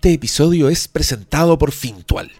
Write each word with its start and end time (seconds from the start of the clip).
Este 0.00 0.14
episodio 0.14 0.70
es 0.70 0.88
presentado 0.88 1.58
por 1.58 1.72
Fintual. 1.72 2.32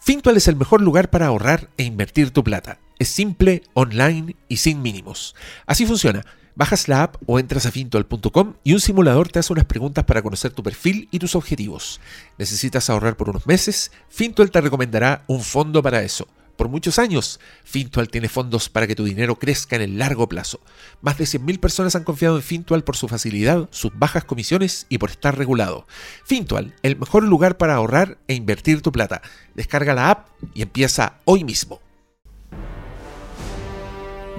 Fintual 0.00 0.38
es 0.38 0.48
el 0.48 0.56
mejor 0.56 0.80
lugar 0.80 1.10
para 1.10 1.26
ahorrar 1.26 1.68
e 1.76 1.82
invertir 1.82 2.30
tu 2.30 2.42
plata. 2.42 2.80
Es 2.98 3.08
simple, 3.08 3.64
online 3.74 4.34
y 4.48 4.56
sin 4.56 4.80
mínimos. 4.80 5.34
Así 5.66 5.84
funciona. 5.84 6.24
Bajas 6.54 6.88
la 6.88 7.02
app 7.02 7.16
o 7.26 7.38
entras 7.38 7.66
a 7.66 7.70
fintual.com 7.70 8.54
y 8.64 8.72
un 8.72 8.80
simulador 8.80 9.28
te 9.28 9.40
hace 9.40 9.52
unas 9.52 9.66
preguntas 9.66 10.06
para 10.06 10.22
conocer 10.22 10.52
tu 10.52 10.62
perfil 10.62 11.10
y 11.10 11.18
tus 11.18 11.34
objetivos. 11.34 12.00
¿Necesitas 12.38 12.88
ahorrar 12.88 13.18
por 13.18 13.28
unos 13.28 13.46
meses? 13.46 13.92
Fintual 14.08 14.50
te 14.50 14.62
recomendará 14.62 15.22
un 15.26 15.42
fondo 15.42 15.82
para 15.82 16.02
eso. 16.02 16.26
Por 16.62 16.70
muchos 16.70 17.00
años, 17.00 17.40
Fintual 17.64 18.08
tiene 18.08 18.28
fondos 18.28 18.68
para 18.68 18.86
que 18.86 18.94
tu 18.94 19.02
dinero 19.02 19.36
crezca 19.36 19.74
en 19.74 19.82
el 19.82 19.98
largo 19.98 20.28
plazo. 20.28 20.60
Más 21.00 21.18
de 21.18 21.24
100.000 21.24 21.58
personas 21.58 21.96
han 21.96 22.04
confiado 22.04 22.36
en 22.36 22.42
Fintual 22.44 22.84
por 22.84 22.96
su 22.96 23.08
facilidad, 23.08 23.68
sus 23.72 23.90
bajas 23.98 24.22
comisiones 24.22 24.86
y 24.88 24.98
por 24.98 25.10
estar 25.10 25.36
regulado. 25.36 25.88
Fintual, 26.24 26.72
el 26.84 26.96
mejor 26.96 27.24
lugar 27.24 27.56
para 27.56 27.74
ahorrar 27.74 28.18
e 28.28 28.34
invertir 28.34 28.80
tu 28.80 28.92
plata. 28.92 29.22
Descarga 29.56 29.92
la 29.92 30.10
app 30.10 30.28
y 30.54 30.62
empieza 30.62 31.14
hoy 31.24 31.42
mismo. 31.42 31.80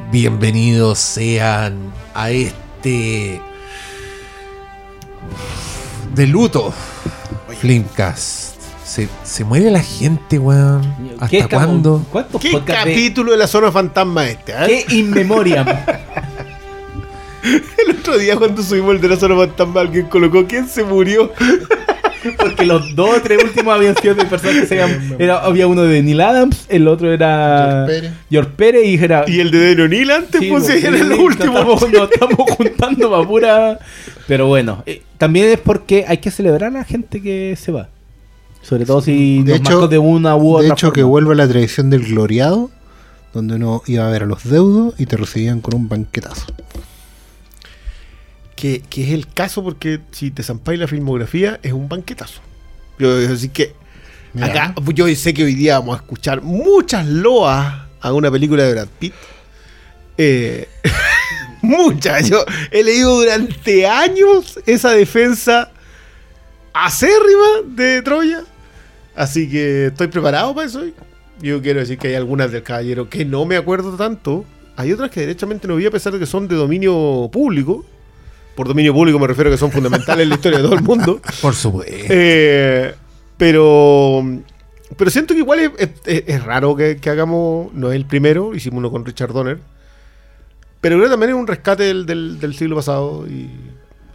Bienvenidos 0.10 1.00
sean 1.00 1.92
a 2.14 2.32
este 2.32 3.42
de 6.16 6.28
luto 6.28 6.74
Flimcast. 7.60 8.53
Se, 8.94 9.10
se 9.24 9.44
muere 9.44 9.72
la 9.72 9.82
gente, 9.82 10.38
weón. 10.38 10.84
¿Qué 11.28 11.42
¿Hasta 11.42 11.56
cuándo? 11.58 12.06
¿Cuántos 12.12 12.40
¿Qué 12.40 12.52
podcasts 12.52 12.86
de- 12.86 12.92
capítulo 12.92 13.32
de 13.32 13.38
la 13.40 13.48
zona 13.48 13.72
fantasma 13.72 14.28
este? 14.28 14.52
eh? 14.52 14.86
¿Qué 14.88 14.96
in 14.98 15.10
memoriam? 15.10 15.66
El 17.44 17.96
otro 17.98 18.20
día 18.20 18.38
cuando 18.38 18.62
subimos 18.62 18.94
el 18.94 19.02
de 19.02 19.10
la 19.10 19.16
zona 19.18 19.36
fantasma 19.36 19.82
alguien 19.82 20.06
colocó 20.06 20.46
quién 20.46 20.68
se 20.70 20.84
murió. 20.84 21.32
Porque 22.38 22.66
los 22.68 22.96
dos 22.96 23.18
o 23.18 23.22
tres 23.22 23.44
últimos 23.44 23.74
habían 23.74 23.98
sido 23.98 24.14
de 24.14 24.26
personas 24.26 24.62
que 24.62 24.68
se 24.68 24.82
habían. 24.82 25.16
Era, 25.18 25.40
había 25.40 25.66
uno 25.66 25.82
de 25.82 26.04
Neil 26.04 26.22
Adams, 26.22 26.68
el 26.70 26.88
otro 26.88 27.12
era. 27.12 27.86
George 27.88 28.02
Pérez. 28.02 28.14
George 28.30 28.52
Pérez 28.56 28.86
y 28.86 29.04
era. 29.04 29.26
Y 29.28 29.40
el 29.40 29.50
de 29.50 29.58
Deno 29.58 29.88
Neal 29.88 30.12
antes, 30.12 30.40
Sí, 30.40 30.50
pues 30.52 30.66
pues, 30.66 30.80
sí, 30.80 30.86
era 30.86 30.98
el 30.98 31.08
sí, 31.08 31.20
último. 31.20 31.54
Nos 31.54 31.82
estamos, 31.84 31.92
nos 31.92 32.12
estamos 32.12 32.52
juntando 32.52 33.10
para 33.10 33.28
pura. 33.28 33.80
Pero 34.28 34.46
bueno, 34.48 34.84
eh, 34.86 35.02
también 35.18 35.50
es 35.50 35.60
porque 35.60 36.06
hay 36.08 36.20
que 36.20 36.30
celebrar 36.30 36.70
a 36.70 36.78
la 36.78 36.84
gente 36.86 37.22
que 37.24 37.58
se 37.60 37.72
va. 37.72 37.90
Sobre 38.64 38.86
todo 38.86 39.02
si 39.02 39.44
De 39.44 39.52
nos 39.52 39.60
hecho- 39.60 39.72
marcó 39.72 39.88
de 39.88 39.98
una 40.00 40.36
u 40.36 40.56
otra 40.56 40.68
De 40.70 40.74
hecho, 40.74 40.92
que 40.92 41.04
vuelve 41.04 41.36
la 41.36 41.48
tradición 41.48 41.90
del 41.92 42.06
gloriado, 42.06 42.72
donde 43.34 43.56
uno 43.56 43.84
iba 43.86 44.08
a 44.08 44.10
ver 44.10 44.24
a 44.24 44.26
los 44.26 44.44
deudos 44.44 44.96
y 44.98 45.06
te 45.06 45.18
recibían 45.18 45.62
con 45.62 45.76
un 45.76 45.88
banquetazo. 45.90 46.46
Que, 48.56 48.82
que 48.90 49.04
es 49.04 49.10
el 49.12 49.28
caso 49.28 49.64
porque 49.64 50.00
si 50.12 50.32
te 50.32 50.44
zampáis 50.44 50.80
la 50.80 50.88
filmografía 50.88 51.60
es 51.64 51.74
un 51.74 51.90
banquetazo. 51.90 52.42
Yo, 53.00 53.10
así 53.32 53.50
que 53.50 53.74
Mira. 54.34 54.48
acá 54.48 54.76
yo 54.94 55.08
sé 55.16 55.34
que 55.34 55.44
hoy 55.44 55.56
día 55.56 55.80
vamos 55.80 55.96
a 55.98 56.02
escuchar 56.02 56.42
muchas 56.42 57.06
loas 57.06 57.74
a 58.00 58.14
una 58.14 58.32
película 58.32 58.64
de 58.64 58.72
Brad 58.74 58.88
Pitt. 59.00 59.14
Eh, 60.18 60.70
muchas. 61.62 62.30
Yo 62.30 62.46
he 62.72 62.84
leído 62.84 63.18
durante 63.20 63.88
años 63.88 64.60
esa 64.66 64.92
defensa 64.92 65.72
acérrima 66.74 67.48
de 67.68 68.02
Troya. 68.04 68.44
Así 69.16 69.50
que 69.50 69.88
estoy 69.88 70.08
preparado 70.08 70.54
para 70.56 70.68
eso. 70.68 70.84
Yo 71.42 71.62
quiero 71.62 71.80
decir 71.80 71.98
que 71.98 72.10
hay 72.10 72.16
algunas 72.16 72.52
del 72.52 72.64
caballero 72.64 73.10
que 73.10 73.26
no 73.26 73.46
me 73.46 73.58
acuerdo 73.58 73.96
tanto. 73.96 74.46
Hay 74.76 74.92
otras 74.92 75.12
que 75.12 75.20
derechamente 75.22 75.68
no 75.68 75.76
vi 75.76 75.86
a 75.86 75.92
pesar 75.92 76.14
de 76.14 76.20
que 76.20 76.26
son 76.26 76.48
de 76.48 76.56
dominio 76.56 77.30
público. 77.32 77.86
Por 78.56 78.68
dominio 78.68 78.94
público 78.94 79.20
me 79.20 79.28
refiero 79.28 79.50
a 79.50 79.54
que 79.54 79.58
son 79.58 79.72
fundamentales 79.72 80.24
en 80.24 80.30
la 80.30 80.36
historia 80.36 80.60
de 80.60 80.64
todo 80.64 80.76
el 80.76 80.84
mundo. 80.84 81.20
Por 81.42 81.54
supuesto. 81.56 81.92
Eh, 82.10 82.94
pero 83.38 84.24
pero 84.96 85.10
siento 85.10 85.34
que 85.34 85.40
igual 85.40 85.60
es, 85.60 85.72
es- 86.06 86.24
es 86.28 86.44
raro 86.44 86.76
que, 86.76 86.98
que 86.98 87.10
hagamos, 87.10 87.74
no 87.74 87.90
es 87.92 87.96
el 87.96 88.06
primero, 88.06 88.54
hicimos 88.56 88.78
uno 88.78 88.92
con 88.92 89.06
Richard 89.06 89.34
Donner. 89.34 89.60
Pero 90.82 90.96
creo 90.98 91.06
que 91.06 91.12
también 91.12 91.32
es 91.32 91.36
un 91.36 91.48
rescate 91.48 91.84
del, 91.84 92.06
del- 92.06 92.40
del 92.40 92.54
siglo 92.56 92.76
pasado 92.76 93.26
y, 93.28 93.50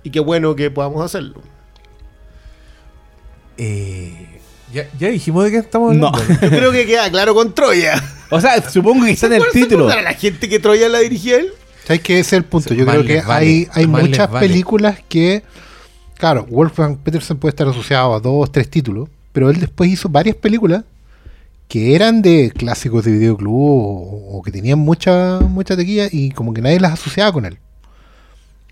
y 0.04 0.10
qué 0.10 0.20
bueno 0.20 0.54
que 0.54 0.70
podamos 0.70 1.04
hacerlo. 1.04 1.42
Eh, 3.56 4.37
¿ya, 4.72 4.88
ya 4.98 5.08
dijimos 5.08 5.44
de 5.44 5.50
qué 5.50 5.56
estamos 5.58 5.94
No. 5.96 6.08
hablando. 6.08 6.34
Yo 6.42 6.48
creo 6.50 6.72
que 6.72 6.86
queda 6.86 7.10
claro 7.10 7.34
con 7.34 7.54
Troya. 7.54 8.02
O 8.30 8.40
sea, 8.40 8.68
supongo 8.70 9.04
que 9.06 9.12
está 9.12 9.26
en 9.26 9.34
el 9.34 9.42
¿Se 9.44 9.50
título. 9.60 9.84
acuerdan 9.84 10.06
a 10.06 10.10
la 10.10 10.16
gente 10.16 10.48
que 10.48 10.58
Troya 10.58 10.88
la 10.88 10.98
dirigía 10.98 11.36
él? 11.38 11.48
¿Sabes 11.86 12.02
qué? 12.02 12.14
Ese 12.18 12.20
es 12.20 12.32
el 12.34 12.44
punto. 12.44 12.74
Yo 12.74 12.84
creo 12.86 13.04
que 13.04 13.22
vale, 13.22 13.46
hay, 13.46 13.68
hay 13.72 13.86
muchas 13.86 14.30
vale. 14.30 14.46
películas 14.46 14.98
que. 15.08 15.42
Claro, 16.18 16.44
Wolfgang 16.50 16.96
Petersen 16.98 17.36
puede 17.38 17.50
estar 17.50 17.68
asociado 17.68 18.12
a 18.14 18.20
dos, 18.20 18.50
tres 18.52 18.68
títulos, 18.68 19.08
pero 19.32 19.48
él 19.50 19.60
después 19.60 19.88
hizo 19.88 20.08
varias 20.08 20.34
películas 20.36 20.82
que 21.68 21.94
eran 21.94 22.22
de 22.22 22.50
clásicos 22.54 23.04
de 23.04 23.12
videoclub 23.12 23.52
o, 23.54 24.38
o 24.38 24.42
que 24.42 24.50
tenían 24.50 24.78
mucha, 24.80 25.38
mucha 25.40 25.76
tequilla 25.76 26.08
y 26.10 26.30
como 26.32 26.52
que 26.52 26.60
nadie 26.60 26.80
las 26.80 26.94
asociaba 26.94 27.32
con 27.32 27.44
él. 27.46 27.58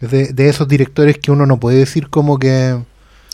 Es 0.00 0.10
de, 0.10 0.32
de 0.32 0.48
esos 0.48 0.66
directores 0.68 1.18
que 1.18 1.30
uno 1.30 1.46
no 1.46 1.58
puede 1.58 1.78
decir 1.78 2.10
como 2.10 2.38
que. 2.38 2.76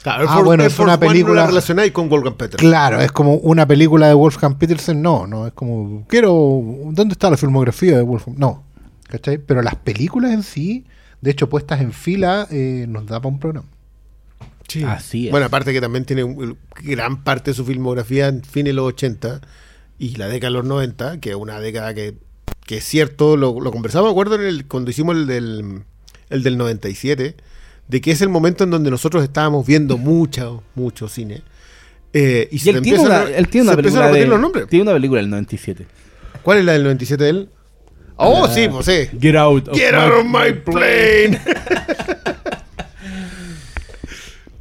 Claro, 0.02 0.26
Ah, 0.28 0.42
bueno, 0.42 0.64
es 0.64 0.78
una 0.78 0.98
película- 0.98 1.46
relacionáis 1.46 1.92
con 1.92 2.08
Wolfgang 2.08 2.34
Peter. 2.36 2.58
Claro, 2.58 3.00
es 3.00 3.12
como 3.12 3.34
una 3.36 3.66
película 3.66 4.08
de 4.08 4.14
Wolfgang 4.14 4.58
Petersen, 4.58 5.00
no, 5.00 5.26
no, 5.28 5.46
es 5.46 5.52
como, 5.52 6.04
quiero, 6.08 6.60
¿dónde 6.90 7.12
está 7.12 7.30
la 7.30 7.36
filmografía 7.36 7.96
de 7.96 8.02
Wolfgang? 8.02 8.36
No, 8.38 8.64
¿cachai? 9.08 9.38
Pero 9.38 9.62
las 9.62 9.76
películas 9.76 10.32
en 10.32 10.42
sí, 10.42 10.84
de 11.20 11.30
hecho 11.30 11.48
puestas 11.48 11.80
en 11.80 11.92
fila, 11.92 12.48
eh, 12.50 12.86
nos 12.88 13.06
da 13.06 13.20
para 13.20 13.32
un 13.32 13.38
programa. 13.38 13.68
Sí. 14.66 14.82
Así 14.84 15.26
es. 15.26 15.30
Bueno, 15.30 15.46
aparte 15.46 15.72
que 15.72 15.80
también 15.80 16.04
tiene 16.04 16.24
gran 16.82 17.22
parte 17.22 17.50
de 17.50 17.54
su 17.54 17.64
filmografía 17.64 18.26
en 18.28 18.42
fines 18.42 18.70
de 18.70 18.74
los 18.74 18.86
80 18.88 19.40
y 19.98 20.16
la 20.16 20.28
década 20.28 20.50
de 20.50 20.58
los 20.58 20.64
90, 20.66 21.20
que 21.20 21.30
es 21.30 21.36
una 21.36 21.60
década 21.60 21.94
que, 21.94 22.14
que 22.66 22.78
es 22.78 22.84
cierto, 22.84 23.36
lo, 23.36 23.60
lo 23.60 23.70
conversamos, 23.70 24.06
me 24.08 24.12
acuerdo, 24.12 24.34
en 24.36 24.42
el, 24.42 24.66
cuando 24.66 24.90
hicimos 24.90 25.14
el 25.14 25.26
del, 25.26 25.82
el 26.30 26.42
del 26.42 26.56
97, 26.58 27.36
de 27.92 28.00
que 28.00 28.10
es 28.10 28.20
el 28.22 28.28
momento 28.28 28.64
en 28.64 28.70
donde 28.70 28.90
nosotros 28.90 29.22
estábamos 29.22 29.64
viendo 29.66 29.96
mucho, 30.10 30.62
mucho 30.74 31.06
cine. 31.08 31.42
Eh, 32.14 32.48
y 32.50 32.56
Y 32.56 32.58
se 32.58 32.70
él 32.70 32.82
tiene, 32.82 32.98
una, 32.98 33.20
a- 33.20 33.30
él 33.30 33.46
tiene 33.48 33.68
una 33.68 33.74
se 33.74 33.78
empiezan 33.80 34.00
película 34.00 34.04
a 34.04 34.08
repetir 34.08 34.24
de, 34.24 34.30
los 34.30 34.40
nombres. 34.40 34.66
Tiene 34.68 34.82
una 34.82 34.92
película 34.94 35.20
del 35.20 35.30
97. 35.30 35.86
¿Cuál 36.42 36.58
es 36.58 36.64
la 36.64 36.72
del 36.72 36.82
97 36.82 37.22
de 37.24 37.30
él? 37.30 37.48
Oh, 38.16 38.46
sí, 38.48 38.68
pues 38.68 38.86
sí. 38.86 39.08
Get 39.20 39.36
out 39.36 39.68
of 39.68 39.76
Get 39.78 39.92
my- 39.92 39.98
out 39.98 40.12
of 40.20 40.24
my 40.26 40.52
plane. 40.52 41.40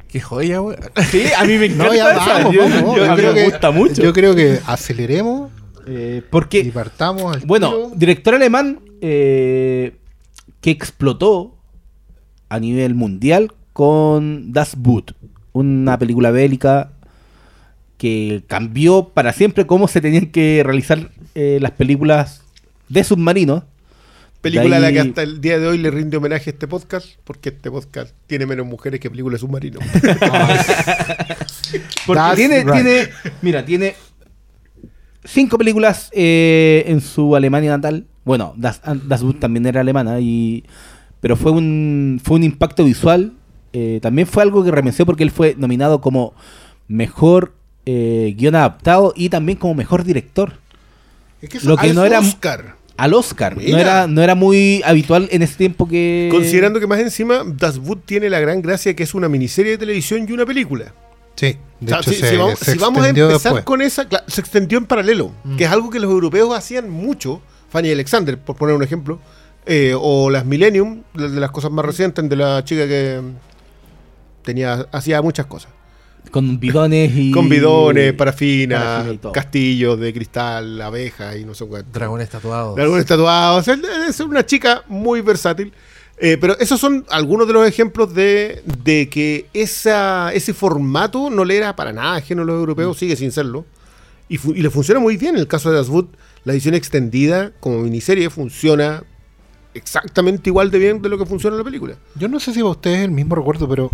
Qué 0.08 0.20
joya, 0.20 0.60
weón. 0.60 0.78
Sí, 1.10 1.24
a 1.36 1.44
mí 1.44 1.56
me 1.56 1.66
encanta. 1.72 1.84
No, 1.86 1.94
ya 1.94 2.12
vamos, 2.14 2.54
Yo- 2.54 2.60
vamos, 2.62 2.96
yo- 2.96 2.96
yo 2.96 3.04
a 3.04 3.08
mí 3.14 3.16
creo 3.16 3.32
me 3.32 3.38
que- 3.40 3.44
gusta 3.50 3.70
mucho. 3.70 4.02
Yo 4.02 4.12
creo 4.12 4.34
que 4.34 4.58
aceleremos 4.66 5.50
Eh, 5.86 6.16
y 6.22 6.30
porque, 6.30 6.70
partamos 6.72 7.34
al 7.36 7.42
bueno, 7.46 7.70
tiro. 7.70 7.90
director 7.96 8.34
alemán 8.34 8.80
eh, 9.00 9.96
que 10.60 10.70
explotó 10.70 11.56
a 12.52 12.60
nivel 12.60 12.94
mundial 12.94 13.52
con 13.72 14.52
Das 14.52 14.76
Boot, 14.76 15.14
una 15.52 15.98
película 15.98 16.30
bélica 16.30 16.92
que 17.96 18.42
cambió 18.46 19.08
para 19.08 19.32
siempre 19.32 19.66
cómo 19.66 19.88
se 19.88 20.02
tenían 20.02 20.26
que 20.26 20.60
realizar 20.62 21.10
eh, 21.34 21.58
las 21.62 21.70
películas 21.70 22.42
de 22.90 23.04
submarinos. 23.04 23.62
Película 24.42 24.76
a 24.76 24.80
la 24.80 24.92
que 24.92 25.00
hasta 25.00 25.22
el 25.22 25.40
día 25.40 25.58
de 25.58 25.66
hoy 25.66 25.78
le 25.78 25.90
rinde 25.90 26.18
homenaje 26.18 26.50
a 26.50 26.52
este 26.52 26.68
podcast, 26.68 27.06
porque 27.24 27.48
este 27.50 27.70
podcast 27.70 28.14
tiene 28.26 28.44
menos 28.44 28.66
mujeres 28.66 29.00
que 29.00 29.08
películas 29.08 29.40
de 29.40 29.46
submarino. 29.46 29.80
Porque 32.06 32.32
tiene, 32.36 32.64
right. 32.64 32.72
tiene, 32.74 33.08
mira, 33.40 33.64
tiene 33.64 33.94
cinco 35.24 35.56
películas 35.56 36.10
eh, 36.12 36.84
en 36.86 37.00
su 37.00 37.34
Alemania 37.34 37.70
natal. 37.70 38.06
Bueno, 38.24 38.52
Das, 38.56 38.82
das 39.06 39.22
Boot 39.22 39.40
también 39.40 39.64
era 39.64 39.80
alemana, 39.80 40.20
y, 40.20 40.64
pero 41.22 41.36
fue 41.36 41.50
un, 41.52 42.20
fue 42.22 42.36
un 42.36 42.42
impacto 42.44 42.84
visual. 42.84 43.32
eh, 43.72 44.00
también 44.02 44.26
fue 44.28 44.42
algo 44.42 44.62
que 44.62 44.70
remeció 44.70 45.06
porque 45.06 45.22
él 45.22 45.30
fue 45.30 45.54
nominado 45.56 46.02
como 46.02 46.34
mejor 46.88 47.54
eh, 47.86 48.34
guion 48.36 48.54
adaptado 48.54 49.14
y 49.16 49.28
también 49.30 49.56
como 49.58 49.74
mejor 49.74 50.04
director 50.04 50.58
Es 51.40 51.48
que 51.48 51.60
Lo 51.60 51.76
que 51.78 51.88
al 51.88 51.94
no 51.94 52.04
era- 52.04 52.20
Oscar. 52.20 52.76
al 52.98 53.14
Oscar. 53.14 53.56
No 53.56 53.78
era, 53.78 54.06
no 54.06 54.22
era 54.22 54.34
muy 54.34 54.82
habitual 54.84 55.28
en 55.32 55.40
ese 55.42 55.56
tiempo 55.56 55.88
que. 55.88 56.28
Considerando 56.30 56.78
que 56.80 56.86
más 56.86 57.00
encima 57.00 57.42
Das 57.46 57.78
Boot 57.78 58.04
tiene 58.04 58.28
la 58.28 58.38
gran 58.40 58.60
gracia 58.62 58.94
que 58.94 59.02
es 59.04 59.14
una 59.14 59.28
miniserie 59.28 59.72
de 59.72 59.78
televisión 59.78 60.26
y 60.28 60.32
una 60.32 60.44
película. 60.46 60.92
Sí, 61.34 61.56
de 61.80 61.86
O 61.86 61.88
sea, 61.88 61.98
hecho 62.00 62.10
si, 62.12 62.16
se, 62.20 62.28
si 62.30 62.36
vamos, 62.36 62.58
se 62.58 62.72
si 62.72 62.78
vamos 62.78 63.02
a 63.04 63.08
empezar 63.08 63.30
después. 63.54 63.64
con 63.64 63.80
esa, 63.80 64.06
se 64.26 64.40
extendió 64.42 64.76
en 64.78 64.84
paralelo, 64.84 65.32
que 65.56 65.64
es 65.64 65.70
algo 65.70 65.88
que 65.88 65.98
los 65.98 66.10
europeos 66.10 66.54
hacían 66.54 66.90
mucho. 66.90 67.40
Fanny 67.70 67.90
Alexander, 67.90 68.38
por 68.38 68.54
poner 68.56 68.76
un 68.76 68.82
ejemplo, 68.82 69.18
eh, 69.66 69.94
o 69.96 70.28
las 70.30 70.44
Millennium, 70.44 71.02
de 71.14 71.28
las 71.40 71.50
cosas 71.50 71.70
más 71.70 71.84
recientes 71.84 72.28
de 72.28 72.36
la 72.36 72.64
chica 72.64 72.86
que 72.86 73.20
tenía 74.42 74.86
hacía 74.92 75.22
muchas 75.22 75.46
cosas. 75.46 75.70
Con 76.30 76.58
bidones 76.58 77.12
y. 77.14 77.30
Con 77.32 77.48
bidones, 77.48 78.12
parafina, 78.14 79.04
parafina 79.04 79.32
castillos 79.32 79.98
de 80.00 80.12
cristal, 80.12 80.80
abejas 80.80 81.36
y 81.36 81.44
no 81.44 81.54
sé 81.54 81.66
cuánto. 81.66 81.90
Dragones 82.76 83.06
tatuados. 83.06 83.60
O 83.60 83.62
sea, 83.62 83.78
es 84.08 84.18
una 84.20 84.44
chica 84.44 84.82
muy 84.88 85.20
versátil. 85.20 85.72
Eh, 86.18 86.38
pero 86.40 86.56
esos 86.60 86.78
son 86.78 87.04
algunos 87.10 87.48
de 87.48 87.52
los 87.52 87.66
ejemplos 87.66 88.14
de, 88.14 88.62
de 88.84 89.08
que 89.08 89.46
esa, 89.52 90.32
ese 90.32 90.54
formato 90.54 91.30
no 91.30 91.44
le 91.44 91.56
era 91.56 91.74
para 91.74 91.92
nada 91.92 92.14
ajeno 92.14 92.42
a 92.42 92.44
los 92.44 92.54
europeos, 92.54 92.96
sigue 92.96 93.16
sin 93.16 93.32
serlo. 93.32 93.64
Y, 94.28 94.38
y 94.56 94.62
le 94.62 94.70
funciona 94.70 95.00
muy 95.00 95.16
bien. 95.16 95.34
En 95.34 95.40
el 95.40 95.48
caso 95.48 95.70
de 95.70 95.76
Das 95.76 95.88
Boot, 95.88 96.14
la 96.44 96.52
edición 96.52 96.74
extendida 96.74 97.52
como 97.58 97.80
miniserie 97.80 98.30
funciona 98.30 99.02
exactamente 99.74 100.50
igual 100.50 100.70
de 100.70 100.78
bien 100.78 101.02
de 101.02 101.08
lo 101.08 101.18
que 101.18 101.26
funciona 101.26 101.54
en 101.54 101.58
la 101.58 101.64
película. 101.64 101.96
Yo 102.14 102.28
no 102.28 102.40
sé 102.40 102.52
si 102.52 102.60
para 102.60 102.70
ustedes 102.70 102.98
es 102.98 103.04
el 103.04 103.10
mismo 103.10 103.34
recuerdo, 103.34 103.68
pero 103.68 103.90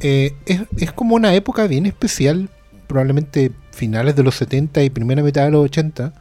eh, 0.00 0.34
es, 0.46 0.62
es 0.78 0.92
como 0.92 1.14
una 1.14 1.34
época 1.34 1.66
bien 1.66 1.86
especial, 1.86 2.48
probablemente 2.86 3.52
finales 3.70 4.16
de 4.16 4.22
los 4.22 4.34
70 4.36 4.82
y 4.82 4.90
primera 4.90 5.22
mitad 5.22 5.44
de 5.44 5.50
los 5.50 5.64
80, 5.64 6.12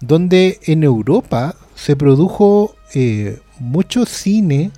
donde 0.00 0.60
en 0.64 0.84
Europa 0.84 1.56
se 1.74 1.96
produjo 1.96 2.74
eh, 2.94 3.40
mucho 3.58 4.06
cine 4.06 4.70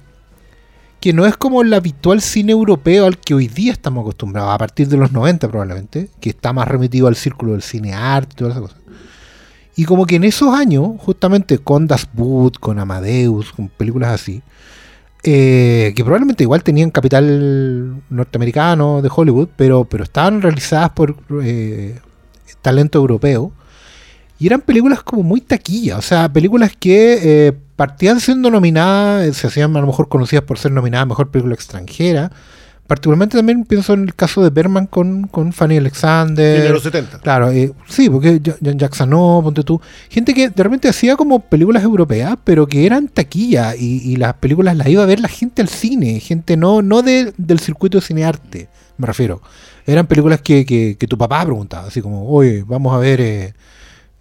que 1.00 1.12
no 1.14 1.24
es 1.24 1.36
como 1.36 1.62
el 1.62 1.72
habitual 1.72 2.20
cine 2.20 2.52
europeo 2.52 3.06
al 3.06 3.18
que 3.18 3.32
hoy 3.32 3.48
día 3.48 3.72
estamos 3.72 4.02
acostumbrados, 4.02 4.52
a 4.52 4.58
partir 4.58 4.86
de 4.88 4.98
los 4.98 5.12
90 5.12 5.48
probablemente, 5.48 6.10
que 6.20 6.30
está 6.30 6.52
más 6.52 6.68
remitido 6.68 7.08
al 7.08 7.16
círculo 7.16 7.52
del 7.52 7.62
cine 7.62 7.94
arte 7.94 8.34
y 8.34 8.36
todas 8.36 8.52
esas 8.52 8.62
cosas. 8.62 8.78
Y 9.80 9.86
como 9.86 10.04
que 10.04 10.16
en 10.16 10.24
esos 10.24 10.54
años, 10.54 10.90
justamente 10.98 11.56
con 11.56 11.86
Das 11.86 12.06
Boot, 12.12 12.58
con 12.58 12.78
Amadeus, 12.78 13.50
con 13.50 13.70
películas 13.70 14.10
así, 14.10 14.42
eh, 15.22 15.94
que 15.96 16.04
probablemente 16.04 16.44
igual 16.44 16.62
tenían 16.62 16.90
capital 16.90 18.02
norteamericano 18.10 19.00
de 19.00 19.08
Hollywood, 19.10 19.48
pero, 19.56 19.86
pero 19.86 20.04
estaban 20.04 20.42
realizadas 20.42 20.90
por 20.90 21.16
eh, 21.42 21.98
talento 22.60 22.98
europeo. 22.98 23.52
Y 24.38 24.48
eran 24.48 24.60
películas 24.60 25.02
como 25.02 25.22
muy 25.22 25.40
taquilla, 25.40 25.96
o 25.96 26.02
sea, 26.02 26.30
películas 26.30 26.72
que 26.78 27.46
eh, 27.46 27.52
partían 27.74 28.20
siendo 28.20 28.50
nominadas, 28.50 29.34
se 29.34 29.46
hacían 29.46 29.74
a 29.78 29.80
lo 29.80 29.86
mejor 29.86 30.10
conocidas 30.10 30.44
por 30.44 30.58
ser 30.58 30.72
nominadas 30.72 31.04
a 31.04 31.06
Mejor 31.06 31.30
Película 31.30 31.54
Extranjera. 31.54 32.30
Particularmente 32.90 33.36
también 33.36 33.62
pienso 33.64 33.92
en 33.94 34.02
el 34.02 34.16
caso 34.16 34.42
de 34.42 34.50
Berman 34.50 34.88
con, 34.88 35.28
con 35.28 35.52
Fanny 35.52 35.76
Alexander. 35.76 36.60
de 36.64 36.70
los 36.70 36.82
70. 36.82 37.20
Claro, 37.20 37.48
eh, 37.52 37.72
sí, 37.86 38.10
porque 38.10 38.40
Jan 38.44 38.78
Jackson 38.80 39.10
no, 39.10 39.40
ponte 39.44 39.62
tú. 39.62 39.80
Gente 40.08 40.34
que 40.34 40.50
de 40.50 40.60
repente 40.64 40.88
hacía 40.88 41.14
como 41.14 41.38
películas 41.38 41.84
europeas, 41.84 42.34
pero 42.42 42.66
que 42.66 42.84
eran 42.86 43.06
taquilla 43.06 43.76
y, 43.76 43.98
y 44.10 44.16
las 44.16 44.34
películas 44.34 44.76
las 44.76 44.88
iba 44.88 45.04
a 45.04 45.06
ver 45.06 45.20
la 45.20 45.28
gente 45.28 45.62
al 45.62 45.68
cine, 45.68 46.18
gente 46.18 46.56
no, 46.56 46.82
no 46.82 47.02
de- 47.02 47.32
del 47.36 47.60
circuito 47.60 47.98
de 47.98 48.02
cinearte, 48.04 48.68
me 48.98 49.06
refiero. 49.06 49.40
Eran 49.86 50.08
películas 50.08 50.40
que, 50.40 50.66
que, 50.66 50.96
que 50.98 51.06
tu 51.06 51.16
papá 51.16 51.44
preguntaba, 51.44 51.86
así 51.86 52.02
como, 52.02 52.28
oye, 52.28 52.64
vamos 52.66 52.92
a 52.92 52.98
ver 52.98 53.20
eh, 53.20 53.54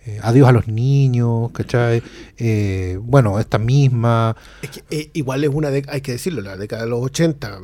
eh, 0.06 0.20
Adiós 0.22 0.48
a 0.48 0.52
los 0.52 0.68
niños, 0.68 1.50
¿cachai? 1.54 2.04
Eh, 2.38 3.00
bueno, 3.02 3.40
esta 3.40 3.58
misma. 3.58 4.36
Es 4.62 4.70
que, 4.70 5.10
igual 5.14 5.44
es 5.44 5.50
una 5.52 5.72
década, 5.72 5.96
hay 5.96 6.02
que 6.02 6.12
decirlo, 6.12 6.42
la 6.44 6.56
década 6.56 6.84
de 6.84 6.90
los 6.90 7.02
80 7.02 7.62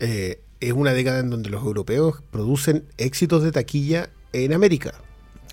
eh, 0.00 0.40
es 0.60 0.72
una 0.72 0.92
década 0.92 1.20
en 1.20 1.30
donde 1.30 1.48
los 1.50 1.62
europeos 1.62 2.22
producen 2.30 2.84
éxitos 2.98 3.42
de 3.42 3.52
taquilla 3.52 4.10
en 4.32 4.52
América. 4.52 4.92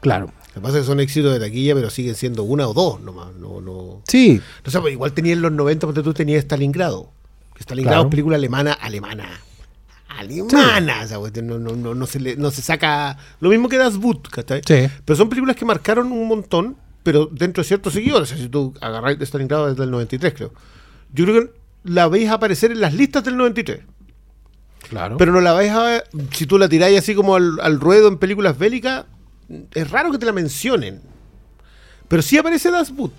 Claro. 0.02 0.28
Lo 0.50 0.54
que 0.56 0.60
pasa 0.62 0.78
es 0.78 0.84
que 0.84 0.88
son 0.88 1.00
éxitos 1.00 1.34
de 1.34 1.40
taquilla, 1.40 1.74
pero 1.76 1.90
siguen 1.90 2.16
siendo 2.16 2.44
una 2.44 2.68
o 2.68 2.74
dos 2.74 3.00
nomás. 3.02 3.34
No, 3.36 3.62
no. 3.62 4.02
Sí, 4.08 4.42
No 4.66 4.72
sé, 4.72 4.80
pues 4.82 4.94
igual 4.94 5.14
tenía 5.14 5.34
en 5.34 5.42
los 5.42 5.52
90, 5.52 5.88
porque 5.88 6.02
tú 6.02 6.14
tenías 6.14 6.44
Stalingrado. 6.44 7.12
Stalingrado 7.60 7.96
Claro. 7.98 8.08
es 8.10 8.12
película 8.12 8.36
alemana, 8.36 8.74
alemana. 8.74 9.30
Alemana. 10.10 11.04
esa 11.04 11.20
cuestión, 11.20 11.48
no, 11.48 11.60
no, 11.60 11.76
no, 11.76 11.94
no 11.94 12.06
se 12.08 12.20
le, 12.20 12.36
no 12.36 12.50
se 12.52 12.62
saca. 12.62 13.18
Lo 13.40 13.50
mismo 13.50 13.70
que 13.70 13.78
Das 13.78 13.98
Boot, 13.98 14.30
¿cachai? 14.30 14.62
sí. 14.66 14.88
Pero 15.06 15.16
son 15.18 15.30
películas 15.30 15.56
que 15.56 15.66
marcaron 15.66 16.12
un 16.12 16.28
montón, 16.28 16.76
pero 17.04 17.28
dentro 17.28 17.62
de 17.64 17.68
ciertos 17.68 17.94
seguidores. 17.94 18.32
O 18.32 18.36
sea, 18.36 18.44
si 18.44 18.50
tú 18.50 18.74
agarráis 18.82 19.20
de 19.20 19.26
Stalingrado 19.26 19.68
desde 19.70 19.84
el 19.84 19.92
93, 19.92 20.34
creo. 20.34 20.54
Yo 21.14 21.26
creo 21.26 21.42
que 21.46 21.52
la 21.84 22.08
veis 22.08 22.30
aparecer 22.30 22.72
en 22.72 22.82
las 22.82 22.94
listas 22.94 23.24
del 23.24 23.38
93. 23.38 23.82
Claro. 24.90 25.18
Pero 25.18 25.32
no 25.32 25.42
la 25.42 25.54
vais 25.54 25.72
a 25.72 26.04
si 26.32 26.46
tú 26.46 26.58
la 26.58 26.70
tiráis 26.70 26.98
así 27.00 27.14
como 27.14 27.36
al, 27.36 27.60
al 27.62 27.80
ruedo 27.80 28.08
en 28.08 28.18
películas 28.18 28.58
bélicas, 28.58 29.06
es 29.74 29.92
raro 29.92 30.12
que 30.12 30.18
te 30.18 30.26
la 30.26 30.32
mencionen. 30.32 31.02
Pero 32.08 32.22
sí 32.22 32.38
aparece 32.38 32.72
Das 32.72 32.96
Boot. 32.96 33.14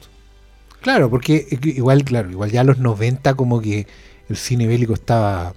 Claro, 0.81 1.11
porque 1.11 1.47
que 1.61 1.71
igual, 1.71 2.05
claro, 2.05 2.31
igual 2.31 2.51
ya 2.51 2.61
a 2.61 2.65
los 2.65 2.79
90 2.79 3.35
como 3.35 3.61
que 3.61 3.87
el 4.29 4.37
cine 4.37 4.67
bélico 4.67 4.95
estaba 4.95 5.55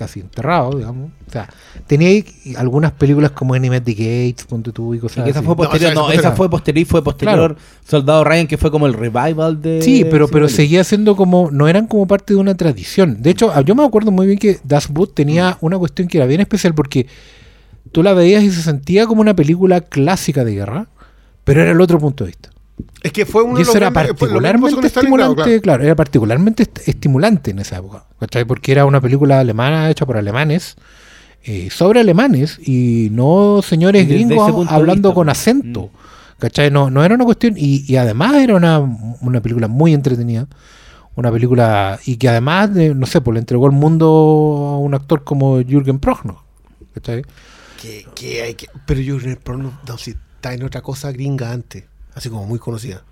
casi 0.00 0.20
enterrado, 0.20 0.76
digamos. 0.78 1.10
O 1.28 1.30
sea, 1.30 1.48
tenía 1.86 2.08
ahí 2.08 2.24
algunas 2.56 2.92
películas 2.92 3.30
como 3.32 3.54
Enemy 3.54 3.80
the 3.80 3.92
Gates, 3.92 4.44
ponte 4.46 4.72
tú 4.72 4.94
y 4.94 4.96
Y 4.96 5.00
cosas 5.00 5.24
que 5.24 5.30
esa 5.30 5.40
así. 5.40 5.46
fue 5.46 5.54
posterior. 5.56 5.94
No, 5.94 6.00
No, 6.00 6.06
o 6.06 6.10
sea, 6.10 6.18
esa 6.18 6.28
esa 6.28 6.36
fue- 6.36 6.48
posterior 6.50 6.82
y 6.82 6.84
fue 6.86 7.04
posterior. 7.04 7.56
Soldado 7.86 8.24
Ryan, 8.24 8.46
que 8.46 8.56
fue 8.56 8.70
como 8.70 8.86
el 8.86 8.94
revival 8.94 9.60
de. 9.60 9.82
Sí, 9.82 10.04
pero, 10.10 10.26
pero 10.28 10.48
sí, 10.48 10.56
seguía 10.56 10.82
siendo 10.84 11.14
como, 11.16 11.50
no 11.50 11.68
eran 11.68 11.86
como 11.86 12.06
parte 12.06 12.32
de 12.34 12.40
una 12.40 12.56
tradición. 12.56 13.22
De 13.22 13.30
hecho, 13.30 13.52
yo 13.62 13.74
me 13.74 13.84
acuerdo 13.84 14.10
muy 14.10 14.26
bien 14.26 14.38
que 14.38 14.58
Das 14.64 14.88
Boot 14.88 15.14
tenía 15.14 15.58
una 15.60 15.78
cuestión 15.78 16.08
que 16.08 16.16
era 16.18 16.26
bien 16.26 16.40
especial 16.40 16.74
porque 16.74 17.06
tú 17.92 18.02
la 18.02 18.14
veías 18.14 18.42
y 18.42 18.50
se 18.50 18.62
sentía 18.62 19.06
como 19.06 19.20
una 19.20 19.34
película 19.36 19.80
clásica 19.82 20.44
de 20.44 20.54
guerra, 20.54 20.88
pero 21.44 21.62
era 21.62 21.70
el 21.72 21.80
otro 21.80 21.98
punto 21.98 22.24
de 22.24 22.28
vista. 22.28 22.50
Es 23.02 23.12
que 23.12 23.26
fue 23.26 23.42
uno 23.42 23.54
Y 23.54 23.56
de 23.56 23.62
eso 23.62 23.70
los 23.72 23.76
era 23.76 23.90
grandes- 23.90 24.14
particularmente 24.14 24.86
estimulante, 24.86 25.42
claro. 25.44 25.60
claro. 25.62 25.84
era 25.84 25.96
particularmente 25.96 26.62
est- 26.64 26.88
estimulante 26.88 27.50
en 27.50 27.58
esa 27.60 27.78
época, 27.78 28.04
¿cachai? 28.18 28.44
Porque 28.44 28.72
era 28.72 28.84
una 28.86 29.00
película 29.00 29.40
alemana 29.40 29.88
hecha 29.90 30.06
por 30.06 30.16
alemanes, 30.16 30.76
eh, 31.42 31.68
sobre 31.70 32.00
alemanes, 32.00 32.58
y 32.66 33.08
no 33.12 33.60
señores 33.62 34.06
Desde 34.06 34.14
gringos 34.24 34.46
de 34.68 34.74
hablando 34.74 35.08
vista, 35.10 35.14
con 35.14 35.26
pues. 35.26 35.38
acento, 35.38 35.90
¿cachai? 36.38 36.70
No, 36.70 36.90
no 36.90 37.04
era 37.04 37.14
una 37.14 37.24
cuestión, 37.24 37.54
y, 37.56 37.84
y 37.90 37.96
además 37.96 38.34
era 38.36 38.54
una, 38.54 38.78
una 38.78 39.40
película 39.40 39.66
muy 39.68 39.94
entretenida, 39.94 40.46
una 41.16 41.32
película, 41.32 41.98
y 42.06 42.16
que 42.16 42.28
además, 42.28 42.72
de, 42.74 42.94
no 42.94 43.06
sé, 43.06 43.20
pues 43.20 43.34
le 43.34 43.40
entregó 43.40 43.66
el 43.66 43.72
mundo 43.72 44.06
a 44.06 44.78
un 44.78 44.94
actor 44.94 45.24
como 45.24 45.60
Jürgen 45.62 45.98
Prochnow, 45.98 46.38
¿cachai? 46.94 47.22
Que, 47.80 48.06
que 48.14 48.42
hay 48.42 48.54
que, 48.54 48.68
pero 48.86 49.00
yo 49.00 49.18
en 49.18 49.30
el 49.30 49.36
porno, 49.38 49.72
no, 49.88 49.98
si 49.98 50.10
está 50.10 50.52
en 50.54 50.62
otra 50.62 50.82
cosa 50.82 51.10
gringa 51.12 51.50
antes, 51.52 51.84
así 52.14 52.28
como 52.28 52.46
muy 52.46 52.58
conocida. 52.58 53.04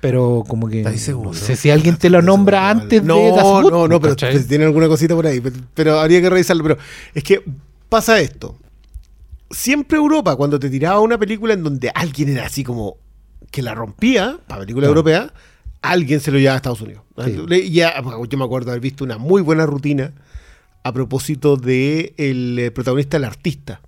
Pero 0.00 0.42
como 0.48 0.68
que 0.68 0.78
¿Estás 0.80 1.08
no 1.10 1.32
sé 1.32 1.54
si 1.54 1.70
alguien 1.70 1.96
te 1.96 2.10
lo 2.10 2.22
nombra 2.22 2.68
antes 2.70 3.04
no, 3.04 3.14
de 3.14 3.30
Boot, 3.30 3.70
No, 3.70 3.86
no, 3.86 4.00
pero 4.00 4.14
¿cachai? 4.14 4.32
pues, 4.32 4.48
tiene 4.48 4.64
alguna 4.64 4.88
cosita 4.88 5.14
por 5.14 5.28
ahí, 5.28 5.40
pero, 5.40 5.54
pero 5.74 6.00
habría 6.00 6.20
que 6.20 6.28
revisarlo. 6.28 6.64
Pero 6.64 6.78
es 7.14 7.22
que 7.22 7.44
pasa 7.88 8.18
esto. 8.18 8.56
Siempre 9.50 9.98
Europa, 9.98 10.34
cuando 10.34 10.58
te 10.58 10.68
tiraba 10.70 10.98
una 10.98 11.18
película 11.18 11.54
en 11.54 11.62
donde 11.62 11.92
alguien 11.94 12.30
era 12.30 12.46
así 12.46 12.64
como 12.64 12.96
que 13.52 13.62
la 13.62 13.74
rompía, 13.76 14.40
para 14.48 14.62
película 14.62 14.88
europea, 14.88 15.32
alguien 15.82 16.18
se 16.18 16.32
lo 16.32 16.38
llevaba 16.38 16.54
a 16.54 16.56
Estados 16.56 16.80
Unidos. 16.80 17.02
Sí. 17.24 17.36
Le- 17.46 17.70
Ya, 17.70 17.94
yo 18.28 18.38
me 18.38 18.44
acuerdo 18.44 18.70
haber 18.70 18.80
visto 18.80 19.04
una 19.04 19.18
muy 19.18 19.40
buena 19.40 19.66
rutina 19.66 20.12
a 20.82 20.92
propósito 20.92 21.56
de 21.56 22.14
el 22.16 22.58
eh, 22.58 22.70
protagonista, 22.72 23.18
el 23.18 23.24
artista. 23.24 23.82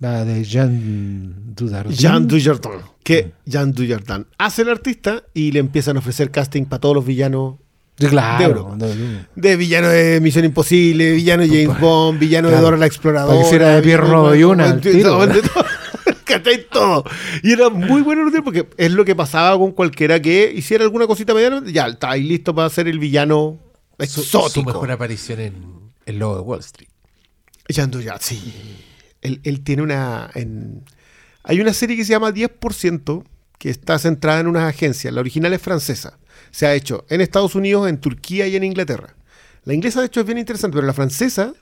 La 0.00 0.24
de 0.24 0.44
Jean 0.44 1.54
Dujardin. 1.56 1.92
Jean 1.96 2.26
Dujardin. 2.28 2.72
Mm. 2.72 2.82
Que 3.02 3.32
Jean 3.46 3.72
Dujardin 3.72 4.26
hace 4.38 4.62
el 4.62 4.68
artista 4.68 5.24
y 5.34 5.50
le 5.52 5.58
empiezan 5.60 5.96
a 5.96 6.00
ofrecer 6.00 6.30
casting 6.30 6.64
para 6.66 6.80
todos 6.80 6.94
los 6.94 7.04
villanos 7.04 7.56
claro. 7.96 8.38
de 8.38 8.44
Europa. 8.44 8.76
de- 8.76 8.96
de- 8.96 9.24
De 9.34 9.56
villano 9.56 9.88
de 9.88 10.20
Misión 10.20 10.44
Imposible, 10.44 11.12
villano 11.12 11.42
de 11.42 11.48
James 11.64 11.80
Bond, 11.80 12.18
villano 12.20 12.48
de 12.48 12.52
claro. 12.54 12.64
Dora 12.66 12.76
la 12.76 12.86
Exploradora. 12.86 13.32
Para 13.34 13.40
que 13.42 13.46
hiciera 13.48 13.68
de 13.68 13.82
de- 13.82 14.62
al 14.62 14.80
tiro. 14.80 15.26
de 15.26 16.58
todo. 16.70 17.04
Y 17.42 17.52
era 17.52 17.68
muy 17.70 18.02
bueno 18.02 18.22
porque 18.44 18.68
es 18.76 18.92
lo 18.92 19.04
que 19.04 19.16
pasaba 19.16 19.58
con 19.58 19.72
cualquiera 19.72 20.20
que 20.22 20.52
hiciera 20.54 20.84
alguna 20.84 21.06
cosita 21.08 21.34
mediana. 21.34 21.62
Ya, 21.66 21.88
está 21.88 22.10
ahí 22.12 22.22
listo 22.22 22.54
para 22.54 22.68
ser 22.70 22.86
el 22.86 22.98
villano 23.00 23.58
Su, 23.98 24.04
exótico. 24.20 24.50
su 24.60 24.62
mejor 24.64 24.90
aparición 24.92 25.40
en 25.40 25.54
El 26.06 26.18
Lobo 26.18 26.36
de 26.36 26.40
Wall 26.42 26.60
Street. 26.60 26.88
Jean 27.68 27.90
Dujardin, 27.90 28.20
sí. 28.20 28.52
Él, 29.22 29.60
tiene 29.62 29.82
una. 29.82 30.30
hay 31.42 31.60
una 31.60 31.72
serie 31.72 31.96
que 31.96 32.04
se 32.04 32.12
llama 32.12 32.32
10% 32.32 33.24
que 33.58 33.70
está 33.70 33.98
centrada 33.98 34.40
en 34.40 34.46
unas 34.46 34.64
agencias. 34.64 35.12
La 35.12 35.20
original 35.20 35.52
es 35.52 35.60
francesa. 35.60 36.18
Se 36.50 36.66
ha 36.66 36.74
hecho 36.74 37.04
en 37.08 37.20
Estados 37.20 37.54
Unidos, 37.54 37.88
en 37.88 37.98
Turquía 37.98 38.46
y 38.46 38.56
en 38.56 38.64
Inglaterra. 38.64 39.14
La 39.64 39.74
inglesa, 39.74 40.00
de 40.00 40.06
hecho, 40.06 40.20
es 40.20 40.26
bien 40.26 40.38
interesante, 40.38 40.76
pero 40.76 40.86
la 40.86 40.94
francesa 40.94 41.52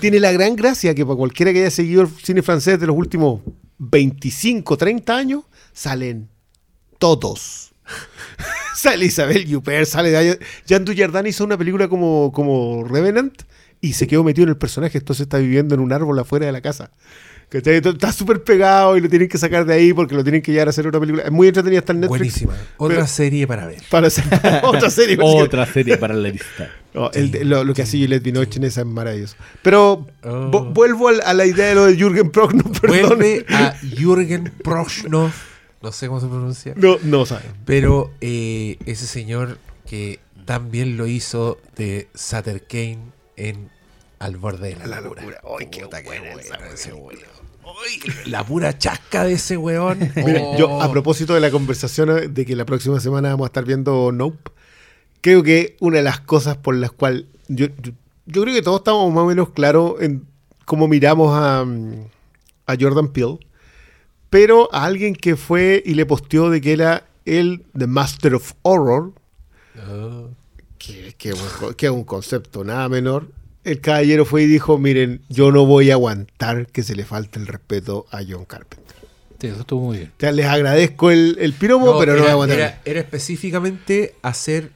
tiene 0.00 0.20
la 0.20 0.32
gran 0.32 0.56
gracia 0.56 0.94
que 0.94 1.04
para 1.04 1.16
cualquiera 1.16 1.52
que 1.52 1.60
haya 1.60 1.70
seguido 1.70 2.02
el 2.02 2.08
cine 2.08 2.42
francés 2.42 2.80
de 2.80 2.86
los 2.86 2.96
últimos 2.96 3.42
25, 3.78 4.76
30 4.76 5.16
años, 5.16 5.44
salen 5.72 6.28
todos. 6.98 7.72
sale 8.76 9.06
Isabel 9.06 9.54
Huppert, 9.54 9.86
sale 9.86 10.38
Jean 10.66 10.84
Dujardin 10.84 11.26
hizo 11.26 11.44
una 11.44 11.58
película 11.58 11.88
como, 11.88 12.30
como 12.32 12.84
Revenant 12.84 13.42
y 13.80 13.92
se 13.94 14.06
quedó 14.06 14.22
metido 14.24 14.44
en 14.44 14.50
el 14.50 14.56
personaje, 14.56 14.98
entonces 14.98 15.22
está 15.22 15.38
viviendo 15.38 15.74
en 15.74 15.80
un 15.80 15.92
árbol 15.92 16.18
afuera 16.18 16.46
de 16.46 16.52
la 16.52 16.60
casa. 16.60 16.90
¿Cachai? 17.48 17.78
Está 17.84 18.12
súper 18.12 18.44
pegado 18.44 18.96
y 18.96 19.00
lo 19.00 19.08
tienen 19.08 19.28
que 19.28 19.36
sacar 19.36 19.64
de 19.64 19.74
ahí 19.74 19.92
porque 19.92 20.14
lo 20.14 20.22
tienen 20.22 20.40
que 20.40 20.52
llevar 20.52 20.68
a 20.68 20.70
hacer 20.70 20.86
otra 20.86 21.00
película. 21.00 21.24
Es 21.24 21.32
muy 21.32 21.48
entretenida, 21.48 21.80
está 21.80 21.92
en 21.92 21.98
Netflix. 22.00 22.18
Buenísima. 22.44 22.52
Otra 22.76 22.94
Pero- 22.98 23.06
serie 23.08 23.46
para 23.48 23.66
ver. 23.66 23.82
Para 23.90 24.06
hacer 24.06 24.24
otra 24.62 24.88
serie. 24.88 25.18
Otra 25.20 25.66
serie 25.66 25.96
para 25.96 26.14
la 26.14 26.28
lista. 26.28 26.70
No, 26.94 27.10
el- 27.10 27.48
lo, 27.48 27.64
lo 27.64 27.74
que 27.74 27.82
hacía 27.82 28.04
Juliette 28.04 28.22
Binoche 28.22 28.58
en 28.58 28.64
esa 28.64 28.82
es 28.82 28.86
maravilloso. 28.86 29.34
Pero 29.62 30.06
Oh. 30.22 30.50
vo- 30.50 30.72
vuelvo 30.72 31.08
al- 31.08 31.22
a, 31.24 31.34
la 31.34 31.44
idea 31.44 31.66
de 31.70 31.74
lo 31.74 31.86
de 31.86 31.96
Jürgen 31.96 32.30
Prochnow. 32.30 32.70
Vuelve 32.86 33.44
a 33.48 33.74
Jürgen 33.96 34.52
Prochnow. 34.62 35.32
No 35.82 35.90
sé 35.90 36.06
cómo 36.06 36.20
se 36.20 36.28
pronuncia. 36.28 36.74
No, 36.76 36.98
no 37.02 37.26
saben. 37.26 37.46
Pero 37.64 38.12
eh, 38.20 38.76
ese 38.86 39.06
señor 39.08 39.58
que 39.88 40.20
también 40.44 40.96
lo 40.96 41.08
hizo 41.08 41.58
de 41.76 42.06
Sutter 42.14 42.62
Kane 42.68 42.98
en 43.48 43.70
Al 44.18 44.36
borde 44.36 44.70
de 44.70 44.76
la, 44.76 44.86
La 44.86 45.00
locura. 45.00 45.22
locura. 45.22 45.40
Ay, 45.58 45.66
qué 45.70 45.82
Puta, 45.82 46.00
buena 46.02 46.32
esa 46.72 46.94
weón. 46.94 47.18
La 48.26 48.44
pura 48.44 48.76
chasca 48.76 49.24
de 49.24 49.34
ese 49.34 49.56
weón. 49.56 49.98
Mira, 50.16 50.40
Oh. 50.42 50.56
yo 50.58 50.82
a 50.82 50.90
propósito 50.90 51.34
de 51.34 51.40
la 51.40 51.50
conversación 51.50 52.34
de 52.34 52.46
que 52.46 52.56
la 52.56 52.64
próxima 52.64 53.00
semana 53.00 53.30
vamos 53.30 53.44
a 53.46 53.48
estar 53.48 53.64
viendo 53.64 54.12
Nope, 54.12 54.50
creo 55.20 55.42
que 55.42 55.76
una 55.80 55.98
de 55.98 56.02
las 56.02 56.20
cosas 56.20 56.56
por 56.56 56.74
las 56.74 56.90
cuales 56.92 57.24
yo, 57.48 57.66
yo, 57.80 57.92
yo 58.26 58.42
creo 58.42 58.54
que 58.54 58.62
todos 58.62 58.80
estamos 58.80 59.12
más 59.12 59.22
o 59.24 59.26
menos 59.26 59.50
claros 59.50 59.94
en 60.00 60.26
cómo 60.64 60.88
miramos 60.88 61.30
a, 61.32 61.60
a 62.66 62.76
Jordan 62.78 63.08
Peele, 63.08 63.38
pero 64.30 64.68
a 64.74 64.84
alguien 64.84 65.14
que 65.14 65.36
fue 65.36 65.82
y 65.86 65.94
le 65.94 66.06
posteó 66.06 66.50
de 66.50 66.60
que 66.60 66.72
era 66.72 67.06
el 67.24 67.64
The 67.76 67.86
Master 67.86 68.34
of 68.34 68.52
Horror, 68.62 69.12
Oh. 69.88 70.28
Que, 71.18 71.32
un- 71.32 71.74
que 71.74 71.86
es 71.86 71.92
un 71.92 72.04
concepto 72.04 72.64
nada 72.64 72.88
menor. 72.88 73.28
El 73.64 73.80
caballero 73.80 74.24
fue 74.24 74.42
y 74.42 74.46
dijo, 74.46 74.78
miren, 74.78 75.20
yo 75.28 75.52
no 75.52 75.66
voy 75.66 75.90
a 75.90 75.94
aguantar 75.94 76.66
que 76.68 76.82
se 76.82 76.96
le 76.96 77.04
falte 77.04 77.38
el 77.38 77.46
respeto 77.46 78.06
a 78.10 78.20
John 78.26 78.46
Carpenter. 78.46 78.94
Sí, 79.38 79.46
eso 79.48 79.60
estuvo 79.60 79.86
muy 79.86 79.98
bien. 79.98 80.12
O 80.16 80.20
sea, 80.20 80.32
les 80.32 80.46
agradezco 80.46 81.10
el, 81.10 81.36
el 81.40 81.52
piropo, 81.52 81.84
No, 81.92 81.98
pero 81.98 82.12
no 82.12 82.18
era, 82.18 82.22
voy 82.22 82.28
a 82.30 82.32
aguantar. 82.32 82.58
era- 82.58 82.80
era 82.84 83.00
específicamente 83.00 84.14
hacer 84.22 84.70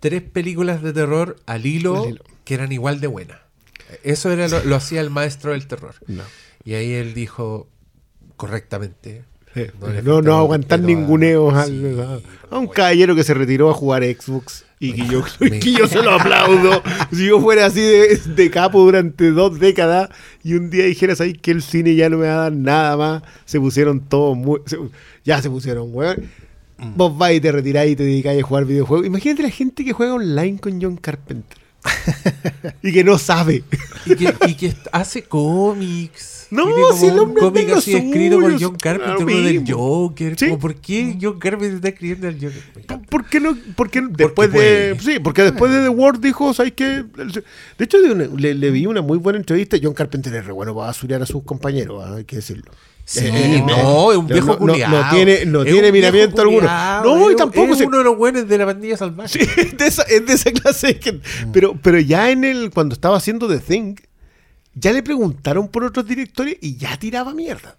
tres 0.00 0.22
películas 0.22 0.82
de 0.82 0.92
terror 0.92 1.36
al 1.46 1.66
hilo, 1.66 2.04
Al 2.04 2.10
hilo. 2.10 2.24
que 2.44 2.54
eran 2.54 2.70
igual 2.72 3.00
de 3.00 3.08
buenas. 3.08 3.38
Eso 4.04 4.30
era 4.30 4.46
lo, 4.48 4.62
lo 4.64 4.76
hacía 4.76 5.00
el 5.00 5.10
maestro 5.10 5.52
del 5.52 5.66
terror. 5.66 5.94
No. 6.06 6.22
Y 6.64 6.74
ahí 6.74 6.92
él 6.92 7.14
dijo 7.14 7.68
correctamente. 8.36 9.24
No 10.04 10.22
No, 10.22 10.36
aguantar 10.38 10.78
a- 10.80 10.82
ninguneos 10.82 11.66
Sí, 11.66 11.82
a, 12.50 12.54
a 12.54 12.58
un 12.58 12.66
caballero 12.68 13.14
que 13.14 13.24
se 13.24 13.34
retiró 13.34 13.70
a 13.70 13.74
jugar 13.74 14.02
Xbox 14.04 14.64
y 14.80 14.92
que 14.92 15.06
yo, 15.06 15.22
Me- 15.40 15.58
que 15.58 15.72
yo 15.72 15.86
se 15.88 16.02
lo 16.02 16.12
aplaudo. 16.12 16.82
si 17.12 17.26
yo 17.26 17.40
fuera 17.40 17.66
así 17.66 17.80
de, 17.80 18.16
de 18.16 18.50
capo 18.50 18.80
durante 18.82 19.30
dos 19.30 19.58
décadas 19.58 20.08
y 20.44 20.54
un 20.54 20.70
día 20.70 20.84
dijeras 20.84 21.20
ahí 21.20 21.32
que 21.32 21.50
el 21.50 21.62
cine 21.62 21.94
ya 21.94 22.08
no 22.08 22.18
me 22.18 22.26
va 22.28 22.34
a 22.34 22.36
dar 22.44 22.52
nada 22.52 22.96
más, 22.96 23.22
se 23.44 23.58
pusieron 23.60 24.00
todos 24.00 24.36
muy. 24.36 24.60
se- 24.66 24.78
ya 25.24 25.42
se 25.42 25.50
pusieron, 25.50 25.88
weón. 25.92 26.30
Mm. 26.78 26.94
Vos 26.96 27.18
vas 27.18 27.32
y 27.32 27.40
te 27.40 27.50
retirás 27.50 27.88
y 27.88 27.96
te 27.96 28.04
dedicáis 28.04 28.40
a 28.42 28.46
jugar 28.46 28.64
videojuegos. 28.64 29.04
Imagínate 29.04 29.42
la 29.42 29.50
gente 29.50 29.84
que 29.84 29.92
juega 29.92 30.14
online 30.14 30.58
con 30.60 30.80
John 30.80 30.96
Carpenter. 30.96 31.58
y 32.82 32.92
que 32.92 33.02
no 33.04 33.18
sabe. 33.18 33.64
Y 34.06 34.14
que, 34.14 34.32
y 34.46 34.54
que 34.54 34.66
est- 34.68 34.86
hace 34.92 35.22
cómics. 35.24 36.37
No, 36.50 36.64
si 36.94 37.06
el 37.06 37.12
un 37.14 37.18
hombre 37.20 37.40
cómic 37.42 37.62
anda 37.64 37.76
así 37.78 37.94
escrito 37.94 38.40
por 38.40 38.60
John 38.62 38.76
Carpenter, 38.76 39.26
uno 39.26 39.42
del. 39.42 39.64
Joker. 39.70 40.36
¿Por 40.58 40.74
qué 40.76 41.18
John 41.20 41.38
Carpenter 41.38 41.74
está 41.76 41.88
escribiendo 41.88 42.28
al 42.28 42.34
Joker? 42.34 43.06
¿Por 43.10 43.24
qué 43.26 43.40
no? 43.40 43.56
Porque 43.76 44.02
después 44.10 44.52
de. 44.52 44.96
Sí, 45.00 45.18
porque 45.22 45.42
después 45.42 45.70
de 45.72 45.82
The 45.82 45.88
Word 45.90 46.20
dijo, 46.20 46.54
¿sabes 46.54 46.72
qué? 46.72 47.04
De 47.78 47.84
hecho, 47.84 47.98
le, 47.98 48.70
vi 48.70 48.86
una 48.86 49.02
muy 49.02 49.18
buena 49.18 49.38
entrevista. 49.38 49.76
John 49.82 49.94
Carpenter 49.94 50.34
es 50.34 50.46
re 50.46 50.52
bueno 50.52 50.74
para 50.74 50.86
basurear 50.88 51.22
a 51.22 51.26
sus 51.26 51.42
compañeros, 51.42 52.02
ah, 52.06 52.14
hay 52.16 52.24
que 52.24 52.36
decirlo. 52.36 52.70
Sí, 53.04 53.20
Eh, 53.24 53.64
no, 53.66 54.12
es 54.12 54.18
un 54.18 54.26
viejo 54.26 54.48
no, 54.48 54.52
no, 54.52 54.58
culiao. 54.58 54.90
no 54.90 55.10
tiene- 55.10 55.46
no 55.46 55.64
tiene 55.64 55.86
un 55.88 55.92
miramiento 55.94 56.42
alguno. 56.42 56.68
No, 57.02 57.30
y 57.30 57.36
tampoco 57.36 57.72
Es 57.72 57.78
se- 57.78 57.86
uno 57.86 57.96
de 57.98 58.04
los 58.04 58.18
buenos 58.18 58.46
de 58.46 58.58
la 58.58 58.66
pandilla 58.66 58.98
salvaje. 58.98 59.38
Sí, 59.44 59.50
es 59.56 59.76
de 59.78 59.86
esa, 59.86 60.02
es 60.02 60.26
de 60.26 60.32
esa 60.34 60.50
clase 60.52 60.98
gente. 61.02 61.20
Pero, 61.52 61.74
pero 61.82 61.98
ya 62.00 62.30
en 62.30 62.44
el. 62.44 62.70
Cuando 62.70 62.92
estaba 62.94 63.16
haciendo 63.16 63.48
The 63.48 63.60
Thing, 63.60 63.94
ya 64.74 64.92
le 64.92 65.02
preguntaron 65.02 65.68
por 65.68 65.84
otros 65.84 66.06
directores 66.06 66.56
y 66.60 66.76
ya 66.76 66.96
tiraba 66.98 67.34
mierda. 67.34 67.76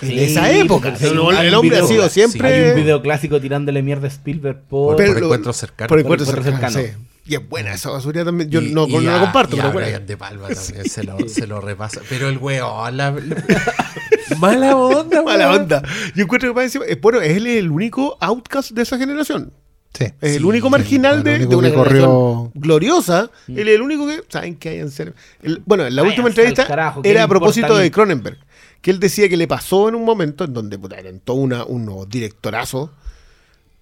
En 0.00 0.08
Sí, 0.08 0.18
esa 0.20 0.50
época. 0.50 0.94
el, 1.00 1.18
hombre 1.54 1.78
ha 1.78 1.86
sido 1.86 2.08
sí, 2.08 2.14
siempre. 2.20 2.48
Hay 2.48 2.70
un 2.70 2.76
video 2.76 3.02
clásico 3.02 3.40
tirándole 3.40 3.82
mierda 3.82 4.06
a 4.06 4.10
Spielberg 4.10 4.62
por... 4.62 4.96
Por 4.96 5.04
encuentros 5.04 5.56
cercanos. 5.56 5.88
Por 5.88 6.00
encuentros 6.00 6.28
cercanos. 6.30 6.78
Y 7.24 7.34
es 7.36 7.48
buena 7.48 7.72
esa 7.74 7.90
basuría 7.90 8.24
también. 8.24 8.50
Yo 8.50 8.60
Y- 8.60 8.72
no, 8.72 8.88
y 8.88 8.92
no 8.94 9.00
la 9.02 9.18
a- 9.18 9.20
comparto, 9.20 9.56
y 9.56 9.60
pero 9.60 10.00
De 10.00 10.16
Palma 10.16 10.48
también 10.54 10.88
se, 10.88 11.04
lo, 11.04 11.18
se 11.28 11.46
lo 11.46 11.60
repasa. 11.60 12.00
Pero 12.08 12.28
el 12.28 12.38
weón, 12.38 12.96
la, 12.96 13.10
la- 13.12 13.44
mala 14.38 14.76
onda, 14.76 15.22
Mala 15.22 15.52
onda. 15.52 15.82
Yo 16.16 16.24
encuentro 16.24 16.52
que 16.54 16.64
eh, 16.64 16.98
bueno, 17.00 17.20
él 17.20 17.46
es 17.46 17.58
el 17.58 17.70
único 17.70 18.16
outcast 18.20 18.72
de 18.72 18.82
esa 18.82 18.98
generación. 18.98 19.52
Sí. 19.94 20.04
Es 20.22 20.32
el 20.36 20.38
Sí, 20.38 20.44
único 20.44 20.70
marginal 20.70 21.18
el 21.18 21.22
de, 21.22 21.34
único 21.36 21.50
de 21.50 21.56
una 21.56 21.68
que 21.70 21.74
corrió- 21.74 22.50
gloriosa. 22.54 23.30
Él 23.48 23.68
es 23.68 23.74
el 23.74 23.82
único 23.82 24.06
que, 24.06 24.22
¿saben 24.28 24.56
qué 24.56 24.70
hay 24.70 24.78
en 24.78 24.90
serio? 24.90 25.12
El- 25.42 25.62
bueno, 25.66 25.86
en 25.86 25.94
la 25.94 26.02
última 26.02 26.28
entrevista 26.28 26.66
carajo, 26.66 27.02
¿qué 27.02 27.10
era 27.10 27.24
a 27.24 27.28
propósito 27.28 27.76
de 27.76 27.90
Cronenberg, 27.90 28.38
que 28.80 28.90
él 28.90 28.98
decía 29.00 29.28
que 29.28 29.36
le 29.36 29.46
pasó 29.46 29.88
en 29.90 29.94
un 29.94 30.04
momento 30.04 30.44
en 30.44 30.54
donde 30.54 30.78
puta, 30.78 30.98
eran 30.98 31.20
todos 31.20 31.38
una, 31.40 31.64
unos 31.64 32.08
directorazos, 32.08 32.90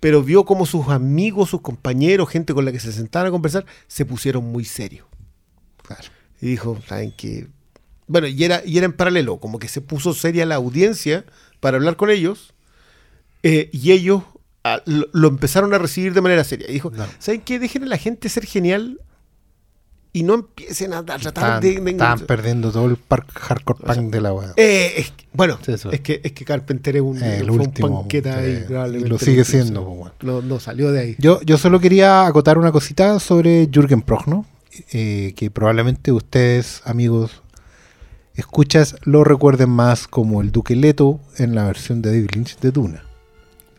pero 0.00 0.22
vio 0.22 0.44
como 0.44 0.66
sus 0.66 0.88
amigos, 0.88 1.50
sus 1.50 1.60
compañeros, 1.60 2.28
gente 2.28 2.54
con 2.54 2.64
la 2.64 2.72
que 2.72 2.80
se 2.80 2.90
sentaban 2.92 3.28
a 3.28 3.30
conversar, 3.30 3.64
se 3.86 4.04
pusieron 4.04 4.44
muy 4.50 4.64
serios. 4.64 5.06
Claro. 5.86 6.08
Y 6.40 6.46
dijo, 6.48 6.76
¿saben 6.88 7.12
qué? 7.16 7.46
Bueno, 8.08 8.26
y 8.26 8.42
era, 8.42 8.62
y 8.64 8.78
era 8.78 8.86
en 8.86 8.94
paralelo, 8.94 9.38
como 9.38 9.58
que 9.60 9.68
se 9.68 9.80
puso 9.80 10.12
seria 10.14 10.44
la 10.46 10.56
audiencia 10.56 11.24
para 11.60 11.76
hablar 11.76 11.96
con 11.96 12.10
ellos, 12.10 12.52
eh, 13.42 13.68
y 13.72 13.92
ellos 13.92 14.22
lo, 14.84 15.06
lo 15.12 15.28
empezaron 15.28 15.72
a 15.74 15.78
recibir 15.78 16.12
de 16.14 16.20
manera 16.20 16.44
seria. 16.44 16.68
Y 16.68 16.74
dijo, 16.74 16.90
No. 16.90 17.04
¿saben 17.18 17.40
qué? 17.42 17.58
Dejen 17.58 17.84
a 17.84 17.86
la 17.86 17.96
gente 17.98 18.28
ser 18.28 18.44
genial 18.46 19.00
y 20.12 20.24
no 20.24 20.34
empiecen 20.34 20.92
a, 20.92 21.04
tratar 21.04 21.60
de... 21.62 21.80
de- 21.80 21.90
estaban 21.92 22.20
perdiendo 22.20 22.72
todo 22.72 22.86
el 22.86 22.96
park 22.96 23.30
hardcore 23.32 23.78
punk 23.84 24.12
de 24.12 24.20
la 24.20 24.32
weá. 24.32 24.52
Eh, 24.56 24.94
es 24.96 25.10
que- 25.12 25.24
bueno, 25.32 25.58
Sí, 25.64 25.72
es, 25.92 26.00
que, 26.00 26.20
es 26.24 26.32
que 26.32 26.44
Carpenter 26.44 26.96
es 26.96 27.02
un, 27.02 27.22
El 27.22 27.44
fue 27.46 27.54
un 27.54 27.60
último, 27.60 28.00
panqueta 28.00 28.44
eh, 28.44 28.66
y, 28.68 28.72
y 28.96 29.04
lo 29.04 29.14
el 29.14 29.18
sigue 29.20 29.44
siendo, 29.44 29.84
pues, 29.84 29.96
bueno. 29.98 30.14
No, 30.22 30.42
no 30.42 30.58
salió 30.58 30.90
de 30.90 31.00
ahí. 31.00 31.16
Yo, 31.18 31.40
yo 31.42 31.56
solo 31.58 31.78
quería 31.78 32.26
acotar 32.26 32.58
una 32.58 32.72
cosita 32.72 33.20
sobre 33.20 33.68
Jürgen 33.72 34.02
Prochnow, 34.02 34.44
eh, 34.92 35.32
que 35.36 35.50
probablemente 35.52 36.10
ustedes, 36.10 36.82
amigos, 36.84 37.42
escuchas, 38.34 38.96
lo 39.04 39.22
recuerden 39.22 39.70
más 39.70 40.08
como 40.08 40.40
el 40.42 40.50
Duque 40.50 40.74
Leto 40.74 41.20
en 41.38 41.54
la 41.54 41.66
versión 41.66 42.02
de 42.02 42.10
David 42.10 42.30
Lynch 42.34 42.58
de 42.58 42.70
Duna. 42.72 43.04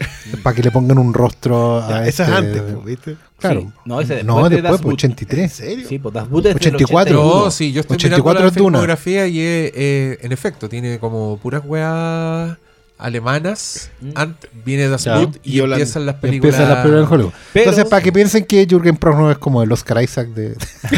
Para 0.44 0.56
que 0.56 0.64
le 0.64 0.72
pongan 0.72 0.98
un 0.98 1.14
rostro 1.14 1.82
a 1.82 1.90
Ya, 1.90 2.08
eso 2.08 2.24
es 2.24 2.30
este- 2.30 2.40
antes, 2.40 2.62
pues, 2.62 2.86
¿viste? 2.86 3.18
Claro. 3.40 3.62
Sí. 3.62 3.70
No, 3.86 4.02
ese 4.02 4.24
no, 4.24 4.34
después 4.36 4.50
de 4.52 4.56
después, 4.58 4.72
pues, 4.72 4.84
Boot. 4.84 4.94
83. 4.94 5.40
¿En 5.44 5.50
serio? 5.50 5.88
Sí, 5.90 6.00
pues 6.00 6.14
Das 6.14 6.30
Boot 6.30 6.46
es 6.46 6.54
del 6.54 6.58
84. 6.58 7.20
81. 7.20 7.46
No, 7.46 7.52
sí, 7.52 7.72
yo 7.72 7.82
estoy 7.82 7.96
84 7.96 8.40
mirando 8.40 8.46
la 8.46 8.52
filmografía 8.72 9.28
y 9.28 9.40
es, 9.40 9.72
eh, 9.76 10.18
en 10.22 10.32
efecto 10.32 10.70
tiene 10.70 11.00
como 11.00 11.38
puras 11.38 11.64
weas 11.66 12.56
alemanas. 13.00 13.90
Mm. 14.00 14.10
Ant- 14.12 14.48
viene 14.64 14.88
Das 14.88 15.04
Ya. 15.06 15.18
Boot 15.18 15.38
y, 15.44 15.56
Y 15.58 15.60
Holanda. 15.60 15.78
empiezan 15.78 16.06
las 16.06 16.16
películas. 16.18 16.54
Empieza 16.56 16.72
la 16.76 16.84
película 16.84 17.04
en 17.08 17.12
Hollywood. 17.14 17.34
Pero- 17.54 17.64
Entonces, 17.72 17.90
para 17.90 18.02
que 18.04 18.12
piensen 18.12 18.46
que 18.46 18.68
Jürgen 18.70 18.96
Prochnow 18.98 19.32
es 19.32 19.40
como 19.40 19.64
el 19.64 19.72
Oscar 19.72 20.04
Isaac 20.04 20.28
de... 20.30 20.56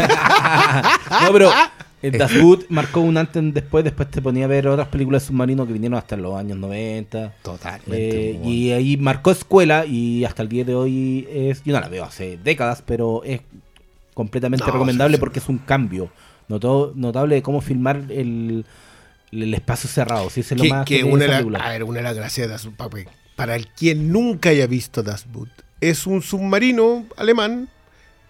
no, 1.22 1.32
pero 1.32 1.50
el 2.04 2.18
Das 2.18 2.40
Boot 2.40 2.66
marcó 2.70 3.00
un 3.02 3.18
antes 3.18 3.36
y 3.36 3.40
un 3.46 3.54
después. 3.54 3.84
Después 3.84 4.12
te 4.12 4.22
ponía 4.22 4.46
a 4.46 4.48
ver 4.48 4.68
otras 4.68 4.88
películas 4.90 5.24
de 5.24 5.28
submarinos 5.30 5.66
que 5.66 5.74
vinieron 5.74 5.98
hasta 5.98 6.16
los 6.18 6.36
años 6.36 6.58
90. 6.58 7.34
Totalmente. 7.42 8.32
Eh, 8.32 8.40
y 8.44 8.72
ahí 8.72 8.98
marcó 8.98 9.32
escuela 9.32 9.86
y 9.86 10.24
hasta 10.26 10.42
el 10.44 10.50
día 10.50 10.64
de 10.66 10.76
hoy 10.76 11.28
es... 11.32 11.64
Yo 11.64 11.74
no 11.74 11.80
la 11.80 11.90
veo 11.90 12.04
hace 12.04 12.38
décadas, 12.44 12.84
pero 12.86 13.24
es 13.24 13.42
completamente 14.14 14.66
No, 14.66 14.72
recomendable 14.72 15.16
sí, 15.16 15.18
sí. 15.18 15.20
porque 15.20 15.40
es 15.40 15.50
un 15.50 15.58
cambio 15.58 16.12
noto- 16.48 16.92
notable 16.96 17.36
de 17.36 17.42
cómo 17.42 17.62
filmar 17.62 18.04
el, 18.10 18.66
el 19.32 19.54
espacio 19.54 19.90
cerrado. 19.90 20.30
Sí, 20.30 20.42
eso 20.42 20.54
es 20.54 20.60
lo 20.60 20.64
que, 20.64 20.70
más 20.70 20.86
que 20.86 21.04
una, 21.04 21.18
de 21.20 21.26
esa 21.26 21.32
la- 21.32 21.38
película. 21.38 21.60
a 21.60 21.70
ver, 21.70 21.84
una 21.84 21.98
de 21.98 22.04
las 22.04 22.16
gracias 22.16 22.48
de 22.48 22.52
Das 22.52 22.66
Boot, 22.66 22.78
para 23.36 23.56
el 23.56 23.68
quien 23.68 24.12
nunca 24.12 24.50
haya 24.50 24.68
visto 24.68 25.02
Das 25.02 25.26
Boot, 25.32 25.50
es 25.82 26.06
un 26.06 26.22
submarino 26.22 27.06
alemán 27.18 27.70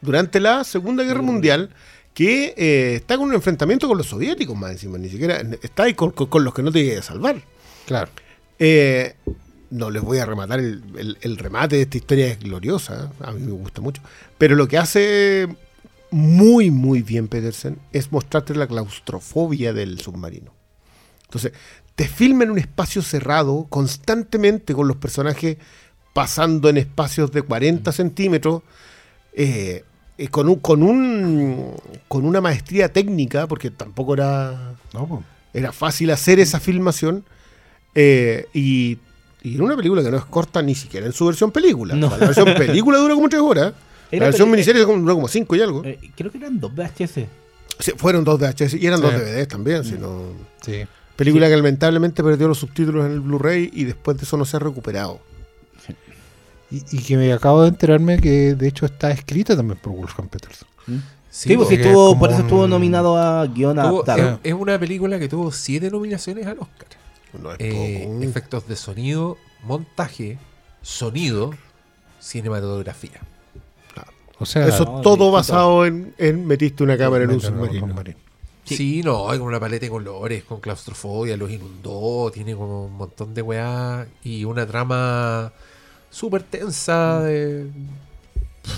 durante 0.01 0.39
la 0.39 0.63
Segunda 0.63 1.03
Guerra 1.03 1.21
Mundial 1.21 1.69
que 2.13 2.53
eh, 2.57 2.95
está 2.95 3.17
con 3.17 3.29
un 3.29 3.33
enfrentamiento 3.35 3.87
con 3.87 3.97
los 3.97 4.07
soviéticos 4.07 4.55
más 4.57 4.71
encima, 4.71 4.97
ni 4.97 5.09
siquiera 5.09 5.41
está 5.61 5.83
ahí 5.83 5.93
con, 5.93 6.11
con- 6.11 6.27
con 6.27 6.43
los 6.43 6.53
que 6.53 6.61
no 6.63 6.71
te 6.71 6.83
llegue 6.83 6.97
a 6.97 7.01
salvar. 7.03 7.41
Claro. 7.85 8.11
Eh, 8.59 9.15
no 9.71 9.89
les 9.89 10.03
voy 10.03 10.19
a 10.19 10.25
rematar 10.25 10.59
el, 10.59 10.83
el- 10.97 11.17
el 11.21 11.37
remate 11.37 11.77
de 11.77 11.81
esta 11.83 11.97
historia 11.97 12.27
es 12.27 12.39
gloriosa, 12.39 13.11
a 13.19 13.31
mí 13.31 13.41
me 13.41 13.51
gusta 13.51 13.81
mucho. 13.81 14.01
Pero 14.37 14.55
lo 14.55 14.67
que 14.67 14.77
hace 14.77 15.47
muy, 16.11 16.69
muy 16.69 17.01
bien 17.01 17.27
Petersen 17.27 17.79
es 17.91 18.11
mostrarte 18.11 18.53
la 18.53 18.67
claustrofobia 18.67 19.73
del 19.73 19.99
submarino. 19.99 20.53
Entonces, 21.23 21.53
te 21.95 22.07
filma 22.07 22.43
en 22.43 22.51
un 22.51 22.59
espacio 22.59 23.01
cerrado 23.01 23.65
constantemente 23.69 24.75
con 24.75 24.87
los 24.87 24.97
personajes 24.97 25.57
pasando 26.13 26.69
en 26.69 26.77
espacios 26.77 27.31
de 27.31 27.41
40 27.41 27.91
centímetros, 27.91 28.61
eh, 29.33 29.83
eh, 30.17 30.27
con, 30.27 30.47
un, 30.49 30.55
con, 30.59 30.83
un, 30.83 31.71
con 32.07 32.25
una 32.25 32.41
maestría 32.41 32.91
técnica, 32.91 33.47
porque 33.47 33.71
tampoco 33.71 34.13
era 34.13 34.73
No, 34.93 35.23
era 35.53 35.71
fácil 35.71 36.11
hacer 36.11 36.39
esa 36.39 36.59
filmación 36.59 37.23
eh, 37.95 38.47
y, 38.53 38.97
y 39.43 39.55
en 39.55 39.61
una 39.61 39.75
película 39.75 40.01
que 40.03 40.11
no 40.11 40.17
es 40.17 40.25
corta 40.25 40.61
ni 40.61 40.75
siquiera 40.75 41.05
en 41.05 41.13
su 41.13 41.25
versión 41.25 41.51
película. 41.51 41.95
No. 41.95 42.09
La 42.09 42.17
versión 42.17 42.53
película 42.55 42.97
dura 42.97 43.13
como 43.15 43.29
tres 43.29 43.41
horas. 43.41 43.73
Era 44.11 44.21
la 44.21 44.25
versión 44.27 44.51
miniserie 44.51 44.83
dura 44.83 45.13
como 45.13 45.27
cinco 45.27 45.55
y 45.55 45.61
algo. 45.61 45.83
Eh, 45.83 45.97
creo 46.15 46.31
que 46.31 46.37
eran 46.37 46.59
dos 46.59 46.71
VHS. 46.75 47.25
Sí, 47.79 47.91
fueron 47.97 48.23
dos 48.23 48.39
VHS 48.39 48.75
y 48.75 48.85
eran 48.85 48.99
Sí. 48.99 49.03
dos 49.05 49.13
DVDs 49.13 49.47
también. 49.47 49.83
sino- 49.83 50.25
Sí. 50.61 50.83
película 51.15 51.47
que 51.49 51.55
lamentablemente 51.55 52.23
perdió 52.23 52.47
los 52.47 52.59
subtítulos 52.59 53.05
en 53.07 53.11
el 53.13 53.19
Blu-ray 53.21 53.71
y 53.73 53.85
después 53.85 54.15
de 54.17 54.23
eso 54.23 54.37
no 54.37 54.45
se 54.45 54.55
ha 54.57 54.59
recuperado. 54.59 55.19
Y, 56.73 56.83
y 56.97 57.03
que 57.03 57.15
me 57.17 57.31
acabo 57.31 57.61
de 57.61 57.69
enterarme 57.69 58.19
que 58.19 58.55
de 58.55 58.67
hecho 58.67 58.85
está 58.85 59.11
escrita 59.11 59.55
también 59.55 59.79
por 59.79 59.93
Wolfgang 59.93 60.27
Peterson. 60.27 60.67
Sí, 60.85 60.91
pues 60.91 61.01
sí, 61.39 61.55
porque 61.57 61.75
estuvo, 61.75 62.13
es 62.13 62.19
por 62.19 62.29
eso 62.29 62.37
como 62.37 62.47
estuvo 62.47 62.63
un- 62.65 62.69
nominado 62.69 63.17
a 63.17 63.45
Tuvo- 63.47 63.69
adaptado. 63.71 64.29
es, 64.29 64.39
es 64.43 64.53
una 64.53 64.77
película 64.79 65.17
que 65.19 65.29
tuvo 65.29 65.51
siete 65.51 65.89
nominaciones 65.91 66.45
al 66.47 66.57
Oscar. 66.59 66.87
No 67.41 67.51
es 67.51 67.57
Eh, 67.59 68.03
poco. 68.07 68.23
efectos 68.23 68.67
de 68.67 68.75
sonido, 68.75 69.37
montaje, 69.63 70.37
sonido, 70.81 71.51
cinematografía. 72.19 73.21
O 74.39 74.45
sea, 74.45 74.67
Eso 74.67 74.83
no, 74.85 75.01
todo 75.01 75.31
basado 75.31 75.85
en, 75.85 76.13
en 76.17 76.45
metiste 76.45 76.83
una 76.83 76.97
cámara 76.97 77.23
en 77.23 77.29
un 77.29 77.35
meterlo 77.37 77.65
submarino. 77.65 78.17
Sí. 78.65 78.75
Sí. 78.77 79.01
no, 79.03 79.29
hay 79.29 79.37
con 79.39 79.47
una 79.47 79.59
paleta 79.59 79.85
de 79.85 79.89
colores, 79.89 80.43
con 80.43 80.59
claustrofobia, 80.59 81.37
los 81.37 81.51
inundó, 81.51 82.31
tiene 82.33 82.55
como 82.55 82.85
un 82.85 82.93
montón 82.97 83.33
de 83.33 83.41
weá 83.41 84.07
y 84.23 84.43
una 84.45 84.65
trama 84.65 85.51
súper 86.13 86.43
tensa 86.43 87.21
de, 87.21 87.65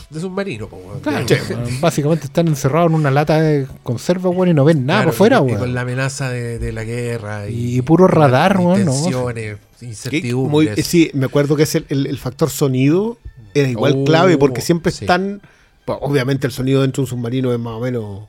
de 0.10 0.20
submarino. 0.20 0.68
po, 0.68 0.78
weón. 0.78 1.00
Claro, 1.02 1.26
weón, 1.50 1.82
básicamente 1.82 2.26
están 2.26 2.48
encerrados 2.48 2.90
en 2.90 2.96
una 2.96 3.12
lata 3.12 3.42
de 3.42 3.68
conserva, 3.84 4.30
weón, 4.30 4.50
y 4.50 4.54
no 4.54 4.64
ven 4.66 4.86
nada 4.86 5.00
Claro, 5.02 5.10
por 5.12 5.18
fuera, 5.18 5.44
y- 5.48 5.56
con 5.56 5.74
la 5.74 5.82
amenaza 5.82 6.30
de, 6.30 6.58
de 6.60 6.72
la 6.72 6.84
guerra. 6.84 7.50
Y, 7.50 7.78
Y 7.78 7.82
puro 7.82 8.08
radar, 8.08 8.58
y 8.60 8.64
weón, 8.64 8.86
no. 8.86 8.92
Tensiones, 8.94 9.58
incertidumbres. 9.82 10.76
muy- 10.76 10.84
sí, 10.84 11.12
me 11.14 11.26
acuerdo 11.26 11.56
que 11.56 11.64
es 11.64 11.76
el, 11.76 11.86
el- 11.90 12.08
el 12.08 12.18
factor 12.18 12.50
sonido 12.50 13.18
era 13.54 13.70
igual 13.70 13.94
Oh, 13.98 14.06
clave 14.06 14.38
porque 14.38 14.62
siempre 14.62 14.92
sí. 14.92 15.06
están. 15.06 15.42
pues, 15.86 15.98
obviamente 16.02 16.48
el 16.48 16.54
sonido 16.54 16.82
dentro 16.82 17.02
de 17.02 17.04
un 17.04 17.08
submarino 17.10 17.54
es 17.54 17.60
más 17.60 17.74
o 17.74 17.80
menos. 17.80 18.04
O 18.04 18.28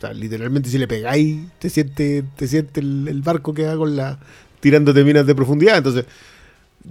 sea, 0.00 0.12
literalmente 0.14 0.70
si 0.70 0.78
le 0.78 0.88
pegáis, 0.88 1.36
te 1.58 1.68
siente, 1.68 2.24
te 2.36 2.48
siente 2.48 2.80
el, 2.80 3.06
el 3.06 3.20
barco 3.20 3.52
que 3.52 3.66
va 3.66 3.76
con 3.76 3.96
la. 3.96 4.18
tirándote 4.60 5.04
minas 5.04 5.26
de 5.26 5.34
profundidad. 5.34 5.76
Entonces, 5.76 6.06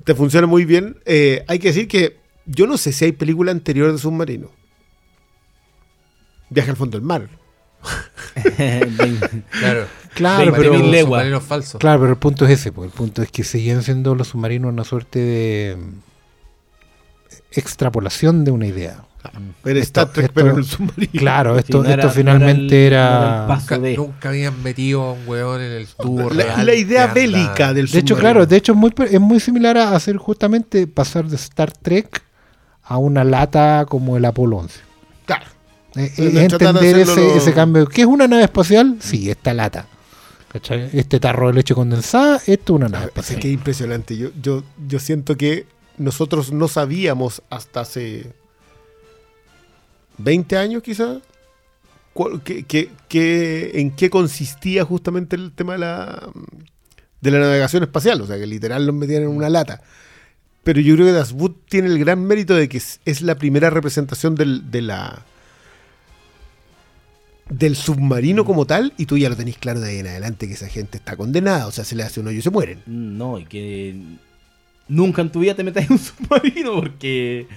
te 0.04 0.16
funciona 0.16 0.48
muy 0.48 0.66
bien. 0.66 0.98
Eh, 1.06 1.44
hay 1.48 1.60
que 1.60 1.70
decir 1.70 1.88
que 1.88 2.18
yo 2.46 2.68
no 2.68 2.78
sé 2.78 2.92
si 2.94 3.06
hay 3.06 3.12
película 3.12 3.52
anterior 3.52 3.92
de 3.92 3.98
submarino. 3.98 4.50
Viaje 6.50 6.72
al 6.72 6.78
fondo 6.78 6.98
del 6.98 7.06
mar. 7.06 7.30
Claro, 9.52 9.88
Claro, 10.16 10.52
20.000 10.54 10.58
pero, 10.58 10.74
leguas. 10.80 11.04
submarinos 11.22 11.44
falsos. 11.44 11.80
claro, 11.80 12.00
pero 12.02 12.12
el 12.14 12.18
punto 12.20 12.46
es 12.46 12.52
ese, 12.52 12.72
pues, 12.72 12.92
el 12.92 12.98
punto 12.98 13.22
es 13.22 13.32
que 13.32 13.44
seguían 13.44 13.84
siendo 13.84 14.16
los 14.16 14.30
submarinos 14.30 14.72
una 14.74 14.84
suerte 14.84 15.20
de 15.20 15.78
mm, 15.78 15.94
extrapolación 17.52 18.44
de 18.44 18.52
una 18.52 18.68
idea. 18.68 19.06
Pero 19.64 19.80
Esto- 19.80 20.02
Star 20.02 20.14
Trek, 20.14 20.26
esto- 20.28 20.34
pero 20.34 20.52
en 20.52 20.58
el 20.60 20.66
submarino. 20.66 21.12
Claro, 21.20 21.54
Sí, 21.56 21.60
esto, 21.60 21.84
no 21.84 21.90
era- 21.90 22.04
esto 22.04 22.14
finalmente 22.16 22.76
no 22.76 22.82
era 22.86 23.08
el- 23.08 23.20
no 23.22 23.26
era. 23.48 23.56
Nunca, 23.60 23.80
de- 23.80 23.98
nunca 23.98 24.30
habían 24.30 24.64
metido 24.64 25.02
a 25.04 25.12
un 25.14 25.28
weón 25.28 25.62
en 25.62 25.72
el 25.74 25.88
tubo 25.88 26.30
La, 26.30 26.44
real 26.46 26.66
la 26.66 26.74
idea 26.76 27.08
bélica 27.08 27.74
del 27.74 27.88
De 27.88 28.00
hecho, 28.00 28.16
submarino. 28.16 28.20
claro, 28.20 28.46
de 28.46 28.56
hecho 28.56 28.72
es 28.72 28.78
muy, 28.78 28.94
es 29.12 29.20
muy 29.20 29.40
similar 29.40 29.78
a 29.78 29.96
hacer 29.96 30.16
justamente 30.18 30.88
pasar 30.88 31.26
de 31.28 31.36
Star 31.36 31.72
Trek 31.72 32.22
a 32.84 32.98
una 32.98 33.24
lata 33.24 33.86
como 33.90 34.16
el 34.16 34.24
Apolo 34.26 34.58
11. 34.58 34.80
Claro. 35.26 35.46
Eh, 35.96 36.12
eh, 36.18 36.22
de 36.30 36.44
entender 36.46 36.98
ese, 37.00 37.16
lo- 37.16 37.36
ese 37.36 37.54
cambio. 37.54 37.88
¿Qué 37.88 38.02
es 38.02 38.08
una 38.08 38.28
nave 38.28 38.44
espacial? 38.44 38.98
Sí, 39.00 39.30
esta 39.30 39.54
lata. 39.54 39.86
¿Cachai? 40.52 40.90
Este 40.94 41.20
tarro 41.20 41.48
de 41.48 41.54
leche 41.54 41.76
condensada, 41.76 42.38
esto 42.48 42.74
es 42.74 42.78
una 42.78 42.88
nave 42.90 43.04
sea, 43.04 43.08
espacial. 43.08 43.40
que 43.40 43.50
impresionante. 43.52 44.18
Yo, 44.18 44.30
yo, 44.42 44.64
yo 44.88 45.00
siento 45.00 45.36
que 45.36 45.68
nosotros 45.98 46.52
no 46.52 46.68
sabíamos 46.68 47.42
hasta 47.50 47.82
hace 47.82 48.32
20 50.20 50.58
años 50.58 50.84
quizás 50.84 51.18
que, 52.44 52.64
que- 52.64 52.90
que- 53.08 53.72
en 53.76 53.92
qué 53.92 54.10
consistía 54.10 54.84
justamente 54.86 55.36
el 55.36 55.52
tema 55.52 55.74
de 55.74 55.80
la, 55.80 56.30
de 57.22 57.32
la 57.32 57.40
navegación 57.40 57.84
espacial. 57.84 58.22
O 58.22 58.28
sea, 58.28 58.38
que 58.38 58.46
literal 58.46 58.86
los 58.86 58.94
metían 58.96 59.24
en 59.24 59.30
una 59.30 59.50
lata. 59.50 59.82
Pero 60.64 60.82
yo 60.82 60.96
creo 60.96 61.08
que 61.08 61.14
Das 61.14 61.32
Boot 61.34 61.66
tiene 61.70 61.88
el 61.88 61.98
gran 61.98 62.22
mérito 62.24 62.54
de 62.56 62.68
que 62.70 62.78
es, 62.78 63.00
es 63.06 63.22
la 63.22 63.36
primera 63.36 63.70
representación 63.70 64.36
del, 64.36 64.70
de 64.70 64.82
la 64.82 65.26
del 67.50 67.76
submarino 67.76 68.46
como 68.46 68.66
tal 68.68 68.94
y 68.98 69.08
tú 69.08 69.18
ya 69.18 69.28
lo 69.30 69.36
tenés 69.36 69.58
claro 69.58 69.80
de 69.80 69.90
ahí 69.90 69.98
en 70.00 70.08
adelante 70.08 70.48
que 70.48 70.54
esa 70.54 70.68
gente 70.68 70.98
está 70.98 71.16
condenada, 71.18 71.66
o 71.66 71.72
sea, 71.72 71.84
se 71.84 71.96
le 71.96 72.04
hace 72.04 72.20
un 72.20 72.28
hoyo 72.28 72.38
y 72.40 72.42
se 72.44 72.52
mueren. 72.52 72.84
No, 72.86 73.40
y 73.40 73.46
que 73.46 73.96
nunca 74.88 75.22
en 75.24 75.32
tu 75.32 75.40
vida 75.40 75.56
te 75.56 75.64
metas 75.64 75.86
en 75.86 75.94
un 75.94 76.00
submarino 76.00 76.76
porque 76.76 77.48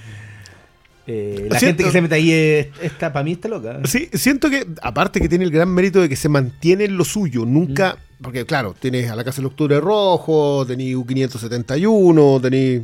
eh, 1.06 1.46
la 1.50 1.58
Siento- 1.58 1.66
gente 1.66 1.84
que 1.84 1.90
se 1.90 2.00
mete 2.00 2.14
ahí 2.14 2.30
es- 2.32 2.68
está, 2.80 3.12
para 3.12 3.24
mí 3.24 3.32
está 3.32 3.48
loca. 3.48 3.80
Sí, 3.84 4.08
siento 4.12 4.48
que, 4.50 4.66
aparte 4.82 5.20
que 5.20 5.28
tiene 5.28 5.44
el 5.44 5.50
gran 5.50 5.68
mérito 5.68 6.00
de 6.00 6.08
que 6.08 6.16
se 6.16 6.28
mantiene 6.28 6.84
en 6.84 6.96
lo 6.96 7.04
suyo, 7.04 7.44
nunca, 7.44 7.98
porque 8.20 8.46
claro, 8.46 8.74
tienes 8.78 9.10
a 9.10 9.16
la 9.16 9.24
Casa 9.24 9.36
del 9.38 9.46
Octubre 9.46 9.80
Rojo, 9.80 10.64
tenés 10.66 10.94
U571, 10.96 12.40
tenés 12.40 12.82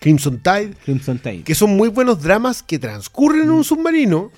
Crimson 0.00 0.38
Tide, 0.38 0.72
Crimson 0.84 1.18
Tide. 1.18 1.42
que 1.42 1.54
son 1.54 1.76
muy 1.76 1.88
buenos 1.88 2.22
dramas 2.22 2.62
que 2.62 2.78
transcurren 2.78 3.42
en 3.42 3.50
un 3.50 3.64
submarino, 3.64 4.30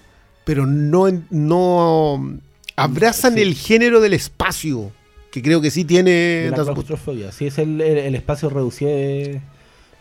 pero 0.44 0.66
no, 0.66 1.06
no 1.30 2.38
abrazan 2.76 3.34
Sí. 3.34 3.42
el 3.42 3.54
género 3.54 4.00
del 4.00 4.12
espacio, 4.14 4.90
que 5.30 5.40
creo 5.40 5.60
que 5.60 5.70
sí 5.70 5.84
tiene 5.84 6.10
de 6.10 6.50
la 6.50 6.64
claustrofobia. 6.64 7.32
Sí, 7.32 7.46
es 7.46 7.58
el, 7.58 7.80
el- 7.80 7.98
el 7.98 8.14
espacio 8.14 8.50
reducido. 8.50 8.90
Es, 8.90 9.38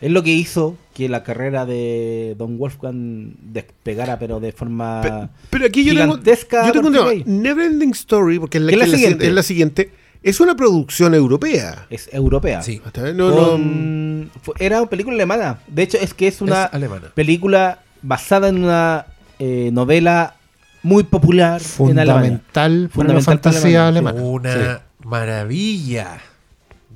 es 0.02 0.10
lo 0.10 0.22
que 0.22 0.30
hizo 0.32 0.76
que 0.94 1.08
la 1.08 1.22
carrera 1.22 1.64
de 1.64 2.34
Don 2.36 2.58
Wolfgang 2.58 3.32
despegara, 3.40 4.18
pero 4.18 4.40
de 4.40 4.52
forma. 4.52 5.00
Pe- 5.00 5.28
Pero 5.48 5.64
aquí 5.66 5.84
yo 5.84 5.94
tengo, 5.94 6.16
Gigantesca 6.16 6.66
yo 6.66 6.72
tengo 6.72 6.88
un 6.88 6.94
tema. 6.94 7.10
Neverending 7.24 7.92
Story, 7.92 8.38
porque 8.38 8.58
es 8.58 8.64
la, 8.64 8.72
Que 8.72 8.86
siguiente. 8.90 9.26
es 9.26 9.32
la 9.32 9.42
siguiente, 9.42 9.90
es 10.22 10.40
una 10.40 10.54
producción 10.54 11.14
europea. 11.14 11.86
es 11.88 12.10
europea. 12.12 12.60
Sí. 12.62 12.80
No, 13.14 13.30
Con- 13.34 14.30
era 14.58 14.80
una 14.82 14.90
película 14.90 15.14
alemana. 15.14 15.60
De 15.66 15.82
hecho, 15.84 15.96
es 15.98 16.12
que 16.12 16.28
es 16.28 16.42
una 16.42 16.64
es 16.72 17.10
película 17.14 17.78
basada 18.02 18.48
en 18.48 18.62
una 18.64 19.06
eh, 19.38 19.70
novela 19.72 20.34
muy 20.82 21.04
popular 21.04 21.62
en 21.78 21.98
Alemania. 21.98 22.40
Fundamental 22.40 22.90
Fundamental 22.92 23.22
fantasía 23.24 23.88
alemana. 23.88 24.20
Una 24.20 24.82
maravilla. 25.04 26.18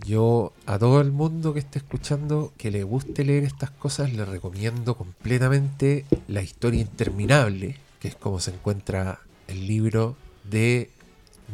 Yo 0.06 0.52
a 0.66 0.78
todo 0.78 1.00
el 1.00 1.10
mundo 1.10 1.52
que 1.52 1.58
esté 1.60 1.78
escuchando 1.78 2.52
que 2.56 2.70
le 2.70 2.82
guste 2.84 3.24
leer 3.24 3.44
estas 3.44 3.70
cosas 3.70 4.12
le 4.12 4.24
recomiendo 4.24 4.96
completamente 4.96 6.04
La 6.28 6.42
historia 6.42 6.80
interminable, 6.80 7.76
que 8.00 8.08
es 8.08 8.14
como 8.14 8.38
se 8.40 8.52
encuentra 8.52 9.20
el 9.48 9.66
libro 9.66 10.16
de 10.44 10.90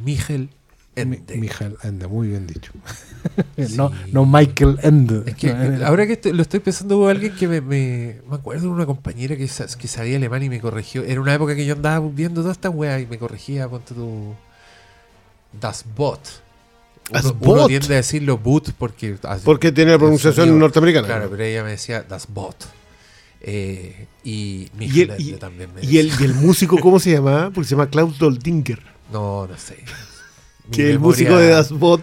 Michel 0.05 0.51
Mi- 0.95 1.17
Ende. 1.17 1.37
Michael 1.39 1.77
Ende, 1.83 2.07
muy 2.07 2.29
bien 2.29 2.47
dicho. 2.47 2.73
no, 3.77 3.89
Sí. 4.05 4.11
no 4.13 4.27
Michael 4.27 4.79
Ende. 4.83 5.23
Es 5.27 5.37
que 5.37 5.51
ahora 5.87 6.07
que 6.07 6.13
estoy- 6.15 6.33
lo 6.33 6.43
estoy 6.43 6.61
pensando 6.61 6.99
hubo 6.99 7.09
alguien 7.09 7.35
que 7.35 7.49
me, 7.49 7.61
me, 7.63 8.17
me 8.29 8.35
acuerdo 8.37 8.65
de 8.65 8.69
una 8.75 8.85
compañera 8.85 9.35
que, 9.37 9.45
que 9.47 9.89
sabía 9.89 10.17
alemán 10.17 10.43
y 10.43 10.51
me 10.51 10.61
corrigió. 10.61 11.03
Era 11.05 11.21
una 11.21 11.33
época 11.33 11.55
que 11.57 11.65
yo 11.65 11.75
andaba 11.75 12.07
viendo 12.13 12.43
todas 12.43 12.57
estas 12.59 12.75
weas 12.75 13.01
y 13.01 13.07
me 13.07 13.19
corregía, 13.19 13.69
ponte 13.71 13.95
tu 13.95 14.35
Das 15.59 15.85
Bot. 15.97 16.21
Uno, 17.11 17.37
uno 17.41 17.67
tiende 17.67 17.95
a 17.95 17.97
decirlo 17.97 18.39
boot 18.39 18.73
porque 18.79 19.17
Porque 19.45 19.73
tiene 19.73 19.91
la 19.93 19.99
pronunciación 19.99 20.47
sonido. 20.47 20.59
norteamericana. 20.61 21.07
Claro, 21.07 21.29
pero 21.31 21.43
ella 21.45 21.65
me 21.65 21.71
decía 21.71 22.03
Das 22.03 22.27
Bot. 22.29 22.57
Eh, 23.41 24.07
y 24.25 24.69
y, 24.79 25.01
el, 25.01 25.15
y- 25.19 25.33
también 25.33 25.71
me 25.75 25.83
y 25.85 25.99
el, 25.99 26.11
decía. 26.11 26.27
y 26.27 26.31
el 26.31 26.35
músico, 26.37 26.79
¿cómo 26.79 27.01
se 27.01 27.11
llamaba? 27.11 27.51
Porque 27.51 27.69
se 27.69 27.75
llama 27.75 27.89
Klaus 27.91 28.19
Doldinger. 28.19 28.81
No, 29.13 29.47
no 29.49 29.59
sé. 29.59 29.79
Que 30.71 30.91
el 30.93 31.01
músico 31.01 31.37
de 31.37 31.49
Das 31.49 31.71
Bot 31.73 32.03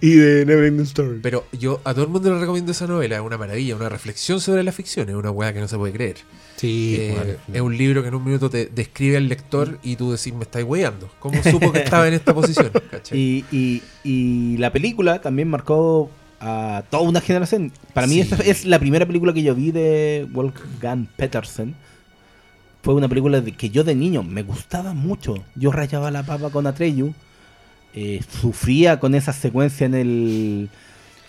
y 0.00 0.12
de 0.12 0.46
Neverending 0.46 0.84
Story. 0.86 1.18
Pero 1.20 1.44
yo 1.52 1.80
a 1.84 1.92
todo 1.92 2.04
el 2.04 2.10
mundo 2.10 2.32
le 2.32 2.38
recomiendo 2.40 2.70
esa 2.72 2.86
novela, 2.86 3.16
es 3.16 3.20
una 3.22 3.36
maravilla, 3.36 3.74
una 3.76 3.88
reflexión 3.88 4.40
sobre 4.40 4.62
la 4.62 4.70
ficción, 4.72 5.08
es 5.08 5.16
una 5.16 5.30
weá 5.32 5.52
que 5.52 5.60
no 5.60 5.66
se 5.68 5.76
puede 5.76 5.92
creer. 5.92 6.16
Sí, 6.56 6.96
Eh, 7.00 7.36
es 7.52 7.60
un 7.60 7.76
libro 7.76 8.02
que 8.02 8.08
en 8.08 8.14
un 8.14 8.24
minuto 8.24 8.48
te 8.50 8.66
describe 8.66 9.16
al 9.16 9.28
lector 9.28 9.78
y 9.82 9.96
tú 9.96 10.12
decís, 10.12 10.32
me 10.32 10.42
estáis 10.44 10.64
weyando. 10.64 11.10
¿Cómo 11.18 11.42
supo 11.42 11.72
que 11.72 11.80
estaba 11.80 12.06
en 12.08 12.14
esta 12.14 12.32
posición? 12.34 12.70
Y, 13.12 13.44
y- 13.50 13.82
y 14.04 14.56
la 14.58 14.72
película 14.72 15.20
también 15.20 15.48
marcó 15.48 16.10
a 16.40 16.84
toda 16.90 17.02
una 17.02 17.20
generación. 17.20 17.72
Para 17.94 18.06
mí 18.06 18.14
Sí. 18.14 18.20
esta 18.20 18.36
es 18.36 18.64
la 18.64 18.78
primera 18.78 19.06
película 19.06 19.32
que 19.32 19.42
yo 19.42 19.54
vi 19.56 19.72
de 19.72 20.26
Wolfgang 20.30 21.06
Petersen. 21.16 21.74
Fue 22.82 22.94
una 22.94 23.08
película 23.08 23.42
que 23.44 23.70
yo 23.70 23.82
de 23.82 23.94
niño 23.96 24.22
me 24.22 24.42
gustaba 24.44 24.94
mucho. 24.94 25.34
Yo 25.56 25.72
rayaba 25.72 26.10
la 26.12 26.22
papa 26.22 26.50
con 26.50 26.66
Atreyu. 26.66 27.12
Eh, 27.94 28.20
sufría 28.40 28.98
con 29.00 29.14
esa 29.14 29.32
secuencia 29.32 29.86
en 29.86 29.94
el... 29.94 30.68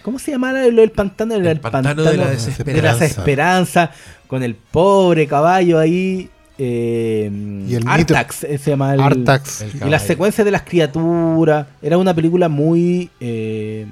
¿Cómo 0.02 0.18
se 0.20 0.32
llamaba 0.32 0.66
el, 0.66 0.80
el 0.80 0.92
pantano? 0.92 1.36
El 1.36 1.60
pantano 1.60 2.04
de 2.04 2.18
la 2.18 2.26
de 2.28 2.32
desesperanza. 2.32 2.82
la 2.82 2.96
desesperanza, 2.98 3.92
con 4.28 4.44
el 4.44 4.56
pobre 4.56 5.28
caballo 5.28 5.78
ahí. 5.78 6.30
eh, 6.58 7.30
Y 7.68 7.76
el 7.76 7.84
mito- 7.84 7.90
Artax 7.92 8.44
eh, 8.46 8.58
se 8.58 8.70
llama 8.72 8.94
el, 8.94 9.02
Artax. 9.02 9.62
El 9.62 9.68
y 9.70 9.72
caballo. 9.74 9.92
las 9.92 10.04
secuencias 10.04 10.46
de 10.46 10.52
las 10.52 10.62
criaturas. 10.64 11.68
Era 11.82 11.98
una 11.98 12.14
película 12.14 12.48
muy. 12.50 13.10
eh, 13.20 13.88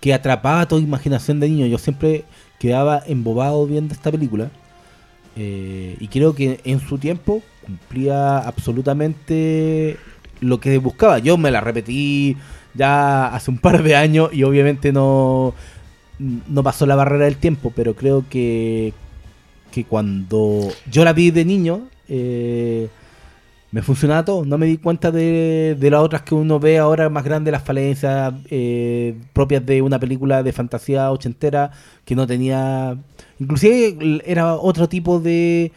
que 0.00 0.12
atrapaba 0.12 0.68
toda 0.68 0.82
imaginación 0.82 1.40
de 1.40 1.48
niño. 1.48 1.66
Yo 1.66 1.78
siempre 1.78 2.24
quedaba 2.58 3.02
embobado 3.06 3.66
viendo 3.66 3.94
esta 3.94 4.10
película. 4.12 4.50
Eh, 5.36 5.96
y 5.98 6.08
creo 6.08 6.34
que 6.34 6.60
en 6.64 6.80
su 6.80 6.98
tiempo 6.98 7.42
cumplía 7.64 8.36
absolutamente 8.38 9.96
lo 10.40 10.60
que 10.60 10.78
buscaba. 10.78 11.18
Yo 11.18 11.36
me 11.38 11.50
la 11.50 11.60
repetí 11.60 12.36
ya 12.74 13.26
hace 13.28 13.50
un 13.50 13.58
par 13.58 13.82
de 13.82 13.96
años 13.96 14.30
y 14.32 14.42
obviamente 14.42 14.92
no, 14.92 15.54
no 16.18 16.62
pasó 16.62 16.86
la 16.86 16.96
barrera 16.96 17.26
del 17.26 17.36
tiempo, 17.36 17.72
pero 17.74 17.94
creo 17.94 18.24
que 18.28 18.92
que 19.70 19.84
cuando 19.84 20.68
yo 20.88 21.04
la 21.04 21.12
vi 21.12 21.32
de 21.32 21.44
niño, 21.44 21.88
eh, 22.08 22.88
me 23.72 23.82
funcionaba 23.82 24.24
todo. 24.24 24.44
No 24.44 24.56
me 24.56 24.66
di 24.66 24.76
cuenta 24.76 25.10
de, 25.10 25.76
de 25.76 25.90
las 25.90 26.00
otras 26.00 26.22
que 26.22 26.36
uno 26.36 26.60
ve 26.60 26.78
ahora 26.78 27.08
más 27.08 27.24
grandes, 27.24 27.50
las 27.50 27.64
falencias 27.64 28.32
eh, 28.50 29.16
propias 29.32 29.66
de 29.66 29.82
una 29.82 29.98
película 29.98 30.44
de 30.44 30.52
fantasía 30.52 31.10
ochentera 31.10 31.72
que 32.04 32.14
no 32.14 32.24
tenía... 32.24 32.96
Inclusive 33.40 34.22
era 34.24 34.54
otro 34.54 34.88
tipo 34.88 35.18
de 35.18 35.72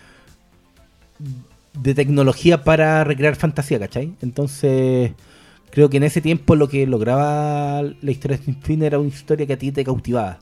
de 1.82 1.94
tecnología 1.94 2.64
para 2.64 3.04
recrear 3.04 3.36
fantasía, 3.36 3.80
¿cachai? 3.80 4.14
Entonces, 4.22 5.12
creo 5.72 5.90
que 5.90 5.98
en 5.98 6.04
ese 6.04 6.22
tiempo 6.22 6.56
lo 6.56 6.68
que 6.68 6.86
lograba 6.88 7.82
la 7.82 8.12
historia 8.12 8.38
de 8.38 8.44
Sin 8.44 8.62
Fin 8.62 8.84
era 8.84 9.00
una 9.00 9.10
historia 9.10 9.46
que 9.46 9.54
a 9.54 9.58
ti 9.58 9.72
te 9.72 9.84
cautivaba. 9.84 10.40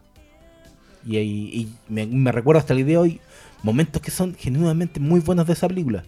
Y, 1.05 1.67
me, 1.87 2.31
recuerdo 2.31 2.59
hasta 2.59 2.73
el 2.73 2.77
día 2.77 2.85
de 2.87 2.97
hoy 2.97 3.21
momentos 3.61 4.01
que 4.01 4.09
son 4.11 4.35
genuinamente 4.35 4.99
muy 4.99 5.19
buenos 5.19 5.45
de 5.45 5.53
esa 5.53 5.67
película. 5.67 6.03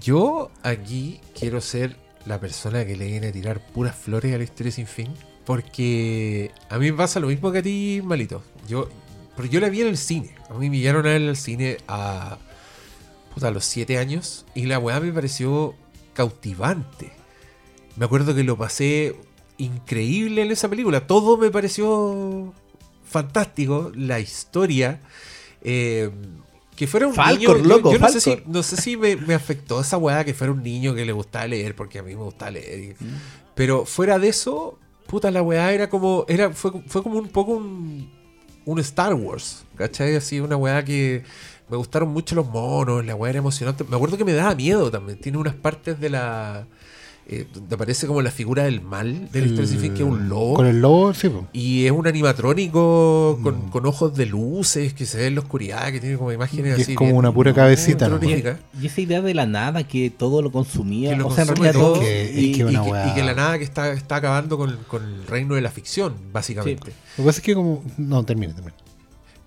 Yo 0.00 0.50
aquí 0.62 1.20
quiero 1.38 1.60
ser 1.60 1.96
la 2.26 2.40
persona 2.40 2.84
que 2.84 2.96
le 2.96 3.06
viene 3.06 3.28
a 3.28 3.32
tirar 3.32 3.64
puras 3.72 3.94
flores 3.94 4.34
a 4.34 4.38
la 4.38 4.44
historia 4.44 4.72
sin 4.72 4.86
fin. 4.86 5.08
Porque 5.44 6.50
a 6.68 6.78
mí 6.78 6.90
me 6.90 6.98
pasa 6.98 7.20
lo 7.20 7.28
mismo 7.28 7.50
que 7.50 7.58
a 7.58 7.62
ti, 7.62 8.02
Malito. 8.04 8.42
Yo, 8.68 8.90
pero 9.34 9.48
yo 9.48 9.60
la 9.60 9.70
vi 9.70 9.80
en 9.80 9.86
el 9.86 9.96
cine. 9.96 10.34
A 10.50 10.54
mí 10.54 10.68
me 10.68 10.78
llevaron 10.78 11.06
a 11.06 11.10
ver 11.10 11.22
al 11.26 11.36
cine 11.36 11.78
a, 11.88 12.36
puta, 13.38 13.48
a 13.48 13.50
los 13.50 13.64
7 13.64 13.98
años. 13.98 14.44
Y 14.54 14.66
la 14.66 14.78
weá 14.78 15.00
me 15.00 15.12
pareció 15.12 15.74
cautivante. 16.14 17.12
Me 17.96 18.04
acuerdo 18.04 18.34
que 18.34 18.44
lo 18.44 18.56
pasé 18.56 19.16
increíble 19.58 20.42
en 20.42 20.50
esa 20.50 20.68
película. 20.68 21.06
Todo 21.06 21.36
me 21.36 21.50
pareció 21.50 22.52
fantástico. 23.04 23.92
La 23.94 24.20
historia. 24.20 25.00
eh, 25.62 26.10
que 26.76 26.86
fuera 26.86 27.08
un 27.08 27.14
Falcor, 27.14 27.56
niño. 27.56 27.68
yo- 27.68 27.76
loco, 27.76 27.92
yo 27.92 27.98
no 27.98 28.08
sé 28.08 28.20
si, 28.20 28.36
no 28.46 28.62
sé 28.62 28.76
si 28.76 28.96
me, 28.96 29.16
me 29.16 29.34
afectó 29.34 29.80
esa 29.80 29.98
weá 29.98 30.24
que 30.24 30.32
fuera 30.32 30.52
un 30.52 30.62
niño 30.62 30.94
que 30.94 31.04
le 31.04 31.10
gustaba 31.10 31.44
leer, 31.48 31.74
porque 31.74 31.98
a 31.98 32.04
mí 32.04 32.14
me 32.14 32.22
gustaba 32.22 32.52
leer. 32.52 32.78
y- 32.80 32.94
Pero 33.56 33.84
fuera 33.84 34.20
de 34.20 34.28
eso, 34.28 34.78
puta, 35.08 35.32
la 35.32 35.42
weá 35.42 35.72
era 35.72 35.88
como. 35.90 36.24
Era, 36.28 36.50
fue, 36.52 36.70
fue 36.86 37.02
como 37.02 37.18
un 37.18 37.28
poco 37.30 37.52
un, 37.54 38.08
un 38.64 38.78
Star 38.78 39.12
Wars. 39.14 39.64
¿Cachai? 39.76 40.14
Así, 40.14 40.38
una 40.38 40.56
weá 40.56 40.84
que. 40.84 41.24
Me 41.70 41.76
gustaron 41.76 42.08
mucho 42.10 42.34
los 42.34 42.46
monos, 42.48 43.04
la 43.04 43.14
weá 43.14 43.30
era 43.30 43.38
emocionante. 43.40 43.84
Me 43.84 43.96
acuerdo 43.96 44.16
que 44.16 44.24
me 44.24 44.32
daba 44.32 44.54
miedo 44.54 44.90
también. 44.90 45.20
Tiene 45.20 45.38
unas 45.38 45.54
partes 45.54 46.00
de 46.00 46.10
la. 46.10 46.66
eh, 47.30 47.46
donde 47.52 47.74
aparece 47.74 48.06
como 48.06 48.22
la 48.22 48.30
figura 48.30 48.62
del 48.64 48.80
mal 48.80 49.30
de 49.30 49.40
la 49.42 49.46
historia 49.48 49.68
sin 49.70 49.80
fin, 49.80 49.92
que 49.92 50.02
es 50.02 50.08
un 50.08 50.30
lobo. 50.30 50.54
Con 50.54 50.66
el 50.66 50.80
lobo, 50.80 51.12
sí. 51.12 51.28
po. 51.28 51.46
Y 51.52 51.84
es 51.84 51.92
un 51.92 52.06
animatrónico 52.06 53.38
con, 53.42 53.66
Mm. 53.66 53.70
con 53.70 53.84
ojos 53.84 54.14
de 54.16 54.24
luces 54.24 54.94
que 54.94 55.04
se 55.04 55.18
ve 55.18 55.26
en 55.26 55.34
la 55.34 55.42
oscuridad, 55.42 55.92
que 55.92 56.00
tiene 56.00 56.16
como 56.16 56.32
imágenes 56.32 56.78
Y 56.78 56.82
así. 56.82 56.92
es 56.92 56.96
como 56.96 57.08
bien- 57.08 57.18
una 57.18 57.30
pura 57.32 57.52
cabecita, 57.52 58.08
¿no? 58.08 58.18
Y 58.80 58.86
esa 58.86 59.00
idea 59.02 59.20
de 59.20 59.34
la 59.34 59.44
nada 59.44 59.84
que 59.86 60.08
todo 60.10 60.40
lo 60.40 60.50
consumía, 60.50 61.10
Que 61.10 61.16
lo 61.16 61.26
o 61.26 61.30
sea, 61.30 61.42
en 61.42 61.48
consume 61.48 61.68
realidad 61.72 61.84
todo. 61.84 61.92
todo. 61.96 62.02
Que- 62.02 62.32
y- 62.34 62.50
es 62.52 62.56
que 62.56 62.62
Y, 62.62 62.64
una 62.64 62.82
que, 62.84 62.90
weá. 62.90 63.08
y 63.08 63.14
que 63.14 63.22
la 63.22 63.34
nada 63.34 63.58
que 63.58 63.64
está, 63.64 63.92
está 63.92 64.16
acabando 64.16 64.56
con, 64.56 64.76
con 64.88 65.02
el 65.04 65.26
reino 65.26 65.54
de 65.54 65.60
la 65.60 65.70
ficción, 65.70 66.14
básicamente. 66.32 66.92
Lo 67.18 67.24
que 67.24 67.26
pasa 67.26 67.38
es 67.40 67.44
que 67.44 67.54
como... 67.54 67.84
No, 67.98 68.24
termine, 68.24 68.54
termine. 68.54 68.74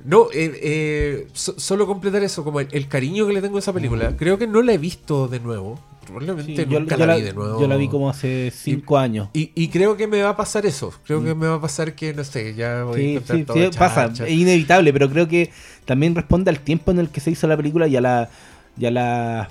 No, 0.05 0.27
eh, 0.33 0.51
eh, 0.61 1.27
so- 1.33 1.59
solo 1.59 1.85
completar 1.87 2.23
eso, 2.23 2.43
como 2.43 2.59
el, 2.59 2.67
el 2.71 2.87
cariño 2.87 3.27
que 3.27 3.33
le 3.33 3.41
tengo 3.41 3.57
a 3.57 3.59
esa 3.59 3.73
película. 3.73 4.15
Creo 4.17 4.37
que 4.37 4.47
no 4.47 4.61
la 4.61 4.73
he 4.73 4.77
visto 4.77 5.27
de 5.27 5.39
nuevo. 5.39 5.79
Probablemente 6.05 6.63
sí, 6.63 6.69
nunca 6.69 6.95
yo 6.97 7.05
la, 7.05 7.05
la, 7.05 7.15
vi 7.15 7.21
de 7.21 7.33
nuevo. 7.33 7.61
yo 7.61 7.67
la 7.67 7.75
vi 7.77 7.87
como 7.87 8.09
hace 8.09 8.51
cinco 8.53 8.97
años. 8.97 9.29
Y, 9.33 9.51
y 9.55 9.69
creo 9.69 9.95
que 9.95 10.07
me 10.07 10.21
va 10.21 10.29
a 10.29 10.35
pasar 10.37 10.65
eso. 10.65 10.91
Creo 11.05 11.23
que 11.23 11.35
me 11.35 11.47
va 11.47 11.55
a 11.55 11.61
pasar 11.61 11.93
que, 11.95 12.13
no 12.13 12.23
sé, 12.23 12.53
ya 12.55 12.83
voy 12.83 13.01
a 13.01 13.09
encontrar 13.11 13.37
sí, 13.37 13.45
todo 13.45 13.57
sí, 13.57 13.63
chacha. 13.69 13.79
pasa, 13.79 14.25
es 14.25 14.31
inevitable, 14.31 14.91
pero 14.91 15.09
creo 15.09 15.27
que 15.27 15.51
también 15.85 16.15
responde 16.15 16.49
al 16.49 16.59
tiempo 16.59 16.91
en 16.91 16.99
el 16.99 17.09
que 17.09 17.21
se 17.21 17.31
hizo 17.31 17.47
la 17.47 17.55
película 17.55 17.87
y 17.87 17.95
a 17.95 18.01
la, 18.01 18.29
y 18.77 18.85
a 18.87 18.91
las 18.91 19.47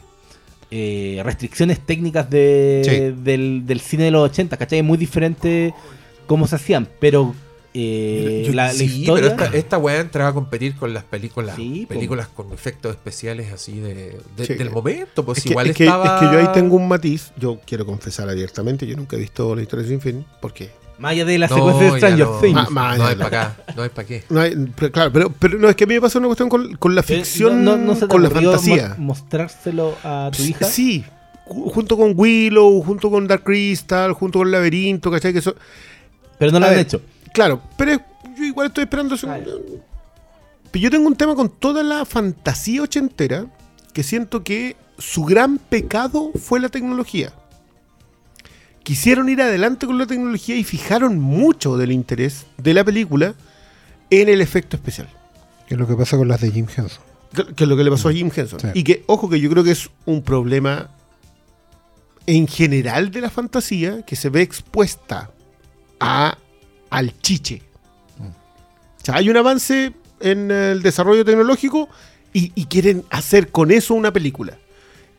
eh, 0.73 1.21
restricciones 1.25 1.81
técnicas 1.81 2.29
de, 2.29 3.15
del, 3.17 3.63
del 3.65 3.81
cine 3.81 4.05
de 4.05 4.11
los 4.11 4.29
80, 4.31 4.57
¿cachai? 4.57 4.81
Es 4.81 4.85
muy 4.85 4.99
diferente 4.99 5.73
cómo 6.27 6.47
se 6.47 6.57
hacían, 6.57 6.89
pero 6.99 7.35
eh, 7.73 8.45
Yo- 8.47 8.53
la, 8.53 8.67
la 8.67 8.73
sí, 8.73 8.85
historia... 8.85 9.35
pero 9.37 9.45
esta, 9.47 9.57
esta 9.59 9.79
weá 9.79 10.01
entraba 10.01 10.31
a 10.31 10.33
competir 10.35 10.75
con 10.77 10.93
las 10.93 11.05
películas 11.05 11.55
Sí, 11.57 11.87
po. 11.89 11.95
películas 11.95 12.29
con 12.29 12.53
efectos 12.53 12.91
especiales 12.93 13.53
así 13.53 13.79
de, 13.81 14.19
de- 14.37 14.47
Sí. 14.47 14.55
del 14.55 14.71
momento. 14.71 15.25
Pues 15.25 15.39
Es 15.39 15.45
que, 15.45 15.51
igual 15.51 15.67
es 15.71 15.77
que- 15.77 15.85
es 15.87 15.91
que 15.93 16.25
yo 16.33 16.39
ahí 16.39 16.49
tengo 16.53 16.77
un 16.77 16.89
matiz. 16.89 17.33
Yo 17.37 17.61
quiero 17.67 17.87
confesar 17.87 18.29
abiertamente, 18.29 18.87
yo 18.87 18.97
nunca 18.97 19.17
he 19.17 19.21
visto 19.21 19.55
la 19.55 19.63
historia 19.63 19.87
sin 19.87 20.01
fin. 20.01 20.25
porque 20.41 20.71
Más 20.99 21.13
allá 21.13 21.25
de 21.25 21.39
la 21.39 21.47
No, 21.49 21.55
secuencia 21.55 21.85
de 21.93 21.99
Stranger 21.99 22.27
no. 22.27 22.39
Things. 22.41 22.55
Ma- 22.55 22.69
ma- 22.71 22.97
no 22.99 23.07
hay 23.07 23.17
la- 23.17 23.25
para 23.31 23.43
acá, 23.53 23.65
no 23.75 23.83
hay 23.85 23.89
para 23.89 24.07
qué. 24.07 24.25
No 24.29 24.41
hay- 24.41 24.55
pero, 24.77 24.93
claro, 24.93 25.11
pero, 25.13 25.31
pero 25.39 25.59
no, 25.59 25.69
es 25.71 25.75
que 25.77 25.85
a 25.85 25.87
mí 25.87 25.95
me 25.95 26.01
pasa 26.03 26.19
una 26.19 26.27
cuestión 26.29 26.49
con, 26.51 26.75
con 26.77 26.95
la 26.95 27.01
Eh, 27.01 27.05
ficción, 27.05 27.65
no, 27.65 27.77
no- 27.79 27.85
no 27.87 27.95
se 27.95 28.01
te 28.03 28.09
con 28.09 28.23
la 28.23 28.29
fantasía. 28.31 28.97
mo- 28.99 29.05
mostrárselo 29.15 29.97
a 30.05 30.31
tu 30.37 30.43
hija. 30.43 30.67
Sí, 30.67 31.03
ju- 31.47 31.73
junto 31.73 31.97
con 31.97 32.13
Willow, 32.15 32.83
junto 32.83 33.11
con 33.11 33.27
Dark 33.27 33.45
Crystal, 33.45 34.13
junto 34.13 34.41
con 34.41 34.51
Laberinto, 34.51 35.11
¿cachai? 35.11 35.33
Que 35.33 35.39
eso, 35.39 35.55
Pero 36.39 36.53
no 36.53 36.59
lo 36.61 36.67
A 36.67 36.69
han 36.69 36.75
ver, 36.75 36.83
hecho. 36.87 37.01
Claro, 37.33 37.61
pero 37.77 38.01
yo 38.37 38.45
igual 38.45 38.69
estoy 38.69 38.85
esperando. 38.85 39.17
Vale. 39.23 39.47
Pero 40.71 40.83
yo 40.83 40.91
tengo 40.91 41.07
un 41.07 41.17
tema 41.17 41.35
con 41.35 41.49
toda 41.49 41.83
la 41.83 42.05
fantasía 42.05 42.83
ochentera 42.83 43.47
que 43.93 44.03
siento 44.03 44.45
que 44.45 44.77
su 44.99 45.25
gran 45.25 45.59
pecado 45.59 46.31
fue 46.35 46.61
la 46.61 46.69
tecnología. 46.69 47.33
Quisieron 48.83 49.29
ir 49.29 49.43
adelante 49.43 49.87
con 49.87 49.99
la 49.99 50.07
tecnología 50.07 50.57
y 50.57 50.65
fijaron 50.65 51.19
mucho 51.19 51.77
del 51.77 51.93
interés 51.93 52.47
de 52.57 52.75
la 52.75 52.85
película 52.85 53.35
en 54.11 54.29
el 54.29 54.41
efecto 54.41 54.77
especial. 54.77 55.09
Que 55.67 55.75
es 55.75 55.81
lo 55.81 55.87
que 55.87 55.95
pasa 55.95 56.17
con 56.17 56.29
las 56.29 56.41
de 56.41 56.51
Jim 56.51 56.67
Henson. 56.67 57.03
Que, 57.35 57.55
que 57.55 57.65
es 57.65 57.69
lo 57.69 57.77
que 57.77 57.85
le 57.85 57.91
pasó 57.91 58.09
a 58.09 58.13
Jim 58.13 58.31
Henson. 58.35 58.61
Sí. 58.61 58.69
Y 58.75 58.85
que, 58.85 59.05
ojo, 59.07 59.29
que 59.29 59.41
yo 59.41 59.51
creo 59.51 59.65
que 59.65 59.73
es 59.73 59.91
un 60.07 60.23
problema 60.23 60.91
en 62.27 62.47
general 62.47 63.11
de 63.11 63.21
la 63.21 63.31
fantasía 63.31 64.03
que 64.03 64.17
se 64.17 64.29
ve 64.31 64.43
expuesta 64.43 65.31
a, 65.99 66.39
al 66.91 67.19
chiche. 67.21 67.63
O 68.19 69.05
sea, 69.05 69.17
hay 69.17 69.31
un 69.31 69.37
avance 69.37 69.93
en 70.21 70.51
el 70.51 70.83
desarrollo 70.83 71.25
tecnológico 71.25 71.89
y, 72.33 72.53
y 72.55 72.67
quieren 72.67 73.05
hacer 73.11 73.49
con 73.51 73.71
eso 73.71 73.95
una 73.95 74.13
película. 74.13 74.59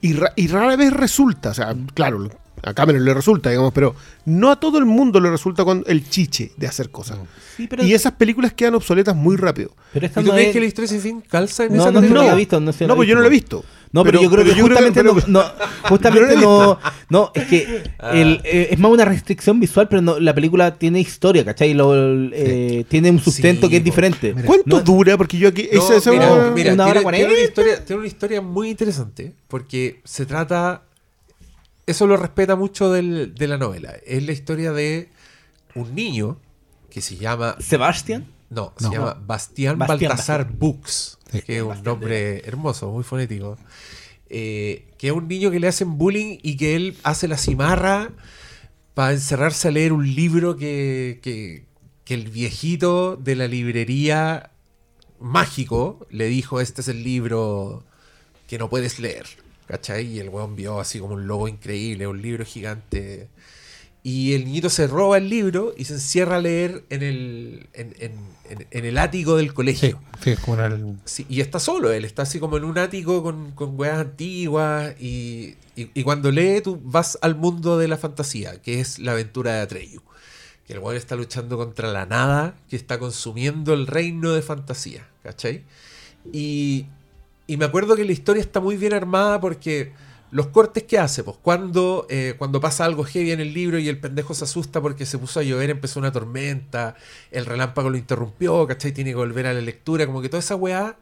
Y, 0.01 0.13
ra- 0.13 0.33
y 0.35 0.47
rara 0.47 0.75
vez 0.75 0.93
resulta, 0.93 1.49
o 1.49 1.53
sea, 1.53 1.75
claro, 1.93 2.29
a 2.63 2.73
Cameron 2.73 3.03
le 3.05 3.13
resulta, 3.13 3.49
digamos, 3.49 3.73
pero 3.73 3.95
no 4.25 4.51
a 4.51 4.59
todo 4.59 4.77
el 4.77 4.85
mundo 4.85 5.19
le 5.19 5.29
resulta 5.31 5.63
con 5.65 5.83
el 5.87 6.07
chiche 6.09 6.51
de 6.57 6.67
hacer 6.67 6.89
cosas. 6.91 7.17
Sí, 7.57 7.67
pero, 7.67 7.83
Y 7.83 7.93
esas 7.93 8.13
películas 8.13 8.53
quedan 8.53 8.75
obsoletas 8.75 9.15
muy 9.15 9.35
rápido. 9.35 9.71
pero 9.93 10.05
esta 10.05 10.21
¿Y 10.21 10.23
tú 10.23 10.29
no 10.29 10.33
crees 10.35 10.47
es- 10.49 10.53
que 10.53 10.59
la 10.59 10.65
historia 10.67 10.87
sin 10.89 11.01
fin 11.01 11.21
calza 11.21 11.65
en 11.65 11.73
No, 11.75 11.81
esa 11.83 11.91
no, 11.91 11.95
categoría? 12.01 12.21
no 12.23 12.27
la 12.29 12.33
he 12.33 12.37
visto. 12.37 12.59
No, 12.59 12.71
sé, 12.73 12.87
No, 12.87 12.95
pues 12.95 13.09
yo 13.09 13.15
no 13.15 13.21
lo 13.21 13.27
he 13.27 13.31
visto. 13.31 13.65
No, 13.93 14.03
pero, 14.05 14.21
yo 14.21 14.29
creo 14.31 14.45
que 14.45 14.55
yo 14.55 14.65
creo 14.65 14.77
justamente 14.77 15.01
pero- 15.03 15.15
no, 15.27 15.41
no, 15.43 15.51
justamente 15.89 16.35
no 16.37 16.79
no, 17.09 17.31
es 17.35 17.43
que 17.47 17.83
el, 18.13 18.39
eh, 18.45 18.69
es 18.71 18.79
más 18.79 18.89
una 18.91 19.03
restricción 19.03 19.59
visual, 19.59 19.87
pero 19.89 20.01
no, 20.01 20.17
la 20.19 20.33
película 20.33 20.75
tiene 20.75 21.01
historia, 21.01 21.43
¿cachai? 21.43 21.73
Lo, 21.73 21.93
eh, 22.33 22.85
Tiene 22.87 23.11
un 23.11 23.19
sustento 23.19 23.67
Sí, 23.67 23.71
que 23.71 23.77
es 23.77 23.83
diferente. 23.83 24.33
Mira. 24.33 24.47
¿Cuánto 24.47 24.77
No- 24.77 24.81
dura? 24.81 25.17
Porque 25.17 25.37
yo 25.37 25.49
aquí. 25.49 25.67
No, 25.73 25.81
esa- 25.83 25.97
esa- 25.97 26.11
mira, 26.11 26.31
una- 26.31 26.51
mira, 26.51 26.73
una 26.73 26.83
hora 26.85 26.93
tiene, 26.93 27.03
cuarenta. 27.03 27.27
tiene 27.27 27.39
una 27.41 27.47
historia, 27.49 27.85
tiene 27.85 27.99
una 27.99 28.07
historia 28.07 28.41
muy 28.41 28.69
interesante 28.69 29.33
porque 29.49 29.99
se 30.05 30.25
trata. 30.25 30.83
Eso 31.85 32.07
lo 32.07 32.15
respeta 32.15 32.55
mucho 32.55 32.91
del- 32.91 33.33
de 33.35 33.47
la 33.47 33.57
novela. 33.57 33.93
Es 34.05 34.23
la 34.25 34.31
historia 34.31 34.71
de 34.71 35.09
un 35.75 35.93
niño 35.93 36.37
que 36.89 37.01
se 37.01 37.17
llama. 37.17 37.55
Sebastián. 37.59 38.27
No, 38.49 38.73
No. 38.79 38.89
se 38.89 38.95
llama 38.95 39.17
Bastián, 39.25 39.77
Bastián 39.77 40.09
Baltasar 40.09 40.49
Bux. 40.51 41.17
Que 41.45 41.57
es 41.57 41.63
un 41.63 41.81
nombre 41.83 42.41
hermoso, 42.45 42.91
muy 42.91 43.03
fonético. 43.03 43.57
Eh, 44.29 44.85
que 44.97 45.07
es 45.07 45.13
un 45.13 45.27
niño 45.27 45.51
que 45.51 45.59
le 45.59 45.67
hacen 45.67 45.97
bullying 45.97 46.37
y 46.41 46.55
que 46.57 46.75
él 46.75 46.95
hace 47.03 47.27
la 47.27 47.37
cimarra 47.37 48.11
para 48.93 49.13
encerrarse 49.13 49.67
a 49.67 49.71
leer 49.71 49.91
un 49.93 50.05
libro 50.15 50.55
que, 50.57 51.19
que- 51.21 51.65
que 52.05 52.13
el 52.15 52.29
viejito 52.29 53.15
de 53.15 53.35
la 53.35 53.47
librería 53.47 54.51
mágico 55.19 56.05
le 56.09 56.25
dijo, 56.27 56.59
este 56.61 56.81
es 56.81 56.87
el 56.87 57.03
libro 57.03 57.83
que 58.47 58.57
no 58.57 58.69
puedes 58.69 58.99
leer. 58.99 59.25
¿Cachai? 59.67 60.05
Y 60.07 60.19
el 60.19 60.27
weón 60.29 60.55
vio 60.57 60.79
así 60.81 60.99
como 60.99 61.13
un 61.13 61.27
logo 61.27 61.47
increíble, 61.47 62.07
un 62.07 62.21
libro 62.21 62.43
gigante. 62.45 63.29
Y 64.03 64.33
el 64.33 64.45
niñito 64.45 64.69
se 64.69 64.87
roba 64.87 65.17
el 65.19 65.29
libro 65.29 65.73
y 65.77 65.85
se 65.85 65.93
encierra 65.93 66.37
a 66.37 66.41
leer 66.41 66.83
en 66.89 67.03
el, 67.03 67.67
en, 67.73 67.93
en- 67.99 68.31
en- 68.49 68.67
en 68.71 68.85
el 68.85 68.97
ático 68.97 69.37
del 69.37 69.53
colegio. 69.53 70.01
sí, 70.23 70.31
es 70.31 70.39
como 70.39 70.53
una... 70.57 70.75
Sí, 71.05 71.25
y 71.29 71.39
está 71.41 71.59
solo, 71.59 71.91
él 71.91 72.03
está 72.03 72.23
así 72.23 72.39
como 72.39 72.57
en 72.57 72.63
un 72.63 72.77
ático 72.79 73.21
con, 73.21 73.51
con 73.51 73.79
weas 73.79 73.99
antiguas 73.99 74.95
y, 74.99 75.55
y- 75.75 75.89
y 75.93 76.03
cuando 76.03 76.31
lee 76.31 76.61
tú 76.63 76.79
vas 76.83 77.17
al 77.21 77.35
mundo 77.35 77.77
de 77.77 77.87
la 77.87 77.97
fantasía, 77.97 78.59
que 78.61 78.79
es 78.79 78.97
la 78.99 79.11
aventura 79.11 79.53
de 79.53 79.61
Atreyu. 79.61 80.01
Que 80.65 80.73
el 80.73 80.79
weón 80.79 80.97
está 80.97 81.15
luchando 81.15 81.57
contra 81.57 81.91
la 81.91 82.05
nada 82.07 82.55
que 82.69 82.75
está 82.75 82.97
consumiendo 82.97 83.73
el 83.73 83.85
reino 83.87 84.31
de 84.33 84.41
fantasía, 84.41 85.07
¿cachai? 85.23 85.63
Y, 86.33 86.85
y 87.47 87.57
me 87.57 87.65
acuerdo 87.65 87.95
que 87.95 88.05
la 88.05 88.11
historia 88.11 88.41
está 88.41 88.59
muy 88.59 88.77
bien 88.77 88.93
armada 88.93 89.39
porque 89.39 89.91
los 90.31 90.47
cortes 90.47 90.83
que 90.83 90.97
hace, 90.97 91.23
pues 91.23 91.37
cuando, 91.41 92.07
eh, 92.09 92.35
cuando 92.37 92.61
pasa 92.61 92.85
algo 92.85 93.03
heavy 93.03 93.31
en 93.31 93.41
el 93.41 93.53
libro 93.53 93.77
y 93.79 93.89
el 93.89 93.99
pendejo 93.99 94.33
se 94.33 94.45
asusta 94.45 94.81
porque 94.81 95.05
se 95.05 95.17
puso 95.17 95.41
a 95.41 95.43
llover, 95.43 95.69
empezó 95.69 95.99
una 95.99 96.11
tormenta, 96.11 96.95
el 97.31 97.45
relámpago 97.45 97.89
lo 97.89 97.97
interrumpió, 97.97 98.65
¿cachai? 98.65 98.93
Tiene 98.93 99.11
que 99.11 99.17
volver 99.17 99.45
a 99.45 99.53
la 99.53 99.61
lectura, 99.61 100.05
como 100.05 100.21
que 100.21 100.29
toda 100.29 100.39
esa 100.39 100.55
weá 100.55 100.97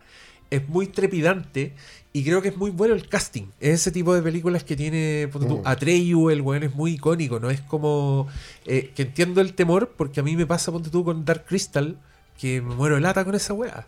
es 0.49 0.67
muy 0.67 0.87
trepidante 0.87 1.75
y 2.11 2.23
creo 2.23 2.41
que 2.41 2.47
es 2.47 2.57
muy 2.57 2.71
bueno 2.71 2.95
el 2.95 3.07
casting. 3.07 3.43
Es 3.59 3.81
ese 3.81 3.91
tipo 3.91 4.15
de 4.15 4.23
películas 4.23 4.63
que 4.63 4.75
tiene 4.75 5.29
ponte 5.31 5.47
tú, 5.47 5.59
Mm. 5.59 5.61
Atreyu, 5.67 6.29
el 6.31 6.41
weón 6.41 6.63
es 6.63 6.73
muy 6.73 6.93
icónico, 6.93 7.39
no 7.39 7.51
es 7.51 7.61
como 7.61 8.27
eh, 8.65 8.91
que 8.95 9.03
entiendo 9.03 9.41
el 9.41 9.53
temor 9.53 9.93
porque 9.95 10.21
a 10.21 10.23
mí 10.23 10.35
me 10.35 10.47
pasa 10.47 10.71
ponte 10.71 10.89
tú 10.89 11.03
con 11.03 11.23
Dark 11.23 11.45
Crystal 11.45 11.97
que 12.39 12.61
me 12.61 12.73
muero 12.73 12.95
de 12.95 13.01
lata 13.01 13.25
con 13.25 13.35
esa 13.35 13.53
weá. 13.53 13.85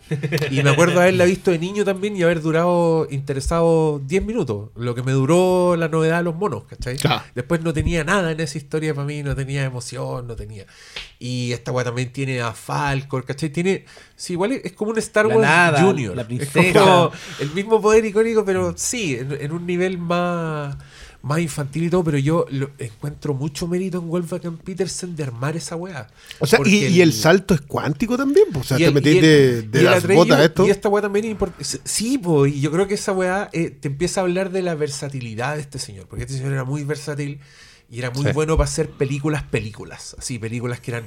Y 0.51 0.61
me 0.61 0.71
acuerdo 0.71 0.99
haberla 0.99 1.23
visto 1.23 1.51
de 1.51 1.57
niño 1.57 1.85
también 1.85 2.17
y 2.17 2.23
haber 2.23 2.41
durado 2.41 3.07
interesado 3.09 4.01
10 4.05 4.25
minutos, 4.25 4.71
lo 4.75 4.93
que 4.93 5.03
me 5.03 5.13
duró 5.13 5.77
la 5.77 5.87
novedad 5.87 6.17
de 6.17 6.23
los 6.25 6.35
monos, 6.35 6.65
¿cachai? 6.65 6.97
Claro. 6.97 7.23
Después 7.33 7.61
no 7.61 7.71
tenía 7.71 8.03
nada 8.03 8.33
en 8.33 8.41
esa 8.41 8.57
historia 8.57 8.93
para 8.93 9.07
mí, 9.07 9.23
no 9.23 9.35
tenía 9.35 9.63
emoción, 9.63 10.27
no 10.27 10.35
tenía. 10.35 10.65
Y 11.17 11.53
esta 11.53 11.71
weá 11.71 11.85
también 11.85 12.11
tiene 12.11 12.41
a 12.41 12.51
Falcor, 12.51 13.23
¿cachai? 13.23 13.51
Tiene. 13.51 13.85
Sí, 14.17 14.33
igual 14.33 14.51
es, 14.51 14.65
es 14.65 14.73
como 14.73 14.91
un 14.91 14.97
Star 14.97 15.27
La 15.27 15.35
Wars 15.35 15.47
nada, 15.47 15.81
Junior. 15.81 16.15
la 16.17 16.23
Es 16.29 16.73
como 16.73 17.11
el 17.39 17.51
mismo 17.51 17.81
poder 17.81 18.03
icónico, 18.03 18.43
pero 18.43 18.73
sí, 18.75 19.15
en, 19.15 19.31
en 19.31 19.51
un 19.53 19.65
nivel 19.65 19.97
más, 19.97 20.75
más 21.23 21.39
infantil 21.39 21.83
y 21.85 21.89
todo. 21.89 22.03
Pero 22.03 22.17
yo 22.17 22.45
lo- 22.49 22.71
encuentro 22.77 23.33
mucho 23.33 23.67
mérito 23.67 23.99
en 23.99 24.07
Wolfgang 24.09 24.57
Petersen 24.57 25.15
de 25.15 25.23
armar 25.23 25.55
esa 25.55 25.75
weá. 25.75 26.07
O 26.39 26.47
sea, 26.47 26.59
y, 26.65 27.01
el 27.01 27.13
salto 27.13 27.53
es 27.53 27.61
cuántico 27.61 28.17
también. 28.17 28.47
O 28.55 28.63
sea, 28.63 28.77
y 28.77 28.81
te 28.81 28.87
el- 28.87 28.93
metís 28.93 29.13
y 29.15 29.17
el- 29.17 29.21
de, 29.23 29.61
de 29.63 29.83
las 29.83 30.07
botas 30.07 30.39
esto. 30.41 30.65
Y 30.65 30.69
esta 30.69 30.89
weá 30.89 31.01
también 31.01 31.25
es 31.25 31.31
importante. 31.31 31.65
Sí, 31.83 32.17
po, 32.17 32.45
y 32.47 32.59
yo 32.61 32.71
creo 32.71 32.87
que 32.87 32.95
esa 32.95 33.11
weá 33.11 33.49
eh, 33.53 33.69
te 33.69 33.87
empieza 33.87 34.21
a 34.21 34.23
hablar 34.23 34.51
de 34.51 34.61
la 34.61 34.75
versatilidad 34.75 35.55
de 35.55 35.61
este 35.61 35.79
señor. 35.79 36.07
Porque 36.07 36.23
este 36.23 36.35
señor 36.37 36.53
era 36.53 36.63
muy 36.63 36.83
versátil 36.83 37.39
y 37.91 37.99
era 37.99 38.09
muy 38.11 38.25
Sí. 38.25 38.31
bueno 38.31 38.55
para 38.57 38.69
hacer 38.69 38.89
películas, 38.89 39.43
películas. 39.43 40.15
Así, 40.17 40.39
películas 40.39 40.79
que 40.79 40.91
eran 40.91 41.03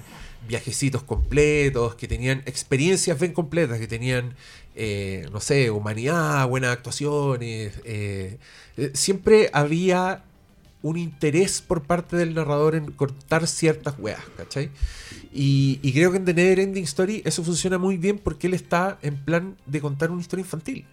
viajecitos 0.47 1.03
completos, 1.03 1.94
que 1.94 2.07
tenían 2.07 2.42
experiencias 2.47 3.18
bien 3.18 3.33
completas, 3.33 3.79
que 3.79 3.87
tenían, 3.88 4.35
eh, 4.77 5.27
no 5.33 5.40
sé, 5.40 5.70
humanidad, 5.70 6.47
buenas 6.47 6.70
actuaciones. 6.73 7.73
eh, 7.85 8.38
eh, 8.77 8.90
siempre 8.94 9.49
había 9.55 10.23
un 10.83 10.99
interés 10.99 11.62
por 11.62 11.85
parte 11.85 12.14
del 12.16 12.35
narrador 12.35 12.75
en 12.75 12.92
cortar 12.92 13.47
ciertas 13.47 13.94
weas, 13.99 14.20
¿cachai? 14.37 14.68
Y, 15.33 15.79
y 15.83 15.92
creo 15.94 16.11
que 16.11 16.18
en 16.18 16.27
The 16.27 16.35
Never 16.35 16.61
Ending 16.61 16.85
Story 16.85 17.23
eso 17.25 17.42
funciona 17.42 17.79
muy 17.79 17.97
bien 17.97 18.18
porque 18.18 18.49
él 18.49 18.53
está 18.55 18.99
en 19.01 19.16
plan 19.16 19.57
de 19.64 19.81
contar 19.81 20.11
una 20.11 20.20
historia 20.20 20.42
infantil. 20.42 20.85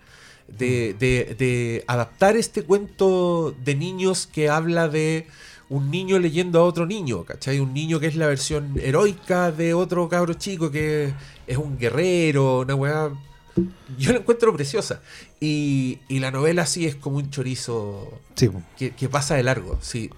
De, 0.47 0.95
de- 0.99 1.36
de 1.38 1.84
adaptar 1.88 2.36
este 2.36 2.63
cuento 2.63 3.56
de 3.63 3.75
niños 3.75 4.27
que 4.27 4.49
habla 4.49 4.89
de 4.89 5.27
un 5.71 5.89
niño 5.89 6.19
leyendo 6.19 6.60
a 6.60 6.63
otro 6.63 6.86
niño, 6.86 7.23
¿cachai? 7.23 7.62
Un 7.62 7.73
niño 7.73 7.97
que 8.01 8.07
es 8.07 8.15
la 8.17 8.27
versión 8.27 8.73
heroica 8.77 9.53
de 9.53 9.73
otro 9.73 10.10
cabro 10.10 10.34
chico 10.34 10.69
que 10.69 11.13
es 11.47 11.57
un 11.57 11.77
guerrero, 11.77 12.60
una 12.60 12.75
weá. 12.75 13.10
Yo 13.97 14.12
la 14.12 14.19
encuentro 14.19 14.53
preciosa. 14.53 15.01
Y, 15.39 15.99
y 16.10 16.19
la 16.19 16.29
novela 16.29 16.65
sí 16.65 16.86
es 16.86 16.95
como 16.95 17.17
un 17.17 17.29
chorizo 17.29 18.19
Sí, 18.36 18.49
que, 18.77 18.91
que 18.91 19.07
pasa 19.07 19.36
de 19.36 19.43
largo. 19.43 19.79
Sí. 19.81 20.10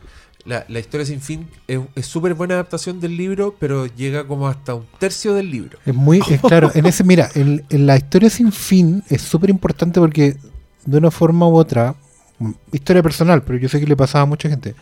La, 0.44 0.66
la 0.70 0.80
historia 0.80 1.06
sin 1.06 1.22
fin 1.22 1.48
es 1.68 2.06
súper 2.08 2.34
buena 2.34 2.56
adaptación 2.56 3.00
del 3.00 3.16
libro, 3.16 3.56
pero 3.60 3.86
llega 3.86 4.26
como 4.26 4.48
hasta 4.48 4.74
un 4.74 4.88
tercio 4.98 5.36
del 5.36 5.52
libro. 5.52 5.78
Es 5.86 5.94
muy, 5.94 6.20
es 6.32 6.42
claro, 6.48 6.72
en 6.74 6.88
ese, 6.88 7.04
mira, 7.04 7.30
en, 7.36 7.64
en 7.70 7.86
la 7.86 7.96
historia 7.96 8.32
sin 8.32 8.52
fin 8.52 9.04
es 9.08 9.22
súper 9.22 9.52
importante 9.52 10.00
porque 10.00 10.36
de 10.84 10.98
una 10.98 11.12
forma 11.12 11.48
u 11.48 11.56
otra, 11.56 11.94
mm, 12.40 12.52
historia 12.72 13.04
personal, 13.04 13.44
pero 13.44 13.60
yo 13.60 13.70
sé 13.70 13.80
que 13.80 13.86
le 13.86 13.96
pasaba 13.96 14.24
a 14.24 14.26
mucha 14.26 14.50
gente, 14.50 14.74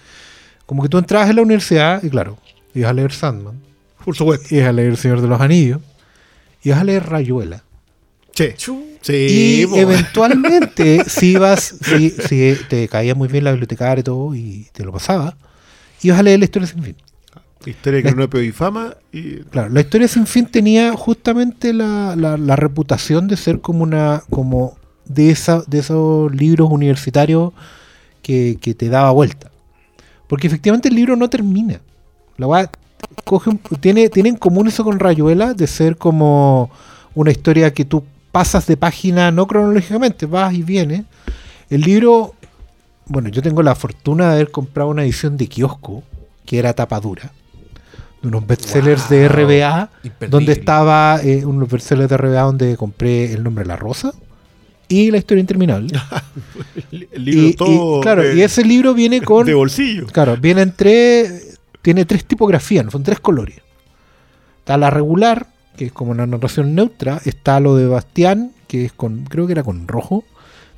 como 0.71 0.83
que 0.83 0.87
tú 0.87 0.97
entrabas 0.97 1.29
en 1.29 1.35
la 1.35 1.41
universidad 1.41 2.01
y 2.01 2.09
claro, 2.09 2.37
ibas 2.73 2.91
a 2.91 2.93
leer 2.93 3.11
Sandman, 3.11 3.59
Por 4.05 4.15
supuesto. 4.15 4.55
ibas 4.55 4.69
a 4.69 4.71
leer 4.71 4.91
El 4.91 4.95
Señor 4.97 5.19
de 5.19 5.27
los 5.27 5.41
Anillos, 5.41 5.81
ibas 6.63 6.79
a 6.79 6.85
leer 6.85 7.03
Rayuela. 7.09 7.61
Che. 8.33 8.55
Sí, 8.57 9.67
y 9.69 9.77
eventualmente, 9.77 11.03
si 11.07 11.31
ibas, 11.33 11.75
si, 11.81 12.11
si 12.11 12.55
te 12.69 12.87
caía 12.87 13.15
muy 13.15 13.27
bien 13.27 13.43
la 13.43 13.51
bibliotecaria 13.51 13.99
y 13.99 14.03
todo, 14.03 14.33
y 14.33 14.67
te 14.71 14.85
lo 14.85 14.93
pasaba, 14.93 15.35
ibas 16.03 16.19
a 16.19 16.23
leer 16.23 16.39
la 16.39 16.45
historia 16.45 16.69
sin 16.69 16.81
fin. 16.81 16.95
Historia 17.65 18.01
que 18.01 18.13
no 18.15 18.29
y 18.41 18.51
fama 18.53 18.95
y 19.11 19.39
Claro, 19.41 19.67
la 19.71 19.81
historia 19.81 20.07
sin 20.07 20.25
fin 20.25 20.45
tenía 20.45 20.93
justamente 20.93 21.73
la, 21.73 22.15
la- 22.15 22.37
la 22.37 22.55
reputación 22.55 23.27
de 23.27 23.35
ser 23.35 23.59
como 23.59 23.83
una, 23.83 24.23
como 24.29 24.77
de 25.03 25.31
esa, 25.31 25.63
de 25.67 25.79
esos 25.79 26.33
libros 26.33 26.69
universitarios 26.71 27.51
que, 28.23 28.57
que 28.61 28.73
te 28.73 28.87
daba 28.87 29.11
vuelta. 29.11 29.50
Porque 30.31 30.47
efectivamente 30.47 30.87
el 30.87 30.95
libro 30.95 31.17
no 31.17 31.29
termina. 31.29 31.81
La 32.37 32.69
coge 33.25 33.49
un- 33.49 33.57
tiene, 33.81 34.07
tiene 34.07 34.29
en 34.29 34.37
común 34.37 34.69
eso 34.69 34.85
con 34.85 34.97
Rayuela 34.97 35.53
de 35.53 35.67
ser 35.67 35.97
como 35.97 36.71
una 37.13 37.31
historia 37.31 37.73
que 37.73 37.83
tú 37.83 38.01
pasas 38.31 38.65
de 38.65 38.77
página 38.77 39.29
no 39.29 39.45
cronológicamente, 39.45 40.25
vas 40.25 40.53
y 40.53 40.61
vienes. 40.63 41.03
El 41.69 41.81
libro, 41.81 42.33
bueno, 43.07 43.27
yo 43.27 43.41
tengo 43.41 43.61
la 43.61 43.75
fortuna 43.75 44.27
de 44.29 44.35
haber 44.35 44.51
comprado 44.51 44.89
una 44.89 45.03
edición 45.03 45.35
de 45.35 45.47
kiosco 45.47 46.01
que 46.45 46.59
era 46.59 46.73
tapa 46.73 47.01
dura, 47.01 47.29
de 48.21 48.27
unos 48.29 48.47
bestsellers 48.47 49.09
de 49.09 49.27
Wow. 49.27 49.37
RBA, 49.37 49.89
Imperdible. 50.03 50.29
donde 50.29 50.53
estaba 50.53 51.19
eh, 51.21 51.43
unos 51.45 51.67
bestsellers 51.69 52.09
de 52.09 52.15
RBA 52.15 52.41
donde 52.43 52.77
compré 52.77 53.33
El 53.33 53.43
nombre 53.43 53.65
de 53.65 53.67
la 53.67 53.75
rosa 53.75 54.13
y 54.91 55.11
La 55.11 55.17
historia 55.17 55.41
interminable. 55.41 55.89
el 56.91 57.25
libro 57.25 57.41
y, 57.43 57.49
y, 57.49 57.53
todo 57.53 58.01
claro, 58.01 58.23
de, 58.23 58.35
y 58.35 58.41
ese 58.41 58.63
libro 58.63 58.93
viene 58.93 59.21
con 59.23 59.45
de 59.45 59.53
bolsillo. 59.53 60.07
Claro, 60.07 60.37
viene 60.37 60.61
en 60.61 60.73
tres. 60.75 61.59
Tiene 61.81 62.05
tres 62.05 62.25
tipografías, 62.25 62.85
son 62.91 63.01
tres 63.03 63.19
colores. 63.19 63.57
Está 64.59 64.77
la 64.77 64.89
regular, 64.91 65.47
que 65.75 65.85
es 65.85 65.91
como 65.91 66.11
una 66.11 66.27
narración 66.27 66.75
neutra. 66.75 67.19
Está 67.25 67.59
lo 67.59 67.75
de 67.75 67.87
Bastián, 67.87 68.51
que 68.67 68.85
es 68.85 68.93
con. 68.93 69.23
Creo 69.25 69.47
que 69.47 69.53
era 69.53 69.63
con 69.63 69.87
rojo. 69.87 70.23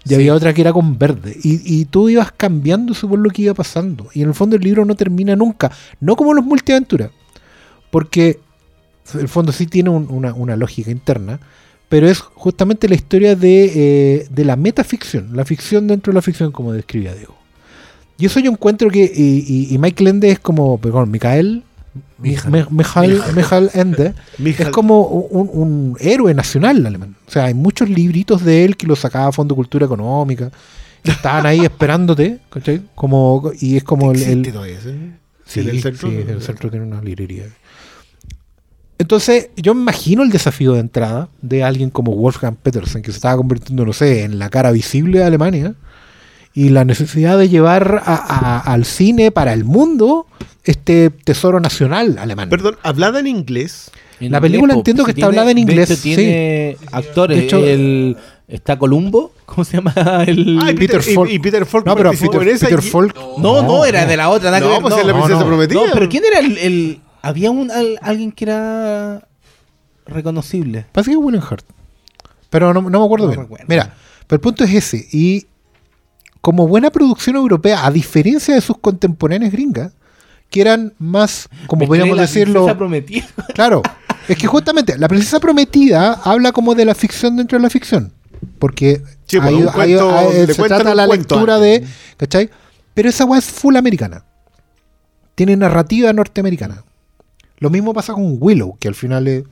Y 0.05 0.09
Sí. 0.09 0.15
había 0.15 0.33
otra 0.33 0.53
que 0.53 0.61
era 0.61 0.71
con 0.73 0.97
verde. 0.97 1.35
Y, 1.43 1.61
y 1.81 1.85
tú 1.85 2.09
ibas 2.09 2.31
cambiando 2.31 2.93
según 2.93 3.23
lo 3.23 3.29
que 3.29 3.41
iba 3.43 3.53
pasando. 3.53 4.09
Y 4.13 4.21
en 4.21 4.29
el 4.29 4.33
fondo 4.33 4.55
el 4.57 4.61
libro 4.61 4.85
no 4.85 4.95
termina 4.95 5.35
nunca. 5.35 5.71
No 5.99 6.15
como 6.15 6.33
los 6.33 6.43
multiaventuras. 6.45 7.09
Porque 7.91 8.39
el 9.19 9.27
fondo 9.27 9.51
sí 9.51 9.65
tiene 9.67 9.89
un- 9.89 10.07
una, 10.09 10.33
una 10.33 10.55
lógica 10.55 10.91
interna. 10.91 11.39
Pero 11.93 12.09
es 12.09 12.19
justamente 12.19 12.89
la 12.89 12.95
historia 12.95 13.35
de, 13.35 13.71
eh, 13.75 14.27
de 14.29 14.45
la 14.45 14.55
metaficción. 14.55 15.29
La 15.35 15.45
ficción 15.45 15.87
dentro 15.87 16.11
de 16.11 16.15
la 16.15 16.21
ficción, 16.23 16.51
como 16.51 16.73
describía 16.73 17.13
Diego. 17.13 17.35
Y 18.17 18.25
eso 18.25 18.39
yo 18.39 18.49
encuentro 18.51 18.89
que. 18.89 19.03
Y, 19.03 19.45
y- 19.47 19.73
y 19.73 19.77
Mike 19.77 20.09
Ende 20.09 20.31
es 20.31 20.39
como. 20.39 20.77
Perdón, 20.79 21.11
Michael. 21.11 21.63
Michael, 22.17 23.21
Michael 23.35 23.69
Ende. 23.73 24.13
Es 24.59 24.69
como 24.69 25.01
un, 25.07 25.49
un 25.53 25.97
héroe 25.99 26.33
nacional 26.33 26.83
alemán. 26.85 27.15
O 27.27 27.31
sea, 27.31 27.45
hay 27.45 27.53
muchos 27.53 27.89
libritos 27.89 28.43
de 28.43 28.65
él 28.65 28.75
que 28.77 28.87
los 28.87 28.99
sacaba 28.99 29.27
a 29.27 29.31
Fondo 29.31 29.55
Cultura 29.55 29.85
Económica. 29.85 30.51
estaban 31.03 31.45
ahí 31.45 31.59
esperándote. 31.59 32.39
¿cachai? 32.49 32.81
Como, 32.95 33.51
y 33.59 33.77
es 33.77 33.83
como 33.83 34.11
el. 34.11 34.17
el- 34.21 34.39
¿Existe 34.39 34.51
todavía? 34.51 34.77
Sí, 35.45 35.59
en 35.59 35.69
el 35.69 35.81
centro. 35.81 36.09
sí, 36.09 36.15
el 36.27 36.41
centro 36.41 36.69
tiene 36.71 36.85
una 36.85 37.01
librería. 37.01 37.43
Entonces, 38.99 39.49
yo 39.57 39.73
me 39.73 39.81
imagino 39.81 40.23
el 40.23 40.29
desafío 40.29 40.73
de 40.73 40.79
entrada 40.79 41.27
de 41.41 41.63
alguien 41.63 41.89
como 41.89 42.13
Wolfgang 42.15 42.55
Petersen, 42.55 43.01
que 43.01 43.11
se 43.11 43.17
estaba 43.17 43.35
convirtiendo, 43.37 43.85
no 43.85 43.93
sé, 43.93 44.23
en 44.23 44.39
la 44.39 44.49
cara 44.49 44.71
visible 44.71 45.19
de 45.19 45.25
Alemania, 45.25 45.73
y 46.53 46.69
la 46.69 46.85
necesidad 46.85 47.37
de 47.37 47.49
llevar 47.49 48.01
a- 48.05 48.13
a- 48.15 48.59
al 48.59 48.85
cine 48.85 49.31
para 49.31 49.53
el 49.53 49.63
mundo 49.63 50.27
este 50.63 51.09
tesoro 51.09 51.59
nacional 51.59 52.17
alemán. 52.19 52.49
Perdón, 52.49 52.77
hablada 52.83 53.19
en 53.19 53.27
inglés. 53.27 53.89
En 54.19 54.31
La 54.31 54.39
película 54.39 54.73
entiendo 54.73 55.03
si 55.03 55.05
que 55.07 55.11
está 55.11 55.27
tiene- 55.27 55.27
hablada 55.39 55.51
en 55.51 55.55
de 55.55 55.61
inglés, 55.61 55.89
hecho, 55.89 56.01
tiene 56.01 56.77
actores. 56.91 57.37
De 57.39 57.43
hecho- 57.45 57.65
el, 57.65 58.15
está 58.47 58.77
Columbo. 58.77 59.33
¿Cómo 59.45 59.65
se 59.65 59.77
llama? 59.77 59.93
El... 60.25 60.59
Ah, 60.61 60.71
y 60.71 60.75
Peter 60.75 60.99
Peter, 60.99 61.11
y- 61.11 61.15
Falk. 61.15 61.29
y, 61.31 61.39
Peter 61.39 61.65
Falk 61.65 61.85
no, 61.87 61.95
pero 61.95 62.11
Peter, 62.11 62.41
en 62.43 62.47
esa 62.49 62.67
Peter 62.67 62.81
Falk. 62.81 63.15
no, 63.39 63.63
no, 63.63 63.83
era 63.83 64.05
de 64.05 64.15
la 64.15 64.29
otra. 64.29 64.51
nada 64.51 64.59
que 64.61 64.65
No, 64.67 64.71
ver, 64.73 64.81
pues 64.81 64.93
no. 64.93 65.01
es 65.01 65.05
la 65.07 65.11
no, 65.13 65.17
princesa 65.19 65.39
no. 65.41 65.47
prometida. 65.47 65.81
No, 65.85 65.91
pero 65.91 66.07
¿quién 66.07 66.23
era 66.25 66.39
el, 66.39 66.57
el- 66.59 66.99
había 67.23 67.49
un 67.49 67.71
al- 67.71 67.97
alguien 68.03 68.31
que 68.31 68.45
era 68.45 69.27
reconocible? 70.05 70.85
Parece 70.91 71.11
que 71.11 71.17
es 71.17 71.23
William 71.23 71.43
Hurt. 71.49 71.65
Pero 72.49 72.73
no, 72.73 72.81
no 72.83 72.99
me 72.99 73.05
acuerdo 73.05 73.25
No 73.25 73.31
bien. 73.31 73.41
recuerdo. 73.41 73.65
Mira, 73.67 73.93
pero 74.27 74.37
el 74.37 74.41
punto 74.41 74.63
es 74.63 74.73
ese. 74.73 75.07
Y 75.11 75.47
como 76.41 76.67
buena 76.67 76.91
producción 76.91 77.35
europea, 77.35 77.85
a 77.85 77.91
diferencia 77.91 78.53
de 78.53 78.61
sus 78.61 78.77
contemporáneas 78.77 79.51
gringas, 79.51 79.93
que 80.49 80.61
eran 80.61 80.93
más, 80.99 81.49
como 81.67 81.87
podríamos 81.87 82.11
cree 82.11 82.15
la 82.17 82.21
decirlo. 82.23 82.53
princesa 82.65 82.77
prometida. 82.77 83.25
Claro, 83.55 83.81
es 84.27 84.37
que 84.37 84.45
justamente 84.45 84.97
la 84.99 85.07
princesa 85.07 85.39
prometida 85.39 86.13
habla 86.23 86.51
como 86.51 86.75
de 86.75 86.85
la 86.85 86.93
ficción 86.93 87.35
dentro 87.37 87.57
de 87.57 87.63
la 87.63 87.69
ficción. 87.71 88.13
Porque 88.59 89.01
Sí, 89.25 89.37
hay- 89.41 89.55
un 89.55 89.67
hay- 89.69 89.73
cuento, 89.73 90.17
hay- 90.17 90.45
se 90.47 90.55
cuentan 90.55 90.79
trata 90.79 90.91
un 90.91 90.97
la 90.97 91.07
cuento 91.07 91.35
lectura 91.35 91.59
de. 91.59 91.83
¿Cachai? 92.17 92.49
Pero 92.93 93.09
esa 93.09 93.25
weá 93.25 93.39
es 93.39 93.45
full 93.45 93.75
americana. 93.77 94.23
Tiene 95.33 95.55
narrativa 95.57 96.13
norteamericana. 96.13 96.83
Lo 97.63 97.69
mismo 97.69 97.93
pasa 97.93 98.11
con 98.11 98.35
Willow, 98.41 98.75
que 98.77 98.89
al 98.89 98.93
final 98.93 99.25
es. 99.25 99.45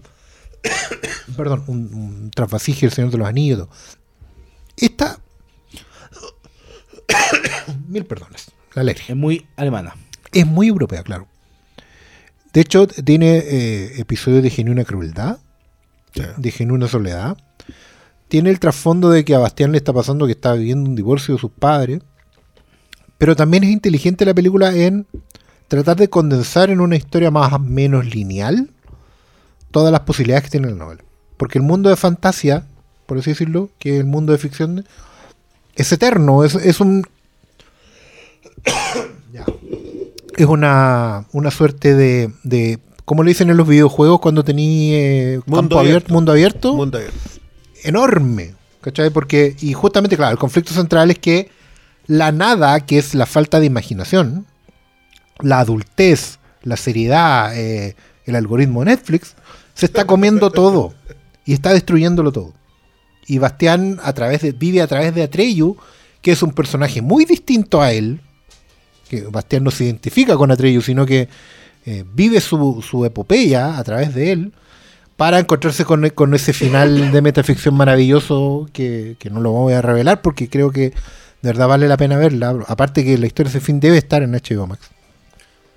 perdón, 1.37 1.63
un, 1.67 1.93
un 1.93 2.31
trasvasije 2.31 2.81
del 2.85 2.91
Señor 2.93 3.09
de 3.09 3.17
los 3.17 3.25
Anillos. 3.25 3.69
Esta. 4.75 5.17
Mil 7.87 8.03
perdones. 8.05 8.51
La 8.73 8.81
alergia. 8.81 9.13
Es 9.13 9.15
muy 9.15 9.47
alemana. 9.55 9.95
Es 10.33 10.45
muy 10.45 10.67
europea, 10.67 11.03
claro. 11.03 11.25
De 12.51 12.59
hecho, 12.59 12.85
tiene 12.85 13.37
eh, 13.37 13.93
episodios 14.01 14.43
de 14.43 14.49
genuina 14.49 14.83
crueldad, 14.83 15.37
Sí. 16.13 16.23
de 16.35 16.51
genuina 16.51 16.89
soledad. 16.89 17.37
tiene 18.27 18.49
el 18.49 18.59
trasfondo 18.59 19.09
de 19.09 19.23
que 19.23 19.35
a 19.35 19.39
Bastián 19.39 19.71
le 19.71 19.77
está 19.77 19.93
pasando 19.93 20.25
que 20.25 20.33
está 20.33 20.51
viviendo 20.55 20.89
un 20.89 20.97
divorcio 20.97 21.35
de 21.35 21.39
sus 21.39 21.51
padres. 21.51 22.01
Pero 23.17 23.37
también 23.37 23.63
es 23.63 23.69
inteligente 23.69 24.25
la 24.25 24.33
película 24.33 24.75
en 24.75 25.07
tratar 25.71 25.95
de 25.95 26.09
condensar 26.09 26.69
en 26.69 26.81
una 26.81 26.97
historia 26.97 27.31
más 27.31 27.53
o 27.53 27.59
menos 27.59 28.05
lineal 28.13 28.69
todas 29.71 29.89
las 29.89 30.01
posibilidades 30.01 30.43
que 30.43 30.49
tiene 30.49 30.69
la 30.69 30.75
novela. 30.75 31.01
Porque 31.37 31.59
el 31.59 31.63
mundo 31.63 31.89
de 31.89 31.95
fantasía, 31.95 32.65
por 33.05 33.17
así 33.17 33.31
decirlo, 33.31 33.69
que 33.79 33.93
es 33.93 33.99
el 34.01 34.05
mundo 34.05 34.33
de 34.33 34.37
ficción, 34.37 34.85
es 35.75 35.91
eterno, 35.91 36.43
es, 36.43 36.55
es 36.55 36.79
un... 36.81 37.03
Ya. 39.33 39.45
Es 40.35 40.45
una, 40.45 41.25
una 41.31 41.51
suerte 41.51 41.95
de, 41.95 42.33
de, 42.43 42.79
como 43.05 43.23
le 43.23 43.29
dicen 43.29 43.49
en 43.49 43.55
los 43.55 43.65
videojuegos 43.65 44.19
cuando 44.19 44.43
tenía 44.43 44.97
eh, 44.97 45.39
Mundo 45.45 45.79
abierto. 45.79 46.13
mundo 46.13 46.33
abierto, 46.33 46.73
Mundo 46.73 46.97
abierto. 46.97 47.17
enorme. 47.85 48.55
¿Cachai? 48.81 49.09
Porque, 49.09 49.55
y 49.61 49.71
justamente, 49.71 50.17
claro, 50.17 50.33
el 50.33 50.37
conflicto 50.37 50.73
central 50.73 51.11
es 51.11 51.19
que 51.19 51.49
la 52.07 52.33
nada, 52.33 52.77
que 52.81 52.97
es 52.97 53.15
la 53.15 53.25
falta 53.25 53.61
de 53.61 53.67
imaginación, 53.67 54.45
la 55.41 55.59
adultez, 55.59 56.39
la 56.63 56.77
seriedad, 56.77 57.57
eh, 57.57 57.95
el 58.25 58.35
algoritmo 58.35 58.83
Netflix, 58.85 59.35
se 59.73 59.85
está 59.85 60.05
comiendo 60.05 60.51
todo 60.51 60.93
y 61.45 61.53
está 61.53 61.73
destruyéndolo 61.73 62.31
todo. 62.31 62.53
Y 63.27 63.37
Bastián 63.37 63.99
a 64.03 64.13
través 64.13 64.41
de, 64.41 64.51
vive 64.51 64.81
a 64.81 64.87
través 64.87 65.13
de 65.15 65.23
Atreyu, 65.23 65.77
que 66.21 66.31
es 66.31 66.43
un 66.43 66.51
personaje 66.51 67.01
muy 67.01 67.25
distinto 67.25 67.81
a 67.81 67.91
él, 67.91 68.21
que 69.09 69.23
Bastián 69.23 69.63
no 69.63 69.71
se 69.71 69.85
identifica 69.85 70.37
con 70.37 70.51
Atreyu, 70.51 70.81
sino 70.81 71.05
que 71.05 71.27
eh, 71.85 72.03
vive 72.13 72.39
su, 72.41 73.03
epopeya 73.05 73.77
a 73.77 73.83
través 73.83 74.13
de 74.13 74.31
él, 74.31 74.53
para 75.17 75.39
encontrarse 75.39 75.85
con, 75.85 76.09
con 76.09 76.33
ese 76.33 76.53
final 76.53 77.11
de 77.11 77.21
metaficción 77.21 77.75
maravilloso 77.75 78.67
que, 78.73 79.17
que 79.19 79.29
no 79.29 79.39
lo 79.39 79.51
voy 79.51 79.73
a 79.73 79.81
revelar 79.81 80.21
porque 80.21 80.49
creo 80.49 80.71
que 80.71 80.93
de 81.41 81.49
verdad 81.49 81.67
vale 81.67 81.87
la 81.87 81.97
pena 81.97 82.17
verla. 82.17 82.57
Aparte 82.67 83.03
que 83.03 83.17
la 83.17 83.27
historia 83.27 83.51
de 83.51 83.57
ese 83.57 83.65
fin 83.65 83.79
debe 83.79 83.97
estar 83.97 84.23
en 84.23 84.31
HBO 84.31 84.67
Max. 84.67 84.89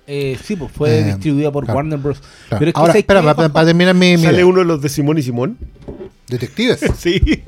Eh, 0.07 0.37
sí, 0.43 0.55
pues 0.55 0.71
fue 0.71 0.99
Eh, 0.99 1.03
distribuida 1.03 1.51
por 1.51 1.65
claro. 1.65 1.77
Warner 1.77 1.99
Bros. 1.99 2.19
Claro. 2.19 2.59
Pero 2.59 2.69
es 2.69 2.73
que 2.73 2.79
Ahora, 2.79 2.93
¿sabes 2.93 3.03
espera, 3.03 3.21
para, 3.23 3.49
para 3.49 3.65
terminar 3.65 3.95
mi, 3.95 4.17
mi 4.17 4.23
Sale 4.23 4.43
uno 4.43 4.59
de 4.59 4.65
los 4.65 4.81
de 4.81 4.89
Simón 4.89 5.17
y 5.17 5.23
Simón. 5.23 5.57
Detectives. 6.27 6.79
Sí. 6.97 7.21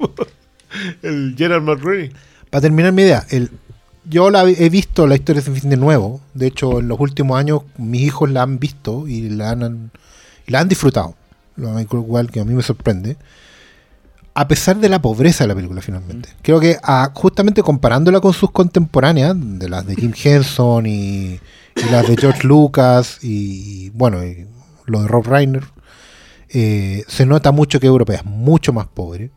El 1.02 1.36
Gerald 1.38 1.64
McRae. 1.64 2.12
para 2.50 2.62
terminar 2.62 2.92
mi 2.92 3.04
idea, 3.04 3.26
el, 3.30 3.50
yo 4.10 4.30
la 4.30 4.44
he 4.44 4.70
visto 4.70 5.08
la 5.08 5.16
historia 5.16 5.42
de 5.42 5.50
ese 5.52 5.60
fin 5.62 5.70
de 5.70 5.78
nuevo. 5.78 6.22
De 6.34 6.48
hecho, 6.48 6.80
en 6.80 6.88
los 6.88 7.00
últimos 7.00 7.38
años 7.40 7.62
mis 7.78 8.02
hijos 8.02 8.30
la 8.30 8.44
han 8.44 8.60
visto 8.60 9.08
y 9.08 9.30
la 9.30 9.52
han, 9.52 9.92
y 10.46 10.52
la 10.52 10.60
han 10.60 10.68
disfrutado. 10.68 11.16
Lo 11.56 11.80
igual 11.80 12.32
que 12.32 12.40
a 12.40 12.46
mí 12.46 12.54
me 12.54 12.64
sorprende. 12.64 13.18
A 14.34 14.48
pesar 14.48 14.78
de 14.78 14.90
la 14.90 15.02
pobreza 15.02 15.44
de 15.44 15.48
la 15.48 15.56
película, 15.56 15.82
finalmente. 15.82 16.30
Creo 16.44 16.60
que 16.60 16.78
ah, 16.84 17.12
justamente 17.14 17.64
comparándola 17.64 18.20
con 18.20 18.34
sus 18.34 18.52
contemporáneas, 18.52 19.36
de 19.38 19.68
las 19.68 19.86
de 19.88 19.96
Jim 19.96 20.14
Henson 20.24 20.86
y, 20.86 21.40
y 21.86 21.92
las 21.92 22.08
de 22.08 22.18
George 22.18 22.48
Lucas 22.48 23.20
y, 23.22 23.90
bueno, 23.92 24.26
y 24.26 24.48
lo 24.86 25.02
de 25.02 25.08
Rob 25.08 25.28
Reiner, 25.28 25.64
eh, 26.50 27.04
se 27.08 27.26
nota 27.26 27.52
mucho 27.52 27.80
que 27.80 27.88
Europea 27.88 28.18
es 28.18 28.26
mucho 28.26 28.74
más 28.74 28.88
pobre. 28.88 29.32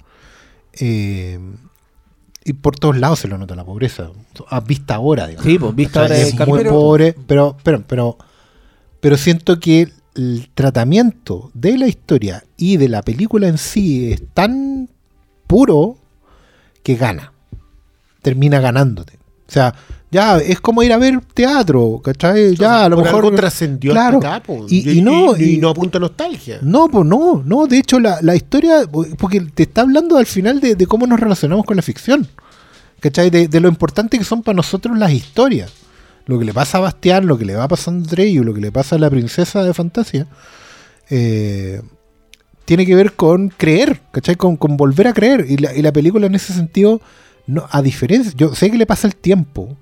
Eh, 0.75 1.39
y 2.45 2.53
por 2.55 2.77
todos 2.77 2.97
lados 2.97 3.19
se 3.21 3.29
lo 3.29 3.37
nota 3.37 3.55
la 3.55 3.65
pobreza. 3.65 4.11
A 4.49 4.61
vista 4.61 4.95
ahora, 4.95 5.27
digamos. 5.27 5.47
Sí, 5.47 5.59
pues 5.59 5.75
vista 5.75 6.03
O 6.03 6.09
sea, 6.09 6.17
ahora 6.17 6.29
es 6.29 6.49
muy 6.49 6.65
pobre, 6.65 7.15
pero, 7.27 7.57
pero, 7.63 7.85
pero, 7.87 8.17
pero 9.01 9.17
siento 9.17 9.61
que 9.61 9.93
el 10.15 10.49
tratamiento 10.55 11.51
de 11.55 11.79
la 11.79 11.87
historia 11.87 12.45
y 12.57 12.77
de 12.77 12.89
la 12.89 13.03
película 13.03 13.49
en 13.49 13.59
sí 13.59 14.13
es 14.13 14.23
tan 14.33 14.89
puro 15.47 15.99
que 16.83 16.97
gana. 16.97 17.33
Termina 18.23 18.61
ganándote. 18.61 19.19
O 19.49 19.53
sea, 19.53 19.75
ya 20.11 20.39
es 20.39 20.61
como 20.61 20.83
ir 20.83 20.93
a 20.93 20.99
ver 20.99 21.21
teatro, 21.35 22.01
¿cachai? 22.03 22.57
Ya 22.57 22.85
a 22.85 22.89
lo 22.89 22.97
Por 22.97 23.05
mejor. 23.05 23.25
algo 23.25 23.37
trascendió 23.37 23.93
claro, 23.93 24.19
acá, 24.19 24.43
y- 24.69 24.99
y 24.99 25.03
no- 25.03 25.37
y, 25.37 25.55
y- 25.55 25.57
no 25.59 25.69
apunta 25.71 25.99
a 25.99 26.01
nostalgia. 26.01 26.59
No, 26.63 26.89
pues 26.89 27.07
no, 27.07 27.43
no, 27.45 27.67
de 27.67 27.79
hecho 27.79 28.01
la, 28.01 28.19
la 28.23 28.35
historia, 28.35 28.83
porque 29.19 29.41
te 29.41 29.63
está 29.65 29.83
hablando 29.83 30.17
al 30.19 30.27
final 30.27 30.61
de, 30.61 30.75
de 30.75 30.87
cómo 30.87 31.07
nos 31.07 31.21
relacionamos 31.21 31.65
con 31.65 31.77
la 31.77 31.83
ficción, 31.83 32.27
¿cachai? 33.01 33.31
De, 33.31 33.47
de 33.49 33.61
lo 33.61 33.69
importante 33.69 34.19
que 34.19 34.25
son 34.25 34.43
para 34.43 34.57
nosotros 34.57 34.99
las 34.99 35.13
historias. 35.13 35.71
Lo 36.27 36.39
que 36.39 36.45
le 36.45 36.53
pasa 36.53 36.79
a 36.79 36.83
Bastián, 36.83 37.27
lo 37.27 37.39
que 37.39 37.45
le 37.45 37.55
va 37.57 37.67
pasando 37.67 38.07
a 38.07 38.11
Treyu, 38.11 38.45
lo 38.45 38.53
que 38.55 38.61
le 38.61 38.71
pasa 38.71 38.97
a 38.97 38.99
la 38.99 39.11
princesa 39.11 39.65
de 39.65 39.75
fantasía, 39.75 40.27
eh, 41.09 41.83
tiene 42.65 42.87
que 42.87 42.95
ver 42.95 43.15
con 43.15 43.49
creer, 43.49 44.01
¿cachai? 44.13 44.37
Con, 44.37 44.57
con 44.57 44.77
volver 44.77 45.09
a 45.09 45.13
creer. 45.13 45.47
Y 45.49 45.57
la, 45.57 45.75
y 45.75 45.83
la 45.83 45.93
película 45.93 46.27
en 46.27 46.35
ese 46.35 46.53
sentido, 46.53 47.01
no, 47.47 47.67
a 47.71 47.83
diferencia, 47.83 48.33
yo 48.37 48.55
sé 48.55 48.71
que 48.71 48.79
le 48.79 48.87
pasa 48.87 49.09
el 49.09 49.17
tiempo, 49.17 49.77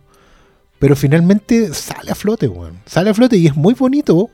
pero 0.78 0.94
finalmente 0.96 1.72
sale 1.74 2.10
a 2.10 2.14
flote, 2.14 2.48
weón. 2.48 2.78
Sale 2.86 3.10
a 3.10 3.14
flote 3.14 3.36
y 3.36 3.46
es 3.46 3.56
muy 3.56 3.74
bonito 3.74 4.30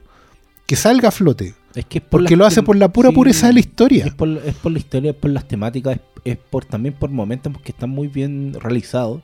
que 0.66 0.76
salga 0.76 1.09
a 1.09 1.12
flote. 1.12 1.54
Es 1.74 1.85
que 1.87 1.98
es 1.98 2.04
por 2.04 2.20
Porque 2.22 2.37
lo 2.37 2.46
hace 2.46 2.62
por 2.62 2.76
la 2.76 2.88
pura 2.92 3.09
sí, 3.11 3.14
pureza 3.14 3.46
de 3.48 3.54
la 3.54 3.61
historia. 3.61 4.04
Es 4.07 4.14
por, 4.14 4.28
es 4.28 4.54
por 4.54 4.70
la 4.72 4.78
historia, 4.78 5.11
es 5.11 5.16
por 5.16 5.30
las 5.30 5.48
temáticas, 5.48 5.96
es, 5.96 6.00
es 6.33 6.37
por 6.38 6.64
también 6.64 6.94
por 6.94 7.11
momentos 7.11 7.52
que 7.62 7.72
están 7.72 7.90
muy 7.90 8.09
bien 8.09 8.54
realizados. 8.61 9.20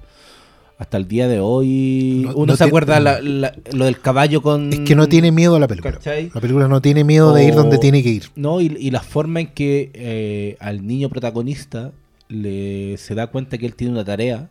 Hasta 0.78 0.96
el 0.96 1.06
día 1.06 1.28
de 1.28 1.40
hoy, 1.40 2.22
No- 2.24 2.34
uno 2.36 2.46
no 2.52 2.56
se 2.56 2.64
acuerda 2.64 2.98
la- 3.00 3.20
la- 3.20 3.54
lo 3.72 3.84
del 3.84 4.00
caballo 4.00 4.40
con. 4.40 4.72
Es 4.72 4.80
que 4.80 4.94
no 4.96 5.08
tiene 5.10 5.30
miedo 5.30 5.54
a 5.56 5.60
la 5.60 5.68
película. 5.68 5.92
¿Cachai? 5.94 6.30
La 6.34 6.40
película 6.40 6.68
no 6.68 6.80
tiene 6.80 7.04
miedo 7.04 7.34
de 7.34 7.44
ir 7.44 7.54
donde 7.54 7.76
tiene 7.76 8.02
que 8.02 8.08
ir. 8.08 8.24
No, 8.34 8.62
y, 8.62 8.74
y 8.80 8.90
la 8.90 9.00
forma 9.02 9.40
en 9.40 9.48
que 9.48 9.90
eh, 9.92 10.56
al 10.58 10.86
niño 10.86 11.10
protagonista 11.10 11.92
le 12.28 12.96
se 12.96 13.14
da 13.14 13.26
cuenta 13.26 13.58
que 13.58 13.66
él 13.66 13.74
tiene 13.74 13.92
una 13.92 14.04
tarea, 14.06 14.48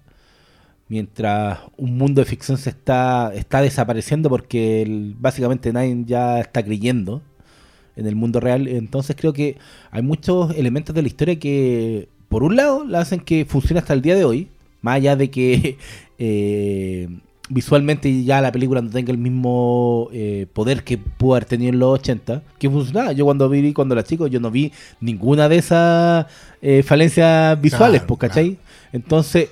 mientras 0.89 1.59
un 1.77 1.97
mundo 1.97 2.21
de 2.21 2.25
ficción 2.25 2.57
se 2.57 2.71
está, 2.71 3.31
está 3.33 3.61
desapareciendo 3.61 4.29
porque 4.29 4.81
el- 4.81 5.15
básicamente 5.17 5.71
nadie 5.71 6.03
ya 6.05 6.39
está 6.39 6.63
creyendo 6.63 7.21
en 7.95 8.07
el 8.07 8.15
mundo 8.15 8.39
real. 8.39 8.67
Entonces 8.67 9.15
creo 9.17 9.31
que 9.33 9.57
hay 9.91 10.01
muchos 10.01 10.55
elementos 10.55 10.93
de 10.95 11.01
la 11.03 11.07
historia 11.07 11.37
que, 11.39 12.09
por 12.27 12.43
un 12.43 12.55
lado, 12.55 12.83
la 12.85 12.99
hacen 13.01 13.19
que 13.19 13.45
funcione 13.45 13.79
hasta 13.79 13.93
el 13.93 14.01
día 14.01 14.15
de 14.15 14.25
hoy, 14.25 14.47
más 14.81 14.95
allá 14.95 15.15
de 15.15 15.29
que 15.29 15.77
eh, 16.17 17.07
visualmente 17.49 18.23
ya 18.23 18.41
la 18.41 18.51
película 18.51 18.81
no 18.81 18.89
tenga 18.89 19.11
el 19.11 19.17
mismo 19.17 20.09
eh, 20.13 20.45
poder 20.53 20.83
que 20.83 20.97
pudo 20.97 21.33
haber 21.35 21.45
tenido 21.45 21.71
en 21.73 21.79
los 21.79 21.99
80, 21.99 22.43
que 22.57 22.69
funcionaba. 22.69 23.11
Yo 23.11 23.25
cuando 23.25 23.49
vi, 23.49 23.73
cuando 23.73 23.93
era 23.95 24.03
chico, 24.03 24.27
yo 24.27 24.39
no 24.39 24.49
vi 24.51 24.71
ninguna 25.01 25.49
de 25.49 25.57
esas 25.57 26.25
eh, 26.61 26.83
falencias 26.83 27.59
visuales, 27.61 28.01
Claro, 28.01 28.07
pues, 28.07 28.19
¿cachai? 28.19 28.57
Entonces, 28.93 29.49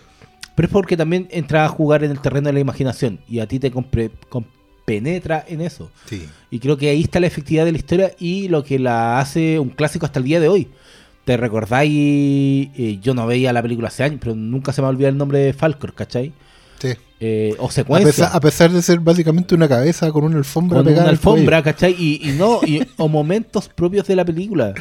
pero 0.57 0.65
es 0.67 0.71
porque 0.73 0.97
también 0.97 1.27
entra 1.31 1.63
a 1.63 1.69
jugar 1.69 2.03
en 2.03 2.11
el 2.11 2.19
terreno 2.19 2.47
de 2.47 2.53
la 2.53 2.59
imaginación 2.59 3.19
y 3.29 3.39
a 3.39 3.47
ti 3.47 3.59
te 3.59 3.71
compenetra 3.71 5.45
en 5.47 5.61
eso. 5.61 5.91
Sí. 6.09 6.25
Y 6.51 6.59
creo 6.59 6.77
que 6.77 6.89
ahí 6.89 7.01
está 7.03 7.19
la 7.19 7.27
efectividad 7.27 7.63
de 7.65 7.71
la 7.71 7.77
historia 7.77 8.11
y 8.19 8.47
lo 8.49 8.63
que 8.63 8.79
la 8.79 9.19
hace 9.19 9.59
un 9.59 9.69
clásico 9.69 10.05
hasta 10.05 10.19
el 10.19 10.25
día 10.25 10.39
de 10.39 10.47
hoy. 10.49 10.67
¿Te 11.25 11.35
recordáis? 11.37 11.91
eh, 12.75 12.99
yo 13.01 13.13
no 13.13 13.27
veía 13.27 13.51
la 13.53 13.61
película 13.61 13.89
hace 13.89 14.03
años, 14.03 14.19
pero 14.21 14.33
nunca 14.35 14.71
se 14.73 14.81
me 14.81 14.87
olvida 14.87 15.09
el 15.09 15.17
nombre 15.17 15.39
de 15.39 15.53
Falcor, 15.53 15.93
¿cachai? 15.93 16.31
Sí. 16.79 16.89
Eh, 17.19 17.53
o 17.59 17.67
A 17.67 17.71
secuencia. 17.71 18.07
pesar, 18.11 18.29
a 18.33 18.39
pesar 18.39 18.71
de 18.71 18.81
ser 18.81 18.99
básicamente 18.99 19.53
una 19.55 19.67
cabeza 19.67 20.11
con 20.11 20.23
una 20.23 20.37
alfombra 20.37 20.77
con 20.77 20.85
pegada 20.85 21.03
una 21.03 21.11
alfombra, 21.11 21.61
¿cachai? 21.63 21.95
Y, 21.99 22.29
y 22.29 22.31
no, 22.33 22.59
y- 22.65 22.81
o 22.97 23.07
momentos 23.09 23.67
propios 23.69 24.07
de 24.07 24.15
la 24.15 24.23
película. 24.25 24.73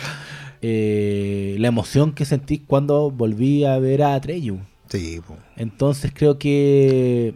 Eh, 0.62 1.56
la 1.58 1.68
emoción 1.68 2.12
que 2.12 2.24
sentí 2.24 2.58
cuando 2.60 3.10
volví 3.10 3.64
a 3.64 3.78
ver 3.78 4.02
a 4.02 4.14
Atreyu. 4.14 4.58
Sí, 4.88 5.20
po. 5.26 5.36
Entonces 5.56 6.12
creo 6.14 6.38
que 6.38 7.34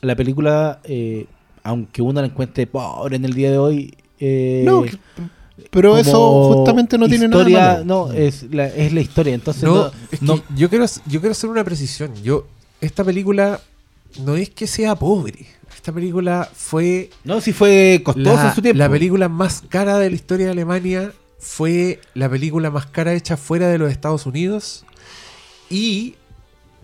la 0.00 0.16
película, 0.16 0.80
eh, 0.84 1.26
aunque 1.62 2.02
uno 2.02 2.20
la 2.20 2.26
encuentre 2.26 2.66
pobre 2.66 3.16
en 3.16 3.24
el 3.24 3.34
día 3.34 3.50
de 3.50 3.58
hoy, 3.58 3.94
eh, 4.18 4.62
No, 4.64 4.84
pero 5.70 5.96
eso 5.96 6.54
justamente 6.54 6.98
no 6.98 7.08
tiene 7.08 7.26
historia, 7.26 7.58
nada 7.58 7.72
malo. 7.74 7.84
No, 8.08 8.12
es 8.12 8.44
la, 8.52 8.66
es 8.66 8.92
la 8.92 9.00
historia. 9.00 9.34
Entonces 9.34 9.62
No, 9.62 9.74
no, 9.74 9.92
es 10.10 10.18
que 10.20 10.26
no- 10.26 10.42
yo 10.56 10.68
quiero 10.68 10.86
yo 11.06 11.20
quiero 11.20 11.32
hacer 11.32 11.50
una 11.50 11.64
precisión. 11.64 12.12
Yo 12.22 12.46
esta 12.80 13.04
película 13.04 13.60
no 14.24 14.34
es 14.36 14.50
que 14.50 14.66
sea 14.66 14.94
pobre. 14.96 15.46
Esta 15.74 15.92
película 15.92 16.48
fue 16.52 17.10
no, 17.24 17.40
si 17.40 17.52
fue 17.52 18.00
costosa 18.04 18.34
la, 18.42 18.48
en 18.50 18.54
su 18.54 18.62
tiempo. 18.62 18.78
la 18.78 18.88
película 18.90 19.28
más 19.28 19.62
cara 19.68 19.98
de 19.98 20.10
la 20.10 20.16
historia 20.16 20.46
de 20.46 20.52
Alemania. 20.52 21.12
Fue 21.38 22.00
la 22.14 22.28
película 22.28 22.70
más 22.70 22.86
cara 22.86 23.12
hecha 23.14 23.36
fuera 23.36 23.68
de 23.68 23.78
los 23.78 23.90
Estados 23.90 24.26
Unidos. 24.26 24.84
Y 25.70 26.14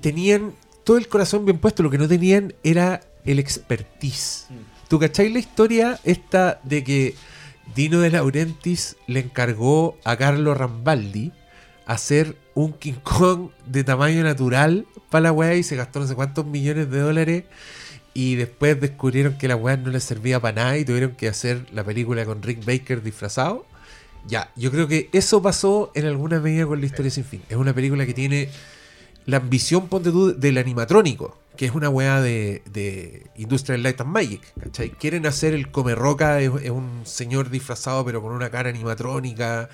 tenían 0.01 0.55
todo 0.85 0.97
el 0.97 1.09
corazón 1.09 1.45
bien 1.45 1.59
puesto. 1.59 1.83
Lo 1.83 1.91
que 1.91 1.99
no 1.99 2.09
tenían 2.09 2.55
era 2.63 3.01
el 3.25 3.39
expertise. 3.39 4.47
¿Tú 4.89 4.99
cachai 4.99 5.29
la 5.29 5.39
historia 5.39 6.01
esta 6.05 6.61
de 6.65 6.83
que 6.83 7.15
Dino 7.75 8.01
de 8.01 8.11
Laurentiis 8.11 8.97
le 9.07 9.21
encargó 9.21 9.99
a 10.05 10.17
Carlo 10.17 10.55
Rambaldi 10.55 11.33
hacer 11.87 12.37
un 12.55 12.73
King 12.73 13.01
Kong 13.03 13.51
de 13.67 13.85
tamaño 13.85 14.23
natural 14.23 14.87
para 15.11 15.23
la 15.23 15.33
weá 15.33 15.55
y 15.55 15.63
se 15.63 15.77
gastó 15.77 16.01
no 16.01 16.07
sé 16.07 16.15
cuántos 16.15 16.47
millones 16.47 16.91
de 16.91 17.01
dólares 17.01 17.45
y 18.15 18.35
después 18.35 18.81
descubrieron 18.81 19.39
que 19.39 19.49
la 19.49 19.57
weá 19.57 19.77
no 19.77 19.91
les 19.91 20.05
servía 20.05 20.41
para 20.41 20.65
nada 20.65 20.79
y 20.79 20.85
tuvieron 20.85 21.13
que 21.13 21.29
hacer 21.29 21.67
la 21.73 21.85
película 21.85 22.25
con 22.25 22.43
Rick 22.43 22.65
Baker 22.65 23.03
disfrazado? 23.03 23.67
Ya, 24.27 24.51
yo 24.57 24.71
creo 24.71 24.89
que 24.89 25.09
eso 25.13 25.41
pasó 25.41 25.93
en 25.95 26.07
alguna 26.07 26.41
medida 26.41 26.67
con 26.67 26.81
la 26.81 26.87
historia 26.87 27.11
sin 27.11 27.25
fin. 27.25 27.43
Es 27.49 27.57
una 27.57 27.73
película 27.73 28.05
que 28.05 28.15
tiene 28.15 28.49
la 29.29 29.37
ambición, 29.37 29.89
ponte 29.89 30.11
tú, 30.11 30.35
del 30.35 30.57
animatrónico, 30.57 31.37
que 31.55 31.67
es 31.67 31.75
una 31.75 31.91
weá 31.91 32.23
de, 32.23 32.63
de 32.73 33.27
Industrial 33.37 33.83
Light 33.83 34.01
and 34.01 34.11
Magic, 34.11 34.41
¿cachai? 34.59 34.89
Quieren 34.89 35.27
hacer 35.27 35.53
el 35.53 35.71
Come 35.71 35.95
Roca, 35.95 36.41
es, 36.41 36.51
es 36.63 36.71
un 36.71 37.03
señor 37.05 37.51
disfrazado 37.51 38.07
pero 38.07 38.23
con 38.23 38.33
una 38.33 38.49
cara 38.49 38.71
animatrónica. 38.71 39.69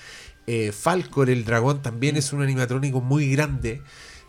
Eh, 0.48 0.72
Falcor, 0.72 1.30
el 1.30 1.44
dragón, 1.44 1.82
también 1.82 2.16
es 2.16 2.32
un 2.32 2.42
animatrónico 2.42 3.00
muy 3.00 3.30
grande. 3.30 3.80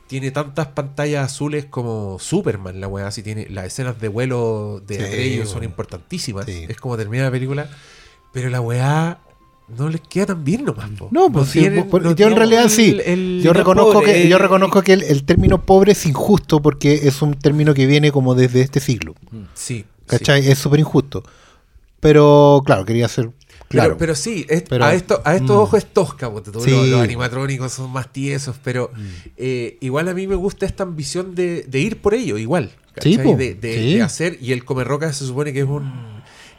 Tiene 0.05 0.29
tantas 0.29 0.67
pantallas 0.67 1.25
azules 1.25 1.65
como 1.65 2.19
Superman, 2.19 2.79
la 2.79 2.87
weá. 2.87 3.09
Si 3.09 3.23
tiene 3.23 3.47
las 3.49 3.65
escenas 3.65 3.99
de 3.99 4.09
vuelo 4.09 4.79
de 4.85 4.97
Sí, 4.97 5.03
Atreyu 5.03 5.45
son 5.47 5.63
importantísimas. 5.63 6.45
Sí. 6.45 6.67
Es 6.69 6.77
como 6.77 6.97
termina 6.97 7.23
la 7.23 7.31
película. 7.31 7.67
Pero 8.31 8.51
la 8.51 8.61
weá 8.61 9.21
no 9.67 9.89
les 9.89 10.01
queda 10.01 10.27
tan 10.27 10.43
bien 10.43 10.63
nomás. 10.65 10.89
po. 10.97 11.09
No, 11.11 11.31
pues 11.31 11.49
sí, 11.49 11.59
tienen- 11.59 11.87
por- 11.89 12.01
no 12.03 12.13
yo 12.15 12.27
en 12.27 12.35
realidad 12.35 12.63
el- 12.65 12.69
sí. 12.69 12.97
el- 13.05 13.41
yo 13.43 13.51
no 13.53 13.59
reconozco 13.59 13.93
pobre, 13.93 14.13
que 14.13 14.27
yo 14.29 14.37
reconozco 14.37 14.81
que 14.81 14.93
el, 14.93 15.03
el 15.03 15.23
término 15.23 15.65
pobre 15.65 15.93
es 15.93 16.05
injusto 16.05 16.61
porque 16.61 17.07
es 17.07 17.21
un 17.21 17.33
término 17.33 17.73
que 17.73 17.85
viene 17.87 18.11
como 18.11 18.35
desde 18.35 18.61
este 18.61 18.79
siglo. 18.79 19.15
Sí. 19.53 19.85
¿Cachai? 20.07 20.47
Es 20.47 20.59
súper 20.59 20.79
injusto. 20.79 21.23
Pero 21.99 22.61
claro, 22.65 22.85
quería 22.85 23.07
ser 23.07 23.31
claro. 23.67 23.89
Pero, 23.89 23.97
pero 23.97 24.15
sí, 24.15 24.45
es- 24.49 24.63
Pero- 24.69 24.85
a, 24.85 24.93
esto, 24.93 25.21
a 25.25 25.35
estos 25.35 25.55
Mm. 25.55 25.59
ojos 25.59 25.79
es 25.83 25.91
tosca, 25.91 26.31
porque 26.31 26.51
Sí. 26.59 26.69
los, 26.71 26.87
los 26.87 27.01
animatrónicos 27.01 27.73
son 27.73 27.91
más 27.91 28.11
tiesos, 28.13 28.57
pero 28.63 28.91
Mm. 28.95 28.99
eh, 29.37 29.77
igual 29.81 30.07
a 30.09 30.13
mí 30.13 30.27
me 30.27 30.35
gusta 30.35 30.65
esta 30.65 30.83
ambición 30.83 31.33
de, 31.33 31.63
de 31.63 31.79
ir 31.79 32.01
por 32.01 32.13
ello, 32.13 32.37
igual. 32.37 32.71
Sí, 33.01 33.17
de, 33.17 33.55
de- 33.55 33.75
sí. 33.77 33.95
de 33.95 34.01
hacer, 34.03 34.37
y 34.39 34.53
el 34.53 34.63
Come 34.63 34.83
Roca 34.85 35.11
se 35.11 35.25
supone 35.25 35.51
que 35.51 35.59
es 35.59 35.65
un, 35.65 35.91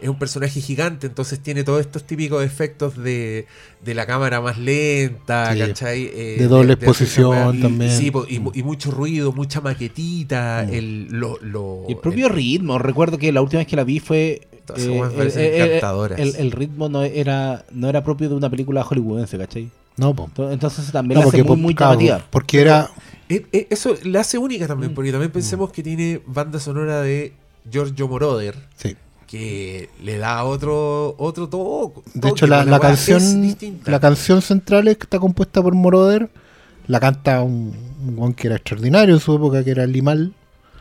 es 0.00 0.08
un 0.08 0.18
personaje 0.18 0.60
gigante, 0.60 1.06
entonces 1.06 1.40
tiene 1.40 1.64
todos 1.64 1.80
estos 1.80 2.04
típicos 2.04 2.44
efectos 2.44 2.96
de, 2.96 3.46
de 3.84 3.94
la 3.94 4.04
cámara 4.06 4.40
más 4.40 4.58
lenta, 4.58 5.52
Sí. 5.54 5.58
¿cachai? 5.58 6.04
Eh, 6.12 6.36
De 6.38 6.48
doble 6.48 6.74
exposición. 6.74 7.56
Y- 7.58 7.62
también. 7.62 7.90
Sí, 7.90 8.12
y, 8.28 8.34
y 8.58 8.62
mucho 8.62 8.90
ruido, 8.90 9.32
mucha 9.32 9.60
maquetita, 9.60 10.64
Mm. 10.68 10.74
el, 10.74 11.06
lo, 11.10 11.38
lo- 11.40 11.84
Y 11.88 11.92
el 11.92 11.98
propio 11.98 12.28
ritmo, 12.28 12.78
recuerdo 12.78 13.18
que 13.18 13.32
la 13.32 13.40
última 13.42 13.58
vez 13.60 13.66
que 13.68 13.76
la 13.76 13.84
vi 13.84 14.00
fue. 14.00 14.46
Weas 14.68 15.36
el, 15.36 15.42
el- 15.44 15.54
el- 15.54 15.62
encantadoras. 15.68 16.18
el- 16.18 16.34
el 16.36 16.50
ritmo 16.50 16.88
no 16.88 17.04
era, 17.04 17.64
no 17.70 17.88
era 17.88 18.02
propio 18.02 18.28
de 18.28 18.34
una 18.34 18.50
película 18.50 18.82
hollywoodense, 18.82 19.38
¿cachai? 19.38 19.70
no, 19.96 20.12
po. 20.14 20.28
Ento- 20.28 20.52
Entonces 20.52 20.90
también 20.92 21.14
No, 21.14 21.22
la 21.24 21.28
hace 21.28 21.38
porque, 21.38 21.48
muy, 21.52 21.56
muy 21.62 21.74
claro, 21.74 21.92
llamativa. 22.00 22.26
porque 22.30 22.60
era 22.60 22.90
Eh, 23.28 23.44
eh, 23.52 23.66
Eso 23.70 23.94
la 24.04 24.20
hace 24.20 24.38
única 24.38 24.66
Mm. 24.66 24.68
también, 24.68 24.94
porque 24.94 25.10
también 25.10 25.32
pensemos 25.32 25.72
que 25.72 25.82
tiene 25.82 26.20
banda 26.26 26.60
sonora 26.60 27.00
de 27.02 27.32
Giorgio 27.70 28.06
Moroder, 28.08 28.54
sí. 28.76 28.94
Que 29.26 29.90
le 30.02 30.18
da 30.18 30.44
otro 30.44 31.14
otro 31.18 31.48
toque. 31.48 32.00
De 32.14 32.28
hecho, 32.28 32.46
la, 32.46 32.78
canción 32.78 33.56
la 33.84 34.00
canción 34.00 34.42
central 34.42 34.88
es 34.88 34.96
que 34.96 35.04
está 35.04 35.18
compuesta 35.18 35.62
por 35.62 35.74
Moroder. 35.74 36.30
La 36.86 37.00
canta 37.00 37.42
un, 37.42 37.74
weón 38.16 38.34
que 38.34 38.46
era 38.46 38.56
extraordinario 38.56 39.14
en 39.14 39.20
su 39.20 39.34
época, 39.34 39.64
que 39.64 39.72
era 39.72 39.86
Limal. 39.86 40.32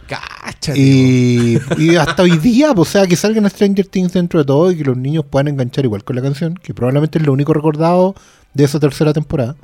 Cáchate, 0.08 0.80
Y, 0.80 1.58
y 1.80 1.96
hasta 1.96 2.22
hoy 2.22 2.38
día, 2.38 2.74
pues, 2.76 2.90
o 2.90 2.92
sea, 2.92 3.08
que 3.08 3.16
salgan 3.16 3.50
Stranger 3.50 3.88
Things 3.88 4.14
dentro 4.14 4.40
de 4.40 4.46
todo 4.46 4.72
y 4.72 4.78
que 4.78 4.84
los 4.84 4.96
niños 4.96 5.26
puedan 5.28 5.48
enganchar 5.48 5.84
igual 5.84 6.04
con 6.04 6.16
la 6.16 6.22
canción, 6.22 6.54
que 6.56 6.76
probablemente 6.76 7.18
es 7.18 7.26
lo 7.26 7.34
único 7.34 7.54
recordado 7.54 8.14
de 8.54 8.64
esa 8.64 8.80
tercera 8.80 9.14
temporada. 9.14 9.56